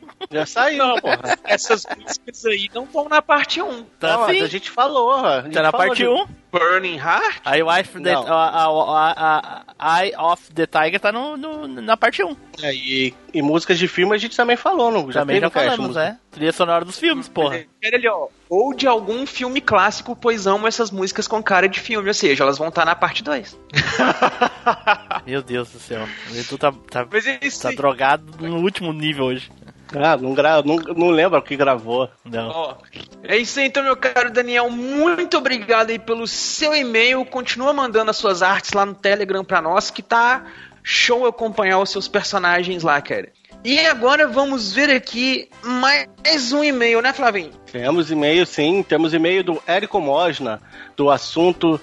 Já 0.32 0.46
saiu, 0.46 0.84
porra. 1.00 1.36
Essas 1.44 1.84
músicas 1.98 2.44
aí 2.46 2.70
não 2.72 2.84
estão 2.84 3.08
na 3.08 3.20
parte 3.20 3.60
1. 3.60 3.82
Tá 3.98 4.12
Não, 4.16 4.24
a 4.26 4.32
gente 4.46 4.70
falou, 4.70 5.08
ó. 5.08 5.26
A 5.26 5.42
gente 5.42 5.54
Tá 5.54 5.62
na 5.62 5.72
falou 5.72 5.86
parte 5.88 6.02
de- 6.02 6.08
1. 6.08 6.26
Burning 6.52 6.96
Heart? 6.96 7.40
Aí 7.44 7.62
o 7.62 7.70
Eye 7.72 7.80
of 7.82 8.00
the, 8.00 8.12
Não. 8.12 8.24
a, 8.28 10.02
Eye 10.02 10.12
of 10.16 10.52
the 10.52 10.66
Tiger 10.66 10.98
tá 11.00 11.12
no, 11.12 11.36
no- 11.36 11.68
na 11.68 11.96
parte 11.96 12.22
1. 12.24 12.36
É, 12.62 12.74
e, 12.74 13.14
e 13.32 13.40
músicas 13.42 13.78
de 13.78 13.86
filme 13.86 14.14
a 14.14 14.18
gente 14.18 14.36
também 14.36 14.56
falou, 14.56 14.90
não? 14.90 15.10
Já 15.12 15.20
Também 15.20 15.40
já 15.40 15.48
falamos, 15.50 15.96
é. 15.96 16.16
Trilha 16.30 16.52
sonora 16.52 16.84
dos 16.84 16.98
filmes, 16.98 17.28
porra. 17.28 17.64
Olha 17.84 17.96
ali, 17.96 18.08
ó. 18.08 18.26
Ou 18.48 18.74
de 18.74 18.86
algum 18.88 19.24
filme 19.26 19.60
clássico, 19.60 20.16
pois 20.16 20.46
amo 20.48 20.66
essas 20.66 20.90
músicas 20.90 21.28
com 21.28 21.40
cara 21.40 21.68
de 21.68 21.78
filme, 21.78 22.08
ou 22.08 22.14
seja, 22.14 22.42
elas 22.42 22.58
vão 22.58 22.68
estar 22.68 22.84
na 22.84 22.96
parte 22.96 23.22
2. 23.22 23.56
Meu 25.24 25.42
Deus 25.42 25.70
do 25.70 25.78
céu. 25.78 26.04
O 26.32 26.36
Edu 26.36 26.58
tá, 26.58 26.72
tá, 26.90 27.04
tá 27.06 27.70
drogado 27.76 28.24
no 28.40 28.56
último 28.56 28.92
nível 28.92 29.26
hoje. 29.26 29.50
Ah, 29.94 30.16
não, 30.16 30.34
gra... 30.34 30.62
não, 30.62 30.76
não 30.76 31.10
lembra 31.10 31.38
o 31.38 31.42
que 31.42 31.56
gravou. 31.56 32.08
Não. 32.24 32.48
Ó, 32.48 32.74
é 33.22 33.36
isso 33.36 33.58
aí, 33.58 33.66
então, 33.66 33.82
meu 33.82 33.96
caro 33.96 34.30
Daniel. 34.30 34.70
Muito 34.70 35.36
obrigado 35.36 35.90
aí 35.90 35.98
pelo 35.98 36.26
seu 36.26 36.74
e-mail. 36.74 37.24
Continua 37.24 37.72
mandando 37.72 38.10
as 38.10 38.16
suas 38.16 38.42
artes 38.42 38.72
lá 38.72 38.86
no 38.86 38.94
Telegram 38.94 39.44
pra 39.44 39.60
nós, 39.60 39.90
que 39.90 40.02
tá 40.02 40.44
show 40.82 41.26
acompanhar 41.26 41.78
os 41.78 41.90
seus 41.90 42.08
personagens 42.08 42.82
lá, 42.82 43.00
cara. 43.00 43.30
E 43.62 43.78
agora 43.80 44.26
vamos 44.26 44.72
ver 44.72 44.90
aqui 44.90 45.48
mais 45.62 46.50
um 46.50 46.64
e-mail, 46.64 47.02
né, 47.02 47.12
Flavinho? 47.12 47.50
Temos 47.70 48.10
e-mail, 48.10 48.46
sim. 48.46 48.82
Temos 48.82 49.12
e-mail 49.12 49.44
do 49.44 49.62
Érico 49.66 50.00
Mosna, 50.00 50.62
do 50.96 51.10
assunto 51.10 51.78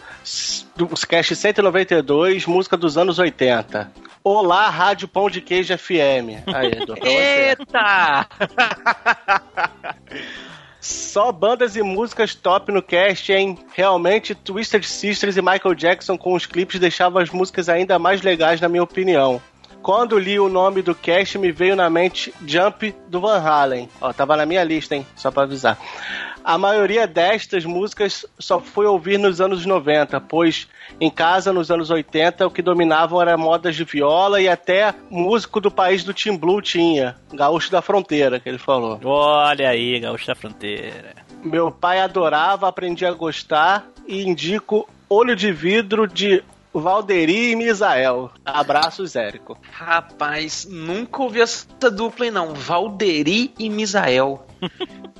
do 0.76 0.88
Cast 1.08 1.36
192, 1.36 2.48
música 2.48 2.76
dos 2.76 2.98
anos 2.98 3.20
80. 3.20 3.92
Olá, 4.30 4.70
Rádio 4.70 5.08
Pão 5.08 5.30
de 5.30 5.40
Queijo 5.40 5.78
FM. 5.78 6.44
Aí. 6.54 6.74
Eita! 7.02 8.28
Só 10.82 11.32
bandas 11.32 11.78
e 11.78 11.82
músicas 11.82 12.36
top 12.36 12.74
no 12.74 12.82
cast, 12.82 13.32
hein? 13.32 13.58
Realmente, 13.74 14.36
Twisted 14.36 14.84
Sisters 14.84 15.38
e 15.38 15.42
Michael 15.42 15.74
Jackson 15.76 16.18
com 16.18 16.34
os 16.34 16.46
clipes 16.46 16.78
deixavam 16.78 17.22
as 17.22 17.30
músicas 17.30 17.70
ainda 17.70 17.98
mais 17.98 18.22
legais, 18.22 18.60
na 18.60 18.68
minha 18.68 18.84
opinião. 18.84 19.42
Quando 19.82 20.18
li 20.18 20.40
o 20.40 20.50
nome 20.50 20.82
do 20.82 20.94
cast, 20.94 21.38
me 21.38 21.52
veio 21.52 21.76
na 21.76 21.90
mente 21.90 22.34
Jump 22.46 22.94
do 23.08 23.22
Van 23.22 23.40
Halen. 23.40 23.90
Ó, 24.02 24.12
tava 24.12 24.36
na 24.36 24.46
minha 24.46 24.64
lista, 24.64 24.96
hein? 24.96 25.06
Só 25.16 25.32
pra 25.32 25.44
avisar. 25.44 25.78
A 26.44 26.58
maioria 26.58 27.06
destas 27.06 27.66
músicas 27.66 28.26
só 28.40 28.62
fui 28.62 28.86
ouvir 28.86 29.20
nos 29.20 29.42
anos 29.42 29.66
90, 29.66 30.22
pois 30.22 30.68
em 31.00 31.10
casa, 31.10 31.52
nos 31.52 31.70
anos 31.70 31.90
80, 31.90 32.48
o 32.48 32.52
que 32.52 32.62
dominavam 32.62 33.22
era 33.22 33.38
modas 33.38 33.76
de 33.76 33.84
viola 33.84 34.42
e 34.42 34.48
até 34.48 34.96
músico 35.10 35.60
do 35.60 35.70
país 35.70 36.06
do 36.06 36.14
Tim 36.14 36.38
Blue 36.38 36.62
tinha, 36.62 37.18
Gaúcho 37.34 37.70
da 37.70 37.82
Fronteira, 37.82 38.40
que 38.40 38.48
ele 38.48 38.58
falou. 38.58 38.98
Olha 39.04 39.70
aí, 39.70 40.00
Gaúcho 40.00 40.28
da 40.28 40.36
Fronteira. 40.36 41.16
Meu 41.44 41.70
pai 41.70 42.00
adorava, 42.00 42.68
aprendi 42.68 43.06
a 43.06 43.12
gostar 43.12 43.86
e 44.08 44.26
indico 44.26 44.88
Olho 45.10 45.36
de 45.36 45.52
Vidro 45.52 46.08
de 46.08 46.42
Valderi 46.80 47.52
e 47.52 47.56
Misael. 47.56 48.32
Abraços, 48.46 49.16
Érico. 49.16 49.58
Rapaz, 49.72 50.66
nunca 50.70 51.22
ouvi 51.24 51.42
essa 51.42 51.68
dupla 51.92 52.26
aí 52.26 52.32
não. 52.32 52.54
Valderi 52.54 53.54
e 53.60 53.70
Misael. 53.70 54.46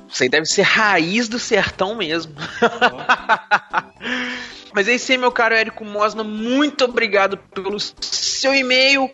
Isso 0.08 0.22
aí 0.22 0.28
deve 0.28 0.46
ser 0.46 0.62
raiz 0.62 1.28
do 1.28 1.38
sertão 1.38 1.94
mesmo. 1.94 2.34
Mas 4.74 4.86
é 4.86 4.94
isso 4.94 5.10
aí, 5.10 5.18
meu 5.18 5.32
caro 5.32 5.54
Érico 5.54 5.84
Mosna. 5.84 6.22
Muito 6.22 6.84
obrigado 6.84 7.36
pelo 7.36 7.78
seu 7.80 8.54
e-mail 8.54 9.10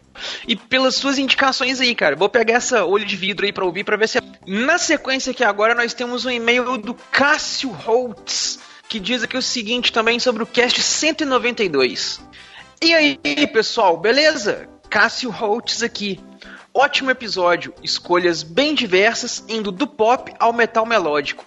e 0.47 0.57
pelas 0.57 0.97
suas 0.97 1.19
indicações 1.19 1.81
aí, 1.81 1.95
cara. 1.95 2.17
Vou 2.17 2.29
pegar 2.29 2.55
essa 2.55 2.85
olho 2.85 3.05
de 3.05 3.17
vidro 3.17 3.47
aí 3.47 3.53
pra 3.53 3.65
ouvir 3.65 3.85
pra 3.85 3.97
ver 3.97 4.09
se. 4.09 4.19
é- 4.19 4.23
Na 4.47 4.79
sequência 4.79 5.31
aqui 5.31 5.45
agora, 5.45 5.75
nós 5.75 5.95
temos 5.95 6.25
um 6.27 6.31
e-mail 6.31 6.77
do 6.77 6.93
Cássio 6.95 7.71
Holtz, 7.71 8.59
que 8.89 8.99
diz 9.01 9.23
aqui 9.23 9.37
o 9.37 9.43
seguinte 9.43 9.93
também 9.93 10.19
sobre 10.19 10.43
o 10.43 10.47
cast 10.47 10.83
192. 10.83 12.21
E 12.85 12.93
aí, 12.93 13.47
pessoal, 13.47 13.97
beleza? 13.97 14.69
Cássio 14.91 15.31
Holtz 15.31 15.83
aqui. 15.83 16.21
Ótimo 16.75 17.11
episódio, 17.11 17.73
escolhas 17.83 18.43
bem 18.43 18.75
diversas, 18.75 19.43
indo 19.49 19.73
do 19.73 19.87
pop 19.87 20.31
ao 20.39 20.53
metal 20.53 20.85
melódico. 20.85 21.47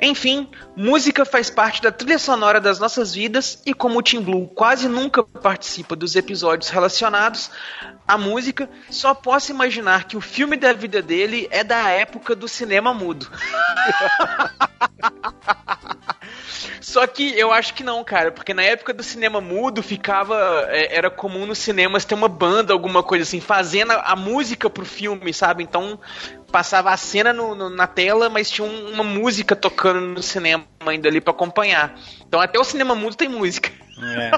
Enfim, 0.00 0.48
música 0.74 1.26
faz 1.26 1.50
parte 1.50 1.82
da 1.82 1.92
trilha 1.92 2.18
sonora 2.18 2.58
das 2.58 2.78
nossas 2.78 3.12
vidas 3.12 3.60
e 3.66 3.74
como 3.74 3.98
o 3.98 4.02
Tim 4.02 4.22
Blue 4.22 4.48
quase 4.48 4.88
nunca 4.88 5.22
participa 5.22 5.94
dos 5.94 6.16
episódios 6.16 6.70
relacionados 6.70 7.50
à 8.06 8.16
música, 8.16 8.66
só 8.88 9.12
posso 9.12 9.52
imaginar 9.52 10.04
que 10.04 10.16
o 10.16 10.22
filme 10.22 10.56
da 10.56 10.72
vida 10.72 11.02
dele 11.02 11.46
é 11.50 11.62
da 11.62 11.90
época 11.90 12.34
do 12.34 12.48
cinema 12.48 12.94
mudo. 12.94 13.30
Só 16.80 17.06
que 17.06 17.38
eu 17.38 17.52
acho 17.52 17.74
que 17.74 17.82
não, 17.84 18.02
cara, 18.04 18.30
porque 18.32 18.54
na 18.54 18.62
época 18.62 18.92
do 18.92 19.02
cinema 19.02 19.40
mudo 19.40 19.82
ficava. 19.82 20.66
é, 20.68 20.96
era 20.96 21.10
comum 21.10 21.46
nos 21.46 21.58
cinemas 21.58 22.04
ter 22.04 22.14
uma 22.14 22.28
banda, 22.28 22.72
alguma 22.72 23.02
coisa 23.02 23.22
assim, 23.24 23.40
fazendo 23.40 23.92
a, 23.92 24.16
música 24.16 24.68
pro 24.70 24.84
filme, 24.84 25.32
sabe? 25.32 25.62
Então 25.62 25.98
passava 26.50 26.90
a 26.90 26.96
cena 26.96 27.32
no- 27.32 27.54
no- 27.54 27.70
na 27.70 27.86
tela, 27.86 28.28
mas 28.28 28.50
tinha 28.50 28.66
um- 28.66 28.90
uma 28.92 29.04
música 29.04 29.54
tocando 29.54 30.00
no 30.00 30.22
cinema 30.22 30.64
ainda 30.86 31.08
ali 31.08 31.20
pra 31.20 31.32
acompanhar. 31.32 31.94
Então 32.26 32.40
até 32.40 32.58
o 32.58 32.64
cinema 32.64 32.94
mudo 32.94 33.16
tem 33.16 33.28
música. 33.28 33.70
É. 34.02 34.30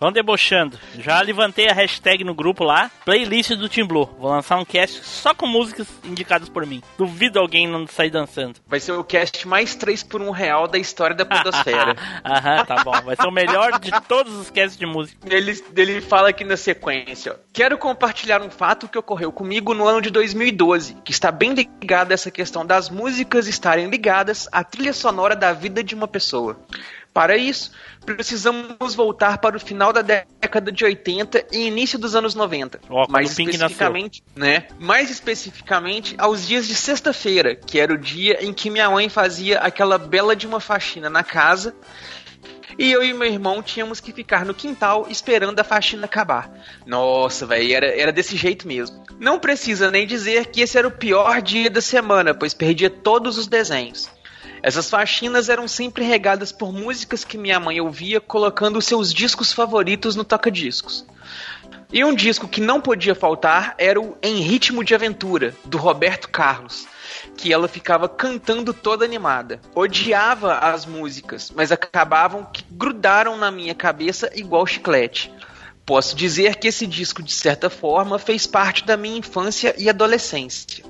Vamos 0.00 0.14
debochando. 0.14 0.78
Já 0.98 1.20
levantei 1.20 1.68
a 1.68 1.72
hashtag 1.72 2.22
no 2.22 2.32
grupo 2.32 2.62
lá, 2.62 2.88
playlist 3.04 3.50
do 3.54 3.68
Team 3.68 3.86
Blue. 3.86 4.08
Vou 4.18 4.30
lançar 4.30 4.56
um 4.56 4.64
cast 4.64 5.04
só 5.04 5.34
com 5.34 5.46
músicas 5.46 5.88
indicadas 6.04 6.48
por 6.48 6.64
mim. 6.64 6.80
Duvido 6.96 7.40
alguém 7.40 7.66
não 7.66 7.84
sair 7.86 8.10
dançando. 8.10 8.60
Vai 8.66 8.78
ser 8.78 8.92
o 8.92 9.02
cast 9.02 9.46
mais 9.48 9.74
3 9.74 10.04
por 10.04 10.22
1 10.22 10.30
real 10.30 10.68
da 10.68 10.78
história 10.78 11.16
da 11.16 11.24
Podosfera. 11.24 11.96
Aham, 12.24 12.64
tá 12.64 12.84
bom. 12.84 12.92
Vai 13.02 13.16
ser 13.16 13.26
o 13.26 13.32
melhor 13.32 13.80
de 13.80 13.90
todos 14.02 14.34
os 14.34 14.50
casts 14.50 14.78
de 14.78 14.86
música. 14.86 15.18
Ele, 15.28 15.60
ele 15.76 16.00
fala 16.00 16.28
aqui 16.28 16.44
na 16.44 16.56
sequência: 16.56 17.32
ó, 17.32 17.36
Quero 17.52 17.76
compartilhar 17.76 18.40
um 18.40 18.50
fato 18.50 18.86
que 18.86 18.98
ocorreu 18.98 19.32
comigo 19.32 19.74
no 19.74 19.86
ano 19.86 20.00
de 20.00 20.10
2012, 20.10 20.98
que 21.04 21.10
está 21.10 21.32
bem 21.32 21.54
ligado 21.54 22.12
a 22.12 22.14
essa 22.14 22.30
questão 22.30 22.64
das 22.64 22.88
músicas 22.88 23.48
estarem 23.48 23.90
ligadas 23.90 24.48
à 24.52 24.62
trilha 24.62 24.92
sonora 24.92 25.34
da 25.34 25.52
vida 25.52 25.82
de 25.82 25.94
uma 25.94 26.06
pessoa. 26.06 26.56
Para 27.12 27.36
isso, 27.36 27.72
precisamos 28.04 28.94
voltar 28.94 29.38
para 29.38 29.56
o 29.56 29.60
final 29.60 29.92
da 29.92 30.02
década 30.02 30.70
de 30.70 30.84
80 30.84 31.46
e 31.52 31.66
início 31.66 31.98
dos 31.98 32.14
anos 32.14 32.34
90. 32.34 32.80
Ó, 32.88 33.04
quando 33.04 33.10
mais 33.10 33.30
especificamente, 33.30 34.22
né? 34.36 34.68
Mais 34.78 35.10
especificamente 35.10 36.14
aos 36.18 36.46
dias 36.46 36.66
de 36.66 36.74
sexta-feira, 36.74 37.54
que 37.54 37.78
era 37.80 37.92
o 37.92 37.98
dia 37.98 38.44
em 38.44 38.52
que 38.52 38.70
minha 38.70 38.88
mãe 38.90 39.08
fazia 39.08 39.58
aquela 39.58 39.98
bela 39.98 40.36
de 40.36 40.46
uma 40.46 40.60
faxina 40.60 41.10
na 41.10 41.24
casa 41.24 41.74
e 42.78 42.92
eu 42.92 43.02
e 43.02 43.12
meu 43.12 43.26
irmão 43.26 43.60
tínhamos 43.60 43.98
que 43.98 44.12
ficar 44.12 44.44
no 44.44 44.54
quintal 44.54 45.06
esperando 45.10 45.58
a 45.58 45.64
faxina 45.64 46.04
acabar. 46.04 46.48
Nossa, 46.86 47.44
velho, 47.44 47.74
era, 47.74 47.86
era 47.86 48.12
desse 48.12 48.36
jeito 48.36 48.68
mesmo. 48.68 49.02
Não 49.18 49.40
precisa 49.40 49.90
nem 49.90 50.06
dizer 50.06 50.46
que 50.46 50.60
esse 50.60 50.78
era 50.78 50.86
o 50.86 50.92
pior 50.92 51.42
dia 51.42 51.68
da 51.68 51.80
semana, 51.80 52.32
pois 52.32 52.54
perdia 52.54 52.88
todos 52.88 53.36
os 53.36 53.48
desenhos. 53.48 54.08
Essas 54.62 54.90
faxinas 54.90 55.48
eram 55.48 55.68
sempre 55.68 56.04
regadas 56.04 56.50
por 56.50 56.72
músicas 56.72 57.24
que 57.24 57.38
minha 57.38 57.60
mãe 57.60 57.80
ouvia, 57.80 58.20
colocando 58.20 58.82
seus 58.82 59.12
discos 59.12 59.52
favoritos 59.52 60.16
no 60.16 60.24
toca-discos. 60.24 61.06
E 61.92 62.04
um 62.04 62.14
disco 62.14 62.46
que 62.46 62.60
não 62.60 62.80
podia 62.80 63.14
faltar 63.14 63.74
era 63.78 64.00
o 64.00 64.16
Em 64.22 64.40
Ritmo 64.40 64.84
de 64.84 64.94
Aventura, 64.94 65.54
do 65.64 65.78
Roberto 65.78 66.28
Carlos, 66.28 66.86
que 67.36 67.52
ela 67.52 67.66
ficava 67.66 68.08
cantando 68.08 68.74
toda 68.74 69.04
animada. 69.04 69.60
Odiava 69.74 70.58
as 70.58 70.84
músicas, 70.84 71.50
mas 71.54 71.72
acabavam 71.72 72.44
que 72.44 72.62
grudaram 72.70 73.38
na 73.38 73.50
minha 73.50 73.74
cabeça 73.74 74.30
igual 74.34 74.66
chiclete. 74.66 75.32
Posso 75.86 76.14
dizer 76.14 76.56
que 76.56 76.68
esse 76.68 76.86
disco, 76.86 77.22
de 77.22 77.32
certa 77.32 77.70
forma, 77.70 78.18
fez 78.18 78.46
parte 78.46 78.84
da 78.84 78.94
minha 78.94 79.16
infância 79.16 79.74
e 79.78 79.88
adolescência. 79.88 80.84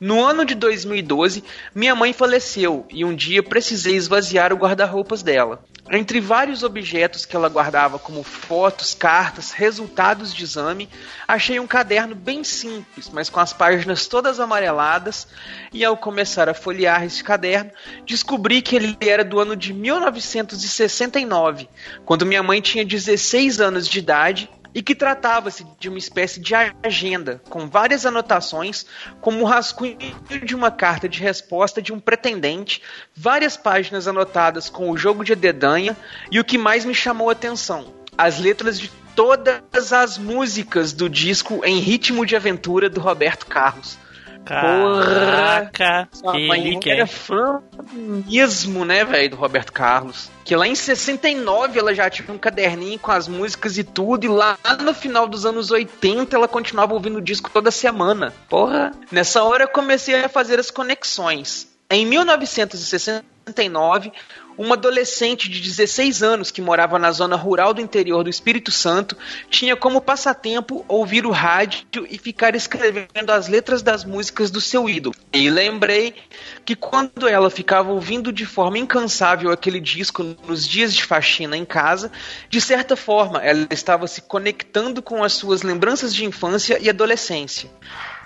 No 0.00 0.24
ano 0.24 0.46
de 0.46 0.54
2012, 0.54 1.44
minha 1.74 1.94
mãe 1.94 2.14
faleceu 2.14 2.86
e 2.88 3.04
um 3.04 3.14
dia 3.14 3.42
precisei 3.42 3.96
esvaziar 3.96 4.50
o 4.50 4.56
guarda-roupas 4.56 5.22
dela. 5.22 5.62
Entre 5.90 6.20
vários 6.20 6.62
objetos 6.62 7.26
que 7.26 7.36
ela 7.36 7.50
guardava, 7.50 7.98
como 7.98 8.22
fotos, 8.22 8.94
cartas, 8.94 9.50
resultados 9.50 10.32
de 10.32 10.42
exame, 10.42 10.88
achei 11.28 11.60
um 11.60 11.66
caderno 11.66 12.14
bem 12.14 12.42
simples, 12.42 13.10
mas 13.12 13.28
com 13.28 13.40
as 13.40 13.52
páginas 13.52 14.06
todas 14.06 14.40
amareladas. 14.40 15.28
E 15.70 15.84
ao 15.84 15.98
começar 15.98 16.48
a 16.48 16.54
folhear 16.54 17.04
esse 17.04 17.22
caderno, 17.22 17.70
descobri 18.06 18.62
que 18.62 18.76
ele 18.76 18.96
era 19.02 19.22
do 19.22 19.38
ano 19.38 19.54
de 19.54 19.74
1969, 19.74 21.68
quando 22.06 22.24
minha 22.24 22.42
mãe 22.42 22.62
tinha 22.62 22.86
16 22.86 23.60
anos 23.60 23.86
de 23.86 23.98
idade 23.98 24.48
e 24.74 24.82
que 24.82 24.94
tratava-se 24.94 25.66
de 25.78 25.88
uma 25.88 25.98
espécie 25.98 26.40
de 26.40 26.54
agenda 26.82 27.40
com 27.48 27.68
várias 27.68 28.06
anotações, 28.06 28.86
como 29.20 29.40
o 29.40 29.44
rascunho 29.44 29.96
de 30.44 30.54
uma 30.54 30.70
carta 30.70 31.08
de 31.08 31.20
resposta 31.20 31.82
de 31.82 31.92
um 31.92 32.00
pretendente, 32.00 32.82
várias 33.14 33.56
páginas 33.56 34.06
anotadas 34.06 34.68
com 34.68 34.90
o 34.90 34.96
jogo 34.96 35.24
de 35.24 35.34
dedanha 35.34 35.96
e 36.30 36.38
o 36.38 36.44
que 36.44 36.58
mais 36.58 36.84
me 36.84 36.94
chamou 36.94 37.28
a 37.28 37.32
atenção, 37.32 37.92
as 38.16 38.38
letras 38.38 38.78
de 38.78 38.90
todas 39.14 39.92
as 39.92 40.16
músicas 40.16 40.92
do 40.92 41.08
disco 41.08 41.62
Em 41.64 41.78
Ritmo 41.78 42.24
de 42.24 42.36
Aventura 42.36 42.88
do 42.88 43.00
Roberto 43.00 43.46
Carlos. 43.46 43.98
Caraca, 44.44 46.08
Sua 46.12 46.32
mãe 46.32 46.62
relíquia, 46.62 46.92
era 46.92 47.02
hein? 47.02 47.06
fã 47.06 47.62
mesmo, 47.92 48.84
né, 48.84 49.04
velho, 49.04 49.30
do 49.30 49.36
Roberto 49.36 49.72
Carlos. 49.72 50.28
Que 50.44 50.56
lá 50.56 50.66
em 50.66 50.74
69 50.74 51.78
ela 51.78 51.94
já 51.94 52.10
tinha 52.10 52.32
um 52.32 52.38
caderninho 52.38 52.98
com 52.98 53.12
as 53.12 53.28
músicas 53.28 53.78
e 53.78 53.84
tudo, 53.84 54.24
e 54.24 54.28
lá 54.28 54.58
no 54.82 54.92
final 54.94 55.28
dos 55.28 55.46
anos 55.46 55.70
80 55.70 56.34
ela 56.34 56.48
continuava 56.48 56.94
ouvindo 56.94 57.18
o 57.18 57.22
disco 57.22 57.50
toda 57.50 57.70
semana. 57.70 58.32
Porra! 58.48 58.90
Nessa 59.12 59.44
hora 59.44 59.64
eu 59.64 59.68
comecei 59.68 60.24
a 60.24 60.28
fazer 60.28 60.58
as 60.58 60.70
conexões. 60.70 61.68
Em 61.88 62.04
1969, 62.06 64.12
uma 64.60 64.74
adolescente 64.74 65.48
de 65.48 65.58
16 65.58 66.22
anos 66.22 66.50
que 66.50 66.60
morava 66.60 66.98
na 66.98 67.10
zona 67.10 67.34
rural 67.34 67.72
do 67.72 67.80
interior 67.80 68.22
do 68.22 68.28
Espírito 68.28 68.70
Santo 68.70 69.16
tinha 69.48 69.74
como 69.74 70.02
passatempo 70.02 70.84
ouvir 70.86 71.24
o 71.24 71.30
rádio 71.30 72.06
e 72.10 72.18
ficar 72.18 72.54
escrevendo 72.54 73.30
as 73.30 73.48
letras 73.48 73.80
das 73.80 74.04
músicas 74.04 74.50
do 74.50 74.60
seu 74.60 74.86
ídolo. 74.86 75.14
E 75.32 75.48
lembrei 75.48 76.14
que 76.62 76.76
quando 76.76 77.26
ela 77.26 77.48
ficava 77.48 77.90
ouvindo 77.90 78.30
de 78.30 78.44
forma 78.44 78.76
incansável 78.76 79.50
aquele 79.50 79.80
disco 79.80 80.22
nos 80.46 80.68
dias 80.68 80.94
de 80.94 81.04
faxina 81.04 81.56
em 81.56 81.64
casa, 81.64 82.12
de 82.50 82.60
certa 82.60 82.94
forma 82.94 83.38
ela 83.38 83.66
estava 83.70 84.06
se 84.06 84.20
conectando 84.20 85.00
com 85.00 85.24
as 85.24 85.32
suas 85.32 85.62
lembranças 85.62 86.14
de 86.14 86.26
infância 86.26 86.78
e 86.78 86.90
adolescência. 86.90 87.70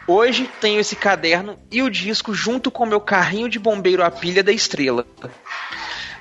Hoje 0.05 0.51
tenho 0.61 0.81
esse 0.81 0.97
caderno 0.97 1.57
e 1.71 1.81
o 1.81 1.89
disco 1.89 2.35
junto 2.35 2.73
com 2.73 2.85
meu 2.85 3.01
carrinho 3.01 3.49
de 3.49 3.61
bombeiro 3.61 4.03
a 4.03 4.11
pilha 4.11 4.43
da 4.43 4.51
estrela. 4.51 5.07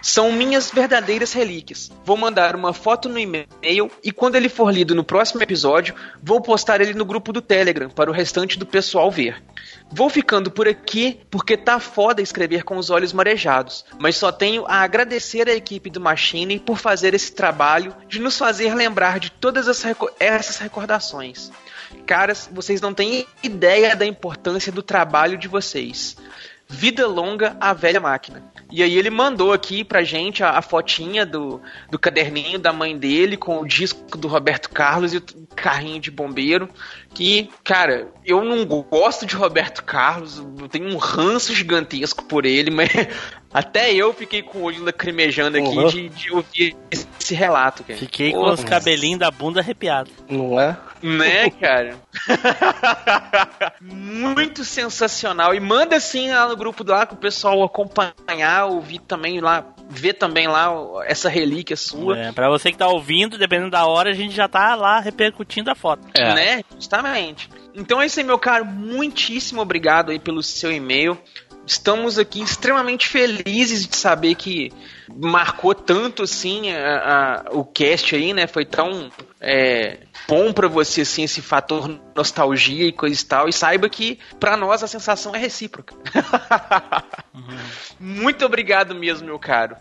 São 0.05 0.33
minhas 0.33 0.69
verdadeiras 0.69 1.31
relíquias. 1.31 1.89
Vou 2.03 2.17
mandar 2.17 2.57
uma 2.57 2.73
foto 2.73 3.07
no 3.07 3.17
e-mail 3.17 3.89
e 4.03 4.11
quando 4.11 4.35
ele 4.35 4.49
for 4.49 4.69
lido 4.69 4.93
no 4.93 5.01
próximo 5.01 5.41
episódio, 5.41 5.95
vou 6.21 6.41
postar 6.41 6.81
ele 6.81 6.93
no 6.93 7.05
grupo 7.05 7.31
do 7.31 7.41
Telegram 7.41 7.89
para 7.89 8.11
o 8.11 8.13
restante 8.13 8.59
do 8.59 8.65
pessoal 8.65 9.09
ver. 9.09 9.41
Vou 9.89 10.09
ficando 10.09 10.51
por 10.51 10.67
aqui 10.67 11.21
porque 11.31 11.55
tá 11.55 11.79
foda 11.79 12.21
escrever 12.21 12.63
com 12.63 12.75
os 12.75 12.89
olhos 12.89 13.13
marejados, 13.13 13.85
mas 13.97 14.17
só 14.17 14.29
tenho 14.29 14.65
a 14.67 14.81
agradecer 14.81 15.47
à 15.47 15.53
equipe 15.53 15.89
do 15.89 16.01
Machine 16.01 16.59
por 16.59 16.77
fazer 16.77 17.13
esse 17.13 17.31
trabalho 17.31 17.95
de 18.09 18.19
nos 18.19 18.37
fazer 18.37 18.75
lembrar 18.75 19.21
de 19.21 19.31
todas 19.31 19.69
essas 19.69 20.57
recordações. 20.59 21.49
Caras, 22.05 22.49
vocês 22.51 22.81
não 22.81 22.93
têm 22.93 23.25
ideia 23.41 23.95
da 23.95 24.05
importância 24.05 24.71
do 24.71 24.83
trabalho 24.83 25.37
de 25.37 25.47
vocês. 25.47 26.17
Vida 26.67 27.05
longa 27.07 27.55
à 27.59 27.73
velha 27.73 27.99
máquina. 27.99 28.43
E 28.71 28.81
aí 28.81 28.97
ele 28.97 29.09
mandou 29.09 29.53
aqui 29.53 29.83
pra 29.83 30.03
gente 30.03 30.43
a, 30.43 30.57
a 30.57 30.61
fotinha 30.61 31.25
do, 31.25 31.61
do 31.91 31.99
caderninho 31.99 32.57
da 32.57 32.73
mãe 32.73 32.97
dele 32.97 33.37
com 33.37 33.59
o 33.59 33.67
disco 33.67 34.17
do 34.17 34.27
Roberto 34.27 34.69
Carlos 34.69 35.13
e 35.13 35.17
o 35.17 35.23
carrinho 35.55 35.99
de 35.99 36.09
bombeiro. 36.09 36.67
Que, 37.13 37.49
cara, 37.63 38.07
eu 38.25 38.43
não 38.43 38.65
gosto 38.65 39.25
de 39.25 39.35
Roberto 39.35 39.83
Carlos, 39.83 40.39
eu 40.59 40.67
tenho 40.67 40.87
um 40.87 40.97
ranço 40.97 41.53
gigantesco 41.53 42.23
por 42.25 42.43
ele, 42.45 42.71
mas 42.71 42.89
até 43.53 43.93
eu 43.93 44.11
fiquei 44.13 44.41
com 44.41 44.59
o 44.59 44.63
olho 44.63 44.83
lacrimejando 44.83 45.57
aqui 45.57 45.67
Uhum. 45.77 45.87
de, 45.87 46.09
de 46.09 46.31
ouvir 46.33 46.75
esse 46.89 47.35
relato, 47.35 47.83
cara. 47.83 47.99
Fiquei 47.99 48.31
com 48.31 48.49
os 48.49 48.63
cabelinhos 48.63 49.19
da 49.19 49.29
bunda 49.29 49.59
arrepiados. 49.59 50.11
Não 50.27 50.59
é? 50.59 50.75
Né, 51.03 51.49
cara? 51.51 51.95
Muito 53.81 54.63
sensacional. 54.63 55.53
E 55.53 55.59
manda 55.59 55.95
assim 55.95 56.31
lá 56.31 56.47
no 56.47 56.55
grupo 56.55 56.83
lá 56.87 57.05
com 57.05 57.15
o 57.15 57.17
pessoal 57.17 57.61
acompanhar, 57.63 58.65
ouvir 58.65 58.99
também 58.99 59.39
lá, 59.39 59.65
ver 59.93 60.13
também 60.13 60.47
lá 60.47 60.71
essa 61.05 61.29
relíquia 61.29 61.77
sua. 61.77 62.17
É, 62.17 62.31
pra 62.31 62.49
você 62.49 62.71
que 62.71 62.77
tá 62.77 62.87
ouvindo, 62.87 63.37
dependendo 63.37 63.71
da 63.71 63.85
hora, 63.85 64.09
a 64.09 64.13
gente 64.13 64.35
já 64.35 64.47
tá 64.47 64.75
lá 64.75 64.99
repercutindo 64.99 65.71
a 65.71 65.75
foto. 65.75 66.07
Né? 66.35 66.63
Justamente. 66.75 67.49
Então 67.75 68.01
é 68.01 68.05
isso 68.05 68.19
aí, 68.19 68.25
meu 68.25 68.37
caro. 68.37 68.65
Muitíssimo 68.65 69.61
obrigado 69.61 70.11
aí 70.11 70.19
pelo 70.19 70.43
seu 70.43 70.71
e-mail. 70.71 71.17
Estamos 71.65 72.19
aqui 72.19 72.41
extremamente 72.41 73.07
felizes 73.07 73.87
de 73.87 73.95
saber 73.95 74.35
que 74.35 74.71
marcou 75.15 75.73
tanto 75.73 76.23
assim 76.23 76.71
a- 76.71 77.43
a- 77.47 77.51
o 77.51 77.63
cast 77.63 78.15
aí, 78.15 78.33
né? 78.33 78.47
Foi 78.47 78.65
tão 78.65 79.09
é, 79.45 79.99
bom 80.27 80.53
pra 80.53 80.67
você 80.69 81.01
assim 81.01 81.23
esse 81.23 81.41
fator 81.41 81.89
nostalgia 82.15 82.87
e 82.87 82.91
coisa 82.91 83.21
e 83.21 83.25
tal. 83.25 83.49
E 83.49 83.53
saiba 83.53 83.89
que 83.89 84.17
pra 84.39 84.55
nós 84.55 84.83
a 84.83 84.87
sensação 84.87 85.35
é 85.35 85.37
recíproca. 85.37 85.93
Muito 87.99 88.45
obrigado 88.45 88.95
mesmo, 88.95 89.27
meu 89.27 89.39
caro. 89.39 89.75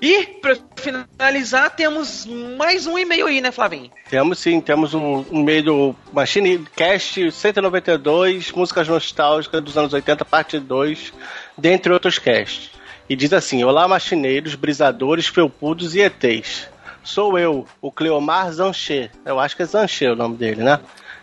E 0.00 0.24
pra 0.40 0.56
finalizar 0.76 1.70
temos 1.74 2.24
mais 2.56 2.86
um 2.86 2.96
e-mail 2.96 3.26
aí, 3.26 3.40
né, 3.40 3.50
Flavinho? 3.50 3.90
Temos 4.08 4.38
sim, 4.38 4.60
temos 4.60 4.94
um, 4.94 5.24
um 5.30 5.42
meio 5.42 5.64
do 5.64 5.96
Machine 6.12 6.64
Cast 6.76 7.32
192, 7.32 8.52
músicas 8.52 8.86
nostálgicas 8.86 9.60
dos 9.62 9.76
anos 9.76 9.92
80, 9.92 10.24
parte 10.24 10.60
2, 10.60 11.12
dentre 11.58 11.92
outros 11.92 12.18
casts. 12.18 12.70
E 13.08 13.16
diz 13.16 13.32
assim: 13.32 13.64
Olá, 13.64 13.86
machineiros, 13.88 14.54
brisadores, 14.54 15.26
felpudos 15.26 15.94
e 15.94 16.00
ETs. 16.00 16.68
Sou 17.02 17.38
eu, 17.38 17.66
o 17.80 17.90
Cleomar 17.90 18.52
Zanché. 18.52 19.10
Eu 19.24 19.40
acho 19.40 19.56
que 19.56 19.62
é 19.62 19.66
Zanché 19.66 20.10
o 20.10 20.16
nome 20.16 20.36
dele, 20.36 20.62
né? 20.62 20.78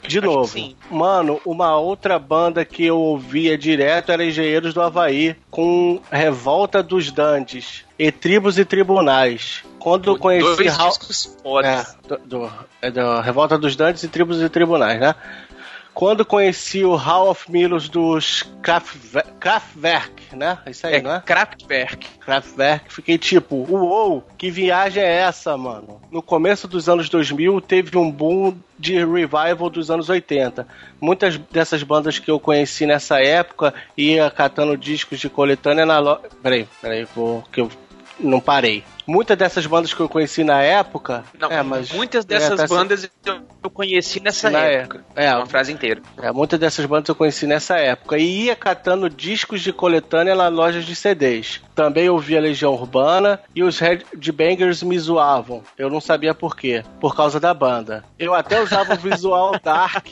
De 0.08 0.20
Acho 0.20 0.28
novo, 0.28 0.76
mano, 0.92 1.42
uma 1.44 1.78
outra 1.78 2.20
banda 2.20 2.64
que 2.64 2.86
eu 2.86 2.98
ouvia 3.00 3.58
direto 3.58 4.12
era 4.12 4.24
Engenheiros 4.24 4.72
do 4.72 4.82
Havaí, 4.82 5.36
com 5.50 6.00
Revolta 6.12 6.84
dos 6.84 7.12
Dantes, 7.12 7.84
e 7.98 8.12
Tribos 8.12 8.60
e 8.60 8.66
Tribunais. 8.66 9.64
Quando 9.80 10.12
eu 10.12 10.18
conheci 10.18 10.56
Dois 10.58 10.78
Raul- 10.78 10.92
é, 11.66 11.86
do, 12.08 12.18
do- 12.20 12.52
é 12.84 12.92
do 12.92 13.20
Revolta 13.22 13.58
dos 13.58 13.76
Dantes 13.76 14.04
e 14.04 14.08
Tribos 14.08 14.40
e 14.42 14.48
Tribunais, 14.50 15.00
né? 15.00 15.16
Quando 15.96 16.26
conheci 16.26 16.84
o 16.84 16.94
Hall 16.96 17.30
of 17.30 17.50
Milos 17.50 17.88
dos 17.88 18.44
Kraftwerk, 18.62 19.32
Kraftwerk, 19.40 20.36
né? 20.36 20.58
Isso 20.68 20.86
aí, 20.86 20.96
É, 20.96 21.02
não 21.02 21.16
é? 21.16 21.22
Kraftwerk. 21.22 22.06
Kraftwerk, 22.20 22.94
fiquei 22.94 23.18
tipo, 23.18 23.66
uou, 23.70 24.22
que 24.38 24.52
viagem 24.52 25.02
é 25.02 25.22
essa, 25.22 25.56
mano? 25.56 26.02
No 26.12 26.22
começo 26.22 26.68
dos 26.68 26.90
anos 26.90 27.08
2000 27.08 27.62
teve 27.62 27.98
um 27.98 28.12
boom 28.12 28.58
de 28.78 28.98
revival 28.98 29.70
dos 29.70 29.90
anos 29.90 30.10
80. 30.10 30.68
Muitas 31.00 31.38
dessas 31.38 31.82
bandas 31.82 32.20
que 32.20 32.30
eu 32.30 32.42
conheci 32.42 32.86
nessa 32.86 33.22
época 33.22 33.74
ia 33.96 34.30
catando 34.30 34.76
discos 34.76 35.18
de 35.18 35.30
coletânea 35.30 35.86
na 35.86 36.00
loja. 36.00 36.24
Peraí, 36.44 36.68
peraí, 36.82 37.08
vou, 37.16 37.42
que 37.54 37.62
eu 37.62 37.70
não 38.20 38.42
parei. 38.42 38.84
Muitas 39.08 39.38
dessas 39.38 39.66
bandas 39.66 39.94
que 39.94 40.00
eu 40.00 40.10
conheci 40.10 40.44
na 40.44 40.62
época. 40.62 41.24
Não, 41.40 41.50
é, 41.52 41.62
mas, 41.62 41.92
muitas 41.92 42.26
é, 42.26 42.28
dessas 42.28 42.58
tá- 42.62 42.68
bandas 42.68 43.10
eu 43.26 43.42
eu 43.64 43.70
conheci 43.70 44.20
nessa 44.20 44.50
época. 44.52 45.04
É, 45.16 45.36
Uma 45.36 45.46
frase 45.48 45.72
inteira. 45.72 46.02
é, 46.22 46.32
muitas 46.32 46.60
dessas 46.60 46.86
bandas 46.86 47.10
eu 47.10 47.16
conheci 47.16 47.48
nessa 47.48 47.78
época. 47.78 48.18
E 48.18 48.46
ia 48.46 48.56
catando 48.56 49.10
discos 49.10 49.62
de 49.62 49.74
coletânea 49.74 50.36
na 50.36 50.48
lojas 50.48 50.86
de 50.86 50.96
CDs. 50.96 51.62
Também 51.74 52.10
ouvia 52.10 52.40
Legião 52.40 52.74
Urbana 52.74 53.40
e 53.56 53.64
os 53.64 53.80
Red 53.80 54.04
Bangers 54.34 54.84
me 54.84 54.98
zoavam. 55.00 55.64
Eu 55.78 55.90
não 55.90 56.00
sabia 56.00 56.34
por 56.34 56.56
quê. 56.56 56.84
Por 57.00 57.16
causa 57.16 57.40
da 57.40 57.54
banda. 57.54 58.04
Eu 58.20 58.34
até 58.34 58.62
usava 58.62 58.94
o 58.94 58.98
visual 58.98 59.58
dark. 59.64 60.06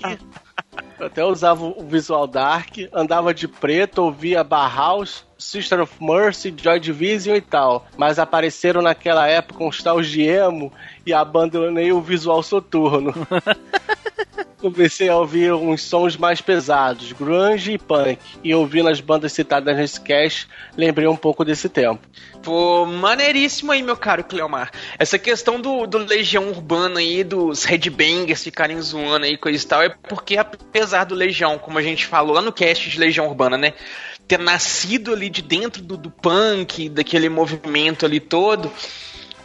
Eu 1.00 1.08
até 1.08 1.24
usava 1.26 1.64
o 1.64 1.84
visual 1.86 2.26
dark, 2.28 2.78
andava 2.94 3.34
de 3.34 3.48
preto, 3.48 4.04
ouvia 4.04 4.44
Bauhaus, 4.44 5.26
Sister 5.38 5.82
of 5.82 5.94
Mercy, 6.00 6.54
Joy 6.56 6.80
Division 6.80 7.36
e 7.36 7.42
tal. 7.42 7.86
Mas 7.98 8.20
apareceram 8.20 8.82
naquela 8.82 9.28
época 9.28 9.64
uns 9.64 9.82
tal 9.82 10.02
de 10.02 10.22
emo 10.22 10.72
e 11.06 11.14
abandonei 11.14 11.92
o 11.92 12.02
visual 12.02 12.42
soturno. 12.42 13.14
comecei 14.64 15.10
a 15.10 15.18
ouvir 15.18 15.52
uns 15.54 15.82
sons 15.82 16.16
mais 16.16 16.40
pesados, 16.40 17.12
grunge 17.12 17.74
e 17.74 17.78
punk. 17.78 18.18
E 18.42 18.56
ouvindo 18.56 18.88
as 18.88 19.02
bandas 19.02 19.34
citadas 19.34 19.76
nesse 19.76 20.00
cast, 20.00 20.48
lembrei 20.78 21.06
um 21.06 21.18
pouco 21.18 21.44
desse 21.44 21.68
tempo. 21.68 22.00
Pô, 22.42 22.86
maneiríssimo 22.86 23.74
aí, 23.74 23.84
meu 23.84 23.98
caro 23.98 24.24
Cleomar. 24.24 24.72
Essa 24.98 25.20
questão 25.20 25.60
do, 25.60 25.86
do 25.86 25.98
Legião 25.98 26.50
Urbana 26.50 27.02
aí, 27.02 27.24
dos 27.24 27.66
headbangers 27.66 28.44
ficarem 28.44 28.82
zoando 28.82 29.26
aí, 29.26 29.38
coisa 29.38 29.62
e 29.62 29.68
tal, 29.68 29.82
é 29.82 29.90
porque 29.90 30.38
apesar 30.38 31.04
do 31.04 31.16
Legião, 31.16 31.58
como 31.58 31.78
a 31.78 31.82
gente 31.82 32.06
falou 32.06 32.34
lá 32.34 32.42
no 32.42 32.54
cast 32.54 32.90
de 32.90 33.00
Legião 33.00 33.28
Urbana, 33.28 33.58
né? 33.58 33.74
Ter 34.28 34.40
nascido 34.40 35.14
ali 35.14 35.30
de 35.30 35.42
dentro 35.42 35.82
do, 35.82 35.98
do 35.98 36.10
punk, 36.10 36.90
daquele 36.90 37.30
movimento 37.30 38.06
ali 38.06 38.20
todo, 38.20 38.72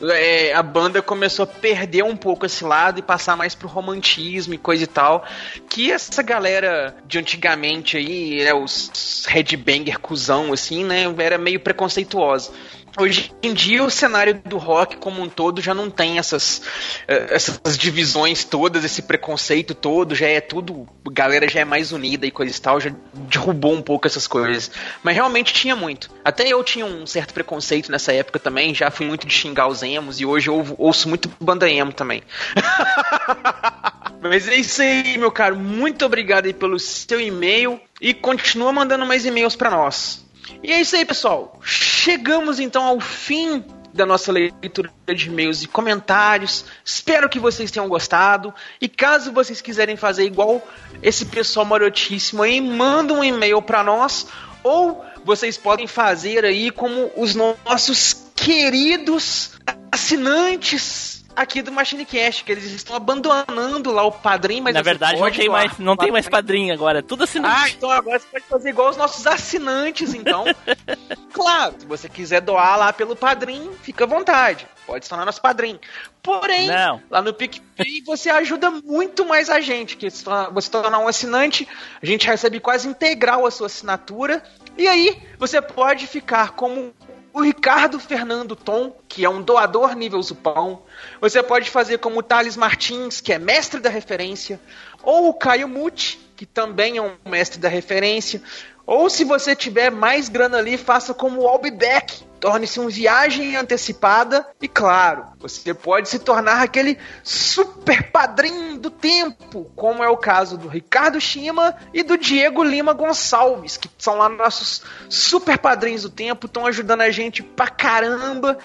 é, 0.02 0.54
a 0.54 0.62
banda 0.62 1.02
começou 1.02 1.42
a 1.42 1.46
perder 1.46 2.04
um 2.04 2.16
pouco 2.16 2.46
esse 2.46 2.62
lado 2.64 2.98
e 2.98 3.02
passar 3.02 3.36
mais 3.36 3.54
pro 3.54 3.66
romantismo 3.66 4.54
e 4.54 4.58
coisa 4.58 4.84
e 4.84 4.86
tal. 4.86 5.24
Que 5.68 5.90
essa 5.90 6.22
galera 6.22 6.96
de 7.06 7.18
antigamente 7.18 7.96
aí, 7.96 8.44
né, 8.44 8.54
os 8.54 9.26
headbanger 9.26 9.98
cuzão, 9.98 10.52
assim, 10.52 10.84
né, 10.84 11.04
era 11.18 11.36
meio 11.36 11.60
preconceituosa. 11.60 12.52
Hoje 13.00 13.32
em 13.42 13.54
dia 13.54 13.84
o 13.84 13.90
cenário 13.90 14.42
do 14.44 14.58
rock 14.58 14.96
como 14.96 15.22
um 15.22 15.28
todo 15.28 15.60
já 15.60 15.72
não 15.72 15.88
tem 15.88 16.18
essas, 16.18 16.62
eh, 17.06 17.28
essas 17.30 17.78
divisões 17.78 18.42
todas, 18.42 18.84
esse 18.84 19.02
preconceito 19.02 19.72
todo, 19.72 20.16
já 20.16 20.26
é 20.26 20.40
tudo, 20.40 20.84
a 21.06 21.10
galera 21.12 21.48
já 21.48 21.60
é 21.60 21.64
mais 21.64 21.92
unida 21.92 22.26
e 22.26 22.30
coisa 22.32 22.56
e 22.56 22.60
tal, 22.60 22.80
já 22.80 22.90
derrubou 23.14 23.72
um 23.72 23.82
pouco 23.82 24.08
essas 24.08 24.26
coisas. 24.26 24.70
Mas 25.02 25.14
realmente 25.14 25.54
tinha 25.54 25.76
muito. 25.76 26.10
Até 26.24 26.48
eu 26.48 26.64
tinha 26.64 26.84
um 26.84 27.06
certo 27.06 27.32
preconceito 27.32 27.92
nessa 27.92 28.12
época 28.12 28.40
também, 28.40 28.74
já 28.74 28.90
fui 28.90 29.06
muito 29.06 29.26
de 29.26 29.32
xingar 29.32 29.68
os 29.68 29.82
emos 29.82 30.20
e 30.20 30.26
hoje 30.26 30.50
eu 30.50 30.74
ouço 30.76 31.08
muito 31.08 31.30
banda 31.40 31.70
emo 31.70 31.92
também. 31.92 32.22
Mas 34.20 34.48
é 34.48 34.56
isso 34.56 34.82
aí, 34.82 35.16
meu 35.16 35.30
caro. 35.30 35.56
Muito 35.56 36.04
obrigado 36.04 36.46
aí 36.46 36.52
pelo 36.52 36.78
seu 36.80 37.20
e-mail 37.20 37.80
e 38.00 38.12
continua 38.12 38.72
mandando 38.72 39.06
mais 39.06 39.24
e-mails 39.24 39.54
para 39.54 39.70
nós. 39.70 40.27
E 40.62 40.72
é 40.72 40.80
isso 40.80 40.96
aí, 40.96 41.04
pessoal. 41.04 41.58
Chegamos 41.62 42.58
então 42.60 42.84
ao 42.84 43.00
fim 43.00 43.64
da 43.92 44.06
nossa 44.06 44.30
leitura 44.30 44.92
de 45.14 45.28
e-mails 45.28 45.62
e 45.62 45.66
comentários. 45.66 46.64
Espero 46.84 47.28
que 47.28 47.38
vocês 47.38 47.70
tenham 47.70 47.88
gostado. 47.88 48.54
E 48.80 48.88
caso 48.88 49.32
vocês 49.32 49.60
quiserem 49.60 49.96
fazer 49.96 50.24
igual 50.24 50.66
esse 51.02 51.26
pessoal 51.26 51.66
marotíssimo 51.66 52.42
aí, 52.42 52.60
manda 52.60 53.12
um 53.12 53.24
e-mail 53.24 53.60
para 53.62 53.82
nós 53.82 54.26
ou 54.62 55.04
vocês 55.24 55.56
podem 55.56 55.86
fazer 55.86 56.44
aí 56.44 56.70
como 56.70 57.10
os 57.16 57.34
nossos 57.34 58.30
queridos 58.34 59.52
assinantes 59.90 61.17
aqui 61.40 61.62
do 61.62 61.70
Machine 61.72 62.04
Cash, 62.04 62.42
que 62.42 62.52
eles 62.52 62.64
estão 62.64 62.96
abandonando 62.96 63.90
lá 63.92 64.02
o 64.04 64.12
padrinho, 64.12 64.62
mas 64.64 64.74
Na 64.74 64.82
verdade, 64.82 65.20
não 65.20 65.30
tem, 65.30 65.48
mais, 65.48 65.78
não 65.78 65.96
tem 65.96 66.10
mais 66.10 66.28
padrinho 66.28 66.74
agora, 66.74 66.98
é 66.98 67.02
tudo 67.02 67.24
assinante. 67.24 67.54
ah, 67.56 67.68
então 67.70 67.90
agora 67.90 68.18
você 68.18 68.26
pode 68.26 68.44
fazer 68.46 68.70
igual 68.70 68.90
os 68.90 68.96
nossos 68.96 69.26
assinantes, 69.26 70.14
então. 70.14 70.44
claro, 71.32 71.74
se 71.78 71.86
você 71.86 72.08
quiser 72.08 72.40
doar 72.40 72.78
lá 72.78 72.92
pelo 72.92 73.14
padrinho, 73.16 73.72
fica 73.82 74.04
à 74.04 74.06
vontade. 74.06 74.66
Pode 74.86 75.04
se 75.04 75.08
tornar 75.10 75.24
nosso 75.26 75.40
padrinho. 75.42 75.78
Porém, 76.22 76.66
Não. 76.66 77.02
lá 77.10 77.20
no 77.20 77.32
PicPay 77.34 78.02
você 78.06 78.30
ajuda 78.30 78.70
muito 78.70 79.24
mais 79.24 79.50
a 79.50 79.60
gente. 79.60 79.96
Que 79.96 80.10
se 80.10 80.24
torna- 80.24 80.48
você 80.50 80.70
tornar 80.70 80.98
um 80.98 81.06
assinante, 81.06 81.68
a 82.02 82.06
gente 82.06 82.26
recebe 82.26 82.58
quase 82.58 82.88
integral 82.88 83.44
a 83.46 83.50
sua 83.50 83.66
assinatura. 83.66 84.42
E 84.76 84.88
aí, 84.88 85.20
você 85.38 85.60
pode 85.60 86.06
ficar 86.06 86.52
como 86.52 86.92
o 87.38 87.42
Ricardo 87.42 88.00
Fernando 88.00 88.56
Tom, 88.56 88.94
que 89.08 89.24
é 89.24 89.30
um 89.30 89.40
doador 89.40 89.94
nível 89.94 90.20
Zupão. 90.20 90.82
Você 91.20 91.42
pode 91.42 91.70
fazer 91.70 91.98
como 91.98 92.18
o 92.18 92.22
Thales 92.22 92.56
Martins, 92.56 93.20
que 93.20 93.32
é 93.32 93.38
mestre 93.38 93.80
da 93.80 93.88
referência. 93.88 94.60
Ou 95.02 95.28
o 95.28 95.34
Caio 95.34 95.68
Muti, 95.68 96.18
que 96.36 96.44
também 96.44 96.96
é 96.96 97.02
um 97.02 97.16
mestre 97.24 97.60
da 97.60 97.68
referência. 97.68 98.42
Ou 98.84 99.08
se 99.08 99.22
você 99.22 99.54
tiver 99.54 99.90
mais 99.90 100.28
grana 100.28 100.58
ali, 100.58 100.76
faça 100.76 101.14
como 101.14 101.42
o 101.42 101.48
Albeck. 101.48 102.26
Torne-se 102.40 102.78
um 102.78 102.88
viagem 102.88 103.56
antecipada. 103.56 104.46
E 104.60 104.68
claro, 104.68 105.26
você 105.38 105.74
pode 105.74 106.08
se 106.08 106.18
tornar 106.18 106.62
aquele 106.62 106.98
super 107.22 108.10
padrinho 108.10 108.78
do 108.78 108.90
tempo, 108.90 109.70
como 109.74 110.02
é 110.02 110.08
o 110.08 110.16
caso 110.16 110.56
do 110.56 110.68
Ricardo 110.68 111.20
Shima 111.20 111.76
e 111.92 112.02
do 112.02 112.16
Diego 112.16 112.62
Lima 112.62 112.92
Gonçalves, 112.92 113.76
que 113.76 113.88
são 113.98 114.16
lá 114.16 114.28
nossos 114.28 114.82
super 115.08 115.58
padrinhos 115.58 116.02
do 116.02 116.10
tempo, 116.10 116.46
estão 116.46 116.66
ajudando 116.66 117.00
a 117.00 117.10
gente 117.10 117.42
pra 117.42 117.68
caramba. 117.68 118.58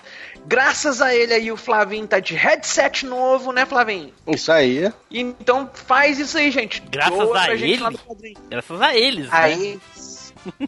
Graças 0.46 1.02
a 1.02 1.16
ele 1.16 1.34
aí, 1.34 1.52
o 1.52 1.58
Flavinho 1.58 2.06
tá 2.06 2.20
de 2.20 2.36
headset 2.36 3.06
novo, 3.06 3.52
né, 3.54 3.66
Flavinho? 3.66 4.14
Isso 4.28 4.52
aí. 4.52 4.92
Então 5.10 5.70
faz 5.74 6.20
isso 6.20 6.38
aí, 6.38 6.52
gente. 6.52 6.82
Graças 6.92 7.18
Doa 7.18 7.40
a 7.40 7.54
ele? 7.54 7.78
lá 7.78 7.92
no 7.92 7.98
padrinho. 7.98 8.38
Graças 8.50 8.82
a 8.82 8.96
eles, 8.96 9.32
A 9.32 9.42
né? 9.42 9.52
eles. 9.54 10.13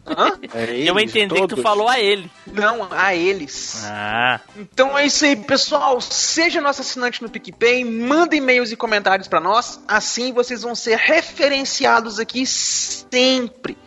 Hã? 0.06 0.40
Eu 0.86 1.00
entendi 1.00 1.36
que 1.36 1.48
tu 1.48 1.62
falou 1.62 1.88
a 1.88 2.00
ele. 2.00 2.30
Não, 2.48 2.88
a 2.92 3.14
eles. 3.16 3.84
Ah, 3.86 4.40
Então 4.58 4.98
é 4.98 5.06
isso 5.06 5.26
aí, 5.26 5.36
pessoal. 5.36 6.00
Seja 6.02 6.62
nosso 6.62 6.82
assinante 6.82 7.22
no 7.22 7.30
PicPay, 7.30 7.84
manda 7.84 8.36
e-mails 8.36 8.72
e 8.72 8.76
comentários 8.76 9.28
pra 9.28 9.40
nós. 9.40 9.80
Assim 9.88 10.34
vocês 10.34 10.62
vão 10.62 10.76
ser 10.76 10.98
referenciados 10.98 12.20
aqui 12.20 12.46
sempre. 12.46 13.78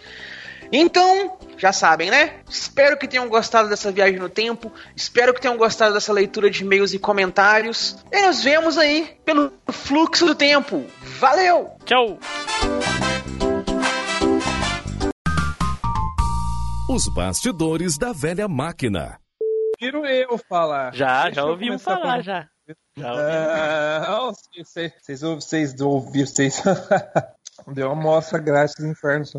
Então, 0.70 1.39
já 1.56 1.73
sabem, 1.73 2.10
né? 2.10 2.35
Espero 2.48 2.98
que 2.98 3.09
tenham 3.09 3.27
gostado 3.28 3.69
dessa 3.70 3.90
viagem 3.90 4.19
no 4.19 4.28
tempo. 4.28 4.70
Espero 4.94 5.32
que 5.32 5.40
tenham 5.40 5.56
gostado 5.56 5.94
dessa 5.94 6.12
leitura 6.12 6.51
de 6.51 6.62
e-mails 6.62 6.93
e 6.93 6.98
comentários. 6.98 7.97
E 8.12 8.23
nos 8.27 8.43
vemos 8.44 8.77
aí 8.77 9.16
pelo 9.24 9.52
fluxo 9.70 10.27
do 10.27 10.35
tempo. 10.35 10.85
Valeu! 11.19 11.70
tchau! 11.86 12.19
Os 16.89 17.06
bastidores 17.15 17.98
da 17.98 18.12
velha 18.12 18.48
máquina. 18.48 19.19
Prefiro 19.78 20.05
eu 20.06 20.39
falar. 20.39 20.94
Já, 20.94 21.24
Deixa 21.24 21.36
já 21.36 21.44
ouvimos 21.44 21.82
começar 21.85 22.01
falar, 22.02 22.16
com- 22.16 22.23
já. 22.23 22.48
Ah, 23.02 24.31
vocês, 24.55 24.93
vocês, 25.01 25.23
ouv- 25.23 25.40
vocês 25.40 25.81
ouviram, 25.81 26.27
vocês. 26.27 26.62
Deu 27.69 27.93
uma 27.93 28.01
amostra 28.01 28.39
grátis 28.39 28.74
do 28.78 28.86
inferno. 28.89 29.24
só. 29.24 29.39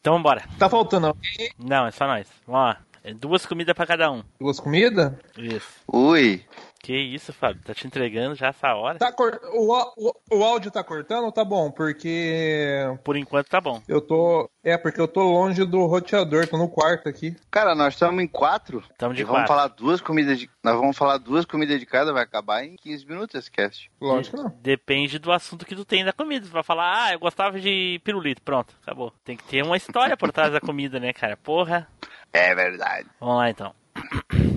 Então 0.00 0.14
vambora. 0.14 0.44
Tá 0.58 0.68
faltando 0.68 1.08
alguém? 1.08 1.50
Não, 1.58 1.86
é 1.86 1.90
só 1.90 2.06
nós. 2.06 2.28
Vamos 2.46 2.60
lá. 2.62 2.80
É 3.02 3.14
duas 3.14 3.44
comidas 3.46 3.74
pra 3.74 3.86
cada 3.86 4.10
um. 4.10 4.22
Duas 4.40 4.60
comidas? 4.60 5.12
Isso. 5.36 5.68
Ui. 5.92 6.44
Que 6.86 6.96
isso, 6.96 7.32
Fábio? 7.32 7.60
Tá 7.64 7.74
te 7.74 7.84
entregando 7.84 8.36
já 8.36 8.46
essa 8.46 8.72
hora? 8.72 8.96
Tá 8.96 9.10
cor... 9.10 9.40
o, 9.54 9.72
o, 9.96 10.12
o 10.30 10.44
áudio 10.44 10.70
tá 10.70 10.84
cortando 10.84 11.24
ou 11.24 11.32
tá 11.32 11.44
bom? 11.44 11.68
Porque. 11.68 12.76
Por 13.02 13.16
enquanto 13.16 13.48
tá 13.48 13.60
bom. 13.60 13.82
Eu 13.88 14.00
tô. 14.00 14.48
É, 14.62 14.78
porque 14.78 15.00
eu 15.00 15.08
tô 15.08 15.24
longe 15.24 15.64
do 15.64 15.84
roteador, 15.86 16.46
tô 16.46 16.56
no 16.56 16.68
quarto 16.68 17.08
aqui. 17.08 17.34
Cara, 17.50 17.74
nós 17.74 17.94
estamos 17.94 18.22
em 18.22 18.28
quatro. 18.28 18.84
Estamos 18.88 19.16
de 19.16 19.22
E 19.22 19.24
vamos 19.24 19.40
quatro. 19.40 19.52
falar 19.52 19.66
duas 19.66 20.00
comidas 20.00 20.38
de. 20.38 20.48
Nós 20.62 20.76
vamos 20.76 20.96
falar 20.96 21.18
duas 21.18 21.44
comidas 21.44 21.80
de 21.80 21.86
cada, 21.86 22.12
vai 22.12 22.22
acabar 22.22 22.64
em 22.64 22.76
15 22.76 23.04
minutos 23.04 23.34
esse 23.34 23.50
cast. 23.50 23.90
Lógico 24.00 24.36
que 24.36 24.42
não. 24.44 24.54
Depende 24.62 25.18
do 25.18 25.32
assunto 25.32 25.66
que 25.66 25.74
tu 25.74 25.84
tem 25.84 26.04
da 26.04 26.12
comida. 26.12 26.46
Tu 26.46 26.52
vai 26.52 26.62
falar, 26.62 27.06
ah, 27.06 27.12
eu 27.14 27.18
gostava 27.18 27.58
de 27.58 28.00
pirulito. 28.04 28.42
Pronto, 28.42 28.72
acabou. 28.80 29.12
Tem 29.24 29.36
que 29.36 29.42
ter 29.42 29.64
uma 29.64 29.76
história 29.76 30.16
por 30.16 30.30
trás 30.30 30.52
da 30.52 30.60
comida, 30.60 31.00
né, 31.00 31.12
cara? 31.12 31.36
Porra. 31.36 31.88
É 32.32 32.54
verdade. 32.54 33.08
Vamos 33.18 33.38
lá 33.38 33.50
então. 33.50 33.74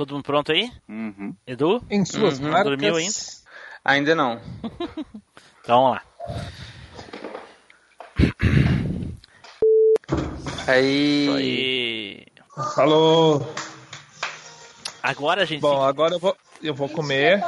Todo 0.00 0.14
mundo 0.14 0.24
pronto 0.24 0.50
aí? 0.50 0.72
Uhum. 0.88 1.36
Edu? 1.46 1.84
Em 1.90 2.06
suas 2.06 2.38
Uhum. 2.38 2.46
marcas. 2.48 2.64
Dormiu 2.64 2.96
ainda? 2.96 3.14
Ainda 3.84 4.14
não. 4.14 4.40
Então 5.62 5.82
vamos 5.82 5.90
lá. 5.98 6.02
Aí. 10.66 11.28
Aí. 11.36 12.26
Falou. 12.74 13.46
Agora 15.02 15.42
a 15.42 15.44
gente. 15.44 15.60
Bom, 15.60 15.82
agora 15.82 16.14
eu 16.14 16.18
vou, 16.18 16.34
eu 16.62 16.74
vou 16.74 16.88
comer. 16.88 17.44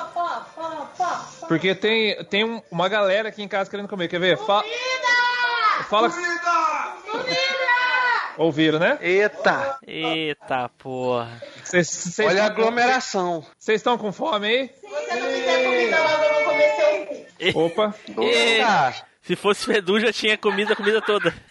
Porque 1.48 1.74
tem, 1.74 2.22
tem 2.26 2.44
um- 2.44 2.60
uma 2.70 2.86
galera 2.86 3.30
aqui 3.30 3.42
em 3.42 3.48
casa 3.48 3.70
querendo 3.70 3.88
comer. 3.88 4.08
Quer 4.08 4.20
ver? 4.20 4.36
Fa 4.36 4.62
Fala. 5.88 6.10
Ouviram, 8.38 8.78
né? 8.78 8.98
Eita! 9.00 9.78
Eita 9.86 10.68
porra. 10.78 11.42
Cês, 11.64 11.88
cês 11.88 12.28
Olha 12.28 12.44
a 12.44 12.46
aglomeração. 12.46 13.44
Vocês 13.58 13.80
estão 13.80 13.98
com 13.98 14.12
fome 14.12 14.46
aí? 14.46 14.70
E- 17.38 17.52
Opa. 17.54 17.94
e- 18.20 18.62
Se 19.22 19.36
fosse 19.36 19.68
o 19.68 19.72
Edu, 19.72 20.00
já 20.00 20.12
tinha 20.12 20.38
comido 20.38 20.72
a 20.72 20.76
comida 20.76 21.02
toda. 21.02 21.34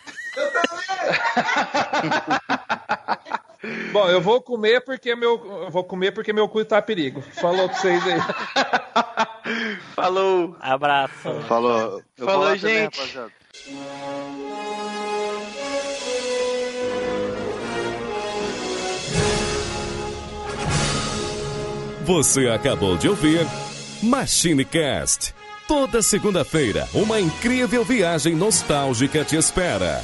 Bom, 3.91 4.09
eu 4.09 4.19
vou 4.21 4.41
comer 4.41 4.81
porque 4.81 5.15
meu. 5.15 5.63
Eu 5.65 5.69
vou 5.69 5.83
comer 5.83 6.11
porque 6.11 6.33
meu 6.33 6.47
cu 6.49 6.65
tá 6.65 6.79
a 6.79 6.81
perigo. 6.81 7.21
Falou 7.21 7.69
pra 7.69 7.77
vocês 7.77 8.01
aí. 8.07 8.19
Falou. 9.95 10.55
Abraço. 10.59 11.31
Falou. 11.47 12.01
Eu 12.17 12.25
Falou, 12.25 12.41
vou 12.41 12.49
lá 12.49 12.55
também, 12.57 12.89
Você 22.06 22.48
acabou 22.48 22.98
de 22.98 23.07
ouvir 23.07 23.45
Machine 24.02 24.65
Cast. 24.65 25.36
Toda 25.68 26.02
segunda-feira, 26.02 26.90
uma 26.94 27.19
incrível 27.19 27.86
viagem 27.86 28.36
nostálgica 28.36 29.23
te 29.23 29.36
espera. 29.36 30.02